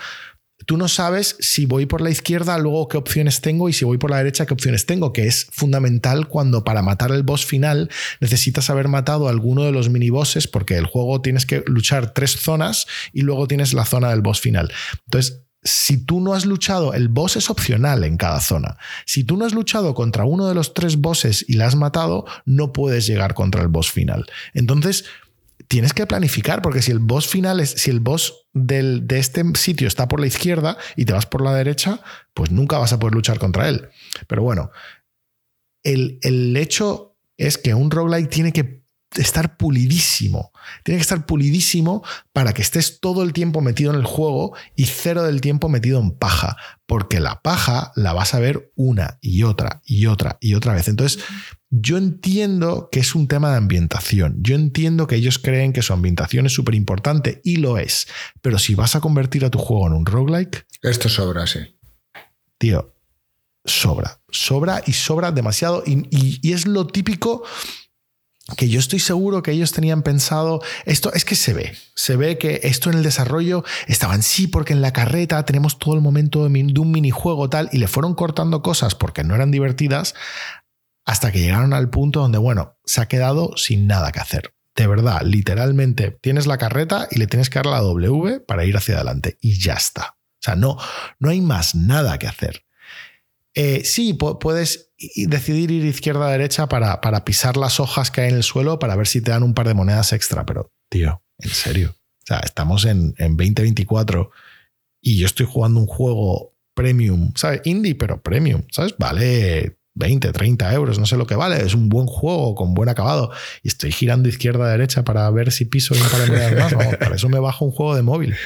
tú 0.66 0.78
no 0.78 0.88
sabes 0.88 1.36
si 1.40 1.66
voy 1.66 1.86
por 1.86 2.02
la 2.02 2.10
izquierda, 2.10 2.58
luego 2.58 2.88
qué 2.88 2.98
opciones 2.98 3.42
tengo 3.42 3.70
y 3.70 3.74
si 3.74 3.86
voy 3.86 3.98
por 3.98 4.12
la 4.12 4.18
derecha, 4.18 4.46
qué 4.46 4.54
opciones 4.54 4.86
tengo, 4.86 5.14
que 5.14 5.28
es 5.28 5.48
fundamental 5.52 6.28
cuando 6.28 6.64
para 6.64 6.82
matar 6.82 7.12
el 7.12 7.24
boss 7.24 7.46
final 7.46 7.90
necesitas 8.20 8.70
haber 8.70 8.88
matado 8.88 9.28
a 9.28 9.32
alguno 9.32 9.64
de 9.64 9.72
los 9.72 9.90
minibosses, 9.90 10.48
porque 10.48 10.78
el 10.78 10.86
juego 10.86 11.22
tienes 11.22 11.46
que 11.46 11.64
luchar 11.66 12.14
tres 12.14 12.32
zonas 12.32 12.88
y 13.14 13.22
luego 13.22 13.48
tienes 13.48 13.74
la 13.74 13.86
zona 13.86 14.10
del 14.10 14.22
boss 14.22 14.42
final. 14.42 14.72
Entonces, 15.06 15.42
si 15.62 15.98
tú 15.98 16.22
no 16.22 16.34
has 16.34 16.46
luchado, 16.46 16.94
el 16.94 17.10
boss 17.10 17.36
es 17.36 17.50
opcional 17.50 18.04
en 18.04 18.16
cada 18.16 18.40
zona. 18.40 18.78
Si 19.06 19.24
tú 19.24 19.36
no 19.36 19.46
has 19.46 19.54
luchado 19.54 19.94
contra 19.94 20.24
uno 20.24 20.48
de 20.48 20.56
los 20.56 20.74
tres 20.74 20.98
bosses 20.98 21.44
y 21.48 21.54
la 21.54 21.68
has 21.68 21.76
matado, 21.76 22.26
no 22.46 22.72
puedes 22.72 23.06
llegar 23.06 23.34
contra 23.34 23.62
el 23.62 23.68
boss 23.68 23.92
final. 23.92 24.26
Entonces, 24.54 25.06
tienes 25.70 25.94
que 25.94 26.08
planificar, 26.08 26.62
porque 26.62 26.82
si 26.82 26.92
el 26.92 27.00
boss 27.00 27.28
final 27.28 27.60
es, 27.60 27.70
si 27.70 27.92
el 27.92 28.00
boss 28.00 28.48
del, 28.54 29.08
de 29.08 29.20
este 29.20 29.44
sitio 29.54 29.88
está 29.88 30.08
por 30.08 30.20
la 30.20 30.26
izquierda 30.26 30.78
y 30.96 31.06
te 31.06 31.14
vas 31.14 31.28
por 31.28 31.42
la 31.42 31.54
derecha, 31.54 32.02
pues 32.34 32.52
nunca 32.52 32.80
vas 32.80 32.92
a 32.92 33.00
poder 33.00 33.14
luchar 33.14 33.38
contra 33.38 33.70
él. 33.70 33.88
Pero 34.28 34.42
bueno, 34.42 34.72
el, 35.84 36.18
el 36.24 36.58
hecho 36.58 37.16
es 37.38 37.58
que 37.60 37.76
un 37.76 37.92
roguelike 37.92 38.30
tiene 38.30 38.52
que 38.52 38.84
estar 39.16 39.58
pulidísimo. 39.58 40.52
Tiene 40.84 40.98
que 40.98 41.02
estar 41.04 41.26
pulidísimo 41.26 42.04
para 42.34 42.54
que 42.54 42.62
estés 42.62 43.00
todo 43.00 43.24
el 43.24 43.34
tiempo 43.34 43.62
metido 43.62 43.92
en 43.94 43.98
el 44.00 44.06
juego 44.06 44.56
y 44.76 44.86
cero 44.86 45.24
del 45.24 45.42
tiempo 45.42 45.70
metido 45.70 46.00
en 46.00 46.12
paja. 46.12 46.58
Porque 46.86 47.20
la 47.20 47.42
paja 47.42 47.92
la 47.96 48.14
vas 48.14 48.34
a 48.34 48.40
ver 48.40 48.72
una 48.76 49.18
y 49.22 49.44
otra 49.44 49.82
y 49.86 50.08
otra 50.08 50.38
y 50.42 50.56
otra 50.56 50.74
vez. 50.74 50.88
Entonces, 50.88 51.24
yo 51.70 51.98
entiendo 51.98 52.90
que 52.92 53.00
es 53.00 53.14
un 53.14 53.28
tema 53.28 53.52
de 53.52 53.58
ambientación. 53.58 54.38
Yo 54.42 54.56
entiendo 54.56 55.06
que 55.06 55.16
ellos 55.16 55.38
creen 55.38 55.72
que 55.72 55.84
su 55.84 55.94
ambientación 55.94 56.48
es 56.48 56.54
súper 56.54 56.74
importante 56.76 57.42
y 57.44 57.58
lo 57.58 57.78
es. 57.78 58.08
Pero 58.42 58.58
si 58.58 58.74
vas 58.76 58.96
a 58.96 59.02
convertir 59.02 59.46
a 59.46 59.52
tu 59.52 59.60
juego 59.60 59.86
en 59.88 59.94
un 59.94 60.06
roguelike, 60.08 60.66
Esto 60.82 61.10
sobra, 61.10 61.46
sí. 61.46 61.60
tío, 62.58 62.96
sobra. 63.66 64.20
Sobra 64.32 64.82
y 64.88 64.94
sobra 64.94 65.32
demasiado. 65.32 65.84
Y, 65.86 66.08
y- 66.10 66.40
y 66.42 66.54
es 66.54 66.66
lo 66.66 66.88
típico 66.88 67.44
que 68.56 68.70
yo 68.70 68.80
estoy 68.80 69.00
seguro 69.00 69.44
que 69.44 69.52
ellos 69.52 69.72
tenían 69.72 70.02
pensado. 70.02 70.62
Esto 70.86 71.14
es 71.14 71.26
que 71.26 71.36
se 71.36 71.54
ve. 71.54 71.76
Se 71.96 72.16
ve 72.16 72.38
que 72.38 72.62
esto 72.64 72.90
en 72.90 72.98
el 72.98 73.04
desarrollo 73.04 73.64
estaban 73.88 74.24
sí, 74.24 74.48
porque 74.48 74.74
en 74.74 74.82
la 74.82 74.94
carreta 74.94 75.44
tenemos 75.46 75.80
todo 75.80 75.96
el 75.96 76.02
momento 76.02 76.48
de, 76.48 76.80
un 76.80 76.92
minijuego 76.92 77.50
tal, 77.50 77.70
y 77.72 77.78
le 77.78 77.88
fueron 77.88 78.16
cortando 78.16 78.62
cosas 78.62 78.96
porque 78.96 79.24
no 79.24 79.36
eran 79.36 79.52
divertidas 79.52 80.16
hasta 81.06 81.32
que 81.32 81.40
llegaron 81.40 81.74
al 81.74 81.90
punto 81.90 82.20
donde, 82.20 82.38
bueno, 82.38 82.78
se 82.86 83.02
ha 83.02 83.08
quedado 83.08 83.58
sin 83.58 83.88
nada 83.88 84.12
que 84.12 84.20
hacer. 84.20 84.54
De 84.76 84.88
verdad, 84.88 85.22
literalmente, 85.24 86.12
tienes 86.22 86.46
la 86.46 86.58
carreta 86.58 87.08
y 87.10 87.18
le 87.18 87.28
tienes 87.28 87.50
que 87.50 87.60
dar 87.60 87.66
la 87.66 87.80
W 87.80 88.40
para 88.42 88.66
ir 88.66 88.78
hacia 88.78 88.96
adelante 88.96 89.38
y 89.42 89.60
ya 89.60 89.74
está. 89.74 90.16
O 90.40 90.42
sea, 90.42 90.56
no, 90.56 90.78
no 91.20 91.30
hay 91.30 91.42
más 91.42 91.76
nada 91.76 92.18
que 92.18 92.28
hacer. 92.28 92.64
Eh, 93.62 93.84
sí, 93.84 94.14
pu- 94.14 94.40
puedes 94.40 94.92
decidir 95.28 95.70
ir 95.70 95.84
izquierda 95.84 96.28
a 96.28 96.32
derecha 96.32 96.70
para, 96.70 97.02
pisar 97.26 97.58
las 97.58 97.82
hojas 97.82 98.10
que 98.10 98.22
hay 98.22 98.30
en 98.30 98.36
el 98.38 98.44
suelo 98.44 98.80
para 98.80 98.96
ver 98.96 99.06
si 99.06 99.20
te 99.20 99.32
dan 99.32 99.44
un 99.44 99.54
par 99.54 99.68
de 99.68 99.74
monedas 99.74 100.14
extra, 100.14 100.46
pero 100.46 100.72
tío, 100.90 101.22
en 101.40 101.50
serio. 101.50 101.94
O 102.24 102.26
sea, 102.26 102.40
estamos 102.40 102.86
en, 102.86 103.16
en 103.18 103.36
2024 103.36 104.32
y 105.02 105.18
yo 105.18 105.26
estoy 105.26 105.46
jugando 105.46 105.82
un 105.82 105.88
juego 105.88 106.56
premium, 106.74 107.34
¿sabes? 107.36 107.60
Indie, 107.66 107.96
pero 107.96 108.22
premium, 108.22 108.64
¿sabes? 108.72 108.96
Vale 108.98 109.78
20, 109.96 110.32
30 110.32 110.74
euros, 110.74 110.98
no 110.98 111.06
sé 111.06 111.18
lo 111.18 111.28
que 111.28 111.36
vale. 111.36 111.62
Es 111.62 111.74
un 111.74 111.90
buen 111.90 112.08
juego 112.08 112.56
con 112.56 112.74
buen 112.74 112.88
acabado. 112.88 113.32
Y 113.62 113.68
estoy 113.68 113.92
girando 113.92 114.30
izquierda 114.30 114.68
a 114.68 114.72
derecha 114.72 115.04
para 115.04 115.30
ver 115.32 115.52
si 115.52 115.66
piso 115.66 115.94
un 115.96 116.10
par 116.10 116.22
de 116.22 116.28
monedas 116.28 116.74
más. 116.76 116.96
Para 116.96 117.16
eso 117.16 117.28
me 117.28 117.40
bajo 117.40 117.66
un 117.66 117.72
juego 117.72 117.94
de 117.96 118.04
móvil. 118.04 118.38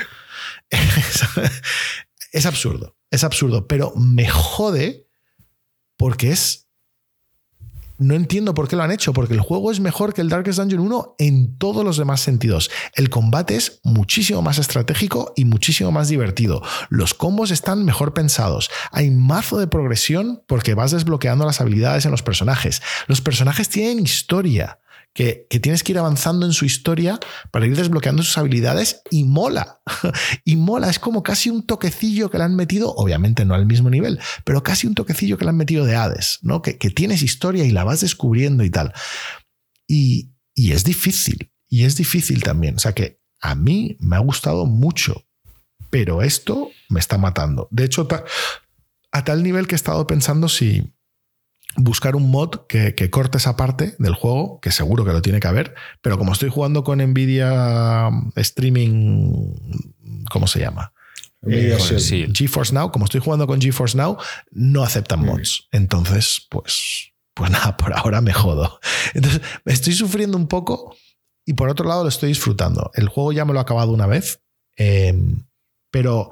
es 2.31 2.45
absurdo, 2.45 2.95
es 3.13 3.23
absurdo, 3.23 3.67
pero 3.67 3.93
me 3.95 4.27
jode 4.27 5.07
porque 5.97 6.31
es... 6.31 6.67
No 7.99 8.15
entiendo 8.15 8.55
por 8.55 8.67
qué 8.67 8.75
lo 8.75 8.81
han 8.81 8.91
hecho, 8.91 9.13
porque 9.13 9.35
el 9.35 9.39
juego 9.39 9.71
es 9.71 9.79
mejor 9.79 10.13
que 10.13 10.21
el 10.21 10.27
Darkest 10.27 10.57
Dungeon 10.57 10.81
1 10.81 11.15
en 11.19 11.57
todos 11.59 11.85
los 11.85 11.95
demás 11.95 12.21
sentidos. 12.21 12.71
El 12.95 13.11
combate 13.11 13.55
es 13.55 13.79
muchísimo 13.83 14.41
más 14.41 14.57
estratégico 14.57 15.31
y 15.35 15.45
muchísimo 15.45 15.91
más 15.91 16.09
divertido. 16.09 16.63
Los 16.89 17.13
combos 17.13 17.51
están 17.51 17.85
mejor 17.85 18.13
pensados. 18.13 18.71
Hay 18.91 19.11
mazo 19.11 19.59
de 19.59 19.67
progresión 19.67 20.43
porque 20.47 20.73
vas 20.73 20.91
desbloqueando 20.91 21.45
las 21.45 21.61
habilidades 21.61 22.05
en 22.05 22.11
los 22.11 22.23
personajes. 22.23 22.81
Los 23.07 23.21
personajes 23.21 23.69
tienen 23.69 23.99
historia. 23.99 24.79
Que, 25.13 25.47
tienes 25.61 25.83
que 25.83 25.91
ir 25.91 25.99
avanzando 25.99 26.45
en 26.45 26.53
su 26.53 26.65
historia 26.65 27.19
para 27.51 27.67
ir 27.67 27.75
desbloqueando 27.75 28.23
sus 28.23 28.37
habilidades 28.37 29.01
y 29.11 29.23
mola. 29.25 29.81
y 30.45 30.55
mola, 30.55 30.89
es 30.89 30.97
como 30.97 31.21
casi 31.21 31.49
un 31.49 31.65
toquecillo 31.65 32.31
que 32.31 32.39
le 32.39 32.45
han 32.45 32.55
metido, 32.55 32.93
obviamente 32.95 33.45
no 33.45 33.53
al 33.53 33.65
mismo 33.65 33.89
nivel, 33.89 34.19
pero 34.43 34.63
casi 34.63 34.87
un 34.87 34.95
toquecillo 34.95 35.37
que 35.37 35.45
le 35.45 35.49
han 35.49 35.57
metido 35.57 35.85
de 35.85 35.95
Hades, 35.95 36.39
¿no? 36.41 36.61
Que, 36.61 36.73
tienes 36.73 37.21
historia 37.21 37.63
y 37.65 37.71
la 37.71 37.83
vas 37.83 38.01
descubriendo 38.01 38.63
y 38.63 38.69
tal. 38.69 38.93
Y, 39.87 40.31
es 40.55 40.83
difícil, 40.83 41.51
y 41.69 41.83
es 41.83 41.95
difícil 41.95 42.43
también. 42.43 42.75
O 42.75 42.79
sea 42.79 42.93
que 42.93 43.19
a 43.41 43.55
mí 43.55 43.97
me 43.99 44.15
ha 44.15 44.19
gustado 44.19 44.65
mucho, 44.65 45.25
pero 45.89 46.21
esto 46.21 46.69
me 46.89 46.99
está 46.99 47.17
matando. 47.17 47.67
De 47.71 47.85
hecho, 47.85 48.07
a 49.11 49.23
tal 49.23 49.43
nivel 49.43 49.67
que 49.67 49.75
he 49.75 49.77
estado 49.77 50.07
pensando 50.07 50.49
si 50.49 50.93
buscar 51.75 52.15
un 52.15 52.29
mod 52.29 52.65
que, 52.67 52.95
que 52.95 53.09
corte 53.09 53.37
esa 53.37 53.55
parte 53.55 53.95
del 53.99 54.13
juego, 54.13 54.59
que 54.61 54.71
seguro 54.71 55.05
que 55.05 55.11
lo 55.11 55.21
tiene 55.21 55.39
que 55.39 55.47
haber, 55.47 55.73
pero 56.01 56.17
como 56.17 56.33
estoy 56.33 56.49
jugando 56.49 56.83
con 56.83 56.99
Nvidia 56.99 58.09
Streaming, 58.35 59.53
¿cómo 60.29 60.47
se 60.47 60.59
llama? 60.59 60.93
Eh, 61.47 61.77
sí. 61.99 62.27
GeForce 62.33 62.73
Now, 62.73 62.91
como 62.91 63.05
estoy 63.05 63.19
jugando 63.19 63.47
con 63.47 63.59
GeForce 63.59 63.97
Now, 63.97 64.17
no 64.51 64.83
aceptan 64.83 65.25
mods. 65.25 65.67
Entonces, 65.71 66.45
pues, 66.49 67.11
pues 67.33 67.51
nada, 67.51 67.75
por 67.77 67.93
ahora 67.93 68.21
me 68.21 68.33
jodo. 68.33 68.79
Entonces, 69.13 69.41
me 69.65 69.73
estoy 69.73 69.93
sufriendo 69.93 70.37
un 70.37 70.47
poco 70.47 70.95
y 71.45 71.53
por 71.53 71.69
otro 71.69 71.87
lado 71.87 72.03
lo 72.03 72.09
estoy 72.09 72.29
disfrutando. 72.29 72.91
El 72.93 73.09
juego 73.09 73.33
ya 73.33 73.45
me 73.45 73.53
lo 73.53 73.59
he 73.59 73.61
acabado 73.61 73.91
una 73.91 74.07
vez, 74.07 74.41
eh, 74.77 75.13
pero 75.91 76.31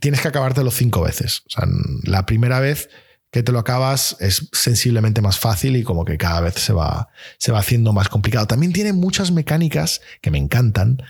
tienes 0.00 0.20
que 0.20 0.28
acabártelo 0.28 0.70
cinco 0.70 1.02
veces. 1.02 1.42
O 1.46 1.50
sea, 1.50 1.68
la 2.02 2.26
primera 2.26 2.60
vez 2.60 2.90
que 3.34 3.42
te 3.42 3.50
lo 3.50 3.58
acabas 3.58 4.16
es 4.20 4.48
sensiblemente 4.52 5.20
más 5.20 5.40
fácil 5.40 5.74
y 5.74 5.82
como 5.82 6.04
que 6.04 6.16
cada 6.16 6.40
vez 6.40 6.54
se 6.54 6.72
va, 6.72 7.08
se 7.36 7.50
va 7.50 7.58
haciendo 7.58 7.92
más 7.92 8.08
complicado. 8.08 8.46
También 8.46 8.72
tiene 8.72 8.92
muchas 8.92 9.32
mecánicas 9.32 10.02
que 10.20 10.30
me 10.30 10.38
encantan, 10.38 11.02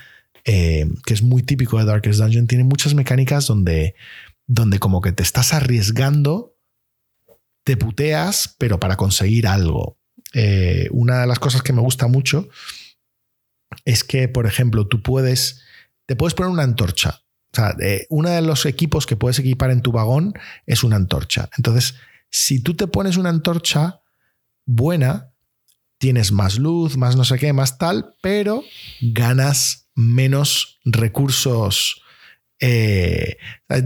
eh, 0.47 0.87
que 1.05 1.13
es 1.13 1.23
muy 1.23 1.43
típico 1.43 1.79
de 1.79 1.85
Darkest 1.85 2.19
Dungeon. 2.19 2.47
Tiene 2.47 2.65
muchas 2.65 2.95
mecánicas 2.95 3.47
donde, 3.47 3.95
donde 4.47 4.79
como 4.79 5.03
que 5.03 5.13
te 5.13 5.23
estás 5.23 5.53
arriesgando, 5.53 6.57
te 7.63 7.77
puteas, 7.77 8.57
pero 8.57 8.81
para 8.81 8.97
conseguir 8.97 9.47
algo. 9.47 9.99
Eh, 10.33 10.89
una 10.93 11.21
de 11.21 11.27
las 11.27 11.39
cosas 11.39 11.61
que 11.61 11.75
me 11.75 11.83
gusta 11.83 12.07
mucho 12.07 12.49
es 13.85 14.03
que, 14.03 14.29
por 14.29 14.47
ejemplo, 14.47 14.87
tú 14.87 15.03
puedes, 15.03 15.61
te 16.07 16.17
puedes 16.17 16.33
poner 16.33 16.51
una 16.51 16.63
antorcha 16.63 17.21
O 17.53 17.57
sea, 17.57 17.77
eh, 17.83 18.07
uno 18.09 18.31
de 18.31 18.41
los 18.41 18.65
equipos 18.65 19.05
que 19.05 19.17
puedes 19.17 19.39
equipar 19.39 19.71
en 19.71 19.83
tu 19.83 19.93
vagón 19.93 20.33
es 20.65 20.85
una 20.85 20.97
antorcha. 20.97 21.51
Entonces, 21.59 21.97
si 22.35 22.61
tú 22.61 22.75
te 22.75 22.89
pones 22.89 23.17
una 23.17 23.29
antorcha 23.29 24.01
buena, 24.67 25.31
tienes 25.99 26.33
más 26.33 26.59
luz, 26.59 26.97
más 26.97 27.15
no 27.15 27.25
sé 27.25 27.39
qué, 27.39 27.53
más 27.53 27.79
tal, 27.79 28.17
pero 28.21 28.65
ganas 29.01 29.89
menos 29.95 30.81
recursos. 30.85 32.03
Eh, 32.59 33.37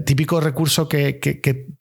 típico 0.06 0.40
recurso 0.40 0.88
que, 0.88 1.20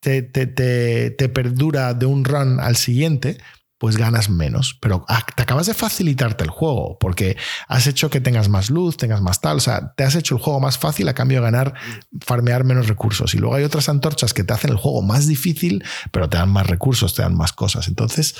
te, 0.02 0.24
te, 0.24 1.30
perdura 1.30 1.94
de 1.94 2.06
un 2.06 2.26
run 2.26 2.60
al 2.60 2.76
siguiente, 2.76 3.38
pues 3.78 3.98
ganas 3.98 4.30
menos. 4.30 4.78
Pero 4.82 5.06
ah, 5.08 5.26
te 5.36 5.44
acabas 5.44 5.68
de 5.68 5.74
facilitarte 5.74 6.44
el 6.44 6.50
juego 6.50 6.98
porque 7.00 7.38
has 7.68 7.88
hecho 7.88 8.10
que 8.10 8.22
tengas 8.22 8.50
más 8.50 8.70
luz, 8.70 8.98
tengas 8.98 9.22
más 9.22 9.42
tal. 9.42 9.58
O 9.58 9.60
sea, 9.60 9.94
te 9.96 10.04
has 10.04 10.16
hecho 10.16 10.36
el 10.36 10.42
juego 10.42 10.60
más 10.60 10.78
fácil 10.78 11.08
a 11.10 11.14
cambio 11.14 11.40
de 11.40 11.44
ganar, 11.44 11.74
farmear 12.22 12.64
menos 12.64 12.88
recursos. 12.88 13.34
Y 13.34 13.38
luego 13.38 13.56
hay 13.56 13.64
otras 13.64 13.90
antorchas 13.90 14.34
que 14.34 14.44
te 14.44 14.54
hacen 14.54 14.72
el 14.72 14.78
juego 14.78 15.02
más 15.02 15.28
difícil, 15.28 15.84
pero 16.12 16.30
te 16.30 16.38
dan 16.38 16.50
más 16.50 16.68
recursos, 16.68 17.14
te 17.14 17.22
dan 17.22 17.36
más 17.36 17.54
cosas. 17.54 17.88
Entonces, 17.88 18.36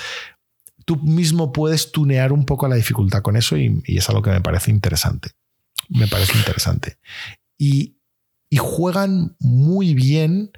tú 0.84 0.96
mismo 0.96 1.52
puedes 1.52 1.92
tunear 1.92 2.32
un 2.32 2.44
poco 2.44 2.66
la 2.66 2.76
dificultad 2.76 3.22
con 3.22 3.36
eso 3.36 3.56
y, 3.56 3.82
es 3.86 4.08
algo 4.08 4.22
que 4.22 4.30
me 4.30 4.40
parece 4.40 4.70
interesante. 4.70 5.30
Me 5.88 6.08
parece 6.08 6.36
interesante. 6.36 6.98
Y, 7.56 7.98
y 8.50 8.56
juegan 8.56 9.36
muy 9.38 9.94
bien 9.94 10.50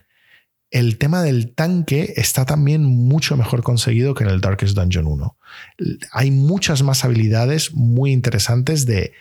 el 0.71 0.99
tema 0.99 1.23
del 1.23 1.53
tanque 1.55 2.15
está 2.17 2.45
también 2.45 2.85
mucho 2.85 3.37
mejor 3.37 3.63
conseguido 3.63 4.15
que 4.15 4.25
en 4.25 4.31
el 4.31 4.41
Darkest 4.41 4.77
Dungeon 4.77 5.07
1. 5.07 5.37
Hay 6.13 6.31
muchas 6.31 6.83
más 6.83 7.05
habilidades 7.05 7.75
muy 7.75 8.13
interesantes 8.13 8.87
de, 8.87 9.13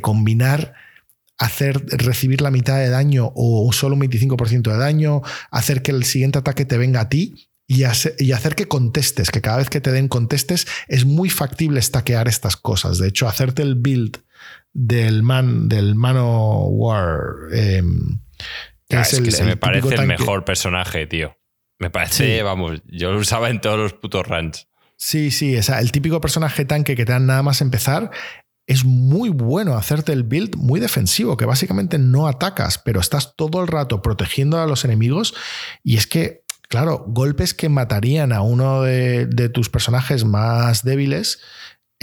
combinar 0.00 0.74
hacer 1.36 1.84
recibir 1.88 2.40
la 2.40 2.52
mitad 2.52 2.76
de 2.78 2.90
daño 2.90 3.32
o 3.34 3.72
solo 3.72 3.96
un 3.96 4.02
25% 4.02 4.70
de 4.70 4.78
daño, 4.78 5.22
hacer 5.50 5.82
que 5.82 5.90
el 5.90 6.04
siguiente 6.04 6.38
ataque 6.38 6.64
te 6.64 6.78
venga 6.78 7.00
a 7.00 7.08
ti 7.08 7.48
y 7.66 7.82
hacer, 7.84 8.14
y 8.18 8.32
hacer, 8.32 8.54
que 8.54 8.68
contestes, 8.68 9.30
que 9.30 9.40
cada 9.40 9.56
vez 9.56 9.70
que 9.70 9.80
te 9.80 9.90
den 9.90 10.06
contestes 10.06 10.66
es 10.86 11.04
muy 11.04 11.30
factible 11.30 11.82
stackear 11.82 12.28
estas 12.28 12.56
cosas. 12.56 12.98
De 12.98 13.08
hecho, 13.08 13.26
hacerte 13.26 13.62
el 13.62 13.74
build 13.74 14.18
del 14.72 15.22
man 15.22 15.68
del 15.68 15.94
Mano 15.94 16.66
War 16.66 17.24
es, 18.88 19.20
que 19.20 19.30
se 19.30 19.44
me 19.44 19.56
parece 19.56 19.94
el 19.94 20.06
mejor 20.06 20.44
personaje, 20.44 21.06
tío. 21.06 21.36
Me 21.78 21.90
parece, 21.90 22.42
vamos, 22.42 22.82
yo 22.86 23.12
lo 23.12 23.18
usaba 23.18 23.50
en 23.50 23.60
todos 23.60 23.78
los 23.78 23.92
putos 23.94 24.26
runs. 24.26 24.68
Sí, 24.96 25.30
sí, 25.30 25.56
el 25.56 25.92
típico 25.92 26.20
personaje 26.20 26.64
tanque 26.64 26.94
que 26.94 27.04
te 27.04 27.12
dan 27.12 27.26
nada 27.26 27.42
más 27.42 27.60
empezar. 27.60 28.10
Es 28.66 28.84
muy 28.84 29.28
bueno 29.28 29.76
hacerte 29.76 30.12
el 30.12 30.22
build 30.22 30.56
muy 30.56 30.80
defensivo, 30.80 31.36
que 31.36 31.44
básicamente 31.44 31.98
no 31.98 32.26
atacas, 32.26 32.78
pero 32.78 33.00
estás 33.00 33.36
todo 33.36 33.60
el 33.60 33.68
rato 33.68 34.00
protegiendo 34.00 34.60
a 34.60 34.66
los 34.66 34.84
enemigos. 34.84 35.34
Y 35.82 35.96
es 35.96 36.06
que, 36.06 36.44
claro, 36.68 37.04
golpes 37.08 37.52
que 37.52 37.68
matarían 37.68 38.32
a 38.32 38.40
uno 38.40 38.82
de, 38.82 39.26
de 39.26 39.48
tus 39.50 39.68
personajes 39.68 40.24
más 40.24 40.84
débiles 40.84 41.40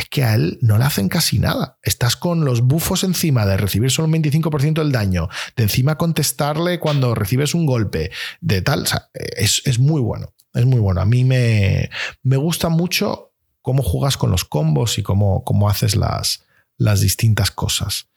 es 0.01 0.09
que 0.09 0.23
a 0.23 0.33
él 0.33 0.57
no 0.61 0.77
le 0.77 0.85
hacen 0.85 1.09
casi 1.09 1.39
nada. 1.39 1.77
Estás 1.83 2.15
con 2.15 2.43
los 2.43 2.61
bufos 2.61 3.03
encima 3.03 3.45
de 3.45 3.57
recibir 3.57 3.91
solo 3.91 4.07
un 4.07 4.13
25% 4.15 4.73
del 4.73 4.91
daño, 4.91 5.29
de 5.55 5.63
encima 5.63 5.97
contestarle 5.97 6.79
cuando 6.79 7.15
recibes 7.15 7.53
un 7.53 7.65
golpe, 7.65 8.11
de 8.41 8.61
tal. 8.61 8.85
es, 9.13 9.79
muy 9.79 10.01
bueno. 10.01 10.33
Es 10.53 10.65
muy 10.65 10.79
bueno. 10.79 11.01
A 11.01 11.05
mí 11.05 11.23
me, 11.23 11.89
me 12.23 12.37
gusta 12.37 12.69
mucho 12.69 13.33
cómo 13.61 13.83
juegas 13.83 14.17
con 14.17 14.31
los 14.31 14.43
combos 14.43 14.97
y 14.97 15.03
cómo, 15.03 15.43
cómo 15.43 15.69
haces 15.69 15.95
las, 15.95 16.45
las 16.77 16.99
distintas 17.01 17.51
cosas. 17.51 18.07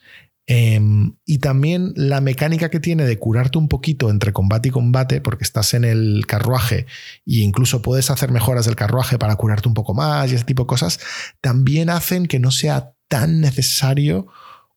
Em, 0.46 1.16
y 1.24 1.38
también 1.38 1.94
la 1.96 2.20
mecánica 2.20 2.68
que 2.68 2.80
tiene 2.80 3.04
de 3.06 3.18
curarte 3.18 3.56
un 3.56 3.68
poquito 3.68 4.10
entre 4.10 4.34
combate 4.34 4.68
y 4.68 4.72
combate, 4.72 5.20
porque 5.22 5.44
estás 5.44 5.72
en 5.72 5.84
el 5.84 6.26
carruaje 6.26 6.86
e 7.26 7.36
incluso 7.36 7.80
puedes 7.80 8.10
hacer 8.10 8.30
mejoras 8.30 8.66
del 8.66 8.76
carruaje 8.76 9.18
para 9.18 9.36
curarte 9.36 9.68
un 9.68 9.74
poco 9.74 9.94
más 9.94 10.30
y 10.30 10.34
ese 10.34 10.44
tipo 10.44 10.64
de 10.64 10.68
cosas, 10.68 11.00
también 11.40 11.88
hacen 11.88 12.26
que 12.26 12.40
no 12.40 12.50
sea 12.50 12.94
tan 13.08 13.40
necesario 13.40 14.26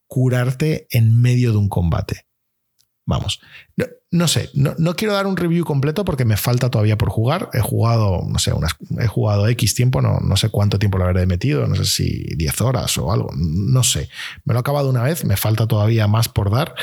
curarte 0.08 0.88
en 0.90 1.22
medio 1.22 1.52
de 1.52 1.58
un 1.58 1.68
combate. 1.68 2.28
Vamos, 3.06 3.42
sé, 4.28 4.50
no, 4.54 4.76
quiero 4.96 5.14
dar 5.14 5.28
un 5.28 5.36
review 5.36 5.66
completo 5.66 6.06
porque 6.06 6.24
me 6.24 6.38
falta 6.38 6.70
todavía 6.70 6.98
por 6.98 7.10
jugar. 7.10 7.50
He 7.54 7.60
jugado, 7.60 8.22
no 8.28 8.40
sé, 8.40 8.54
he 9.00 9.08
jugado 9.08 9.48
X 9.48 9.76
tiempo, 9.76 10.02
no, 10.02 10.20
no 10.22 10.38
sé 10.38 10.50
cuánto 10.50 10.80
tiempo 10.80 10.98
lo 10.98 11.06
habré 11.06 11.26
metido, 11.26 11.68
no 11.68 11.76
sé 11.76 11.86
si 11.86 12.36
10 12.36 12.62
horas 12.62 12.98
o 12.98 13.12
algo, 13.12 13.30
no 13.36 13.84
sé. 13.84 14.10
Me 14.46 14.54
lo 14.54 14.60
he 14.60 14.62
acabado 14.62 14.90
una 14.90 15.04
vez, 15.04 15.26
me 15.26 15.36
falta 15.36 15.68
todavía 15.68 16.08
más 16.08 16.30
por 16.30 16.52
dar. 16.52 16.74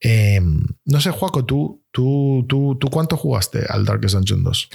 Em, 0.00 0.64
no 0.84 1.00
sé, 1.00 1.10
Juaco, 1.10 1.44
¿tú, 1.44 1.82
tú, 1.90 2.44
tú, 2.48 2.76
¿tú 2.78 2.88
cuánto 2.90 3.16
jugaste 3.16 3.64
al 3.68 3.84
Darkest 3.86 4.14
Dungeon 4.14 4.42
2? 4.42 4.70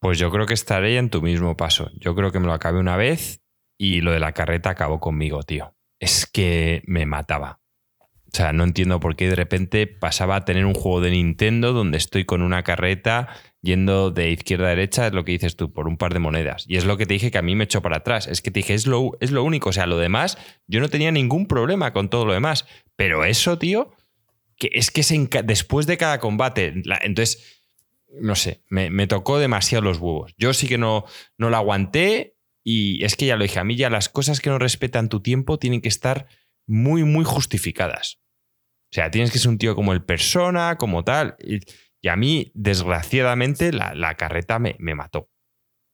Pues 0.00 0.18
yo 0.18 0.30
creo 0.30 0.46
que 0.46 0.54
estaré 0.54 0.96
en 0.98 1.10
tu 1.10 1.22
mismo 1.22 1.56
paso. 1.56 1.90
Yo 1.98 2.14
creo 2.14 2.32
que 2.32 2.40
me 2.40 2.46
lo 2.46 2.52
acabé 2.52 2.78
una 2.78 2.96
vez 2.96 3.40
y 3.76 4.00
lo 4.00 4.12
de 4.12 4.20
la 4.20 4.32
carreta 4.32 4.70
acabó 4.70 5.00
conmigo, 5.00 5.42
tío. 5.42 5.74
Es 6.00 6.26
que 6.26 6.82
me 6.86 7.06
mataba. 7.06 7.57
O 8.30 8.36
sea, 8.36 8.52
no 8.52 8.64
entiendo 8.64 9.00
por 9.00 9.16
qué 9.16 9.28
de 9.28 9.36
repente 9.36 9.86
pasaba 9.86 10.36
a 10.36 10.44
tener 10.44 10.66
un 10.66 10.74
juego 10.74 11.00
de 11.00 11.10
Nintendo 11.10 11.72
donde 11.72 11.96
estoy 11.96 12.26
con 12.26 12.42
una 12.42 12.62
carreta 12.62 13.28
yendo 13.62 14.10
de 14.10 14.30
izquierda 14.30 14.66
a 14.66 14.70
derecha, 14.70 15.06
es 15.06 15.14
lo 15.14 15.24
que 15.24 15.32
dices 15.32 15.56
tú, 15.56 15.72
por 15.72 15.88
un 15.88 15.96
par 15.96 16.12
de 16.12 16.20
monedas. 16.20 16.64
Y 16.68 16.76
es 16.76 16.84
lo 16.84 16.98
que 16.98 17.06
te 17.06 17.14
dije 17.14 17.30
que 17.30 17.38
a 17.38 17.42
mí 17.42 17.54
me 17.54 17.64
echó 17.64 17.80
para 17.80 17.98
atrás. 17.98 18.26
Es 18.26 18.42
que 18.42 18.50
te 18.50 18.60
dije, 18.60 18.74
es 18.74 18.86
lo, 18.86 19.12
es 19.20 19.30
lo 19.30 19.42
único. 19.44 19.70
O 19.70 19.72
sea, 19.72 19.86
lo 19.86 19.96
demás, 19.96 20.36
yo 20.66 20.80
no 20.80 20.88
tenía 20.88 21.10
ningún 21.10 21.46
problema 21.46 21.92
con 21.92 22.10
todo 22.10 22.26
lo 22.26 22.34
demás. 22.34 22.66
Pero 22.96 23.24
eso, 23.24 23.58
tío, 23.58 23.92
que 24.58 24.70
es 24.74 24.90
que 24.90 25.02
después 25.42 25.86
de 25.86 25.96
cada 25.96 26.20
combate, 26.20 26.74
entonces, 27.02 27.62
no 28.20 28.34
sé, 28.34 28.62
me, 28.68 29.06
tocó 29.06 29.38
demasiado 29.38 29.84
los 29.84 29.98
huevos. 29.98 30.34
Yo 30.36 30.52
sí 30.52 30.66
que 30.68 30.78
no, 30.78 31.04
no 31.38 31.50
lo 31.50 31.56
aguanté 31.56 32.36
y 32.62 33.04
es 33.04 33.16
que 33.16 33.26
ya 33.26 33.36
lo 33.36 33.44
dije, 33.44 33.58
a 33.58 33.64
mí 33.64 33.76
ya 33.76 33.88
las 33.88 34.08
cosas 34.08 34.40
que 34.40 34.50
no 34.50 34.58
respetan 34.58 35.08
tu 35.08 35.20
tiempo 35.20 35.58
tienen 35.58 35.80
que 35.80 35.88
estar 35.88 36.26
muy, 36.68 37.02
muy 37.02 37.24
justificadas. 37.24 38.20
O 38.90 38.94
sea, 38.94 39.10
tienes 39.10 39.32
que 39.32 39.38
ser 39.38 39.50
un 39.50 39.58
tío 39.58 39.74
como 39.74 39.92
el 39.92 40.04
persona, 40.04 40.76
como 40.76 41.02
tal. 41.02 41.36
Y, 41.40 41.60
a 42.08 42.16
mí, 42.16 42.52
desgraciadamente, 42.54 43.72
la, 43.72 44.14
carreta 44.14 44.58
me, 44.58 44.76
me, 44.78 44.94
mató. 44.94 45.30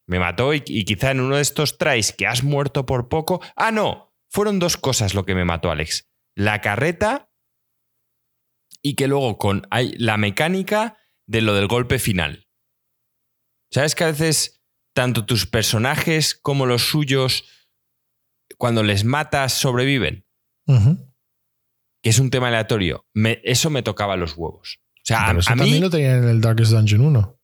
Me 0.07 0.19
mató 0.19 0.53
y, 0.53 0.61
quizá 0.61 1.13
en 1.13 1.21
uno 1.21 1.37
de 1.37 1.43
estos 1.43 1.79
tries 1.79 2.13
que 2.13 2.27
has 2.27 2.45
muerto 2.45 2.85
por 2.85 3.09
poco. 3.09 3.41
Ah, 3.57 3.73
no. 3.73 4.13
Fueron 4.31 4.59
dos 4.59 4.77
cosas 4.77 5.15
lo 5.15 5.25
que 5.25 5.35
me 5.35 5.45
mató, 5.45 5.71
Alex. 5.71 6.11
La 6.37 6.61
carreta 6.61 7.31
y 8.83 8.97
que 8.97 9.09
luego 9.09 9.39
con 9.39 9.67
hay 9.71 9.95
la 9.97 10.17
mecánica 10.17 10.99
de 11.27 11.41
lo 11.41 11.55
del 11.55 11.69
golpe 11.69 11.99
final. 11.99 12.49
¿Sabes 13.73 13.95
que 13.95 14.05
a 14.05 14.09
veces 14.09 14.63
tanto 14.95 15.25
tus 15.25 15.47
personajes 15.47 16.35
como 16.35 16.67
los 16.67 16.83
suyos, 16.89 17.67
cuando 18.59 18.83
les 18.83 19.05
matas, 19.05 19.53
sobreviven? 19.55 20.24
Que 20.67 22.11
es 22.11 22.19
un 22.19 22.31
tema 22.31 22.49
aleatorio, 22.49 23.07
eso 23.43 23.71
me 23.71 23.83
tocaba 23.83 24.17
los 24.17 24.37
huevos. 24.37 24.81
O 24.97 25.07
sea, 25.07 25.31
a, 25.31 25.39
también 25.39 25.83
lo 25.83 25.91
tenía 25.91 26.17
en 26.17 26.25
el 26.25 26.41
Darkest 26.41 26.73
Dungeon 26.73 27.03
1. 27.03 27.39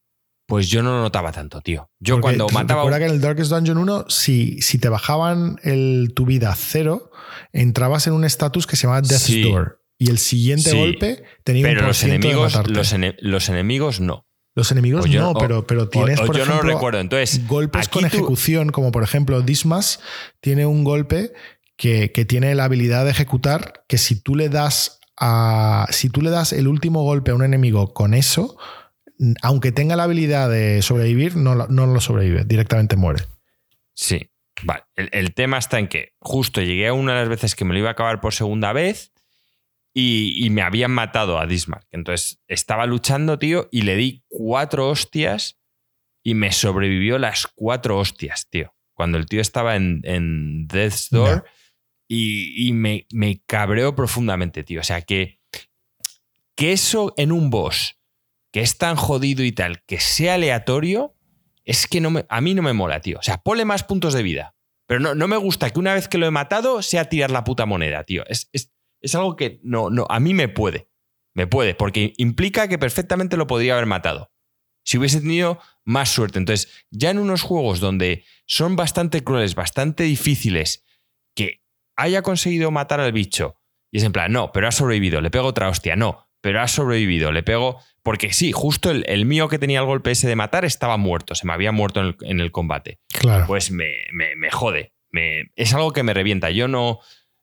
Pues 0.47 0.69
yo 0.69 0.83
no 0.83 0.91
lo 0.91 1.03
notaba 1.03 1.31
tanto, 1.31 1.61
tío. 1.61 1.91
Yo 2.01 2.21
cuando 2.21 2.49
mataba. 2.49 2.81
Recuerda 2.81 2.99
que 2.99 3.05
en 3.05 3.13
el 3.13 3.21
Darkest 3.21 3.51
Dungeon 3.53 3.79
1, 3.79 4.07
si, 4.09 4.61
si 4.63 4.79
te 4.79 4.89
bajaban 4.89 5.61
el, 5.63 6.13
tu 6.15 6.27
vida 6.27 6.51
a 6.51 6.57
cero, 6.57 7.11
entrabas 7.53 8.07
en 8.07 8.15
un 8.15 8.25
estatus 8.25 8.67
que 8.67 8.77
se 8.77 8.83
llamaba 8.83 9.03
Death's 9.03 9.31
Door. 9.43 9.81
Y 9.99 10.09
el 10.11 10.19
siguiente 10.19 10.75
golpe 10.75 11.23
tenía 11.45 11.63
pero 11.63 11.83
un 11.83 11.87
los 11.89 12.03
enemigos, 12.03 12.55
los, 12.69 12.95
los, 13.21 13.49
enemigos 13.51 14.01
no. 14.01 14.27
Los 14.57 14.73
enemigos 14.73 15.09
no, 15.09 15.35
pero, 15.35 15.67
pero 15.67 15.89
tienes, 15.89 16.19
por 16.19 16.35
yo 16.35 16.43
ejemplo, 16.43 16.65
no 16.65 16.69
recuerdo. 16.69 17.01
Entonces, 17.01 17.47
golpes 17.47 17.89
con 17.89 18.05
ejecución, 18.05 18.71
como 18.71 18.91
por 18.93 19.03
ejemplo 19.03 19.43
Dismas 19.43 20.01
tiene 20.41 20.65
un 20.67 20.85
golpe 20.85 21.35
que, 21.81 22.27
tiene 22.27 22.55
la 22.55 22.65
habilidad 22.65 23.07
de 23.07 23.11
ejecutar 23.11 23.85
que 23.89 23.97
si 23.97 24.21
tú 24.21 24.37
le 24.37 24.51
das 24.51 25.01
a, 25.17 25.87
si 25.91 26.11
tú 26.11 26.21
le 26.21 26.29
das 26.29 26.53
el 26.53 26.69
último 26.69 27.03
golpe 27.05 27.31
a 27.31 27.35
un 27.35 27.43
enemigo 27.43 27.95
con 27.95 28.13
eso, 28.13 28.59
aunque 29.41 29.73
tenga 29.73 29.97
la 29.97 30.03
habilidad 30.03 30.51
de 30.51 30.83
sobrevivir, 30.83 31.37
no, 31.37 31.55
no 31.55 31.87
lo 31.87 32.01
sobrevive, 32.01 32.45
directamente 32.45 32.97
muere. 32.97 33.25
Sí. 33.95 34.31
Vale. 34.63 34.83
El, 34.95 35.33
tema 35.33 35.57
está 35.57 35.79
en 35.79 35.89
que 35.89 36.13
justo 36.19 36.61
llegué 36.61 36.89
a 36.89 36.93
una 36.93 37.15
de 37.15 37.21
las 37.21 37.29
veces 37.31 37.55
que 37.55 37.65
me 37.65 37.73
lo 37.73 37.79
iba 37.79 37.89
a 37.89 37.93
acabar 37.93 38.21
por 38.21 38.35
segunda 38.35 38.75
vez 38.75 39.15
y, 39.95 40.35
y 40.37 40.51
me 40.51 40.61
habían 40.61 40.91
matado 40.91 41.39
a 41.39 41.47
Dismark. 41.47 41.87
Entonces 41.93 42.43
estaba 42.47 42.85
luchando, 42.85 43.39
tío, 43.39 43.69
y 43.73 43.83
le 43.83 43.97
di 43.97 44.23
cuatro 44.29 44.91
hostias 44.91 45.59
y 46.23 46.35
me 46.35 46.53
sobrevivió 46.53 47.19
las 47.19 47.47
cuatro 47.47 47.97
hostias, 47.97 48.49
tío. 48.51 48.75
Cuando 48.93 49.17
el 49.17 49.25
tío 49.25 49.41
estaba 49.41 49.77
en, 49.77 50.03
en 50.05 50.67
Death's 50.67 51.09
Door. 51.09 51.47
Y, 52.13 52.73
me, 52.73 53.07
me, 53.13 53.41
cabreó 53.47 53.95
profundamente, 53.95 54.65
tío. 54.65 54.81
O 54.81 54.83
sea, 54.83 55.01
que, 55.03 55.39
que 56.57 56.73
eso 56.73 57.15
en 57.17 57.31
un 57.31 57.51
boss 57.51 58.01
que 58.51 58.63
es 58.63 58.79
tan 58.79 58.97
jodido 58.97 59.45
y 59.45 59.53
tal, 59.53 59.85
que 59.85 60.01
sea 60.01 60.35
aleatorio, 60.35 61.15
es 61.65 61.87
que 61.87 62.01
no 62.01 62.13
a 62.29 62.41
mí 62.41 62.55
no 62.55 62.63
me 62.63 62.73
mola, 62.73 63.01
tío. 63.01 63.21
O 63.21 63.23
sea, 63.23 63.39
ponle 63.39 63.65
más 63.65 63.85
puntos 63.85 64.13
de 64.13 64.25
vida. 64.25 64.57
Pero 64.87 64.99
no, 64.99 65.15
no 65.15 65.29
me 65.29 65.37
gusta 65.37 65.71
que 65.71 65.79
una 65.79 65.95
vez 65.95 66.09
que 66.09 66.19
lo 66.19 66.27
he 66.27 66.33
matado 66.33 66.83
sea 66.83 67.05
tirar 67.05 67.31
la 67.31 67.45
puta 67.45 67.65
moneda, 67.65 68.03
tío. 68.03 68.25
Es, 68.27 68.49
es, 68.53 68.73
es 69.01 69.15
algo 69.15 69.37
que 69.37 69.61
no, 69.63 69.89
no, 69.89 70.05
a 70.11 70.19
mí 70.19 70.35
me 70.35 70.49
puede. 70.49 70.89
Me 71.33 71.47
puede, 71.47 71.77
porque 71.77 72.13
implica 72.17 72.67
que 72.67 72.77
perfectamente 72.77 73.37
lo 73.37 73.47
podría 73.47 73.75
haber 73.75 73.87
matado. 73.87 74.33
Si 74.83 74.99
hubiese 74.99 75.21
tenido 75.21 75.61
más 75.85 76.09
suerte. 76.09 76.41
Entonces, 76.41 76.87
ya 76.91 77.11
en 77.11 77.19
unos 77.19 77.43
juegos 77.43 77.79
donde 77.79 78.25
son 78.47 78.75
bastante 78.75 79.23
crueles, 79.23 79.55
bastante 79.55 80.03
difíciles, 80.03 80.85
haya 82.01 82.23
conseguido 82.23 82.71
matar 82.71 83.01
al 83.01 83.13
bicho, 83.13 83.57
y 83.91 83.99
es 83.99 84.05
en 84.05 84.13
plan, 84.13 84.33
no, 84.33 84.53
pero 84.53 84.69
ha 84.69 84.73
sobrevivido, 84.73 85.21
le 85.21 85.31
pego 85.31 85.47
otra 85.47 85.69
hostia, 85.69 85.97
no, 85.97 86.27
pero 86.41 86.61
ha 86.61 86.69
sobrevivido, 86.69 87.33
le 87.33 87.43
pego. 87.43 87.79
Porque 88.03 88.33
sí, 88.33 88.51
justo 88.53 88.91
el, 88.91 89.27
mío 89.27 89.49
que 89.49 89.59
tenía 89.59 89.81
el 89.81 89.85
golpe 89.85 90.11
ese 90.11 90.27
de 90.27 90.37
matar 90.37 90.65
estaba 90.65 90.97
muerto, 90.97 91.35
se 91.35 91.47
me 91.47 91.53
había 91.53 91.71
muerto 91.71 92.01
en 92.21 92.41
el, 92.41 92.51
combate. 92.51 92.99
Claro. 93.09 93.47
Pues 93.47 93.71
me, 93.71 93.91
me, 94.13 94.51
jode. 94.51 94.95
Me, 95.11 95.51
es 95.55 95.75
algo 95.75 95.93
que 95.93 96.03
me 96.03 96.15
revienta. 96.15 96.51
Yo 96.51 96.67
no, 96.67 97.01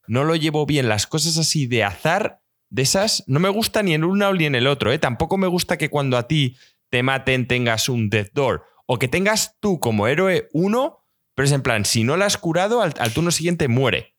no 0.07 0.23
lo 0.23 0.35
llevo 0.35 0.65
bien. 0.65 0.89
Las 0.89 1.05
cosas 1.05 1.37
así 1.37 1.67
de 1.67 1.83
azar, 1.83 2.41
de 2.69 2.81
esas, 2.81 3.23
no 3.27 3.39
me 3.39 3.49
gusta 3.49 3.83
ni 3.83 3.93
en 3.93 4.03
uno 4.03 4.33
ni 4.33 4.45
en 4.45 4.55
el 4.55 4.65
otro. 4.65 4.91
¿eh? 4.91 4.97
Tampoco 4.97 5.37
me 5.37 5.47
gusta 5.47 5.77
que 5.77 5.89
cuando 5.89 6.17
a 6.17 6.27
ti 6.27 6.57
te 6.89 7.03
maten 7.03 7.47
tengas 7.47 7.89
un 7.89 8.09
Death 8.09 8.31
Door. 8.33 8.65
O 8.87 8.97
que 8.97 9.07
tengas 9.07 9.57
tú 9.59 9.79
como 9.79 10.07
héroe 10.07 10.49
uno, 10.53 11.05
pero 11.35 11.45
es 11.45 11.51
en 11.51 11.61
plan, 11.61 11.85
si 11.85 12.03
no 12.03 12.17
la 12.17 12.25
has 12.25 12.37
curado, 12.37 12.81
al, 12.81 13.13
turno 13.13 13.29
siguiente 13.31 13.67
muere. 13.67 14.15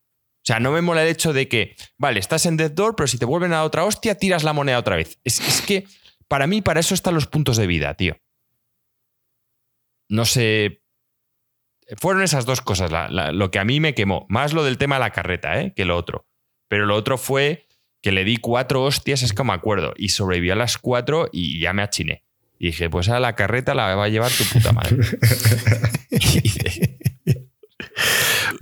O 0.49 0.51
sea, 0.51 0.61
no 0.61 0.73
me 0.73 0.81
mola 0.81 1.03
el 1.03 1.11
hecho 1.11 1.35
de 1.35 1.47
que, 1.47 1.77
vale, 1.99 2.19
estás 2.21 2.47
en 2.47 2.57
Death 2.57 2.73
Door, 2.73 2.97
pero 2.97 3.07
si 3.07 3.19
te 3.19 3.27
vuelven 3.27 3.53
a 3.53 3.65
otra 3.65 3.85
hostia, 3.85 4.15
tiras 4.15 4.45
la 4.45 4.55
moneda 4.55 4.79
otra 4.79 4.97
vez. 4.97 5.19
Es, 5.23 5.41
es 5.41 5.61
que, 5.61 5.85
para 6.27 6.47
mí, 6.47 6.63
para 6.63 6.81
eso 6.81 6.95
están 6.95 7.13
los 7.13 7.27
puntos 7.27 7.59
de 7.59 7.67
vida, 7.67 7.93
tío. 7.93 8.17
No 10.09 10.25
sé. 10.25 10.81
Fueron 11.99 12.23
esas 12.23 12.47
dos 12.47 12.63
cosas 12.63 12.91
lo 13.11 13.51
que 13.51 13.59
a 13.59 13.67
mí 13.67 13.79
me 13.79 13.93
quemó. 13.93 14.25
Más 14.31 14.55
lo 14.55 14.65
del 14.65 14.79
tema 14.79 14.95
de 14.95 15.01
la 15.01 15.11
carreta, 15.11 15.61
¿eh? 15.61 15.75
que 15.77 15.85
lo 15.85 15.99
otro. 15.99 16.27
Pero 16.67 16.87
lo 16.87 16.97
otro 16.97 17.19
fue 17.19 17.67
que 18.01 18.11
le 18.11 18.25
di 18.25 18.39
cuatro 18.39 18.85
hostias, 18.85 19.23
es 19.23 19.35
que 19.35 19.45
me 19.45 19.53
acuerdo. 19.53 19.93
Y 19.99 20.09
sobreviví 20.09 20.49
a 20.49 20.57
las 20.57 20.79
cuatro 20.79 21.29
y 21.31 21.61
ya 21.61 21.75
me 21.75 21.83
achiné. 21.83 22.25
Y 22.59 22.69
dije, 22.69 22.89
pues 22.89 23.11
a 23.11 23.21
la 23.21 23.35
carreta 23.35 23.75
la 23.75 23.95
va 23.95 24.05
a 24.05 24.09
llevar 24.09 24.33
tu 24.33 24.45
puta 24.45 24.73
madre. 24.73 24.97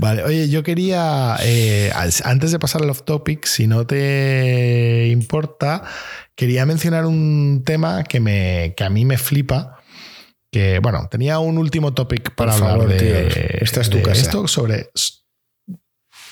vale, 0.07 0.23
oye, 0.23 0.49
yo 0.49 0.63
quería, 0.63 1.37
eh, 1.43 1.91
antes 2.23 2.53
de 2.53 2.61
pasar 2.61 2.83
al 2.83 2.91
off 2.91 3.03
topic, 3.03 3.45
si 3.45 3.67
no 3.67 3.89
te 3.89 5.09
importa, 5.09 5.83
quería 6.37 6.65
mencionar 6.65 7.07
un 7.07 7.65
tema 7.67 8.05
que, 8.05 8.21
me, 8.21 8.75
que 8.77 8.85
a 8.85 8.91
mí 8.91 9.05
me 9.05 9.19
flipa. 9.19 9.83
Que 10.53 10.79
bueno, 10.79 11.09
tenía 11.11 11.41
un 11.41 11.59
último 11.59 11.93
topic 11.93 12.37
para 12.37 12.55
hablar 12.55 12.87
de, 12.87 13.59
Esta 13.61 13.81
es 13.81 13.91
tu 13.91 14.01
casa. 14.01 14.21
esto 14.21 14.47
sobre. 14.47 14.91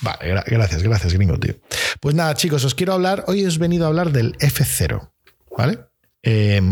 Vale, 0.03 0.43
gracias, 0.47 0.83
gracias, 0.83 1.13
gringo, 1.13 1.39
tío. 1.41 1.57
Pues 1.99 2.15
nada, 2.15 2.35
chicos, 2.35 2.65
os 2.65 2.77
quiero 2.77 2.93
hablar. 2.93 3.25
Hoy 3.27 3.45
os 3.45 3.57
he 3.57 3.59
venido 3.59 3.87
a 3.87 3.89
hablar 3.89 4.13
del 4.13 4.39
F0, 4.39 5.11
¿vale? 5.59 5.81
Eh, 6.23 6.63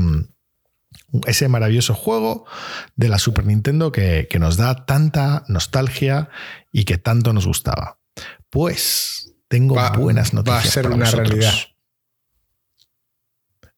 ese 1.26 1.48
maravilloso 1.48 1.94
juego 1.94 2.46
de 2.96 3.08
la 3.08 3.18
Super 3.18 3.46
Nintendo 3.46 3.92
que, 3.92 4.28
nos 4.38 4.56
da 4.56 4.86
tanta 4.86 5.44
nostalgia 5.48 6.28
y 6.72 6.84
que 6.84 6.98
tanto 6.98 7.32
nos 7.32 7.46
gustaba. 7.46 7.98
Pues 8.50 9.34
tengo 9.48 9.76
buenas 9.98 10.32
noticias. 10.34 10.64
Va 10.64 10.68
a 10.68 10.72
ser 10.72 10.86
una 10.88 11.10
realidad. 11.10 11.54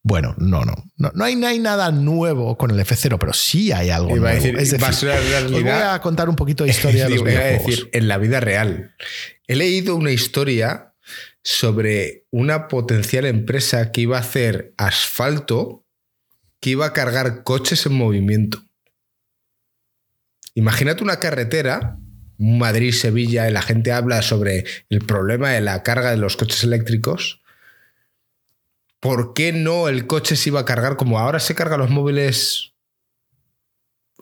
Bueno, 0.06 0.34
no, 0.36 0.64
no, 0.66 0.74
no. 0.98 1.24
hay, 1.24 1.34
nada 1.34 1.90
nuevo 1.90 2.58
con 2.58 2.70
el 2.70 2.78
F0, 2.78 3.16
pero 3.18 3.32
sí 3.32 3.72
hay 3.72 3.88
algo 3.88 4.14
nuevo. 4.14 4.28
es 4.28 4.70
decir, 4.70 5.08
os 5.08 5.50
voy 5.50 5.68
a 5.70 5.98
contar 6.02 6.28
un 6.28 6.36
poquito 6.36 6.64
de 6.64 6.70
historia 6.72 7.08
de 7.08 7.16
los 7.16 7.24
decir, 7.24 7.88
en 7.90 8.06
la 8.06 8.18
vida 8.18 8.40
real. 8.40 8.94
He 9.46 9.56
leído 9.56 9.96
una 9.96 10.10
historia 10.10 10.94
sobre 11.42 12.26
una 12.30 12.68
potencial 12.68 13.24
empresa 13.24 13.92
que 13.92 14.02
iba 14.02 14.18
a 14.18 14.20
hacer 14.20 14.74
asfalto 14.76 15.83
que 16.64 16.70
iba 16.70 16.86
a 16.86 16.94
cargar 16.94 17.42
coches 17.42 17.84
en 17.84 17.92
movimiento. 17.92 18.64
Imagínate 20.54 21.04
una 21.04 21.20
carretera, 21.20 21.98
Madrid-Sevilla, 22.38 23.46
y 23.46 23.52
la 23.52 23.60
gente 23.60 23.92
habla 23.92 24.22
sobre 24.22 24.64
el 24.88 25.00
problema 25.00 25.50
de 25.50 25.60
la 25.60 25.82
carga 25.82 26.10
de 26.10 26.16
los 26.16 26.38
coches 26.38 26.64
eléctricos. 26.64 27.42
¿Por 28.98 29.34
qué 29.34 29.52
no 29.52 29.88
el 29.88 30.06
coche 30.06 30.36
se 30.36 30.48
iba 30.48 30.60
a 30.60 30.64
cargar 30.64 30.96
como 30.96 31.18
ahora 31.18 31.38
se 31.38 31.54
cargan 31.54 31.80
los 31.80 31.90
móviles 31.90 32.72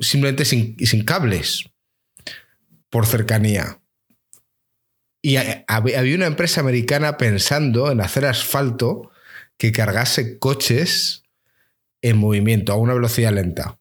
simplemente 0.01 0.45
sin, 0.45 0.77
sin 0.85 1.05
cables? 1.05 1.71
Por 2.91 3.07
cercanía. 3.07 3.81
Y 5.23 5.37
había 5.37 6.17
una 6.17 6.27
empresa 6.27 6.61
americana 6.61 7.19
pensando 7.19 7.93
en 7.93 8.01
hacer 8.01 8.27
asfalto 8.27 9.13
que 9.59 9.71
cargase 9.71 10.41
coches 10.41 11.22
en 12.03 12.19
movimiento 12.19 12.73
a 12.73 12.77
una 12.77 12.95
velocidad 12.95 13.33
lenta. 13.33 13.79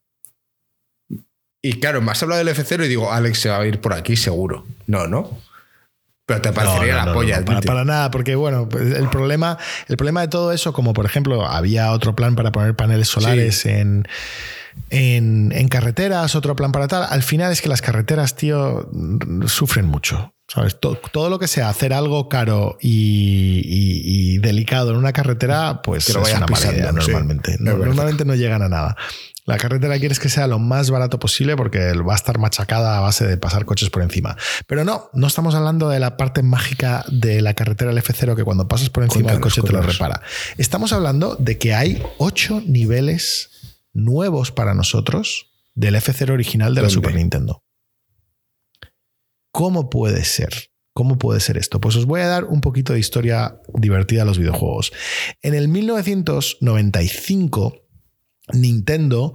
Y 1.64 1.74
claro, 1.80 2.02
me 2.02 2.12
has 2.12 2.24
hablado 2.24 2.44
del 2.44 2.56
F0 2.56 2.86
y 2.86 2.88
digo, 2.88 3.12
Alex 3.12 3.40
se 3.40 3.50
va 3.50 3.60
a 3.60 3.66
ir 3.68 3.80
por 3.82 3.94
aquí 3.94 4.16
seguro. 4.16 4.66
No, 4.88 5.08
¿no? 5.08 5.38
Pero 6.26 6.42
te 6.42 6.54
parecería 6.54 7.06
la 7.06 7.14
polla. 7.14 7.44
para, 7.44 7.84
nada, 7.84 8.10
porque 8.10 8.36
bueno, 8.36 8.70
pues, 8.70 8.96
el 8.96 9.10
problema, 9.10 9.58
el 9.88 9.98
problema 9.98 10.22
de 10.22 10.28
todo 10.28 10.54
eso, 10.54 10.72
como 10.72 10.94
por 10.94 11.06
ejemplo, 11.06 11.46
había 11.46 11.92
otro 11.92 12.16
plan 12.16 12.36
para 12.36 12.52
poner 12.52 12.76
paneles 12.76 13.10
solares 13.10 13.66
en, 13.66 14.08
en, 14.90 15.68
carreteras, 15.68 16.36
otro 16.36 16.56
plan 16.56 16.72
para 16.72 16.88
tal. 16.88 17.06
Al 17.10 17.22
final 17.22 17.52
es 17.52 17.62
que 17.62 17.70
las 17.70 17.82
carreteras, 17.82 18.36
tío, 18.36 18.90
sufren 19.46 19.86
mucho. 19.86 20.34
¿Sabes? 20.54 20.78
Todo, 20.82 21.30
lo 21.30 21.40
que 21.40 21.48
sea 21.48 21.70
hacer 21.70 21.94
algo 21.94 22.28
caro 22.28 22.78
y, 22.82 24.38
delicado 24.40 24.92
en 24.92 24.98
una 24.98 25.14
carretera, 25.14 25.82
pues 25.82 26.10
es 26.10 26.16
una 26.16 26.46
mala 26.46 26.92
normalmente. 26.92 27.56
normalmente 27.58 28.26
no 28.26 28.36
llegan 28.36 28.62
a 28.62 28.68
nada. 28.68 28.98
La 29.46 29.56
carretera 29.56 29.98
quieres 29.98 30.20
que 30.20 30.28
sea 30.28 30.48
lo 30.48 30.60
más 30.60 30.90
barato 30.92 31.20
posible 31.20 31.56
porque 31.56 31.94
va 31.94 32.12
a 32.12 32.16
estar 32.18 32.38
machacada 32.38 32.98
a 32.98 33.00
base 33.00 33.26
de 33.26 33.38
pasar 33.38 33.64
coches 33.64 33.90
por 33.90 34.02
encima. 34.02 34.36
Pero 34.68 34.84
no, 34.84 35.10
no 35.14 35.28
estamos 35.28 35.56
hablando 35.56 35.88
de 35.88 36.02
la 36.02 36.18
parte 36.18 36.44
mágica 36.44 37.06
de 37.08 37.42
la 37.42 37.54
carretera 37.54 37.94
del 37.94 38.04
F0 38.04 38.36
que 38.36 38.44
cuando 38.44 38.68
pasas 38.68 38.90
por 38.90 39.04
encima 39.04 39.32
el 39.32 39.40
coche 39.40 39.62
te 39.62 39.72
lo 39.72 39.82
repara. 39.82 40.22
Estamos 40.58 40.92
hablando 40.92 41.38
de 41.38 41.58
que 41.60 41.74
hay 41.74 42.04
ocho 42.18 42.62
niveles 42.66 43.52
nuevos 43.94 44.52
para 44.52 44.74
nosotros 44.74 45.48
del 45.76 45.96
F0 45.96 46.32
original 46.32 46.76
de 46.76 46.82
la 46.82 46.90
Super 46.90 47.16
Nintendo. 47.16 47.64
¿Cómo 49.52 49.90
puede 49.90 50.26
ser? 50.26 50.72
¿Cómo 50.94 51.18
puede 51.18 51.40
ser 51.40 51.58
esto? 51.58 51.80
Pues 51.80 51.96
os 51.96 52.06
voy 52.06 52.20
a 52.22 52.28
dar 52.28 52.44
un 52.46 52.62
poquito 52.62 52.94
de 52.94 53.00
historia 53.00 53.60
divertida 53.74 54.22
a 54.24 54.26
los 54.26 54.38
videojuegos. 54.38 54.92
En 55.42 55.54
el 55.54 55.70
1995, 55.70 57.86
Nintendo 58.54 59.34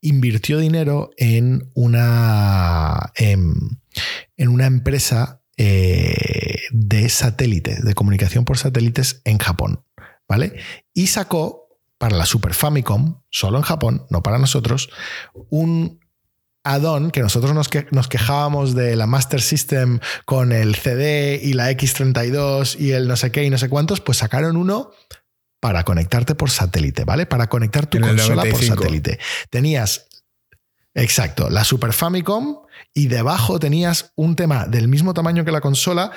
invirtió 0.00 0.58
dinero 0.58 1.10
en 1.16 1.70
una, 1.74 3.12
en, 3.16 3.80
una 4.36 4.66
empresa 4.66 5.42
eh, 5.56 6.58
de 6.70 7.08
satélite, 7.08 7.82
de 7.82 7.94
comunicación 7.94 8.44
por 8.44 8.58
satélites 8.58 9.22
en 9.24 9.38
Japón. 9.38 9.82
¿Vale? 10.28 10.60
Y 10.92 11.06
sacó 11.06 11.70
para 11.96 12.16
la 12.16 12.26
Super 12.26 12.52
Famicom, 12.52 13.22
solo 13.30 13.56
en 13.58 13.64
Japón, 13.64 14.06
no 14.10 14.22
para 14.22 14.38
nosotros, 14.38 14.90
un 15.48 16.00
add-on 16.64 17.10
que 17.10 17.20
nosotros 17.20 17.54
nos, 17.54 17.68
nos, 17.90 18.08
quejábamos 18.08 18.74
de 18.74 18.96
la 18.96 19.06
Master 19.06 19.40
System 19.40 20.00
con 20.24 20.52
el 20.52 20.74
CD 20.74 21.40
y 21.42 21.54
la 21.54 21.70
X32 21.70 22.78
y 22.78 22.92
el 22.92 23.08
no 23.08 23.16
sé 23.16 23.30
qué 23.32 23.44
y 23.44 23.50
no 23.50 23.58
sé 23.58 23.68
cuántos, 23.68 24.00
pues 24.00 24.18
sacaron 24.18 24.56
uno 24.56 24.90
para 25.60 25.84
conectarte 25.84 26.34
por 26.34 26.50
satélite, 26.50 27.04
¿vale? 27.04 27.26
Para 27.26 27.48
conectar 27.48 27.86
tu 27.86 28.00
consola 28.00 28.44
por 28.44 28.62
satélite. 28.62 29.18
Tenías, 29.50 30.06
exacto, 30.94 31.50
la 31.50 31.64
Super 31.64 31.92
Famicom 31.92 32.60
y 32.94 33.08
debajo 33.08 33.58
tenías 33.58 34.12
un 34.14 34.36
tema 34.36 34.66
del 34.66 34.88
mismo 34.88 35.14
tamaño 35.14 35.44
que 35.44 35.52
la 35.52 35.60
consola 35.60 36.12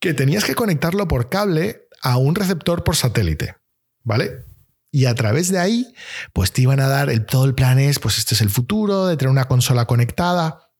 que 0.00 0.14
tenías 0.14 0.44
que 0.44 0.54
conectarlo 0.54 1.06
por 1.06 1.28
cable 1.28 1.86
a 2.02 2.16
un 2.16 2.34
receptor 2.34 2.82
por 2.82 2.96
satélite, 2.96 3.56
¿vale? 4.02 4.44
Y 4.92 5.04
a 5.04 5.14
través 5.14 5.50
de 5.50 5.58
ahí, 5.58 5.92
pues 6.32 6.52
te 6.52 6.62
iban 6.62 6.80
a 6.80 6.88
dar, 6.88 7.16
todo 7.26 7.44
el 7.44 7.54
plan 7.54 7.78
es, 7.78 7.98
pues 7.98 8.18
este 8.18 8.34
es 8.34 8.40
el 8.40 8.50
futuro, 8.50 9.06
de 9.06 9.16
tener 9.16 9.30
una 9.30 9.46
consola 9.46 9.84
conectada. 9.86 10.70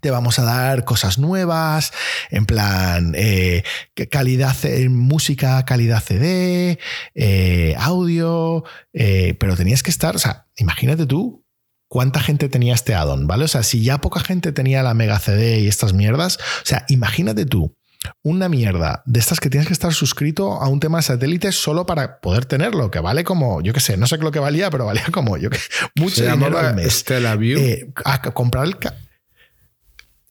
Te 0.00 0.10
vamos 0.10 0.38
a 0.38 0.44
dar 0.44 0.84
cosas 0.84 1.18
nuevas, 1.18 1.92
en 2.30 2.46
plan 2.46 3.14
eh, 3.16 3.64
calidad, 4.10 4.54
música, 4.90 5.64
calidad 5.64 6.02
CD, 6.02 6.78
eh, 7.14 7.74
audio, 7.78 8.64
eh, 8.92 9.34
pero 9.40 9.56
tenías 9.56 9.82
que 9.82 9.90
estar, 9.90 10.14
o 10.14 10.20
sea, 10.20 10.46
imagínate 10.56 11.06
tú 11.06 11.44
cuánta 11.88 12.20
gente 12.20 12.48
tenía 12.48 12.74
este 12.74 12.94
addon, 12.94 13.26
¿vale? 13.26 13.44
O 13.44 13.48
sea, 13.48 13.62
si 13.62 13.82
ya 13.82 13.98
poca 13.98 14.20
gente 14.20 14.52
tenía 14.52 14.82
la 14.82 14.94
Mega 14.94 15.18
CD 15.18 15.60
y 15.60 15.68
estas 15.68 15.94
mierdas, 15.94 16.36
o 16.36 16.66
sea, 16.66 16.84
imagínate 16.88 17.46
tú 17.46 17.77
una 18.22 18.48
mierda 18.48 19.02
de 19.06 19.20
estas 19.20 19.40
que 19.40 19.50
tienes 19.50 19.66
que 19.66 19.72
estar 19.72 19.92
suscrito 19.92 20.52
a 20.60 20.68
un 20.68 20.80
tema 20.80 20.98
de 20.98 21.02
satélite 21.02 21.52
solo 21.52 21.86
para 21.86 22.20
poder 22.20 22.44
tenerlo, 22.46 22.90
que 22.90 23.00
vale 23.00 23.24
como, 23.24 23.60
yo 23.60 23.72
qué 23.72 23.80
sé, 23.80 23.96
no 23.96 24.06
sé 24.06 24.18
lo 24.18 24.30
que 24.30 24.38
valía, 24.38 24.70
pero 24.70 24.86
valía 24.86 25.06
como, 25.12 25.36
yo 25.36 25.50
que 25.50 25.58
mucho 25.96 26.22
dinero 26.22 26.58
al 26.58 26.74
mes. 26.74 26.92
Stella 27.00 27.36
View. 27.36 27.58
Eh, 27.58 27.92
a 28.04 28.22
comprar 28.22 28.64
el. 28.64 28.76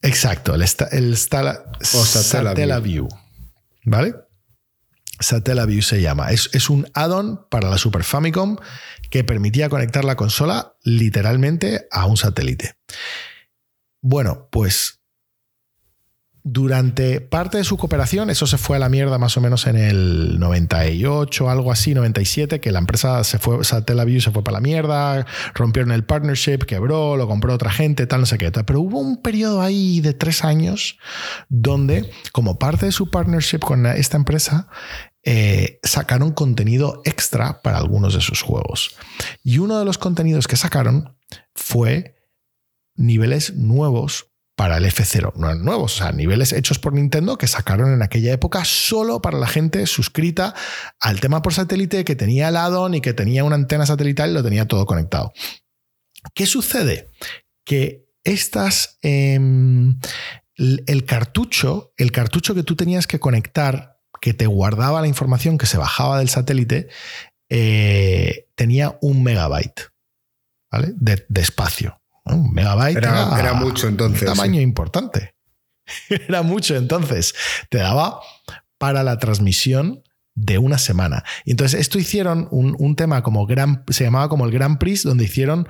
Exacto, 0.01 0.55
el, 0.55 0.65
el 0.91 1.17
Stella, 1.17 2.79
View. 2.79 3.07
¿Vale? 3.83 4.15
Satellaview 5.19 5.81
se 5.81 6.01
llama. 6.01 6.31
Es, 6.31 6.49
es 6.53 6.69
un 6.69 6.87
add-on 6.93 7.47
para 7.49 7.69
la 7.69 7.77
Super 7.77 8.03
Famicom 8.03 8.57
que 9.09 9.23
permitía 9.23 9.69
conectar 9.69 10.05
la 10.05 10.15
consola 10.15 10.75
literalmente 10.83 11.87
a 11.91 12.05
un 12.05 12.17
satélite. 12.17 12.75
Bueno, 14.01 14.47
pues 14.51 14.96
durante 16.49 17.19
parte 17.19 17.57
de 17.57 17.65
su 17.65 17.75
cooperación, 17.75 18.29
eso 18.29 18.47
se 18.47 18.57
fue 18.57 18.77
a 18.77 18.79
la 18.79 18.87
mierda 18.87 19.17
más 19.17 19.35
o 19.35 19.41
menos 19.41 19.67
en 19.67 19.75
el 19.75 20.39
98, 20.39 21.49
algo 21.49 21.73
así, 21.73 21.93
97, 21.93 22.61
que 22.61 22.71
la 22.71 22.79
empresa 22.79 23.21
se 23.25 23.37
fue, 23.37 23.65
Satellaview 23.65 24.21
se 24.21 24.31
fue 24.31 24.45
para 24.45 24.53
la 24.53 24.61
mierda, 24.61 25.25
rompieron 25.53 25.91
el 25.91 26.05
partnership, 26.05 26.59
quebró, 26.59 27.17
lo 27.17 27.27
compró 27.27 27.53
otra 27.53 27.69
gente, 27.69 28.07
tal, 28.07 28.21
no 28.21 28.25
sé 28.25 28.37
qué. 28.37 28.49
Pero 28.49 28.79
hubo 28.79 28.97
un 28.97 29.21
periodo 29.21 29.61
ahí 29.61 29.99
de 29.99 30.13
tres 30.13 30.45
años 30.45 30.97
donde, 31.49 32.09
como 32.31 32.57
parte 32.57 32.85
de 32.85 32.91
su 32.93 33.11
partnership 33.11 33.59
con 33.59 33.85
esta 33.85 34.15
empresa, 34.15 34.69
eh, 35.23 35.81
sacaron 35.83 36.31
contenido 36.31 37.01
extra 37.03 37.61
para 37.61 37.77
algunos 37.77 38.13
de 38.13 38.21
sus 38.21 38.41
juegos. 38.41 38.95
Y 39.43 39.57
uno 39.57 39.79
de 39.79 39.83
los 39.83 39.97
contenidos 39.97 40.47
que 40.47 40.55
sacaron 40.55 41.17
fue 41.53 42.15
niveles 42.95 43.53
nuevos 43.53 44.31
para 44.57 44.77
el 44.77 44.85
F0, 44.85 45.33
no 45.35 45.53
nuevos, 45.53 45.93
o 45.93 45.97
sea, 45.99 46.11
niveles 46.11 46.51
hechos 46.51 46.79
por 46.79 46.91
Nintendo 46.91 47.37
que 47.37 47.45
sacaron 47.45 47.93
en 47.93 48.01
aquella 48.01 48.33
época 48.33 48.65
solo 48.65 49.21
para 49.21 49.37
la 49.37 49.45
gente 49.45 49.85
suscrita 49.85 50.55
al 50.99 51.19
tema 51.19 51.43
por 51.43 51.53
satélite 51.53 52.03
que 52.03 52.15
tenía 52.15 52.49
el 52.49 52.57
addon 52.57 52.95
y 52.95 53.01
que 53.01 53.13
tenía 53.13 53.43
una 53.43 53.53
antena 53.53 53.85
satelital 53.85 54.31
y 54.31 54.33
lo 54.33 54.43
tenía 54.43 54.67
todo 54.67 54.87
conectado. 54.87 55.31
¿Qué 56.33 56.47
sucede? 56.47 57.11
Que 57.63 58.07
estas, 58.23 58.97
em, 59.03 59.99
el 60.55 61.05
cartucho, 61.05 61.93
el 61.95 62.11
cartucho 62.11 62.55
que 62.55 62.63
tú 62.63 62.75
tenías 62.75 63.05
que 63.05 63.19
conectar, 63.19 63.99
que 64.19 64.33
te 64.33 64.47
guardaba 64.47 65.01
la 65.01 65.07
información 65.07 65.59
que 65.59 65.67
se 65.67 65.77
bajaba 65.77 66.17
del 66.17 66.29
satélite, 66.29 66.87
eh, 67.49 68.49
tenía 68.55 68.97
un 69.01 69.21
megabyte 69.21 69.91
de 70.71 71.41
espacio. 71.41 71.96
Un 72.29 72.53
megabyte 72.53 72.97
era, 72.97 73.53
mucho 73.53 73.87
entonces. 73.87 74.21
Un 74.21 74.35
tamaño 74.35 74.61
importante. 74.61 75.35
era 76.09 76.41
mucho 76.41 76.75
entonces. 76.75 77.33
Te 77.69 77.79
daba 77.79 78.19
para 78.77 79.03
la 79.03 79.17
transmisión 79.17 80.03
de 80.35 80.59
una 80.59 80.77
semana. 80.77 81.23
Y 81.45 81.51
entonces 81.51 81.79
esto 81.79 81.97
hicieron 81.97 82.47
un, 82.51 82.95
tema 82.95 83.23
como 83.23 83.45
Gran, 83.47 83.83
se 83.89 84.03
llamaba 84.03 84.29
como 84.29 84.45
el 84.45 84.51
Grand 84.51 84.77
Prix, 84.77 85.03
donde 85.03 85.23
hicieron 85.23 85.67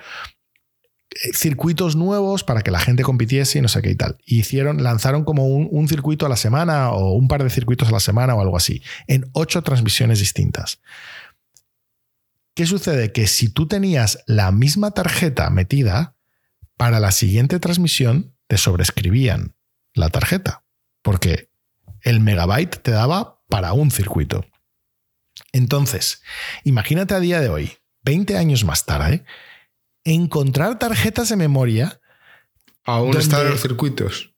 eh, 1.09 1.29
circuitos 1.33 1.95
nuevos 1.95 2.43
para 2.43 2.61
que 2.61 2.71
la 2.71 2.79
gente 2.79 3.03
compitiese 3.03 3.59
y 3.59 3.61
no 3.61 3.69
sé 3.69 3.81
qué 3.81 3.91
y 3.91 3.95
tal. 3.95 4.17
hicieron, 4.25 4.83
lanzaron 4.83 5.23
como 5.23 5.47
un, 5.47 5.69
un, 5.71 5.87
circuito 5.87 6.25
a 6.25 6.29
la 6.29 6.35
semana 6.35 6.91
o 6.91 7.13
un 7.13 7.29
par 7.29 7.43
de 7.43 7.49
circuitos 7.49 7.87
a 7.87 7.91
la 7.91 8.01
semana 8.01 8.35
o 8.35 8.41
algo 8.41 8.57
así, 8.57 8.81
en 9.07 9.29
ocho 9.31 9.61
transmisiones 9.61 10.19
distintas. 10.19 10.81
¿Qué 12.53 12.65
sucede? 12.65 13.13
Que 13.13 13.27
si 13.27 13.49
tú 13.49 13.67
tenías 13.67 14.23
la 14.25 14.51
misma 14.51 14.91
tarjeta 14.91 15.49
metida, 15.49 16.16
para 16.77 16.99
la 16.99 17.11
siguiente 17.11 17.59
transmisión 17.59 18.35
te 18.47 18.57
sobrescribían 18.57 19.55
la 19.93 20.09
tarjeta, 20.09 20.63
porque 21.01 21.49
el 22.01 22.19
megabyte 22.19 22.77
te 22.77 22.91
daba 22.91 23.41
para 23.49 23.73
un 23.73 23.91
circuito. 23.91 24.45
Entonces, 25.51 26.21
imagínate 26.63 27.13
a 27.13 27.19
día 27.19 27.41
de 27.41 27.49
hoy, 27.49 27.77
20 28.03 28.37
años 28.37 28.63
más 28.63 28.85
tarde, 28.85 29.25
encontrar 30.03 30.79
tarjetas 30.79 31.29
de 31.29 31.35
memoria. 31.35 31.99
Aún 32.85 33.17
están 33.17 33.41
en 33.41 33.51
los 33.51 33.61
circuitos. 33.61 34.33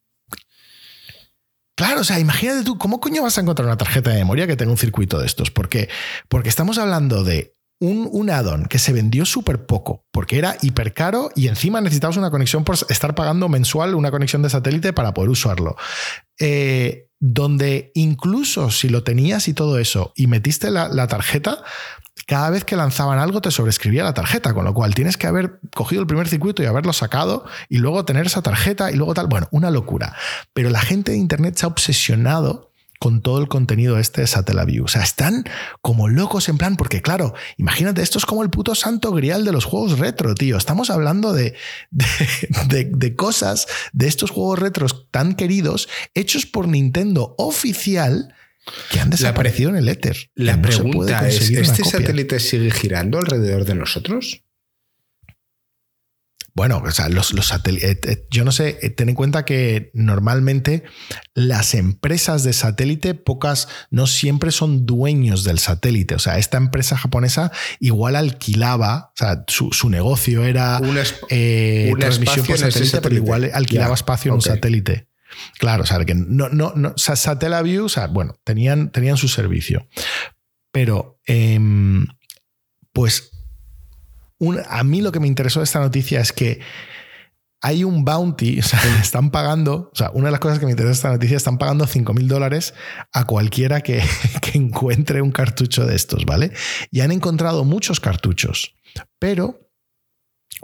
Claro, 1.76 2.02
o 2.02 2.04
sea, 2.04 2.20
imagínate 2.20 2.64
tú, 2.64 2.78
¿cómo 2.78 3.00
coño 3.00 3.24
vas 3.24 3.38
a 3.38 3.42
encontrar 3.42 3.66
una 3.66 3.78
tarjeta 3.78 4.10
de 4.10 4.18
memoria 4.18 4.48
que 4.48 4.58
tenga 4.58 4.72
un 4.72 4.78
circuito 4.78 5.20
de 5.20 5.26
estos? 5.26 5.52
Porque, 5.52 5.90
porque 6.28 6.50
estamos 6.50 6.78
hablando 6.78 7.24
de 7.24 7.56
un, 7.80 8.10
un 8.12 8.30
add-on 8.30 8.66
que 8.66 8.80
se 8.80 8.94
vendió 8.94 9.26
súper 9.26 9.66
poco, 9.66 10.06
porque 10.12 10.38
era 10.38 10.58
hiper 10.62 10.94
caro 10.94 11.32
y 11.36 11.48
encima 11.48 11.82
necesitabas 11.82 12.18
una 12.18 12.32
conexión 12.32 12.64
por 12.64 12.76
estar 12.90 13.16
pagando 13.16 13.50
mensual 13.50 13.96
una 13.96 14.12
conexión 14.12 14.42
de 14.42 14.50
satélite 14.50 14.94
para 14.94 15.14
poder 15.14 15.30
usarlo. 15.30 15.76
Eh, 16.40 17.08
donde 17.22 17.92
incluso 17.96 18.72
si 18.72 18.88
lo 18.88 19.04
tenías 19.04 19.50
y 19.50 19.54
todo 19.54 19.78
eso 19.78 20.14
y 20.16 20.28
metiste 20.28 20.72
la, 20.72 20.88
la, 20.88 21.08
tarjeta, 21.08 21.64
cada 22.28 22.50
vez 22.50 22.64
que 22.64 22.78
lanzaban 22.78 23.20
algo 23.20 23.42
te 23.42 23.52
sobrescribía 23.52 24.04
la 24.04 24.14
tarjeta, 24.14 24.54
con 24.54 24.64
lo 24.64 24.74
cual 24.74 24.96
tienes 24.96 25.18
que 25.18 25.28
haber 25.28 25.60
cogido 25.76 26.02
el 26.02 26.08
primer 26.08 26.30
circuito 26.30 26.64
y 26.64 26.66
haberlo 26.66 26.94
sacado 26.94 27.46
y 27.68 27.80
luego 27.80 28.06
tener 28.06 28.26
esa 28.26 28.42
tarjeta 28.42 28.92
y 28.92 28.96
luego 28.96 29.14
tal. 29.14 29.28
Bueno, 29.28 29.48
una 29.52 29.70
locura. 29.70 30.16
Pero 30.54 30.70
la 30.70 30.80
gente 30.80 31.12
de 31.12 31.18
Internet 31.18 31.58
se 31.58 31.66
ha 31.66 31.70
obsesionado 31.70 32.69
con 33.00 33.22
todo 33.22 33.42
el 33.42 33.48
contenido 33.48 33.98
este 33.98 34.22
de 34.22 34.28
Satellaview. 34.28 34.84
O 34.84 34.88
sea, 34.90 35.02
están 35.02 35.46
como 35.82 36.10
locos 36.10 36.50
en 36.50 36.58
plan, 36.58 36.76
porque 36.76 37.02
claro, 37.02 37.34
imagínate, 37.58 38.02
esto 38.02 38.18
es 38.18 38.26
como 38.26 38.44
el 38.44 38.50
puto 38.50 38.76
santo 38.76 39.14
grial 39.14 39.46
de 39.46 39.54
los 39.54 39.64
juegos 39.64 39.98
retro, 39.98 40.36
tío. 40.36 40.58
Estamos 40.58 40.90
hablando 40.90 41.32
de, 41.32 41.56
de, 41.92 43.16
cosas, 43.16 43.68
de 43.94 44.08
estos 44.08 44.32
juegos 44.32 44.60
retros 44.60 45.08
tan 45.12 45.36
queridos, 45.36 45.88
hechos 46.14 46.46
por 46.46 46.68
Nintendo 46.68 47.36
oficial, 47.38 48.36
que 48.92 49.00
han 49.00 49.10
desaparecido 49.10 49.70
en 49.70 49.78
el 49.78 49.88
éter. 49.88 50.30
La 50.36 50.62
pregunta 50.62 51.28
es, 51.28 51.50
¿este 51.50 51.86
satélite 51.86 52.40
sigue 52.40 52.70
girando 52.70 53.18
alrededor 53.18 53.64
de 53.64 53.76
nosotros? 53.76 54.44
Bueno, 56.60 56.84
o 56.86 56.92
sea, 56.92 57.08
los, 57.08 57.28
satélites. 57.42 57.90
Eh, 57.90 58.00
eh, 58.04 58.28
yo 58.30 58.44
no 58.44 58.52
sé, 58.52 58.80
eh, 58.82 58.90
ten 58.90 59.08
en 59.08 59.16
cuenta 59.16 59.46
que 59.46 59.92
normalmente 59.94 60.84
las 61.34 61.74
empresas 61.74 62.44
de 62.44 62.52
satélite, 62.52 63.14
pocas, 63.14 63.70
no 63.92 64.08
siempre 64.08 64.52
son 64.52 64.86
dueños 64.86 65.46
del 65.46 65.58
satélite. 65.58 66.16
O 66.16 66.20
sea, 66.20 66.38
esta 66.38 66.58
empresa 66.58 66.98
japonesa 66.98 67.54
igual 67.80 68.18
alquilaba, 68.18 69.14
o 69.14 69.16
sea, 69.16 69.46
su, 69.48 69.90
negocio 69.90 70.44
era 70.44 70.80
una 70.80 71.06
transmisión 71.98 72.46
por 72.46 72.58
satélite, 72.58 73.00
pero 73.00 73.16
igual 73.16 73.50
alquilaba 73.54 73.94
espacio 73.94 74.32
en 74.32 74.36
un 74.36 74.42
satélite. 74.42 75.08
Claro, 75.60 75.84
o 75.84 75.86
sea, 75.86 76.04
que 76.04 76.14
no, 76.14 76.50
no, 76.50 76.74
no, 76.76 76.90
o 76.90 76.98
sea, 76.98 77.16
Satellaview, 77.16 77.86
o 77.86 77.90
sea, 77.90 78.08
bueno, 78.08 78.36
tenían, 78.44 78.92
tenían 78.92 79.16
su 79.16 79.30
servicio. 79.30 79.88
Pero, 80.74 81.22
em, 81.26 82.06
pues 82.92 83.32
a 84.68 84.84
mí 84.84 85.02
lo 85.02 85.12
que 85.12 85.20
me 85.20 85.28
interesó 85.28 85.60
de 85.60 85.66
esta 85.66 85.80
noticia 85.80 86.22
es 86.22 86.32
que 86.32 86.60
hay 87.62 87.84
un 87.84 88.06
bounty, 88.06 88.60
o 88.60 88.64
sea, 88.64 88.80
están 89.02 89.32
pagando, 89.32 89.90
o 89.94 89.96
sea, 89.96 90.12
una 90.14 90.26
de 90.26 90.32
las 90.32 90.40
cosas 90.40 90.60
que 90.60 90.66
me 90.66 90.72
interesa 90.72 90.90
de 90.90 90.96
esta 90.96 91.10
noticia, 91.12 91.38
están 91.38 91.58
pagando 91.58 91.86
5 91.86 92.14
mil 92.14 92.28
dólares 92.28 92.74
a 93.12 93.26
cualquiera 93.26 93.82
que, 93.82 94.02
que, 94.42 94.58
encuentre 94.58 95.22
un 95.22 95.32
cartucho 95.32 95.86
de 95.86 95.96
estos, 95.96 96.26
¿vale? 96.26 96.52
Y 96.92 97.02
han 97.02 97.12
encontrado 97.12 97.64
muchos 97.64 98.00
cartuchos, 98.00 98.76
pero 99.20 99.70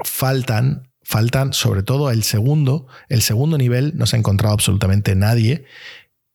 faltan, 0.03 0.91
faltan 1.03 1.53
sobre 1.53 1.83
todo 1.83 2.11
el 2.11 2.23
segundo, 2.23 2.87
el 3.09 3.21
segundo 3.21 3.57
nivel, 3.57 3.93
no 3.95 4.05
se 4.05 4.15
ha 4.15 4.19
encontrado 4.19 4.53
absolutamente 4.53 5.15
nadie 5.15 5.65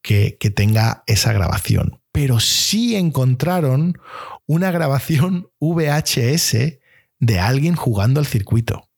que, 0.02 0.36
que 0.38 0.50
tenga 0.50 1.04
esa 1.06 1.32
grabación, 1.32 2.00
pero 2.12 2.40
sí 2.40 2.96
encontraron 2.96 3.98
una 4.46 4.70
grabación 4.70 5.50
VHS 5.60 6.79
de 7.20 7.38
alguien 7.38 7.76
jugando 7.76 8.18
al 8.18 8.26
circuito. 8.26 8.88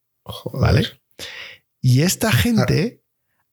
¿Vale? 0.52 0.86
Y 1.80 2.02
esta 2.02 2.32
gente 2.32 3.02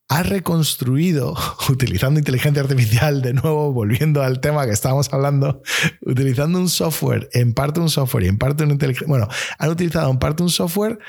ha 0.07 0.23
reconstruido, 0.23 1.35
utilizando 1.69 2.19
inteligencia 2.19 2.61
artificial, 2.61 3.21
de 3.21 3.33
nuevo, 3.33 3.73
volviendo 3.73 4.23
al 4.23 4.39
tema 4.39 4.65
que 4.65 4.71
estábamos 4.71 5.11
hablando, 5.13 5.61
utilizando 6.01 6.59
un 6.59 6.69
software, 6.69 7.29
en 7.33 7.53
parte 7.53 7.79
un 7.79 7.89
software 7.89 8.25
y 8.25 8.27
en 8.27 8.37
parte 8.37 8.63
una 8.63 8.73
inteligencia. 8.73 9.07
Bueno, 9.07 9.27
han 9.57 9.69
utilizado 9.69 10.09
en 10.09 10.19
parte 10.19 10.43
un 10.43 10.49
software 10.49 10.99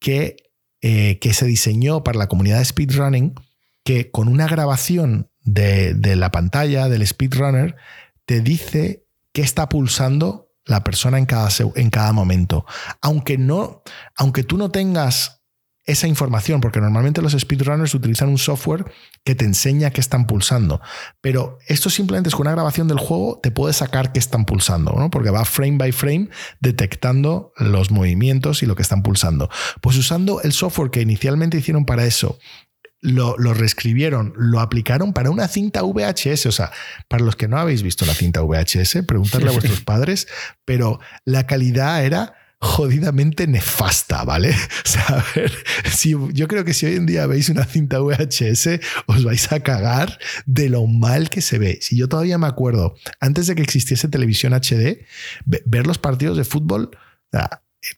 que, 0.00 0.36
eh, 0.80 1.18
que 1.20 1.34
se 1.34 1.46
diseñó 1.46 2.02
para 2.02 2.18
la 2.18 2.28
comunidad 2.28 2.58
de 2.58 2.64
speedrunning, 2.64 3.34
que 3.84 4.10
con 4.10 4.28
una 4.28 4.46
grabación 4.46 5.30
de, 5.44 5.94
de 5.94 6.16
la 6.16 6.30
pantalla 6.30 6.88
del 6.88 7.06
speedrunner 7.06 7.76
te 8.26 8.40
dice 8.40 9.04
qué 9.32 9.42
está 9.42 9.68
pulsando 9.68 10.41
la 10.64 10.84
persona 10.84 11.18
en 11.18 11.26
cada, 11.26 11.48
en 11.74 11.90
cada 11.90 12.12
momento. 12.12 12.64
Aunque, 13.00 13.38
no, 13.38 13.82
aunque 14.16 14.42
tú 14.42 14.56
no 14.56 14.70
tengas 14.70 15.42
esa 15.84 16.06
información, 16.06 16.60
porque 16.60 16.80
normalmente 16.80 17.22
los 17.22 17.32
speedrunners 17.32 17.94
utilizan 17.94 18.28
un 18.28 18.38
software 18.38 18.84
que 19.24 19.34
te 19.34 19.44
enseña 19.44 19.90
qué 19.90 20.00
están 20.00 20.26
pulsando, 20.28 20.80
pero 21.20 21.58
esto 21.66 21.90
simplemente 21.90 22.28
es 22.28 22.36
con 22.36 22.46
una 22.46 22.54
grabación 22.54 22.86
del 22.86 22.98
juego 22.98 23.40
te 23.42 23.50
puede 23.50 23.72
sacar 23.74 24.12
qué 24.12 24.20
están 24.20 24.44
pulsando, 24.44 24.94
¿no? 24.96 25.10
porque 25.10 25.30
va 25.30 25.44
frame 25.44 25.78
by 25.78 25.90
frame 25.90 26.28
detectando 26.60 27.52
los 27.56 27.90
movimientos 27.90 28.62
y 28.62 28.66
lo 28.66 28.76
que 28.76 28.82
están 28.82 29.02
pulsando. 29.02 29.50
Pues 29.80 29.96
usando 29.96 30.40
el 30.42 30.52
software 30.52 30.90
que 30.90 31.00
inicialmente 31.00 31.58
hicieron 31.58 31.84
para 31.84 32.04
eso 32.04 32.38
lo, 33.02 33.36
reescribieron, 33.52 34.32
lo 34.36 34.60
aplicaron 34.60 35.12
para 35.12 35.30
una 35.30 35.48
cinta 35.48 35.82
VHS. 35.82 36.46
O 36.46 36.52
sea, 36.52 36.72
para 37.08 37.24
los 37.24 37.36
que 37.36 37.48
no 37.48 37.58
habéis 37.58 37.82
visto 37.82 38.06
la 38.06 38.14
cinta 38.14 38.40
VHS, 38.42 39.04
preguntarle 39.06 39.50
a 39.50 39.52
vuestros 39.52 39.82
padres, 39.82 40.28
pero 40.64 41.00
la 41.24 41.46
calidad 41.46 42.04
era 42.04 42.34
jodidamente 42.58 43.48
nefasta, 43.48 44.24
¿vale? 44.24 44.54
O 44.84 44.88
sea, 44.88 45.04
a 45.08 45.24
ver, 45.34 45.52
si, 45.90 46.14
yo 46.32 46.46
creo 46.48 46.64
que 46.64 46.74
si 46.74 46.86
hoy 46.86 46.94
en 46.94 47.06
día 47.06 47.26
veis 47.26 47.48
una 47.48 47.64
cinta 47.64 47.98
VHS, 47.98 48.80
os 49.06 49.24
vais 49.24 49.50
a 49.52 49.60
cagar 49.60 50.18
de 50.46 50.68
lo 50.68 50.86
mal 50.86 51.28
que 51.28 51.40
se 51.40 51.58
ve. 51.58 51.78
Si 51.82 51.96
yo 51.96 52.08
todavía 52.08 52.38
me 52.38 52.46
acuerdo, 52.46 52.94
antes 53.20 53.48
de 53.48 53.56
que 53.56 53.62
existiese 53.62 54.08
televisión 54.08 54.52
HD, 54.54 55.04
ver 55.44 55.86
los 55.86 55.98
partidos 55.98 56.36
de 56.36 56.44
fútbol, 56.44 56.96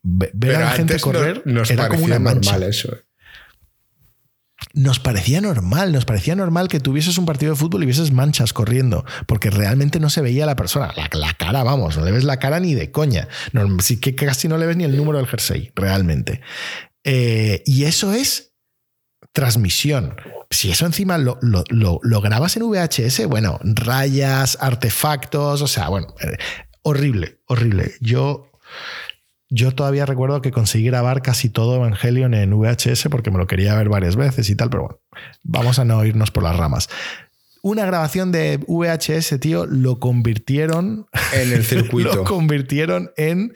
ver 0.03 0.57
a 0.57 0.61
la 0.61 0.71
gente 0.71 0.99
correr 0.99 1.43
era 1.69 1.89
como 1.89 2.05
una 2.05 2.19
mancha. 2.19 2.53
Normal 2.53 2.71
eso. 2.71 2.97
Nos 4.75 4.99
parecía 4.99 5.41
normal, 5.41 5.93
nos 5.93 6.05
parecía 6.05 6.35
normal 6.35 6.69
que 6.69 6.81
tuvieses 6.81 7.17
un 7.17 7.27
partido 7.27 7.53
de 7.53 7.57
fútbol 7.57 7.85
y 7.85 7.87
vieses 7.87 8.11
manchas 8.11 8.53
corriendo, 8.53 9.05
porque 9.27 9.49
realmente 9.49 10.01
no 10.01 10.11
se 10.11 10.21
veía 10.21 10.47
la 10.47 10.57
persona, 10.57 10.93
la, 11.13 11.35
cara, 11.35 11.63
vamos, 11.63 11.97
no 11.97 12.05
le 12.05 12.11
ves 12.11 12.25
la 12.25 12.39
cara 12.39 12.59
ni 12.59 12.75
de 12.75 12.91
coña, 12.91 13.29
sí 13.81 13.99
que 13.99 14.17
casi 14.17 14.49
no 14.49 14.59
le 14.59 14.67
ves 14.67 14.77
ni 14.77 14.83
el 14.83 14.97
número 14.97 15.19
del 15.19 15.29
jersey, 15.29 15.71
realmente. 15.77 16.41
Eh, 17.05 17.63
y 17.67 17.85
eso 17.85 18.13
es 18.13 18.55
transmisión. 19.33 20.17
Si 20.51 20.71
eso 20.71 20.87
encima 20.87 21.19
lo, 21.19 21.39
lo, 21.41 22.21
grabas 22.21 22.57
en 22.57 22.63
VHS, 22.69 23.27
bueno, 23.27 23.59
rayas, 23.63 24.59
artefactos, 24.61 25.63
o 25.63 25.67
sea, 25.67 25.89
bueno, 25.89 26.15
eh, 26.21 26.37
horrible, 26.83 27.41
horrible. 27.47 27.93
Yo 28.01 28.51
yo 29.51 29.73
todavía 29.73 30.07
recuerdo 30.07 30.43
que 30.43 30.51
conseguí 30.51 30.87
grabar 30.87 31.23
casi 31.23 31.49
todo 31.49 31.77
Evangelion 31.77 32.35
en 32.35 32.59
VHS 32.59 33.09
porque 33.11 33.31
me 33.31 33.39
lo 33.39 33.47
quería 33.47 33.75
ver 33.75 33.89
varias 33.89 34.17
veces 34.17 34.49
y 34.51 34.57
tal, 34.57 34.71
pero 34.71 34.83
bueno, 34.85 35.01
vamos 35.43 35.79
a 35.79 35.85
no 35.85 36.05
irnos 36.05 36.31
por 36.31 36.43
las 36.43 36.57
ramas. 36.57 36.89
Una 37.63 37.87
grabación 37.87 38.31
de 38.31 38.59
VHS, 38.67 39.41
tío, 39.41 39.65
lo 39.67 39.99
convirtieron 39.99 41.07
en 41.33 41.53
el 41.53 41.65
circuito. 41.65 42.15
lo 42.15 42.25
convirtieron 42.25 43.11
en 43.17 43.55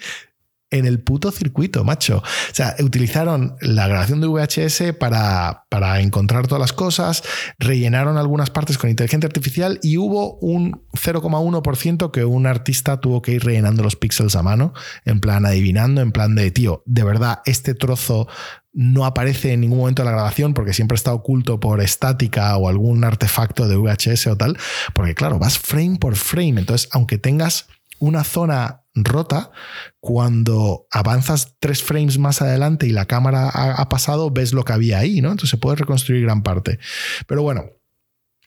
en 0.71 0.87
el 0.87 1.01
puto 1.01 1.31
circuito, 1.31 1.85
macho. 1.85 2.19
O 2.19 2.55
sea, 2.55 2.77
utilizaron 2.81 3.57
la 3.61 3.89
grabación 3.89 4.21
de 4.21 4.27
VHS 4.27 4.95
para, 4.99 5.65
para 5.71 6.01
encontrar 6.01 6.47
todas 6.47 6.61
las 6.61 6.73
cosas, 6.73 7.23
rellenaron 7.59 8.19
algunas 8.19 8.51
partes 8.51 8.77
con 8.77 8.91
inteligencia 8.91 9.27
artificial 9.27 9.79
y 9.83 9.97
hubo 9.97 10.35
un 10.39 10.83
0,1% 11.13 12.11
que 12.11 12.25
un 12.25 12.47
artista 12.47 13.01
tuvo 13.01 13.23
que 13.23 13.33
ir 13.33 13.45
rellenando 13.45 13.83
los 13.83 13.97
píxeles 13.97 14.37
a 14.37 14.43
mano, 14.43 14.73
en 15.05 15.21
plan 15.21 15.47
adivinando, 15.47 16.01
en 16.01 16.13
plan 16.13 16.35
de, 16.35 16.51
tío, 16.51 16.83
de 16.87 17.05
verdad, 17.05 17.41
este 17.47 17.75
trozo 17.75 18.29
no 18.73 19.05
aparece 19.05 19.53
en 19.53 19.61
ningún 19.61 19.79
momento 19.79 20.03
de 20.03 20.07
la 20.07 20.13
grabación 20.13 20.55
porque 20.55 20.73
siempre 20.73 20.97
está 20.97 21.13
oculto 21.13 21.59
por 21.59 21.81
estática 21.81 22.57
o 22.57 22.69
algún 22.69 23.03
artefacto 23.05 23.67
de 23.67 23.77
VHS 23.77 24.27
o 24.29 24.37
tal, 24.37 24.59
porque 24.95 25.15
claro, 25.15 25.39
vas 25.39 25.59
frame 25.59 25.97
por 25.99 26.17
frame, 26.17 26.61
entonces 26.61 26.89
aunque 26.93 27.19
tengas 27.19 27.67
una 27.99 28.25
zona 28.25 28.85
rota, 28.95 29.51
cuando 30.01 30.87
avanzas 30.91 31.57
tres 31.59 31.83
frames 31.83 32.19
más 32.19 32.43
adelante 32.43 32.87
y 32.87 32.91
la 32.91 33.07
cámara 33.07 33.49
ha, 33.49 33.89
pasado, 33.89 34.31
ves 34.31 34.53
lo 34.53 34.65
que 34.65 34.73
había 34.73 34.99
ahí, 34.99 35.21
¿no? 35.21 35.31
Entonces 35.31 35.51
se 35.51 35.59
puede 35.59 35.77
reconstruir 35.77 36.23
gran 36.23 36.43
parte. 36.43 36.79
Pero 37.27 37.43
bueno, 37.43 37.67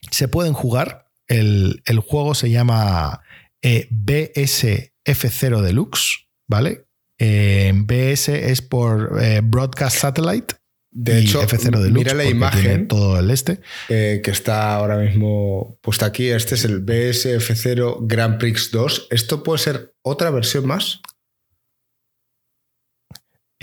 se 0.09 0.27
pueden 0.27 0.53
jugar. 0.53 1.10
El, 1.37 1.99
juego 1.99 2.35
se 2.35 2.49
llama 2.49 3.21
eh, 3.61 3.87
BSF0 3.89 5.61
Deluxe, 5.61 6.27
¿vale? 6.47 6.85
Eh, 7.19 7.71
BS 7.75 8.29
es 8.29 8.61
por 8.61 9.19
eh, 9.21 9.41
Broadcast 9.43 9.97
Satellite 9.97 10.55
de 10.93 11.19
hecho, 11.19 11.39
mira 11.89 12.13
la 12.13 12.25
imagen 12.25 12.89
todo 12.89 13.17
el 13.17 13.31
este 13.31 13.61
eh, 13.87 14.19
que 14.21 14.29
está 14.29 14.75
ahora 14.75 14.97
mismo 14.97 15.79
puesta 15.81 16.05
aquí. 16.05 16.27
Este 16.27 16.55
es 16.55 16.65
el 16.65 16.85
BSF0 16.85 17.99
Grand 18.01 18.37
Prix 18.37 18.71
2. 18.71 19.07
¿Esto 19.09 19.41
puede 19.41 19.59
ser 19.59 19.93
otra 20.01 20.29
versión 20.31 20.67
más? 20.67 20.99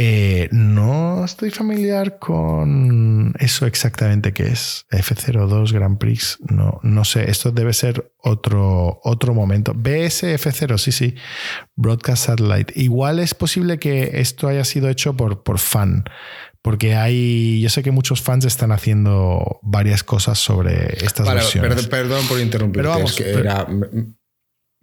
Eh, 0.01 0.49
no 0.53 1.25
estoy 1.25 1.51
familiar 1.51 2.21
con 2.21 3.35
eso 3.41 3.67
exactamente 3.67 4.33
que 4.33 4.45
es. 4.45 4.87
F02 4.93 5.73
Grand 5.73 5.99
Prix. 5.99 6.39
No, 6.49 6.79
no 6.85 7.05
sé. 7.05 7.29
Esto 7.29 7.51
debe 7.51 7.73
ser 7.73 8.13
otro, 8.19 9.01
otro 9.03 9.35
momento. 9.35 9.75
BSF0, 9.75 10.79
sí, 10.79 10.93
sí. 10.93 11.17
Broadcast 11.75 12.27
Satellite. 12.27 12.73
Igual 12.77 13.19
es 13.19 13.35
posible 13.35 13.81
que 13.81 14.21
esto 14.21 14.47
haya 14.47 14.65
sido 14.65 14.89
hecho 14.89 15.17
por, 15.17 15.43
por 15.43 15.59
fan. 15.59 16.05
Porque 16.63 16.95
hay. 16.95 17.61
Yo 17.61 17.69
sé 17.69 17.83
que 17.83 17.91
muchos 17.91 18.23
fans 18.23 18.45
están 18.45 18.71
haciendo 18.71 19.59
varias 19.63 20.05
cosas 20.05 20.39
sobre 20.39 21.05
estas 21.05 21.27
versiones. 21.27 21.89
Perdón, 21.89 22.25
por 22.29 22.39
interrumpir. 22.39 22.83
Pero 22.83 22.91
vamos, 22.91 23.21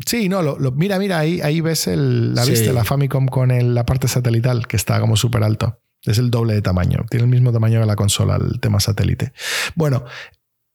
Sí, 0.06 0.28
no, 0.28 0.42
lo, 0.42 0.58
mira, 0.72 1.00
mira, 1.00 1.20
ahí, 1.20 1.40
ahí 1.42 1.62
ves 1.62 1.88
el, 1.88 2.36
la 2.36 2.44
vista, 2.44 2.74
la 2.74 2.84
Famicom 2.84 3.28
con 3.28 3.74
la 3.74 3.86
parte 3.86 4.08
satelital, 4.08 4.68
que 4.68 4.76
está 4.76 5.00
como 5.00 5.16
súper 5.16 5.44
alto. 5.44 5.80
Es 6.04 6.18
el 6.18 6.30
doble 6.30 6.54
de 6.54 6.62
tamaño. 6.62 7.06
Tiene 7.10 7.24
el 7.24 7.32
mismo 7.32 7.52
tamaño 7.52 7.80
que 7.80 7.86
la 7.86 7.96
consola, 7.96 8.36
el 8.36 8.60
tema 8.60 8.80
satélite. 8.80 9.34
Bueno, 9.76 10.04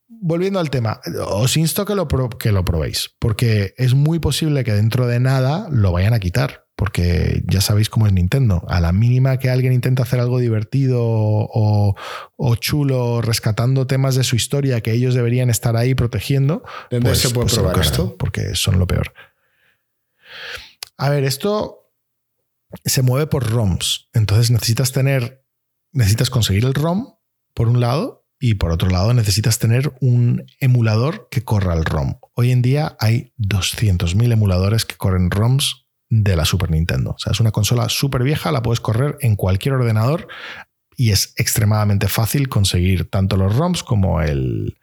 volviendo 0.08 0.58
al 0.58 0.70
tema, 0.70 1.00
os 1.28 1.56
insto 1.56 1.84
que 1.84 1.94
lo, 1.94 2.08
que 2.08 2.52
lo 2.52 2.64
probéis, 2.64 3.14
porque 3.18 3.74
es 3.76 3.94
muy 3.94 4.18
posible 4.18 4.64
que 4.64 4.72
dentro 4.72 5.06
de 5.06 5.20
nada 5.20 5.68
lo 5.70 5.92
vayan 5.92 6.14
a 6.14 6.20
quitar 6.20 6.66
porque 6.80 7.42
ya 7.46 7.60
sabéis 7.60 7.90
cómo 7.90 8.06
es 8.06 8.12
Nintendo. 8.14 8.64
A 8.66 8.80
la 8.80 8.90
mínima 8.90 9.38
que 9.38 9.50
alguien 9.50 9.74
intenta 9.74 10.04
hacer 10.04 10.18
algo 10.18 10.38
divertido 10.38 10.98
o, 11.02 11.94
chulo, 12.58 13.20
rescatando 13.20 13.86
temas 13.86 14.14
de 14.14 14.24
su 14.24 14.34
historia 14.34 14.80
que 14.80 14.92
ellos 14.92 15.14
deberían 15.14 15.50
estar 15.50 15.76
ahí 15.76 15.94
protegiendo, 15.94 16.64
¿dónde 16.90 17.10
pues, 17.10 17.18
se 17.18 17.28
puede 17.28 17.48
pues 17.48 17.58
probar 17.58 17.78
esto? 17.78 18.16
Porque 18.16 18.54
son 18.54 18.78
lo 18.78 18.86
peor. 18.86 19.12
A 20.96 21.10
ver, 21.10 21.24
esto 21.24 21.92
se 22.86 23.02
mueve 23.02 23.26
por 23.26 23.50
ROMs. 23.50 24.08
Entonces 24.14 24.50
necesitas 24.50 24.90
tener, 24.90 25.44
necesitas 25.92 26.30
conseguir 26.30 26.64
el 26.64 26.72
ROM, 26.72 27.12
por 27.52 27.68
un 27.68 27.80
lado, 27.80 28.26
y 28.38 28.54
por 28.54 28.72
otro 28.72 28.88
lado 28.88 29.12
necesitas 29.12 29.58
tener 29.58 29.92
un 30.00 30.46
emulador 30.60 31.28
que 31.30 31.44
corra 31.44 31.74
el 31.74 31.84
ROM. 31.84 32.14
Hoy 32.32 32.52
en 32.52 32.62
día 32.62 32.96
hay 33.00 33.34
200.000 33.36 34.32
emuladores 34.32 34.86
que 34.86 34.96
corren 34.96 35.30
ROMs 35.30 35.89
de 36.10 36.36
la 36.36 36.44
Super 36.44 36.70
Nintendo. 36.70 37.12
O 37.12 37.18
sea, 37.18 37.32
es 37.32 37.40
una 37.40 37.52
consola 37.52 37.88
súper 37.88 38.24
vieja, 38.24 38.52
la 38.52 38.62
puedes 38.62 38.80
correr 38.80 39.16
en 39.20 39.36
cualquier 39.36 39.74
ordenador 39.74 40.28
y 40.96 41.12
es 41.12 41.32
extremadamente 41.36 42.08
fácil 42.08 42.48
conseguir 42.48 43.08
tanto 43.08 43.36
los 43.36 43.56
ROMs 43.56 43.82
como 43.82 44.20
el, 44.20 44.76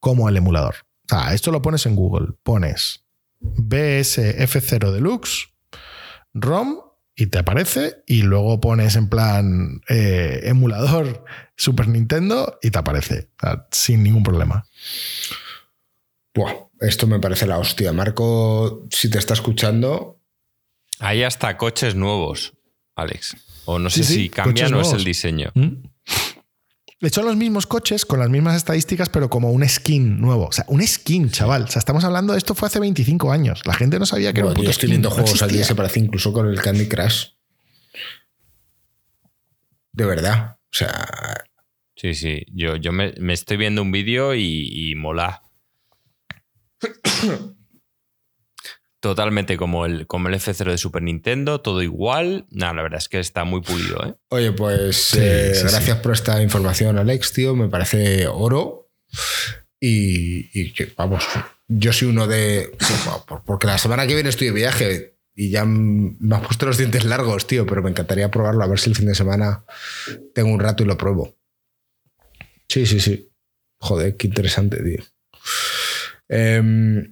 como 0.00 0.28
el 0.28 0.36
emulador. 0.36 0.74
O 1.04 1.08
sea, 1.08 1.32
esto 1.32 1.50
lo 1.50 1.62
pones 1.62 1.86
en 1.86 1.96
Google, 1.96 2.34
pones 2.42 3.04
BSF0 3.40 4.90
Deluxe, 4.90 5.48
ROM 6.34 6.78
y 7.14 7.26
te 7.26 7.38
aparece 7.38 8.02
y 8.06 8.22
luego 8.22 8.60
pones 8.60 8.96
en 8.96 9.08
plan 9.08 9.80
eh, 9.88 10.40
emulador 10.44 11.24
Super 11.56 11.88
Nintendo 11.88 12.58
y 12.62 12.70
te 12.70 12.78
aparece 12.78 13.28
sin 13.70 14.02
ningún 14.02 14.22
problema. 14.22 14.66
Buah, 16.34 16.54
esto 16.80 17.06
me 17.06 17.20
parece 17.20 17.46
la 17.46 17.58
hostia. 17.58 17.92
Marco, 17.92 18.86
si 18.90 19.10
te 19.10 19.18
está 19.18 19.34
escuchando, 19.34 20.21
hay 21.02 21.24
hasta 21.24 21.56
coches 21.56 21.96
nuevos, 21.96 22.54
Alex. 22.94 23.36
O 23.64 23.78
no 23.78 23.90
sé 23.90 24.04
si 24.04 24.28
cambian 24.28 24.72
o 24.74 24.80
es 24.80 24.92
el 24.92 25.04
diseño. 25.04 25.50
¿Mm? 25.54 25.88
Son 27.10 27.24
los 27.24 27.34
mismos 27.34 27.66
coches 27.66 28.06
con 28.06 28.20
las 28.20 28.30
mismas 28.30 28.56
estadísticas, 28.56 29.08
pero 29.08 29.28
como 29.28 29.50
un 29.50 29.68
skin 29.68 30.20
nuevo. 30.20 30.46
O 30.46 30.52
sea, 30.52 30.64
un 30.68 30.86
skin, 30.86 31.30
chaval. 31.30 31.64
O 31.64 31.66
sea, 31.66 31.80
estamos 31.80 32.04
hablando 32.04 32.32
de 32.32 32.38
esto 32.38 32.54
fue 32.54 32.68
hace 32.68 32.78
25 32.78 33.32
años. 33.32 33.62
La 33.66 33.74
gente 33.74 33.98
no 33.98 34.06
sabía 34.06 34.32
que 34.32 34.40
era 34.40 34.50
un 34.50 34.54
puto 34.54 34.70
estoy 34.70 34.90
viendo 34.90 35.10
juegos 35.10 35.42
al 35.42 35.50
día, 35.50 35.64
se 35.64 35.74
parece 35.74 35.98
incluso 35.98 36.32
con 36.32 36.48
el 36.48 36.60
Candy 36.60 36.86
Crush. 36.86 37.30
De 39.90 40.04
verdad. 40.04 40.58
O 40.60 40.76
sea. 40.76 41.44
Sí, 41.96 42.14
sí. 42.14 42.46
Yo, 42.52 42.76
yo 42.76 42.92
me, 42.92 43.12
estoy 43.32 43.56
viendo 43.56 43.82
un 43.82 43.90
vídeo 43.90 44.36
y, 44.36 44.90
y 44.90 44.94
mola. 44.94 45.42
Totalmente 49.02 49.56
como 49.56 49.84
el, 49.84 50.06
como 50.06 50.28
el 50.28 50.34
F0 50.36 50.70
de 50.70 50.78
Super 50.78 51.02
Nintendo, 51.02 51.60
todo 51.60 51.82
igual. 51.82 52.46
Nada, 52.52 52.72
la 52.72 52.82
verdad 52.82 52.98
es 52.98 53.08
que 53.08 53.18
está 53.18 53.42
muy 53.42 53.60
pulido. 53.60 54.00
¿eh? 54.06 54.14
Oye, 54.28 54.52
pues 54.52 55.14
eh, 55.14 55.54
gracias 55.60 55.98
por 55.98 56.12
esta 56.12 56.40
información, 56.40 56.96
Alex, 56.96 57.32
tío. 57.32 57.56
Me 57.56 57.68
parece 57.68 58.28
oro. 58.28 58.92
Y, 59.80 60.72
vamos, 60.94 61.24
yo 61.66 61.92
soy 61.92 62.10
uno 62.10 62.28
de. 62.28 62.76
Porque 63.44 63.66
la 63.66 63.76
semana 63.76 64.06
que 64.06 64.14
viene 64.14 64.28
estoy 64.28 64.46
de 64.46 64.52
viaje 64.52 65.16
y 65.34 65.50
ya 65.50 65.64
me 65.64 66.36
has 66.36 66.46
puesto 66.46 66.66
los 66.66 66.78
dientes 66.78 67.04
largos, 67.04 67.48
tío, 67.48 67.66
pero 67.66 67.82
me 67.82 67.90
encantaría 67.90 68.30
probarlo, 68.30 68.62
a 68.62 68.68
ver 68.68 68.78
si 68.78 68.90
el 68.90 68.94
fin 68.94 69.06
de 69.06 69.16
semana 69.16 69.64
tengo 70.32 70.50
un 70.52 70.60
rato 70.60 70.84
y 70.84 70.86
lo 70.86 70.96
pruebo. 70.96 71.34
Sí, 72.68 72.86
sí, 72.86 73.00
sí. 73.00 73.32
Joder, 73.80 74.16
qué 74.16 74.28
interesante, 74.28 74.80
tío. 74.80 75.02
Eh, 76.28 77.08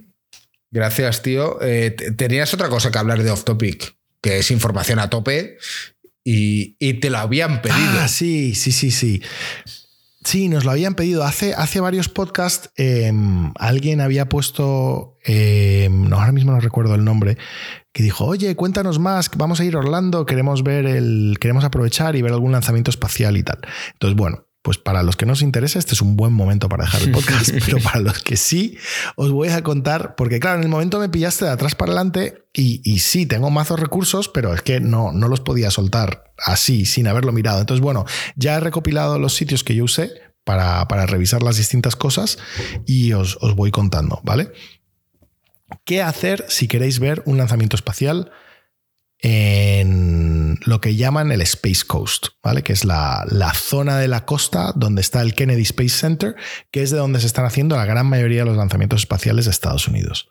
Gracias, 0.71 1.21
tío. 1.21 1.61
Eh, 1.61 1.91
tenías 2.17 2.53
otra 2.53 2.69
cosa 2.69 2.91
que 2.91 2.97
hablar 2.97 3.21
de 3.21 3.29
off 3.29 3.43
topic, 3.43 3.95
que 4.21 4.39
es 4.39 4.51
información 4.51 4.99
a 4.99 5.09
tope 5.09 5.57
y, 6.23 6.93
te 6.99 7.09
lo 7.09 7.17
habían 7.17 7.61
pedido. 7.61 7.99
Ah, 7.99 8.07
sí, 8.07 8.55
sí, 8.55 8.71
sí, 8.71 8.91
sí. 8.91 9.21
Sí, 10.23 10.49
nos 10.49 10.65
lo 10.65 10.71
habían 10.71 10.93
pedido. 10.93 11.23
Hace, 11.23 11.55
hace 11.55 11.79
varios 11.79 12.07
podcasts 12.07 12.69
em, 12.75 13.51
alguien 13.57 14.01
había 14.01 14.29
puesto, 14.29 15.17
em, 15.23 16.07
no, 16.07 16.17
ahora 16.19 16.31
mismo 16.31 16.51
no 16.51 16.59
recuerdo 16.59 16.93
el 16.93 17.03
nombre, 17.03 17.37
que 17.91 18.03
dijo, 18.03 18.25
oye, 18.25 18.55
cuéntanos 18.55 18.99
más, 18.99 19.31
vamos 19.35 19.59
a 19.59 19.65
ir 19.65 19.75
a 19.75 19.79
Orlando, 19.79 20.25
queremos 20.27 20.63
ver 20.63 20.85
el, 20.85 21.37
queremos 21.41 21.63
aprovechar 21.63 22.15
y 22.15 22.21
ver 22.21 22.33
algún 22.33 22.51
lanzamiento 22.51 22.91
espacial 22.91 23.35
y 23.35 23.43
tal. 23.43 23.59
Entonces, 23.93 24.15
bueno, 24.15 24.45
pues 24.61 24.77
para 24.77 25.01
los 25.01 25.15
que 25.15 25.25
no 25.25 25.33
os 25.33 25.41
interesa, 25.41 25.79
este 25.79 25.93
es 25.93 26.01
un 26.01 26.15
buen 26.15 26.33
momento 26.33 26.69
para 26.69 26.85
dejar 26.85 27.01
el 27.01 27.11
podcast, 27.11 27.51
pero 27.65 27.79
para 27.79 27.99
los 27.99 28.19
que 28.21 28.37
sí, 28.37 28.77
os 29.15 29.31
voy 29.31 29.49
a 29.49 29.63
contar, 29.63 30.15
porque 30.15 30.39
claro, 30.39 30.57
en 30.57 30.63
el 30.63 30.69
momento 30.69 30.99
me 30.99 31.09
pillaste 31.09 31.45
de 31.45 31.51
atrás 31.51 31.73
para 31.73 31.91
adelante 31.91 32.45
y, 32.53 32.81
y 32.83 32.99
sí, 32.99 33.25
tengo 33.25 33.49
mazos 33.49 33.79
recursos, 33.79 34.29
pero 34.29 34.53
es 34.53 34.61
que 34.61 34.79
no, 34.79 35.11
no 35.11 35.27
los 35.27 35.41
podía 35.41 35.71
soltar 35.71 36.25
así, 36.37 36.85
sin 36.85 37.07
haberlo 37.07 37.31
mirado. 37.31 37.59
Entonces, 37.59 37.81
bueno, 37.81 38.05
ya 38.35 38.55
he 38.55 38.59
recopilado 38.59 39.17
los 39.17 39.33
sitios 39.33 39.63
que 39.63 39.75
yo 39.75 39.85
usé 39.85 40.11
para, 40.43 40.87
para 40.87 41.05
revisar 41.05 41.41
las 41.41 41.57
distintas 41.57 41.95
cosas 41.95 42.37
y 42.85 43.13
os, 43.13 43.37
os 43.41 43.55
voy 43.55 43.71
contando, 43.71 44.21
¿vale? 44.23 44.51
¿Qué 45.85 46.01
hacer 46.01 46.45
si 46.49 46.67
queréis 46.67 46.99
ver 46.99 47.23
un 47.25 47.37
lanzamiento 47.37 47.75
espacial? 47.75 48.31
En 49.21 50.57
lo 50.65 50.81
que 50.81 50.95
llaman 50.95 51.31
el 51.31 51.41
Space 51.41 51.85
Coast, 51.85 52.27
¿vale? 52.43 52.63
que 52.63 52.73
es 52.73 52.85
la, 52.85 53.25
zona 53.53 53.97
de 53.99 54.07
la 54.07 54.25
costa 54.25 54.73
donde 54.75 55.01
está 55.01 55.21
el 55.21 55.35
Kennedy 55.35 55.61
Space 55.61 55.89
Center, 55.89 56.35
que 56.71 56.81
es 56.81 56.89
de 56.89 56.97
donde 56.97 57.19
se 57.19 57.27
están 57.27 57.45
haciendo 57.45 57.75
la 57.75 57.85
gran 57.85 58.07
mayoría 58.07 58.39
de 58.39 58.45
los 58.45 58.57
lanzamientos 58.57 59.01
espaciales 59.01 59.45
de 59.45 59.51
Estados 59.51 59.87
Unidos. 59.87 60.29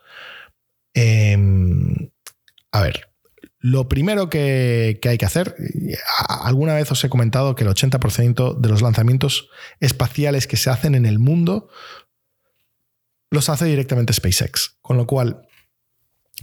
Em, 0.93 2.11
a 2.73 2.81
ver, 2.83 3.09
lo 3.61 3.89
primero 3.89 4.29
que, 4.29 4.99
que, 5.01 5.09
hay 5.09 5.19
que 5.19 5.27
hacer, 5.27 5.55
alguna 6.29 6.75
vez 6.75 6.91
os 6.91 7.05
he 7.05 7.09
comentado 7.09 7.55
que 7.55 7.63
el 7.63 7.71
80% 7.71 8.59
de 8.59 8.69
los 8.69 8.83
lanzamientos 8.83 9.51
espaciales 9.79 10.49
que 10.49 10.57
se 10.57 10.71
hacen 10.71 10.97
en 10.97 11.07
el 11.07 11.21
mundo 11.21 11.69
los 13.31 13.49
hace 13.49 13.67
directamente 13.67 14.13
SpaceX, 14.13 14.79
con 14.83 14.97
lo 14.97 15.07
cual 15.07 15.47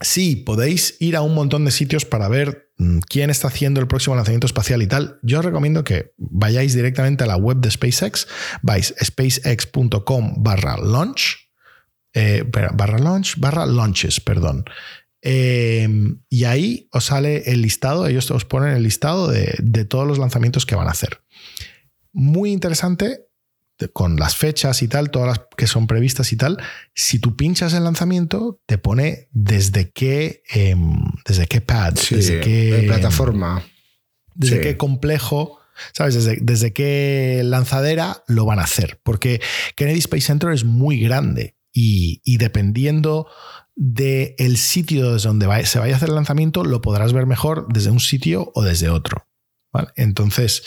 Sí, 0.01 0.35
podéis 0.35 0.95
ir 0.99 1.15
a 1.15 1.21
un 1.21 1.33
montón 1.33 1.65
de 1.65 1.71
sitios 1.71 2.05
para 2.05 2.27
ver 2.27 2.71
mm, 2.77 2.99
quién 2.99 3.29
está 3.29 3.47
haciendo 3.47 3.81
el 3.81 3.87
próximo 3.87 4.15
lanzamiento 4.15 4.45
espacial 4.45 4.81
y 4.81 4.87
tal. 4.87 5.19
Yo 5.23 5.39
os 5.39 5.45
recomiendo 5.45 5.83
que 5.83 6.13
vayáis 6.17 6.73
directamente 6.75 7.23
a 7.23 7.27
la 7.27 7.37
web 7.37 7.57
de 7.57 7.71
SpaceX, 7.71 8.27
vais 8.61 8.93
spacex.com 9.01 10.43
barra 10.43 10.77
launch, 10.77 11.49
eh, 12.13 12.43
barra 12.45 12.99
launch, 12.99 13.37
barra 13.37 13.65
launches, 13.65 14.19
perdón. 14.19 14.65
Em, 15.21 16.21
y 16.29 16.43
ahí 16.43 16.87
os 16.91 17.05
sale 17.05 17.51
el 17.51 17.63
listado, 17.63 18.07
ellos 18.07 18.29
os 18.29 18.45
ponen 18.45 18.75
el 18.75 18.83
listado 18.83 19.27
de, 19.27 19.55
de 19.59 19.83
todos 19.83 20.07
los 20.07 20.19
lanzamientos 20.19 20.67
que 20.67 20.75
van 20.75 20.87
a 20.87 20.91
hacer. 20.91 21.21
Muy 22.13 22.51
interesante 22.51 23.26
con 23.93 24.17
las 24.17 24.35
fechas 24.35 24.81
y 24.81 24.87
tal, 24.87 25.11
todas 25.11 25.27
las 25.27 25.47
que 25.55 25.67
son 25.67 25.87
previstas 25.87 26.31
y 26.33 26.37
tal, 26.37 26.57
si 26.95 27.19
tú 27.19 27.35
pinchas 27.35 27.73
el 27.73 27.83
lanzamiento, 27.83 28.59
te 28.65 28.77
pone 28.77 29.29
desde 29.31 29.91
qué, 29.91 30.41
em, 30.49 30.99
desde 31.25 31.47
qué 31.47 31.61
pad, 31.61 31.93
desde 31.93 32.39
qué 32.41 32.85
plataforma, 32.87 33.63
desde 34.33 34.61
qué 34.61 34.77
complejo, 34.77 35.59
¿sabes? 35.93 36.15
Desde, 36.15 36.39
desde, 36.41 36.73
qué 36.73 37.41
lanzadera 37.43 38.23
lo 38.27 38.45
van 38.45 38.59
a 38.59 38.63
hacer. 38.63 38.99
Porque 39.03 39.41
Kennedy 39.75 39.99
Space 39.99 40.25
Center 40.25 40.51
es 40.51 40.63
muy 40.63 40.99
grande 40.99 41.55
y, 41.71 42.37
dependiendo 42.37 43.27
del 43.75 44.33
el 44.39 44.57
sitio 44.57 45.13
desde 45.13 45.27
donde 45.27 45.65
se 45.65 45.77
vaya 45.77 45.93
a 45.93 45.97
hacer 45.97 46.09
el 46.09 46.15
lanzamiento, 46.15 46.63
lo 46.63 46.81
podrás 46.81 47.13
ver 47.13 47.27
mejor 47.27 47.67
desde 47.71 47.91
un 47.91 47.99
sitio 47.99 48.51
o 48.55 48.63
desde 48.63 48.89
otro. 48.89 49.27
Entonces, 49.95 50.63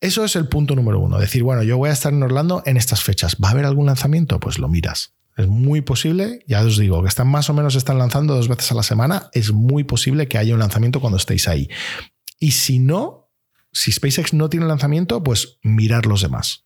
eso 0.00 0.24
es 0.24 0.36
el 0.36 0.48
punto 0.48 0.74
número 0.74 1.00
uno. 1.00 1.18
Decir, 1.18 1.42
bueno, 1.42 1.62
yo 1.62 1.78
voy 1.78 1.90
a 1.90 1.92
estar 1.92 2.12
en 2.12 2.22
Orlando 2.22 2.62
en 2.66 2.76
estas 2.76 3.02
fechas. 3.02 3.36
¿Va 3.42 3.48
a 3.48 3.52
haber 3.52 3.64
algún 3.64 3.86
lanzamiento? 3.86 4.40
Pues 4.40 4.58
lo 4.58 4.68
miras. 4.68 5.14
Es 5.36 5.48
muy 5.48 5.82
posible, 5.82 6.44
ya 6.46 6.62
os 6.62 6.78
digo, 6.78 7.02
que 7.02 7.08
están 7.08 7.28
más 7.28 7.50
o 7.50 7.54
menos 7.54 7.74
están 7.74 7.98
lanzando 7.98 8.34
dos 8.34 8.48
veces 8.48 8.72
a 8.72 8.74
la 8.74 8.82
semana. 8.82 9.28
Es 9.32 9.52
muy 9.52 9.84
posible 9.84 10.28
que 10.28 10.38
haya 10.38 10.54
un 10.54 10.60
lanzamiento 10.60 11.00
cuando 11.00 11.18
estéis 11.18 11.48
ahí. 11.48 11.68
Y 12.38 12.52
si 12.52 12.78
no, 12.78 13.30
si 13.72 13.92
SpaceX 13.92 14.32
no 14.32 14.48
tiene 14.48 14.66
lanzamiento, 14.66 15.22
pues 15.22 15.58
mirar 15.62 16.06
los 16.06 16.22
demás. 16.22 16.64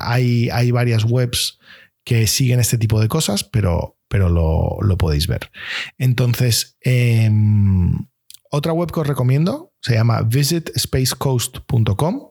Hay, 0.00 0.50
hay 0.50 0.70
varias 0.70 1.04
webs 1.04 1.58
que 2.04 2.26
siguen 2.26 2.60
este 2.60 2.78
tipo 2.78 3.00
de 3.00 3.08
cosas, 3.08 3.44
pero, 3.44 3.98
pero 4.08 4.28
lo, 4.28 4.78
lo 4.82 4.98
podéis 4.98 5.26
ver. 5.26 5.50
Entonces, 5.96 6.76
em, 6.80 8.08
otra 8.50 8.72
web 8.72 8.92
que 8.92 9.00
os 9.00 9.06
recomiendo 9.06 9.72
se 9.80 9.94
llama 9.94 10.22
visitspacecoast.com 10.22 12.28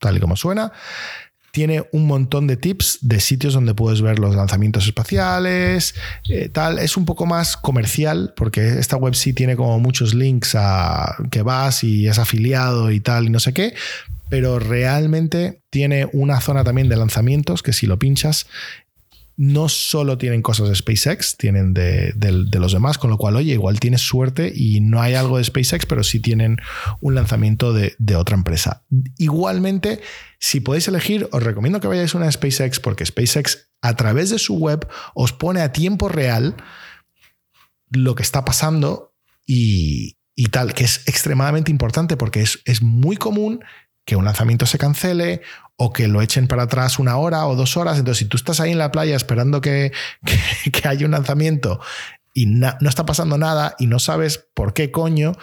tal 0.00 0.16
y 0.16 0.20
como 0.20 0.36
suena. 0.36 0.72
Tiene 1.52 1.84
un 1.92 2.06
montón 2.06 2.46
de 2.46 2.56
tips 2.56 2.98
de 3.02 3.18
sitios 3.18 3.54
donde 3.54 3.74
puedes 3.74 4.02
ver 4.02 4.20
los 4.20 4.36
lanzamientos 4.36 4.86
espaciales, 4.86 5.96
eh, 6.28 6.48
tal. 6.48 6.78
Es 6.78 6.96
un 6.96 7.04
poco 7.04 7.26
más 7.26 7.56
comercial 7.56 8.32
porque 8.36 8.78
esta 8.78 8.96
web 8.96 9.14
sí 9.14 9.32
tiene 9.32 9.56
como 9.56 9.80
muchos 9.80 10.14
links 10.14 10.54
a 10.56 11.16
que 11.30 11.42
vas 11.42 11.82
y 11.82 12.06
es 12.06 12.18
afiliado 12.20 12.92
y 12.92 13.00
tal 13.00 13.26
y 13.26 13.30
no 13.30 13.40
sé 13.40 13.52
qué, 13.52 13.74
pero 14.28 14.60
realmente 14.60 15.60
tiene 15.70 16.08
una 16.12 16.40
zona 16.40 16.62
también 16.62 16.88
de 16.88 16.96
lanzamientos 16.96 17.62
que 17.62 17.72
si 17.72 17.86
lo 17.86 17.98
pinchas 17.98 18.46
no 19.40 19.70
solo 19.70 20.18
tienen 20.18 20.42
cosas 20.42 20.68
de 20.68 20.74
SpaceX, 20.74 21.38
tienen 21.38 21.72
de, 21.72 22.12
los 22.52 22.72
demás, 22.74 22.98
con 22.98 23.08
lo 23.08 23.16
cual, 23.16 23.36
oye, 23.36 23.54
igual 23.54 23.80
tienes 23.80 24.02
suerte 24.02 24.52
y 24.54 24.82
no 24.82 25.00
hay 25.00 25.14
algo 25.14 25.38
de 25.38 25.44
SpaceX, 25.44 25.86
pero 25.86 26.04
sí 26.04 26.20
tienen 26.20 26.58
un 27.00 27.14
lanzamiento 27.14 27.72
de, 27.72 28.16
otra 28.16 28.36
empresa. 28.36 28.84
Igualmente, 29.16 30.02
si 30.38 30.60
podéis 30.60 30.88
elegir, 30.88 31.26
os 31.32 31.42
recomiendo 31.42 31.80
que 31.80 31.88
vayáis 31.88 32.14
a 32.14 32.18
una 32.18 32.30
SpaceX 32.30 32.80
porque 32.80 33.06
SpaceX 33.06 33.70
a 33.80 33.96
través 33.96 34.28
de 34.28 34.38
su 34.38 34.58
web 34.58 34.86
os 35.14 35.32
pone 35.32 35.62
a 35.62 35.72
tiempo 35.72 36.10
real 36.10 36.54
lo 37.88 38.14
que 38.14 38.22
está 38.22 38.44
pasando 38.44 39.14
y, 39.46 40.18
tal, 40.50 40.74
que 40.74 40.84
es 40.84 41.00
extremadamente 41.06 41.70
importante 41.70 42.18
porque 42.18 42.42
es 42.42 42.82
muy 42.82 43.16
común 43.16 43.60
que 44.10 44.16
un 44.16 44.24
lanzamiento 44.24 44.66
se 44.66 44.76
cancele 44.76 45.40
o 45.76 45.92
que 45.92 46.08
lo 46.08 46.20
echen 46.20 46.48
para 46.48 46.64
atrás 46.64 46.98
una 46.98 47.16
hora 47.16 47.46
o 47.46 47.54
dos 47.54 47.76
horas. 47.76 47.96
Entonces, 47.96 48.18
si 48.18 48.24
tú 48.24 48.36
estás 48.36 48.58
ahí 48.58 48.72
en 48.72 48.78
la 48.78 48.90
playa 48.90 49.14
esperando 49.14 49.60
que, 49.60 49.92
que, 50.72 50.88
haya 50.88 51.06
un 51.06 51.12
lanzamiento 51.12 51.78
y 52.34 52.46
no 52.46 52.88
está 52.88 53.06
pasando 53.06 53.38
nada 53.38 53.76
y 53.78 53.86
no 53.86 54.00
sabes 54.00 54.48
por 54.52 54.74
qué 54.74 54.90
coño, 54.90 55.34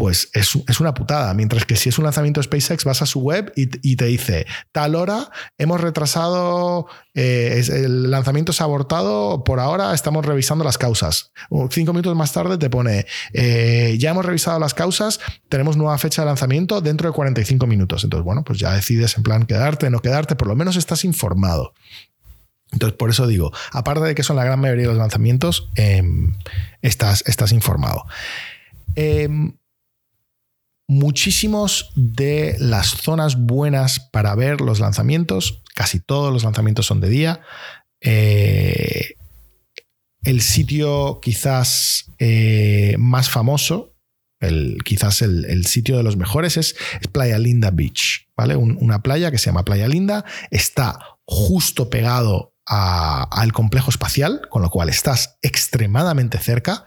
pues 0.00 0.30
es, 0.32 0.80
una 0.80 0.94
putada. 0.94 1.34
Mientras 1.34 1.66
que 1.66 1.76
si 1.76 1.90
es 1.90 1.98
un 1.98 2.04
lanzamiento 2.04 2.42
SpaceX, 2.42 2.84
vas 2.86 3.02
a 3.02 3.06
su 3.06 3.20
web 3.20 3.52
y, 3.54 3.96
te 3.96 4.06
dice, 4.06 4.46
tal 4.72 4.94
hora, 4.94 5.30
hemos 5.58 5.78
retrasado, 5.78 6.86
eh, 7.12 7.62
el 7.68 8.10
lanzamiento 8.10 8.54
se 8.54 8.62
ha 8.62 8.64
abortado, 8.64 9.44
por 9.44 9.60
ahora 9.60 9.92
estamos 9.92 10.24
revisando 10.24 10.64
las 10.64 10.78
causas. 10.78 11.32
Cinco 11.68 11.92
minutos 11.92 12.16
más 12.16 12.32
tarde 12.32 12.56
te 12.56 12.70
pone, 12.70 13.04
eh, 13.34 13.96
ya 13.98 14.12
hemos 14.12 14.24
revisado 14.24 14.58
las 14.58 14.72
causas, 14.72 15.20
tenemos 15.50 15.76
nueva 15.76 15.98
fecha 15.98 16.22
de 16.22 16.26
lanzamiento 16.28 16.80
dentro 16.80 17.10
de 17.10 17.14
45 17.14 17.66
minutos. 17.66 18.02
Entonces, 18.02 18.24
bueno, 18.24 18.42
pues 18.42 18.58
ya 18.58 18.72
decides 18.72 19.18
en 19.18 19.22
plan 19.22 19.44
quedarte, 19.44 19.90
no 19.90 20.00
quedarte, 20.00 20.34
por 20.34 20.48
lo 20.48 20.56
menos 20.56 20.76
estás 20.76 21.04
informado. 21.04 21.74
Entonces, 22.72 22.96
por 22.96 23.10
eso 23.10 23.26
digo, 23.26 23.52
aparte 23.70 24.06
de 24.06 24.14
que 24.14 24.22
son 24.22 24.36
la 24.36 24.44
gran 24.44 24.60
mayoría 24.60 24.84
de 24.84 24.92
los 24.92 24.96
lanzamientos, 24.96 25.68
em, 25.74 26.32
estás, 26.80 27.22
estás 27.26 27.52
informado. 27.52 28.06
Em, 28.94 29.52
muchísimos 30.90 31.92
de 31.94 32.56
las 32.58 32.88
zonas 32.88 33.36
buenas 33.36 34.00
para 34.10 34.34
ver 34.34 34.60
los 34.60 34.80
lanzamientos, 34.80 35.62
casi 35.76 36.00
todos 36.00 36.32
los 36.32 36.42
lanzamientos 36.42 36.86
son 36.86 37.00
de 37.00 37.08
día. 37.08 37.40
Eh, 38.00 39.14
el 40.24 40.40
sitio 40.40 41.20
quizás 41.22 42.06
eh, 42.18 42.96
más 42.98 43.30
famoso, 43.30 43.94
el, 44.40 44.78
quizás 44.84 45.22
el, 45.22 45.64
sitio 45.64 45.96
de 45.96 46.02
los 46.02 46.16
mejores 46.16 46.56
es, 46.56 46.74
Playa 47.12 47.38
Linda 47.38 47.70
Beach, 47.70 48.28
¿vale? 48.36 48.56
una 48.56 49.00
playa 49.00 49.30
que 49.30 49.38
se 49.38 49.46
llama 49.46 49.64
Playa 49.64 49.86
Linda, 49.86 50.24
está 50.50 50.98
justo 51.24 51.88
pegado 51.88 52.56
al 52.66 53.52
complejo 53.52 53.90
espacial, 53.90 54.42
con 54.50 54.62
lo 54.62 54.70
cual 54.70 54.88
estás 54.88 55.38
extremadamente 55.42 56.38
cerca. 56.38 56.86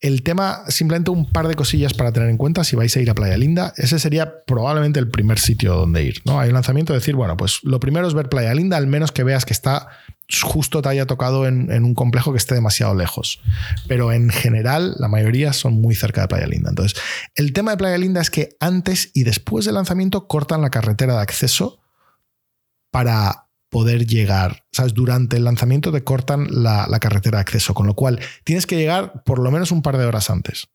El 0.00 0.22
tema, 0.22 0.62
simplemente 0.68 1.10
un 1.10 1.30
par 1.30 1.48
de 1.48 1.56
cosillas 1.56 1.92
para 1.92 2.12
tener 2.12 2.28
en 2.28 2.36
cuenta 2.36 2.62
si 2.62 2.76
vais 2.76 2.96
a 2.96 3.00
ir 3.00 3.10
a 3.10 3.14
Playa 3.14 3.36
Linda. 3.36 3.74
Ese 3.76 3.98
sería 3.98 4.44
probablemente 4.44 5.00
el 5.00 5.10
primer 5.10 5.40
sitio 5.40 5.74
donde 5.74 6.04
ir. 6.04 6.22
¿no? 6.24 6.38
Hay 6.38 6.48
un 6.48 6.54
lanzamiento 6.54 6.92
de 6.92 7.00
decir, 7.00 7.16
bueno, 7.16 7.36
pues 7.36 7.58
lo 7.64 7.80
primero 7.80 8.06
es 8.06 8.14
ver 8.14 8.28
Playa 8.28 8.54
Linda, 8.54 8.76
al 8.76 8.86
menos 8.86 9.10
que 9.10 9.24
veas 9.24 9.44
que 9.44 9.52
está 9.52 9.88
justo 10.42 10.82
te 10.82 10.90
haya 10.90 11.06
tocado 11.06 11.46
en, 11.46 11.72
en, 11.72 11.84
un 11.84 11.94
complejo 11.94 12.32
que 12.32 12.38
esté 12.38 12.54
demasiado 12.54 12.94
lejos. 12.94 13.40
Pero 13.88 14.12
en 14.12 14.30
general, 14.30 14.94
la 14.98 15.08
mayoría 15.08 15.52
son 15.52 15.80
muy 15.80 15.94
cerca 15.94 16.20
de 16.22 16.28
Playa 16.28 16.46
Linda. 16.46 16.70
Entonces, 16.70 17.00
el 17.34 17.52
tema 17.52 17.72
de 17.72 17.78
Playa 17.78 17.98
Linda 17.98 18.20
es 18.20 18.30
que 18.30 18.50
antes 18.60 19.10
y 19.14 19.24
después 19.24 19.64
del 19.64 19.74
lanzamiento 19.74 20.28
cortan 20.28 20.60
la 20.60 20.70
carretera 20.70 21.14
de 21.16 21.22
acceso 21.22 21.80
para 22.90 23.47
poder 23.68 24.06
llegar. 24.06 24.66
¿Sabes? 24.72 24.94
Durante 24.94 25.36
el 25.36 25.44
lanzamiento 25.44 25.92
te 25.92 26.04
cortan 26.04 26.48
la, 26.50 26.86
carretera 27.00 27.38
de 27.38 27.42
acceso, 27.42 27.74
con 27.74 27.86
lo 27.86 27.94
cual 27.94 28.20
tienes 28.44 28.66
que 28.66 28.76
llegar 28.76 29.22
por 29.24 29.38
lo 29.38 29.50
menos 29.50 29.72
un 29.72 29.82
par 29.82 29.98
de 29.98 30.06
horas 30.06 30.30
antes. 30.30 30.68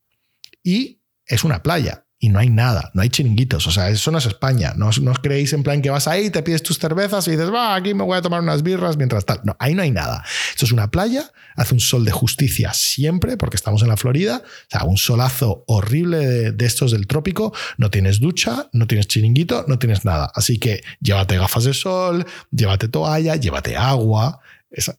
Y 0.63 1.01
es 1.25 1.43
una 1.43 1.63
playa. 1.63 2.05
Y 2.23 2.29
no 2.29 2.39
hay 2.39 2.49
nada, 2.49 2.89
no 2.93 3.01
hay 3.01 3.09
chiringuitos. 3.09 3.67
O 3.67 3.71
sea, 3.71 3.89
eso 3.89 4.09
no 4.09 4.17
es 4.17 4.25
España. 4.25 4.73
No, 4.77 4.87
os- 4.87 5.01
no 5.01 5.11
os 5.11 5.19
creéis 5.19 5.51
en 5.51 5.61
plan 5.61 5.81
que 5.81 5.89
vas 5.89 6.07
ahí, 6.07 6.29
te 6.29 6.41
pides 6.41 6.63
tus 6.63 6.79
cervezas 6.79 7.27
y 7.27 7.31
dices, 7.31 7.51
va, 7.53 7.75
aquí 7.75 7.93
me 7.93 8.03
voy 8.05 8.17
a 8.17 8.21
tomar 8.21 8.39
unas 8.39 8.63
birras 8.63 8.95
mientras 8.95 9.25
tal. 9.25 9.41
No, 9.43 9.57
ahí 9.59 9.73
no 9.73 9.81
hay 9.81 9.91
nada. 9.91 10.23
Esto 10.51 10.63
es 10.65 10.71
una 10.71 10.89
playa, 10.89 11.29
hace 11.57 11.73
un 11.73 11.81
sol 11.81 12.05
de 12.05 12.11
justicia 12.13 12.71
siempre, 12.73 13.35
porque 13.35 13.57
estamos 13.57 13.81
en 13.81 13.89
la 13.89 13.97
Florida. 13.97 14.41
O 14.45 14.69
sea, 14.69 14.83
un 14.85 14.95
solazo 14.95 15.65
horrible 15.67 16.19
de, 16.19 16.51
de 16.53 16.65
estos 16.65 16.91
del 16.91 17.07
trópico. 17.07 17.53
No 17.77 17.89
tienes 17.91 18.21
ducha, 18.21 18.69
no 18.71 18.87
tienes 18.87 19.07
chiringuito, 19.07 19.65
no 19.67 19.77
tienes 19.77 20.05
nada. 20.05 20.31
Así 20.33 20.59
que 20.59 20.81
llévate 21.01 21.37
gafas 21.37 21.65
de 21.65 21.73
sol, 21.73 22.25
llévate 22.51 22.87
toalla, 22.87 23.35
llévate 23.35 23.75
agua, 23.75 24.39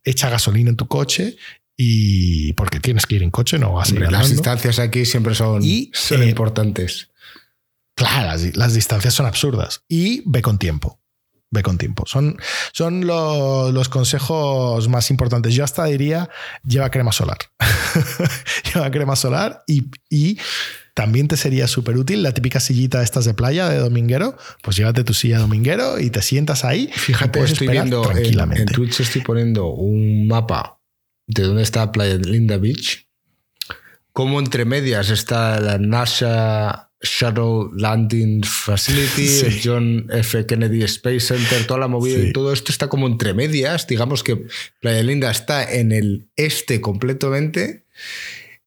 echa 0.04 0.28
gasolina 0.28 0.68
en 0.68 0.76
tu 0.76 0.86
coche. 0.88 1.36
Y 1.76 2.52
porque 2.52 2.78
tienes 2.78 3.04
que 3.04 3.16
ir 3.16 3.24
en 3.24 3.30
coche, 3.32 3.58
no 3.58 3.72
vas 3.72 3.90
a 3.90 3.94
ir 3.96 4.00
las 4.02 4.30
distancias 4.30 4.78
aquí 4.78 5.04
siempre 5.04 5.34
son, 5.34 5.60
Y, 5.64 5.90
son 5.92 6.22
eh, 6.22 6.28
importantes. 6.28 7.08
Claro, 7.96 8.26
las, 8.28 8.56
las 8.56 8.74
distancias 8.74 9.14
son 9.14 9.26
absurdas. 9.26 9.82
Y 9.88 10.22
ve 10.26 10.42
con 10.42 10.58
tiempo. 10.58 11.00
Ve 11.50 11.62
con 11.62 11.78
tiempo. 11.78 12.04
Son, 12.06 12.36
son 12.72 13.06
lo- 13.06 13.70
los 13.70 13.88
consejos 13.88 14.88
más 14.88 15.10
importantes. 15.10 15.54
Yo 15.54 15.62
hasta 15.62 15.84
diría, 15.84 16.28
lleva 16.64 16.90
crema 16.90 17.12
solar. 17.12 17.38
lleva 18.74 18.90
crema 18.90 19.14
solar 19.16 19.62
y, 19.68 19.84
y 20.10 20.38
también 20.94 21.28
te 21.28 21.36
sería 21.36 21.68
súper 21.68 21.96
útil 21.96 22.22
la 22.22 22.32
típica 22.32 22.58
sillita 22.60 22.98
de 22.98 23.04
estas 23.04 23.24
de 23.24 23.34
playa 23.34 23.68
de 23.68 23.78
dominguero. 23.78 24.36
Pues 24.62 24.76
llévate 24.76 25.04
tu 25.04 25.14
silla 25.14 25.38
dominguero 25.38 26.00
y 26.00 26.10
te 26.10 26.22
sientas 26.22 26.64
ahí. 26.64 26.90
Fíjate, 26.92 27.40
estoy 27.44 27.68
viendo 27.68 28.02
en, 28.04 28.10
tranquilamente. 28.10 28.62
en 28.62 28.68
Twitch 28.68 29.00
estoy 29.00 29.22
poniendo 29.22 29.66
un 29.68 30.26
mapa 30.26 30.80
de 31.26 31.42
dónde 31.44 31.62
está 31.62 31.90
Playa 31.92 32.18
de 32.18 32.28
Linda 32.28 32.56
Beach. 32.56 33.08
Como 34.12 34.38
entre 34.38 34.64
medias 34.64 35.10
está 35.10 35.58
la 35.60 35.78
NASA 35.78 36.92
Shuttle 37.04 37.70
Landing 37.80 38.42
Facility, 38.44 39.28
Sí. 39.28 39.46
el 39.46 39.60
John 39.62 40.06
F. 40.10 40.46
Kennedy 40.46 40.82
Space 40.82 41.20
Center, 41.20 41.66
toda 41.66 41.80
la 41.80 41.88
movida 41.88 42.18
Sí. 42.20 42.28
y 42.28 42.32
todo 42.32 42.52
esto 42.52 42.72
está 42.72 42.88
como 42.88 43.06
entre 43.06 43.34
medias. 43.34 43.86
Digamos 43.86 44.22
que 44.24 44.46
Playa 44.80 45.02
Linda 45.02 45.30
está 45.30 45.70
en 45.70 45.92
el 45.92 46.28
este 46.36 46.80
completamente. 46.80 47.84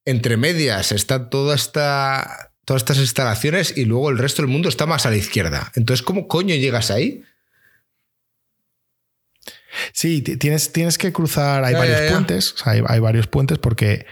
Entre 0.06 0.38
medias 0.38 0.92
está 0.94 1.30
toda 1.30 1.54
esta, 1.56 2.54
todas 2.64 2.82
estas 2.82 2.98
instalaciones 3.00 3.74
y 3.78 3.86
luego 3.86 4.10
el 4.10 4.18
resto 4.18 4.42
del 4.42 4.50
mundo 4.52 4.70
está 4.70 4.86
más 4.86 5.06
a 5.06 5.10
la 5.10 5.18
izquierda. 5.18 5.72
Entonces, 5.76 6.04
¿cómo 6.06 6.28
coño 6.30 6.56
llegas 6.56 6.92
ahí? 6.92 7.24
Sí, 9.94 10.22
ti- 10.22 10.38
tienes, 10.38 10.72
tienes 10.72 10.98
que 10.98 11.12
cruzar, 11.14 11.64
hay 11.64 11.74
Ya, 11.74 11.80
varios 11.80 12.00
ya, 12.00 12.06
ya. 12.06 12.12
puentes, 12.12 12.54
o 12.54 12.58
sea, 12.58 12.74
hay, 12.74 12.82
hay 12.88 13.00
varios 13.00 13.28
puentes 13.28 13.58
porque 13.58 14.06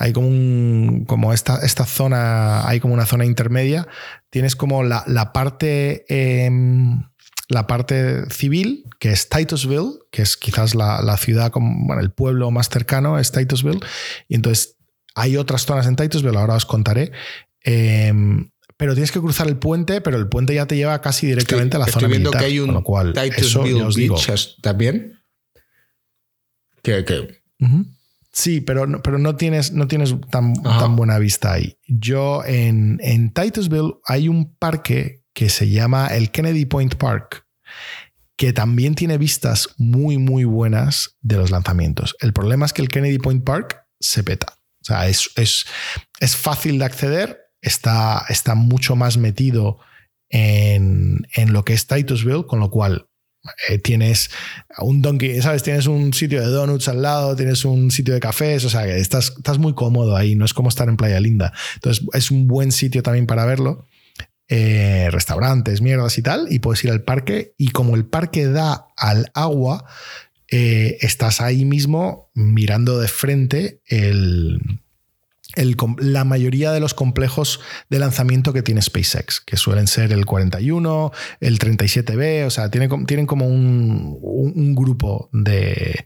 hay 0.00 0.14
como 0.14 0.28
un, 0.28 1.04
como 1.06 1.34
esta, 1.34 1.58
esta 1.58 1.84
zona, 1.84 2.66
hay 2.66 2.80
como 2.80 2.94
una 2.94 3.04
zona 3.04 3.26
intermedia, 3.26 3.86
tienes 4.30 4.56
como 4.56 4.82
la, 4.82 5.04
la 5.06 5.34
parte, 5.34 6.06
em, 6.08 7.02
la 7.50 7.66
parte 7.66 8.24
civil, 8.30 8.86
que 8.98 9.10
es 9.10 9.28
Titusville, 9.28 9.98
que 10.10 10.22
es 10.22 10.38
quizás 10.38 10.74
la, 10.74 11.02
la 11.02 11.18
ciudad, 11.18 11.50
como, 11.50 11.86
bueno, 11.86 12.00
el 12.00 12.12
pueblo 12.12 12.50
más 12.50 12.70
cercano 12.70 13.18
es 13.18 13.30
Titusville, 13.30 13.80
y 14.26 14.36
entonces 14.36 14.78
hay 15.14 15.36
otras 15.36 15.66
zonas 15.66 15.86
en 15.86 15.96
Titusville, 15.96 16.38
ahora 16.38 16.54
os 16.54 16.64
contaré, 16.64 17.12
em, 17.62 18.50
pero 18.78 18.94
tienes 18.94 19.12
que 19.12 19.20
cruzar 19.20 19.48
el 19.48 19.58
puente, 19.58 20.00
pero 20.00 20.16
el 20.16 20.30
puente 20.30 20.54
ya 20.54 20.64
te 20.64 20.76
lleva 20.76 20.98
casi 21.02 21.26
directamente 21.26 21.76
a 21.76 21.80
la 21.80 21.84
estoy 21.84 22.00
zona 22.00 22.08
viendo 22.08 22.30
militar, 22.30 22.40
que 22.40 22.46
hay 22.46 22.58
un 22.58 22.68
con 22.68 22.74
lo 22.76 22.84
cual, 22.84 23.12
eso 23.18 23.64
Titusville 23.64 23.94
digo, 23.94 24.16
Beach 24.16 24.56
también. 24.62 25.20
Que, 26.82 27.04
que-. 27.04 27.42
Sí, 28.32 28.60
pero 28.60 28.86
no, 28.86 29.02
pero 29.02 29.18
no 29.18 29.36
tienes, 29.36 29.72
no 29.72 29.88
tienes 29.88 30.14
tan, 30.30 30.54
tan 30.62 30.94
buena 30.94 31.18
vista 31.18 31.52
ahí. 31.52 31.76
Yo 31.88 32.44
en, 32.44 33.00
en 33.02 33.32
Titusville 33.32 33.94
hay 34.06 34.28
un 34.28 34.54
parque 34.54 35.24
que 35.34 35.48
se 35.48 35.68
llama 35.68 36.08
el 36.08 36.30
Kennedy 36.30 36.64
Point 36.64 36.94
Park, 36.94 37.44
que 38.36 38.52
también 38.52 38.94
tiene 38.94 39.18
vistas 39.18 39.68
muy, 39.76 40.18
muy 40.18 40.44
buenas 40.44 41.16
de 41.20 41.36
los 41.36 41.50
lanzamientos. 41.50 42.16
El 42.20 42.32
problema 42.32 42.66
es 42.66 42.72
que 42.72 42.82
el 42.82 42.88
Kennedy 42.88 43.18
Point 43.18 43.44
Park 43.44 43.84
se 43.98 44.22
peta. 44.22 44.58
O 44.80 44.84
sea, 44.84 45.08
es, 45.08 45.30
es, 45.36 45.66
es 46.20 46.36
fácil 46.36 46.78
de 46.78 46.84
acceder, 46.84 47.38
está, 47.60 48.24
está 48.28 48.54
mucho 48.54 48.96
más 48.96 49.18
metido 49.18 49.78
en, 50.28 51.26
en 51.34 51.52
lo 51.52 51.64
que 51.64 51.74
es 51.74 51.86
Titusville, 51.86 52.46
con 52.46 52.60
lo 52.60 52.70
cual 52.70 53.09
eh, 53.68 53.78
tienes 53.78 54.30
un 54.78 55.02
donkey, 55.02 55.40
¿sabes? 55.40 55.62
Tienes 55.62 55.86
un 55.86 56.12
sitio 56.12 56.40
de 56.40 56.48
donuts 56.48 56.88
al 56.88 57.02
lado, 57.02 57.34
tienes 57.36 57.64
un 57.64 57.90
sitio 57.90 58.14
de 58.14 58.20
cafés, 58.20 58.64
o 58.64 58.70
sea, 58.70 58.84
que 58.84 58.98
estás, 58.98 59.34
estás 59.36 59.58
muy 59.58 59.74
cómodo 59.74 60.16
ahí, 60.16 60.34
no 60.34 60.44
es 60.44 60.54
como 60.54 60.68
estar 60.68 60.88
en 60.88 60.96
Playa 60.96 61.20
Linda. 61.20 61.52
Entonces, 61.76 62.06
es 62.12 62.30
un 62.30 62.46
buen 62.46 62.72
sitio 62.72 63.02
también 63.02 63.26
para 63.26 63.44
verlo. 63.46 63.86
Eh, 64.52 65.08
restaurantes, 65.12 65.80
mierdas 65.80 66.18
y 66.18 66.22
tal, 66.22 66.48
y 66.50 66.58
puedes 66.58 66.82
ir 66.82 66.90
al 66.90 67.02
parque. 67.02 67.54
Y 67.56 67.68
como 67.68 67.94
el 67.94 68.04
parque 68.04 68.46
da 68.46 68.88
al 68.96 69.30
agua, 69.32 69.86
eh, 70.48 70.98
estás 71.02 71.40
ahí 71.40 71.64
mismo 71.64 72.30
mirando 72.34 72.98
de 72.98 73.06
frente 73.06 73.80
el, 73.86 74.60
el 75.56 75.76
la 75.98 76.24
mayoría 76.24 76.72
de 76.72 76.80
los 76.80 76.94
complejos 76.94 77.60
de 77.88 77.98
lanzamiento 77.98 78.52
que 78.52 78.62
tiene 78.62 78.82
SpaceX, 78.82 79.40
que 79.40 79.56
suelen 79.56 79.86
ser 79.86 80.12
el 80.12 80.26
41, 80.26 81.12
el 81.40 81.58
37B, 81.58 82.46
o 82.46 82.50
sea, 82.50 82.70
tiene 82.70 82.88
tienen 83.06 83.26
como 83.26 83.46
un, 83.46 84.18
un- 84.20 84.74
grupo 84.74 85.28
de, 85.32 86.04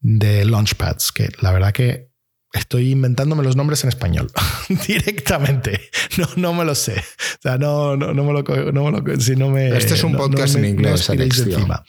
de 0.00 0.44
launchpads, 0.44 1.12
que 1.12 1.28
la 1.40 1.52
verdad 1.52 1.72
que 1.72 2.10
estoy 2.52 2.90
inventándome 2.92 3.42
los 3.42 3.56
nombres 3.56 3.82
en 3.84 3.88
español 3.88 4.30
directamente. 4.88 5.80
No, 6.18 6.28
no 6.36 6.54
me 6.54 6.64
lo 6.64 6.74
sé. 6.74 6.94
O 6.98 7.42
sea, 7.42 7.58
no, 7.58 7.96
no, 7.96 8.14
no 8.14 8.22
me 8.24 8.32
lo... 8.32 8.42
No 8.72 8.90
me 8.90 9.00
lo 9.00 9.20
si 9.20 9.34
no 9.34 9.48
me, 9.50 9.76
este 9.76 9.94
es 9.94 10.04
un 10.04 10.12
no- 10.12 10.18
no 10.18 10.24
podcast 10.28 10.54
me- 10.54 10.68
en 10.68 10.74
inglés, 10.76 11.10
Alex. 11.10 11.44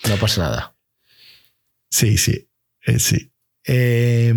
No 0.09 0.15
pasa 0.19 0.41
nada. 0.41 0.75
Sí, 1.89 2.17
sí, 2.17 2.49
eh, 2.85 2.99
sí. 2.99 3.31
Eh, 3.67 4.33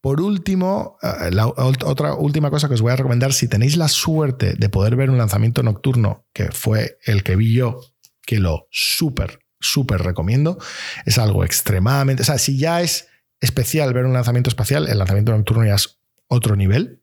por 0.00 0.20
último, 0.20 0.98
eh, 1.02 1.30
la 1.32 1.46
ot- 1.46 1.84
otra 1.84 2.14
última 2.14 2.50
cosa 2.50 2.68
que 2.68 2.74
os 2.74 2.82
voy 2.82 2.92
a 2.92 2.96
recomendar, 2.96 3.32
si 3.32 3.48
tenéis 3.48 3.76
la 3.76 3.88
suerte 3.88 4.54
de 4.54 4.68
poder 4.68 4.96
ver 4.96 5.10
un 5.10 5.18
lanzamiento 5.18 5.62
nocturno, 5.62 6.26
que 6.32 6.52
fue 6.52 6.98
el 7.04 7.22
que 7.22 7.36
vi 7.36 7.52
yo, 7.54 7.80
que 8.24 8.38
lo 8.38 8.68
súper, 8.70 9.40
súper 9.60 10.02
recomiendo, 10.02 10.58
es 11.04 11.18
algo 11.18 11.44
extremadamente, 11.44 12.22
o 12.22 12.24
sea, 12.26 12.38
si 12.38 12.58
ya 12.58 12.82
es 12.82 13.08
especial 13.40 13.92
ver 13.92 14.04
un 14.04 14.12
lanzamiento 14.12 14.48
espacial, 14.50 14.88
el 14.88 14.98
lanzamiento 14.98 15.32
nocturno 15.32 15.64
ya 15.64 15.74
es 15.74 15.98
otro 16.28 16.56
nivel. 16.56 17.02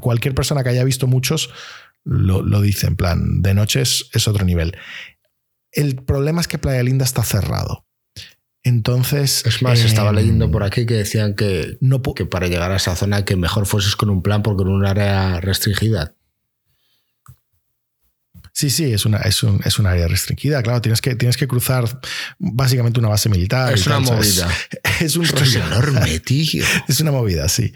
Cualquier 0.00 0.34
persona 0.34 0.62
que 0.62 0.70
haya 0.70 0.84
visto 0.84 1.06
muchos 1.06 1.50
lo, 2.04 2.42
dice, 2.62 2.86
en 2.86 2.96
plan, 2.96 3.42
de 3.42 3.54
noche 3.54 3.82
es 3.82 4.28
otro 4.28 4.44
nivel. 4.44 4.76
El 5.72 5.96
problema 5.96 6.40
es 6.40 6.48
que 6.48 6.58
Playa 6.58 6.82
Linda 6.82 7.04
está 7.04 7.22
cerrado. 7.22 7.86
Entonces. 8.62 9.44
Es 9.46 9.62
más, 9.62 9.80
eh, 9.80 9.86
estaba 9.86 10.12
leyendo 10.12 10.50
por 10.50 10.62
aquí 10.64 10.84
que 10.86 10.94
decían 10.94 11.34
que, 11.34 11.78
No 11.80 12.02
que 12.02 12.26
para 12.26 12.46
llegar 12.48 12.70
a 12.72 12.76
esa 12.76 12.94
zona 12.96 13.24
que 13.24 13.36
mejor 13.36 13.66
fueses 13.66 13.96
con 13.96 14.10
un 14.10 14.22
plan 14.22 14.42
porque 14.42 14.62
en 14.62 14.68
un 14.68 14.84
área 14.86 15.40
restringida. 15.40 16.14
Sí, 18.52 18.68
sí, 18.68 18.92
es 18.92 19.06
una, 19.06 19.18
es, 19.18 19.42
un, 19.42 19.60
es 19.64 19.78
un 19.78 19.86
área 19.86 20.08
restringida. 20.08 20.62
Claro, 20.62 20.82
tienes 20.82 21.00
que, 21.00 21.14
tienes 21.14 21.36
que 21.36 21.46
cruzar 21.48 21.84
básicamente 22.38 22.98
una 23.00 23.08
base 23.08 23.28
militar. 23.28 23.72
es 23.72 23.86
una 23.86 24.00
movida. 24.00 24.48
Es 25.00 25.16
un 25.16 25.24
Esto 25.24 25.42
es 25.44 25.54
enorme, 25.54 26.20
tío. 26.26 26.62
Es 26.86 27.00
una 27.00 27.10
movida, 27.12 27.48
sí. 27.48 27.72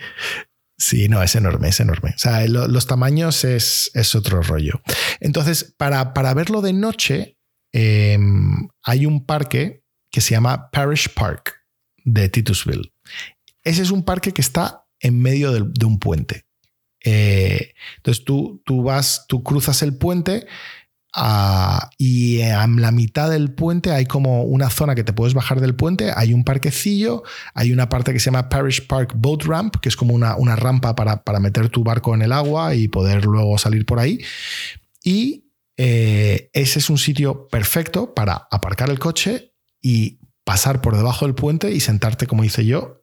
Sí, 0.77 1.09
no, 1.09 1.23
es 1.23 1.35
enorme, 1.36 1.69
es 1.69 1.81
enorme. 1.81 2.11
O 2.15 2.19
sea, 2.19 2.47
lo- 2.47 2.69
los 2.69 2.86
tamaños 2.86 3.44
es, 3.44 3.90
es 3.94 4.15
otro 4.15 4.43
rollo. 4.43 4.82
Entonces, 5.20 5.73
para, 5.78 6.12
para 6.12 6.35
verlo 6.35 6.61
de 6.61 6.74
noche, 6.74 7.39
eh, 7.73 8.19
hay 8.82 9.06
un 9.06 9.24
parque 9.24 9.84
que 10.15 10.20
se 10.20 10.31
llama 10.31 10.70
Parish 10.70 11.12
Park 11.12 11.57
de 12.05 12.28
Titusville. 12.28 12.93
Ese 13.65 13.82
es 13.82 13.91
un 13.91 14.05
parque 14.05 14.31
que 14.31 14.43
está 14.43 14.85
en 15.01 15.20
medio 15.20 15.51
de, 15.51 15.85
un 15.85 15.99
puente. 15.99 16.45
Eh, 17.05 17.74
entonces 17.97 18.24
tú, 18.24 18.62
tú 18.65 18.85
vas, 18.85 19.24
tú 19.27 19.43
cruzas 19.43 19.82
el 19.82 19.97
puente 19.97 20.47
ah, 21.12 21.91
y 21.99 22.39
en 22.43 22.81
la 22.81 22.93
mitad 22.93 23.28
del 23.28 23.55
puente 23.57 23.91
hay 23.91 24.07
como 24.07 24.45
una 24.45 24.70
zona 24.70 24.95
que 24.95 25.03
te 25.03 25.12
puedes 25.12 25.35
bajar 25.35 25.61
del 25.61 25.74
puente, 25.74 26.12
hay 26.15 26.32
un 26.32 26.45
parquecillo, 26.45 27.24
hay 27.53 27.73
una 27.73 27.89
parte 27.89 28.12
que 28.12 28.20
se 28.20 28.27
llama 28.27 28.49
Parish 28.49 28.86
Park 28.86 29.15
Boat 29.16 29.43
Ramp, 29.43 29.78
que 29.82 29.89
es 29.89 29.97
como 29.97 30.15
una, 30.15 30.36
una 30.36 30.55
rampa 30.55 30.95
para, 30.95 31.24
para 31.24 31.41
meter 31.41 31.70
tu 31.70 31.82
barco 31.82 32.15
en 32.15 32.23
el 32.23 32.31
agua 32.31 32.77
y 32.77 32.86
poder 32.86 33.24
luego 33.24 33.59
salir 33.59 33.85
por 33.85 33.99
ahí. 33.99 34.20
Y 35.03 35.51
eh, 35.77 36.51
ese 36.53 36.78
es 36.78 36.89
un 36.89 36.99
sitio 36.99 37.49
perfecto 37.49 38.15
para 38.15 38.47
aparcar 38.49 38.91
el 38.91 39.01
coche 39.01 39.53
y 39.85 40.19
pasar 40.44 40.81
por 40.81 40.97
debajo 40.97 41.27
del 41.27 41.35
puente 41.35 41.70
y 41.70 41.81
sentarte, 41.81 42.27
como 42.27 42.43
hice 42.43 42.65
yo, 42.65 43.02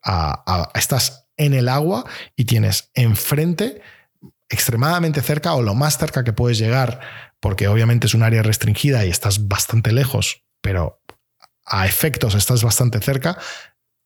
estás 0.73 1.27
en 1.37 1.53
el 1.53 1.69
agua 1.69 2.05
y 2.35 2.45
tienes 2.45 2.89
enfrente, 2.95 3.81
extremadamente 4.49 5.21
cerca 5.21 5.53
o 5.53 5.61
lo 5.61 5.75
más 5.75 5.99
cerca 5.99 6.23
que 6.23 6.33
puedes 6.33 6.57
llegar, 6.57 6.99
porque 7.39 7.67
obviamente 7.67 8.07
es 8.07 8.15
un 8.15 8.23
área 8.23 8.41
restringida 8.41 9.05
y 9.05 9.09
estás 9.09 9.47
bastante 9.47 9.91
lejos, 9.91 10.43
pero 10.59 11.03
a 11.65 11.85
efectos 11.85 12.33
estás 12.33 12.63
bastante 12.63 12.99
cerca, 12.99 13.37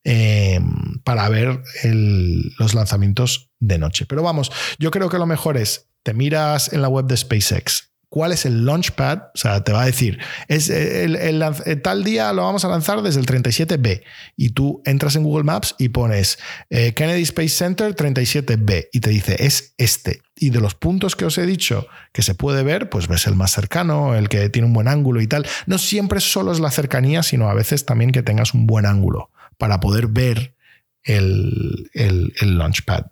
eh, 0.03 0.60
para 1.06 1.30
ver 1.30 1.64
los 1.84 2.73
lanzamientos 2.73 3.52
de 3.60 3.77
noche. 3.77 4.06
Pero 4.06 4.22
vamos, 4.22 4.52
yo 4.80 4.91
creo 4.91 5.10
que 5.10 5.18
lo 5.18 5.26
mejor 5.26 5.56
es 5.56 5.89
te 6.03 6.14
miras 6.14 6.73
en 6.73 6.81
la 6.81 6.89
web 6.89 7.06
de 7.06 7.15
SpaceX 7.15 7.94
cuál 8.15 8.31
es 8.31 8.45
el 8.45 8.65
launchpad, 8.65 9.23
o 9.33 9.37
sea, 9.37 9.61
te 9.65 9.73
va 9.73 9.81
a 9.81 9.85
decir, 9.85 10.19
es 10.47 10.69
el, 10.69 11.43
tal 11.83 12.05
día 12.05 12.31
lo 12.31 12.43
vamos 12.43 12.63
a 12.63 12.69
lanzar 12.69 13.01
desde 13.01 13.19
el 13.19 13.25
37B 13.25 14.03
y 14.37 14.51
tú 14.51 14.81
entras 14.85 15.17
en 15.17 15.23
Google 15.23 15.43
Maps 15.43 15.75
y 15.77 15.89
pones 15.89 16.39
eh, 16.69 16.93
Kennedy 16.93 17.23
Space 17.23 17.49
Center 17.49 17.93
37B 17.93 18.87
y 18.93 19.01
te 19.01 19.09
dice, 19.09 19.35
es 19.39 19.73
este. 19.77 20.21
Y 20.33 20.51
de 20.51 20.61
los 20.61 20.75
puntos 20.75 21.17
que 21.17 21.25
os 21.25 21.37
he 21.37 21.45
dicho 21.45 21.87
que 22.13 22.21
se 22.21 22.35
puede 22.35 22.63
ver, 22.63 22.89
pues 22.89 23.09
ves 23.09 23.27
el 23.27 23.35
más 23.35 23.51
cercano, 23.51 24.15
el 24.15 24.29
que 24.29 24.47
tiene 24.47 24.69
un 24.69 24.73
buen 24.73 24.87
ángulo 24.87 25.19
y 25.19 25.27
tal. 25.27 25.45
No 25.65 25.77
siempre 25.77 26.21
solo 26.21 26.53
es 26.53 26.61
la 26.61 26.71
cercanía, 26.71 27.21
sino 27.21 27.49
a 27.49 27.53
veces 27.53 27.85
también 27.85 28.13
que 28.13 28.23
tengas 28.23 28.53
un 28.53 28.65
buen 28.65 28.85
ángulo 28.85 29.29
para 29.57 29.81
poder 29.81 30.07
ver 30.07 30.55
el, 31.03 31.91
el 31.93 32.57
launchpad. 32.57 33.07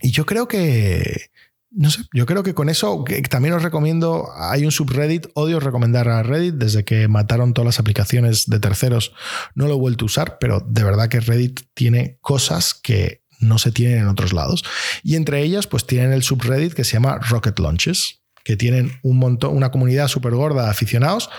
Y 0.00 0.10
yo 0.10 0.24
creo 0.24 0.48
que, 0.48 1.33
no 1.74 1.90
sé, 1.90 2.02
yo 2.12 2.24
creo 2.26 2.42
que 2.42 2.54
con 2.54 2.68
eso 2.68 3.04
también 3.28 3.54
os 3.54 3.62
recomiendo, 3.62 4.28
hay 4.36 4.64
un 4.64 4.70
subreddit, 4.70 5.26
odio 5.34 5.60
recomendar 5.60 6.08
a 6.08 6.22
Reddit, 6.22 6.54
desde 6.54 6.84
que 6.84 7.08
mataron 7.08 7.52
todas 7.52 7.66
las 7.66 7.80
aplicaciones 7.80 8.46
de 8.46 8.60
terceros 8.60 9.12
no 9.54 9.66
lo 9.66 9.74
he 9.74 9.78
vuelto 9.78 10.04
a 10.04 10.06
usar, 10.06 10.38
pero 10.38 10.60
de 10.60 10.84
verdad 10.84 11.08
que 11.08 11.20
Reddit 11.20 11.62
tiene 11.74 12.18
cosas 12.20 12.74
que 12.74 13.24
no 13.40 13.58
se 13.58 13.72
tienen 13.72 13.98
en 13.98 14.08
otros 14.08 14.32
lados. 14.32 14.64
Y 15.02 15.16
entre 15.16 15.42
ellas, 15.42 15.66
pues 15.66 15.86
tienen 15.86 16.12
el 16.12 16.22
subreddit 16.22 16.72
que 16.72 16.84
se 16.84 16.94
llama 16.94 17.18
Rocket 17.18 17.58
Launches, 17.58 18.22
que 18.44 18.56
tienen 18.56 18.98
un 19.02 19.18
montón, 19.18 19.56
una 19.56 19.70
comunidad 19.70 20.08
súper 20.08 20.34
gorda 20.34 20.64
de 20.64 20.70
aficionados 20.70 21.30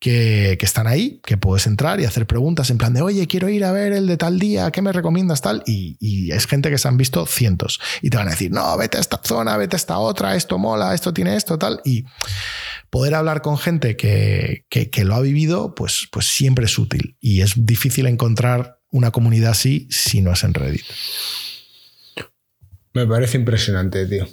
que, 0.00 0.58
están 0.62 0.86
ahí, 0.86 1.20
que 1.24 1.36
puedes 1.36 1.66
entrar 1.66 2.00
y 2.00 2.06
hacer 2.06 2.26
preguntas 2.26 2.70
en 2.70 2.78
plan 2.78 2.94
de, 2.94 3.02
oye, 3.02 3.26
quiero 3.26 3.50
ir 3.50 3.64
a 3.64 3.72
ver 3.72 3.92
el 3.92 4.06
de 4.06 4.16
tal 4.16 4.38
día, 4.38 4.70
¿qué 4.70 4.80
me 4.80 4.92
recomiendas 4.92 5.42
tal? 5.42 5.62
Y, 5.66 6.30
es 6.32 6.46
gente 6.46 6.70
que 6.70 6.78
se 6.78 6.88
han 6.88 6.96
visto 6.96 7.26
cientos 7.26 7.80
y 8.00 8.08
te 8.08 8.16
van 8.16 8.28
a 8.28 8.30
decir, 8.30 8.50
no, 8.50 8.76
vete 8.78 8.96
a 8.96 9.00
esta 9.00 9.20
zona, 9.22 9.56
vete 9.56 9.76
a 9.76 9.78
esta 9.78 9.98
otra, 9.98 10.36
esto 10.36 10.58
mola, 10.58 10.94
esto 10.94 11.12
tiene 11.12 11.36
esto, 11.36 11.58
tal. 11.58 11.82
Y 11.84 12.04
poder 12.88 13.14
hablar 13.14 13.42
con 13.42 13.58
gente 13.58 13.96
que, 13.96 14.64
que, 14.70 15.04
lo 15.04 15.14
ha 15.14 15.20
vivido, 15.20 15.74
pues, 15.74 16.08
pues 16.10 16.26
siempre 16.26 16.64
es 16.64 16.78
útil. 16.78 17.16
Y 17.20 17.42
es 17.42 17.66
difícil 17.66 18.06
encontrar 18.06 18.80
una 18.90 19.10
comunidad 19.10 19.50
así 19.50 19.86
si 19.90 20.22
no 20.22 20.32
es 20.32 20.42
en 20.44 20.54
Reddit. 20.54 20.84
Me 22.94 23.06
parece 23.06 23.36
impresionante, 23.36 24.06
tío. 24.06 24.26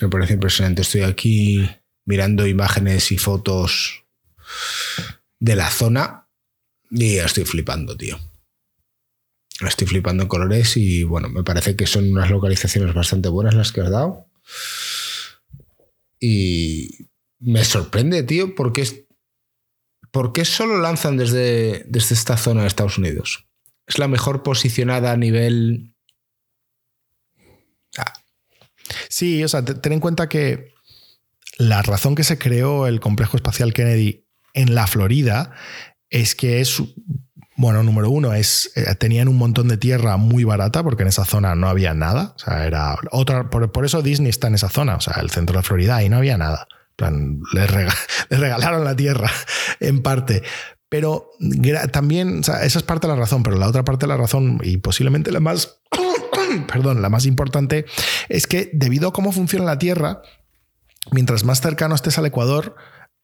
Me 0.00 0.08
parece 0.08 0.34
impresionante. 0.34 0.82
Estoy 0.82 1.02
aquí 1.02 1.68
mirando 2.04 2.46
imágenes 2.46 3.12
y 3.12 3.18
fotos 3.18 4.04
de 5.38 5.56
la 5.56 5.70
zona 5.70 6.28
y 6.90 7.16
estoy 7.16 7.44
flipando, 7.44 7.96
tío. 7.96 8.18
Estoy 9.66 9.86
flipando 9.86 10.24
en 10.24 10.28
colores 10.28 10.76
y 10.76 11.04
bueno, 11.04 11.28
me 11.28 11.44
parece 11.44 11.76
que 11.76 11.86
son 11.86 12.10
unas 12.10 12.30
localizaciones 12.30 12.94
bastante 12.94 13.28
buenas 13.28 13.54
las 13.54 13.72
que 13.72 13.80
has 13.80 13.90
dado. 13.90 14.26
Y 16.20 17.08
me 17.38 17.64
sorprende, 17.64 18.22
tío, 18.22 18.54
porque 18.54 19.06
¿por 20.10 20.32
qué 20.32 20.44
solo 20.44 20.78
lanzan 20.78 21.16
desde, 21.16 21.84
desde 21.88 22.14
esta 22.14 22.36
zona 22.36 22.62
de 22.62 22.68
Estados 22.68 22.98
Unidos? 22.98 23.46
Es 23.86 23.98
la 23.98 24.08
mejor 24.08 24.42
posicionada 24.42 25.12
a 25.12 25.16
nivel... 25.16 25.94
Ah. 27.98 28.12
Sí, 29.08 29.42
o 29.42 29.48
sea, 29.48 29.64
ten 29.64 29.92
en 29.92 30.00
cuenta 30.00 30.28
que 30.28 30.71
la 31.68 31.82
razón 31.82 32.14
que 32.14 32.24
se 32.24 32.38
creó 32.38 32.86
el 32.86 33.00
complejo 33.00 33.36
espacial 33.36 33.72
Kennedy 33.72 34.26
en 34.54 34.74
la 34.74 34.86
Florida 34.86 35.52
es 36.10 36.34
que 36.34 36.60
es, 36.60 36.82
bueno, 37.56 37.82
número 37.82 38.10
uno, 38.10 38.34
es, 38.34 38.72
eh, 38.74 38.94
tenían 38.96 39.28
un 39.28 39.36
montón 39.36 39.68
de 39.68 39.76
tierra 39.76 40.16
muy 40.16 40.44
barata 40.44 40.82
porque 40.82 41.02
en 41.02 41.08
esa 41.08 41.24
zona 41.24 41.54
no 41.54 41.68
había 41.68 41.94
nada. 41.94 42.34
O 42.36 42.38
sea, 42.38 42.66
era 42.66 42.96
otra, 43.12 43.48
por, 43.48 43.84
eso 43.84 44.02
Disney 44.02 44.28
está 44.28 44.48
en 44.48 44.56
esa 44.56 44.68
zona, 44.68 44.96
o 44.96 45.00
sea, 45.00 45.20
el 45.22 45.30
centro 45.30 45.56
de 45.56 45.62
Florida, 45.62 46.02
y 46.02 46.08
no 46.08 46.16
había 46.16 46.36
nada. 46.36 46.66
les, 47.52 47.70
regalaron 48.30 48.84
la 48.84 48.96
tierra 48.96 49.30
en 49.80 50.02
parte. 50.02 50.42
Pero 50.88 51.30
también, 51.90 52.40
esa 52.40 52.62
es 52.62 52.82
parte 52.82 53.06
de 53.06 53.14
la 53.14 53.18
razón, 53.18 53.42
pero 53.42 53.56
la 53.56 53.68
otra 53.68 53.84
parte 53.84 54.04
de 54.04 54.08
la 54.08 54.18
razón, 54.18 54.60
y 54.62 54.76
posiblemente 54.76 55.32
la 55.32 55.40
más, 55.40 55.80
perdón, 56.70 57.00
la 57.00 57.08
más 57.08 57.24
importante, 57.24 57.86
es 58.28 58.46
que 58.46 58.68
debido 58.74 59.08
a 59.08 59.12
cómo 59.14 59.32
funciona 59.32 59.64
la 59.64 59.78
Tierra, 59.78 60.20
mientras 61.10 61.44
más 61.44 61.60
cercano 61.60 61.94
estés 61.94 62.18
al 62.18 62.26
Ecuador, 62.26 62.76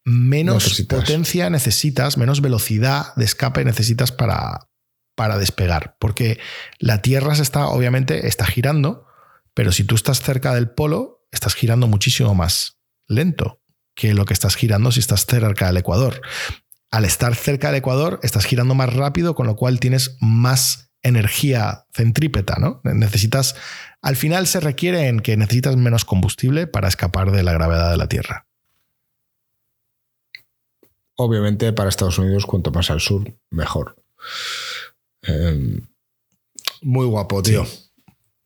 menos 0.03 0.81
potencia 0.89 1.49
necesitas, 1.49 2.17
menos 2.17 2.41
velocidad 2.41 3.13
de 3.15 3.25
escape 3.25 3.63
necesitas 3.63 4.11
para, 4.11 4.69
para 5.15 5.37
despegar. 5.37 5.95
Porque 5.99 6.39
la 6.79 7.01
Tierra 7.01 7.35
se 7.35 7.43
está, 7.43 7.67
obviamente, 7.67 8.27
está 8.27 8.45
girando, 8.45 9.05
pero 9.53 9.71
si 9.71 9.83
tú 9.83 9.95
estás 9.95 10.21
cerca 10.21 10.53
del 10.53 10.69
polo, 10.69 11.27
estás 11.31 11.55
girando 11.55 11.87
muchísimo 11.87 12.35
más 12.35 12.79
lento 13.07 13.61
que 13.95 14.13
lo 14.13 14.25
que 14.25 14.33
estás 14.33 14.55
girando 14.55 14.91
si 14.91 14.99
estás 14.99 15.25
cerca 15.25 15.67
del 15.67 15.77
Ecuador. 15.77 16.21
Al 16.91 17.05
estar 17.05 17.35
cerca 17.35 17.67
del 17.67 17.77
Ecuador, 17.77 18.19
estás 18.23 18.45
girando 18.45 18.73
más 18.73 18.93
rápido, 18.93 19.35
con 19.35 19.45
lo 19.45 19.55
cual 19.55 19.79
tienes 19.79 20.17
más 20.21 20.88
energía 21.03 21.85
centrípeta, 21.93 22.57
¿no? 22.59 22.81
Necesitas 22.83 23.55
al 24.01 24.15
final 24.15 24.47
se 24.47 24.59
requiere 24.59 25.07
en 25.07 25.19
que 25.19 25.35
necesitas 25.35 25.75
menos 25.75 26.05
combustible 26.05 26.67
para 26.67 26.87
escapar 26.87 27.31
de 27.31 27.43
la 27.43 27.53
gravedad 27.53 27.91
de 27.91 27.97
la 27.97 28.07
Tierra. 28.07 28.47
Obviamente 31.15 31.73
para 31.73 31.89
Estados 31.89 32.17
Unidos 32.17 32.45
cuanto 32.45 32.71
más 32.71 32.89
al 32.91 33.01
sur, 33.01 33.33
mejor. 33.49 34.01
Em, 35.21 35.85
muy 36.81 37.05
guapo, 37.05 37.43
tío. 37.43 37.65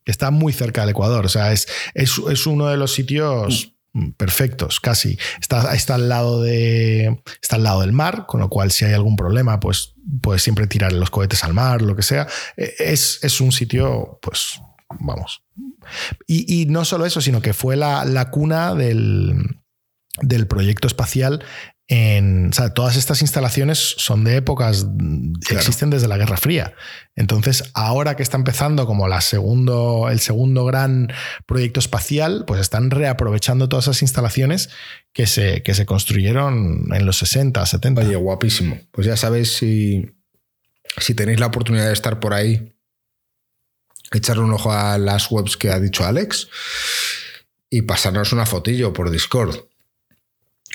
Está 0.04 0.32
muy 0.32 0.52
cerca 0.52 0.80
del 0.80 0.90
Ecuador, 0.90 1.24
o 1.24 1.28
sea, 1.28 1.52
es, 1.52 1.68
es, 1.94 2.46
uno 2.46 2.66
de 2.66 2.76
los 2.76 2.92
sitios 2.92 3.73
perfectos, 4.16 4.80
casi. 4.80 5.18
Está, 5.40 5.74
está, 5.74 5.94
al 5.94 6.08
lado 6.08 6.42
de, 6.42 7.22
está 7.40 7.56
al 7.56 7.62
lado 7.62 7.80
del 7.82 7.92
mar, 7.92 8.26
con 8.26 8.40
lo 8.40 8.48
cual 8.48 8.70
si 8.70 8.84
hay 8.84 8.92
algún 8.92 9.16
problema, 9.16 9.60
pues 9.60 9.94
puedes 10.20 10.42
siempre 10.42 10.66
tirar 10.66 10.92
los 10.92 11.10
cohetes 11.10 11.44
al 11.44 11.54
mar, 11.54 11.82
lo 11.82 11.94
que 11.94 12.02
sea. 12.02 12.26
E, 12.56 12.74
es, 12.78 13.20
es 13.22 13.40
un 13.40 13.52
sitio, 13.52 14.18
pues, 14.20 14.60
vamos. 15.00 15.44
Y, 16.26 16.66
no 16.66 16.84
solo 16.84 17.06
eso, 17.06 17.20
sino 17.20 17.40
que 17.40 17.52
fue 17.52 17.76
la, 17.76 18.30
cuna 18.30 18.74
del, 18.74 19.60
del 20.20 20.46
proyecto 20.46 20.88
espacial 20.88 21.44
en, 21.86 22.50
todas 22.74 22.96
estas 22.96 23.20
instalaciones 23.20 23.78
son 23.98 24.24
de 24.24 24.36
épocas, 24.36 24.86
que 25.46 25.54
existen 25.54 25.90
desde 25.90 26.08
la 26.08 26.16
Guerra 26.16 26.38
Fría. 26.38 26.74
Entonces, 27.14 27.70
ahora 27.74 28.16
que 28.16 28.22
está 28.22 28.38
empezando 28.38 28.86
como 28.86 29.06
la 29.06 29.20
segundo, 29.20 30.08
el 30.10 30.20
segundo 30.20 30.64
gran 30.64 31.12
proyecto 31.46 31.80
espacial, 31.80 32.44
pues 32.46 32.60
están 32.60 32.90
reaprovechando 32.90 33.68
todas 33.68 33.86
esas 33.86 34.02
instalaciones 34.02 34.70
que 35.12 35.26
se, 35.26 35.62
que 35.62 35.74
se 35.74 35.84
construyeron 35.84 36.88
en 36.92 37.06
los 37.06 37.18
60, 37.18 37.64
70. 37.64 38.02
Oye, 38.02 38.16
guapísimo. 38.16 38.78
Pues 38.90 39.06
ya 39.06 39.16
sabéis 39.16 39.54
si, 39.56 40.06
si 40.98 41.14
tenéis 41.14 41.38
la 41.38 41.46
oportunidad 41.46 41.86
de 41.86 41.92
estar 41.92 42.18
por 42.18 42.32
ahí 42.32 42.74
echarle 44.12 44.42
un 44.42 44.52
ojo 44.52 44.72
a 44.72 44.96
las 44.98 45.30
webs 45.30 45.56
que 45.56 45.70
ha 45.70 45.80
dicho 45.80 46.04
Alex 46.04 46.48
y 47.68 47.82
pasarnos 47.82 48.32
una 48.32 48.46
fotillo 48.46 48.92
por 48.92 49.10
Discord. 49.10 49.56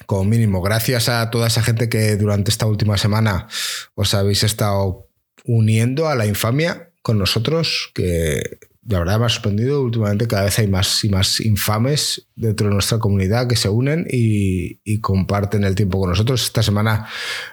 Como 0.05 0.23
mínimo, 0.23 0.61
gracias 0.61 1.09
a 1.09 1.29
toda 1.29 1.47
esa 1.47 1.61
gente 1.61 1.89
que 1.89 2.15
durante 2.15 2.51
esta 2.51 2.65
última 2.65 2.97
semana 2.97 3.47
os 3.95 4.13
habéis 4.13 4.43
estado 4.43 5.07
uniendo 5.45 6.07
a 6.07 6.15
la 6.15 6.25
infamia 6.25 6.91
con 7.01 7.17
nosotros, 7.17 7.91
que 7.93 8.59
la 8.87 8.99
verdad 8.99 9.19
me 9.19 9.25
ha 9.25 9.29
sorprendido. 9.29 9.81
Últimamente 9.81 10.27
cada 10.27 10.45
vez 10.45 10.57
hay 10.59 10.67
más 10.67 11.03
y 11.03 11.09
más 11.09 11.39
infames 11.39 12.27
dentro 12.35 12.67
de 12.67 12.73
nuestra 12.73 12.97
comunidad 12.97 13.47
que 13.47 13.55
se 13.55 13.69
unen 13.69 14.07
y, 14.09 14.99
comparten 15.01 15.63
el 15.63 15.75
tiempo 15.75 15.99
con 15.99 16.09
nosotros. 16.09 16.43
Esta 16.43 16.63
semana 16.63 17.07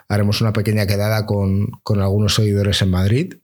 haremos 0.09 0.41
una 0.41 0.53
pequeña 0.53 0.87
quedada 0.87 1.27
con, 1.27 1.71
algunos 1.85 2.35
seguidores 2.35 2.81
en 2.83 2.91
Madrid 2.91 3.35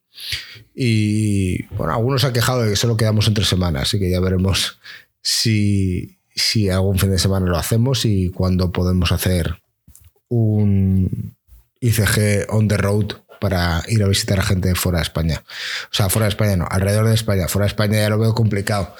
y 0.74 1.64
bueno, 1.74 1.92
algunos 1.92 2.24
han 2.24 2.32
quejado 2.32 2.62
de 2.62 2.70
que 2.70 2.76
solo 2.76 2.96
quedamos 2.96 3.28
entre 3.28 3.44
semanas, 3.44 3.82
así 3.82 3.98
que 3.98 4.10
ya 4.10 4.20
veremos 4.20 4.78
si, 5.20 6.18
si 6.34 6.68
algún 6.68 6.98
fin 6.98 7.10
de 7.10 7.18
semana 7.18 7.46
lo 7.46 7.56
hacemos 7.56 8.04
y 8.04 8.30
cuándo 8.30 8.72
podemos 8.72 9.12
hacer 9.12 9.62
un 10.28 11.36
ICG 11.80 12.46
on 12.48 12.68
the 12.68 12.76
road 12.76 13.12
para 13.42 13.82
ir 13.88 14.00
a 14.04 14.06
visitar 14.06 14.38
a 14.38 14.44
gente 14.44 14.72
fuera 14.76 14.98
de 14.98 15.02
España. 15.02 15.42
O 15.90 15.94
sea, 15.94 16.08
fuera 16.08 16.26
de 16.26 16.28
España 16.28 16.56
no, 16.56 16.68
alrededor 16.70 17.08
de 17.08 17.14
España. 17.14 17.48
Fuera 17.48 17.64
de 17.64 17.70
España 17.70 17.98
ya 17.98 18.08
lo 18.08 18.18
veo 18.18 18.34
complicado. 18.34 18.94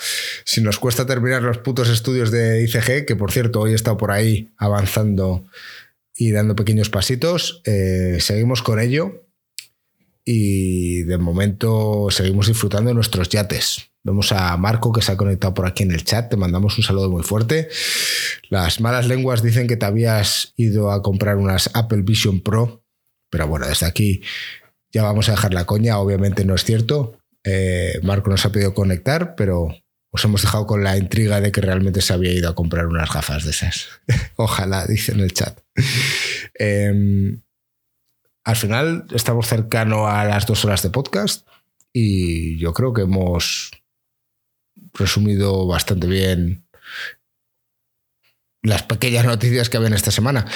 Si 0.45 0.61
nos 0.61 0.81
cuesta 0.81 1.07
terminar 1.07 1.43
los 1.43 1.59
putos 1.59 1.89
estudios 1.89 2.33
de 2.33 2.65
ICG, 2.65 3.07
que 3.07 3.15
por 3.15 3.31
cierto 3.31 3.61
hoy 3.61 3.71
he 3.71 3.77
estado 3.77 3.97
por 3.97 4.11
ahí 4.11 4.51
avanzando 4.57 5.47
y 6.17 6.33
dando 6.33 6.57
pequeños 6.57 6.91
pasitos, 6.91 7.63
eh, 7.67 8.19
seguimos 8.19 8.63
con 8.63 8.81
ello 8.81 9.29
y 10.25 11.05
de 11.05 11.19
momento 11.19 12.09
seguimos 12.11 12.49
disfrutando 12.49 12.89
de 12.89 12.95
nuestros 12.95 13.29
yates. 13.29 13.92
Vemos 14.05 14.33
a 14.33 14.57
Marco 14.57 14.93
que 14.93 15.03
se 15.03 15.13
ha 15.13 15.17
conectado 15.17 15.55
por 15.55 15.67
aquí 15.67 15.85
en 15.85 15.93
el 15.93 16.05
chat, 16.05 16.29
te 16.29 16.37
mandamos 16.37 16.77
un 16.77 16.85
saludo 16.85 17.09
muy 17.09 17.23
fuerte. 17.23 17.69
Las 18.49 18.81
malas 18.81 19.07
lenguas 19.07 19.43
dicen 19.43 19.69
que 19.69 19.77
te 19.77 19.87
habías 19.87 20.55
ido 20.57 20.91
a 20.91 21.03
comprar 21.03 21.37
unas 21.37 21.71
Apple 21.75 22.03
Vision 22.03 22.41
Pro, 22.41 22.85
pero 23.31 23.47
bueno, 23.47 23.67
desde 23.67 23.87
aquí 23.87 24.23
ya 24.91 25.05
vamos 25.05 25.29
a 25.29 25.33
dejar 25.33 25.55
la 25.55 25.67
coña, 25.67 25.99
obviamente 25.99 26.45
no 26.45 26.55
es 26.55 26.65
cierto. 26.65 27.19
Eh, 27.45 27.99
Marco 28.03 28.31
nos 28.31 28.45
ha 28.45 28.53
pedido 28.53 28.75
conectar, 28.75 29.35
pero 29.37 29.69
os 30.11 30.25
hemos 30.25 30.43
dejado 30.43 30.67
con 30.67 30.85
la 30.85 30.99
intriga 30.99 31.41
de 31.41 31.51
que 31.53 31.61
realmente 31.61 32.03
se 32.03 32.13
había 32.13 32.33
ido 32.33 32.51
a 32.51 32.55
comprar 32.55 32.87
unas 32.87 33.11
gafas 33.11 33.45
de 33.45 33.51
esas. 33.51 33.89
Ojalá, 34.37 34.87
dice 34.87 35.13
en 35.13 35.21
el 35.21 35.33
chat. 35.33 35.59
Em, 36.55 37.41
al 38.45 38.57
final 38.57 39.07
estamos 39.15 39.47
cercano 39.47 40.09
a 40.09 40.25
las 40.25 40.47
dos 40.47 40.65
horas 40.65 40.83
de 40.83 40.91
podcast 40.91 41.47
y 41.93 42.59
yo 42.59 42.75
creo 42.75 42.93
que 42.93 43.03
hemos 43.03 43.71
resumido 44.95 45.67
bastante 45.67 46.07
bien 46.07 46.65
las 48.63 48.83
pequeñas 48.83 49.25
noticias 49.25 49.69
que 49.69 49.77
habían 49.77 49.95
esta 49.95 50.11
semana. 50.11 50.47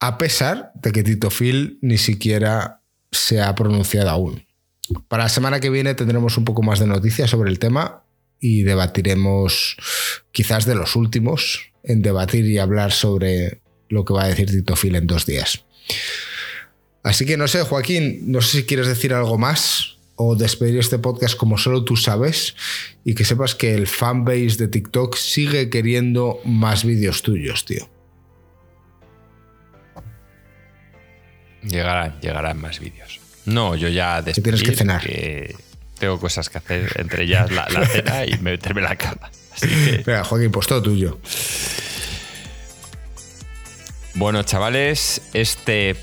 A 0.00 0.18
pesar 0.18 0.72
de 0.74 0.92
que 0.92 1.02
Tito 1.02 1.30
Phil 1.30 1.78
ni 1.80 1.98
siquiera 1.98 2.82
se 3.12 3.40
ha 3.40 3.54
pronunciado 3.54 4.10
aún. 4.10 4.46
Para 5.08 5.24
la 5.24 5.28
semana 5.28 5.60
que 5.60 5.70
viene 5.70 5.94
tendremos 5.94 6.36
un 6.36 6.44
poco 6.44 6.62
más 6.62 6.78
de 6.78 6.86
noticias 6.86 7.30
sobre 7.30 7.50
el 7.50 7.58
tema 7.58 8.04
y 8.40 8.62
debatiremos 8.62 9.76
quizás 10.32 10.66
de 10.66 10.74
los 10.74 10.96
últimos 10.96 11.72
en 11.82 12.02
debatir 12.02 12.44
y 12.46 12.58
hablar 12.58 12.92
sobre 12.92 13.62
lo 13.88 14.04
que 14.04 14.12
va 14.12 14.24
a 14.24 14.28
decir 14.28 14.50
Tito 14.50 14.76
Phil 14.76 14.96
en 14.96 15.06
dos 15.06 15.24
días. 15.24 15.64
Así 17.02 17.24
que 17.24 17.36
no 17.36 17.46
sé, 17.46 17.62
Joaquín, 17.62 18.32
no 18.32 18.42
sé 18.42 18.58
si 18.58 18.64
quieres 18.64 18.88
decir 18.88 19.14
algo 19.14 19.38
más 19.38 19.95
o 20.16 20.34
despedir 20.34 20.78
este 20.78 20.98
podcast 20.98 21.36
como 21.36 21.58
solo 21.58 21.84
tú 21.84 21.96
sabes 21.96 22.56
y 23.04 23.14
que 23.14 23.24
sepas 23.24 23.54
que 23.54 23.74
el 23.74 23.86
fanbase 23.86 24.56
de 24.56 24.68
TikTok 24.68 25.14
sigue 25.16 25.70
queriendo 25.70 26.40
más 26.44 26.84
vídeos 26.84 27.22
tuyos, 27.22 27.64
tío. 27.64 27.88
Llegarán, 31.62 32.18
llegarán 32.20 32.60
más 32.60 32.80
vídeos. 32.80 33.20
No, 33.44 33.76
yo 33.76 33.88
ya 33.88 34.22
después. 34.22 34.42
tienes 34.42 34.62
que 34.62 34.72
cenar. 34.74 35.02
tengo 35.98 36.18
cosas 36.18 36.48
que 36.48 36.58
hacer, 36.58 36.92
entre 36.96 37.24
ellas 37.24 37.50
la, 37.50 37.66
cena 37.86 38.24
y 38.24 38.38
meterme 38.38 38.80
en 38.80 38.88
la 38.88 38.96
cama. 38.96 39.30
Así 39.52 39.68
que... 39.68 40.22
Joaquín, 40.24 40.50
pues 40.50 40.66
todo 40.66 40.82
tuyo. 40.82 41.18
Bueno, 44.14 44.42
chavales, 44.44 45.20
este 45.34 45.96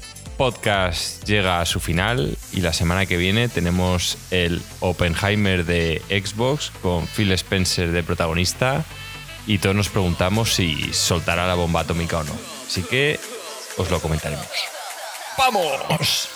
podcast 0.44 1.24
llega 1.24 1.62
a 1.62 1.66
su 1.66 1.80
final 1.80 2.38
y 2.52 2.60
la 2.60 2.74
semana 2.74 3.06
que 3.06 3.16
viene 3.16 3.48
tenemos 3.48 4.18
el 4.30 4.62
Oppenheimer 4.82 5.64
de 5.64 6.02
Xbox 6.10 6.70
con 6.82 7.08
Phil 7.08 7.32
Spencer 7.32 7.94
de 7.94 8.04
protagonista 8.04 8.84
y 9.48 9.60
todos 9.60 9.74
nos 9.74 9.88
preguntamos 9.88 10.54
si 10.54 10.92
soltará 10.92 11.48
la 11.48 11.56
bomba 11.56 11.80
atómica 11.80 12.18
o 12.18 12.26
no. 12.26 12.34
Así 12.68 12.84
que 12.84 13.22
os 13.78 13.90
lo 13.90 14.02
comentaremos. 14.02 14.46
¡Vamos! 15.38 16.28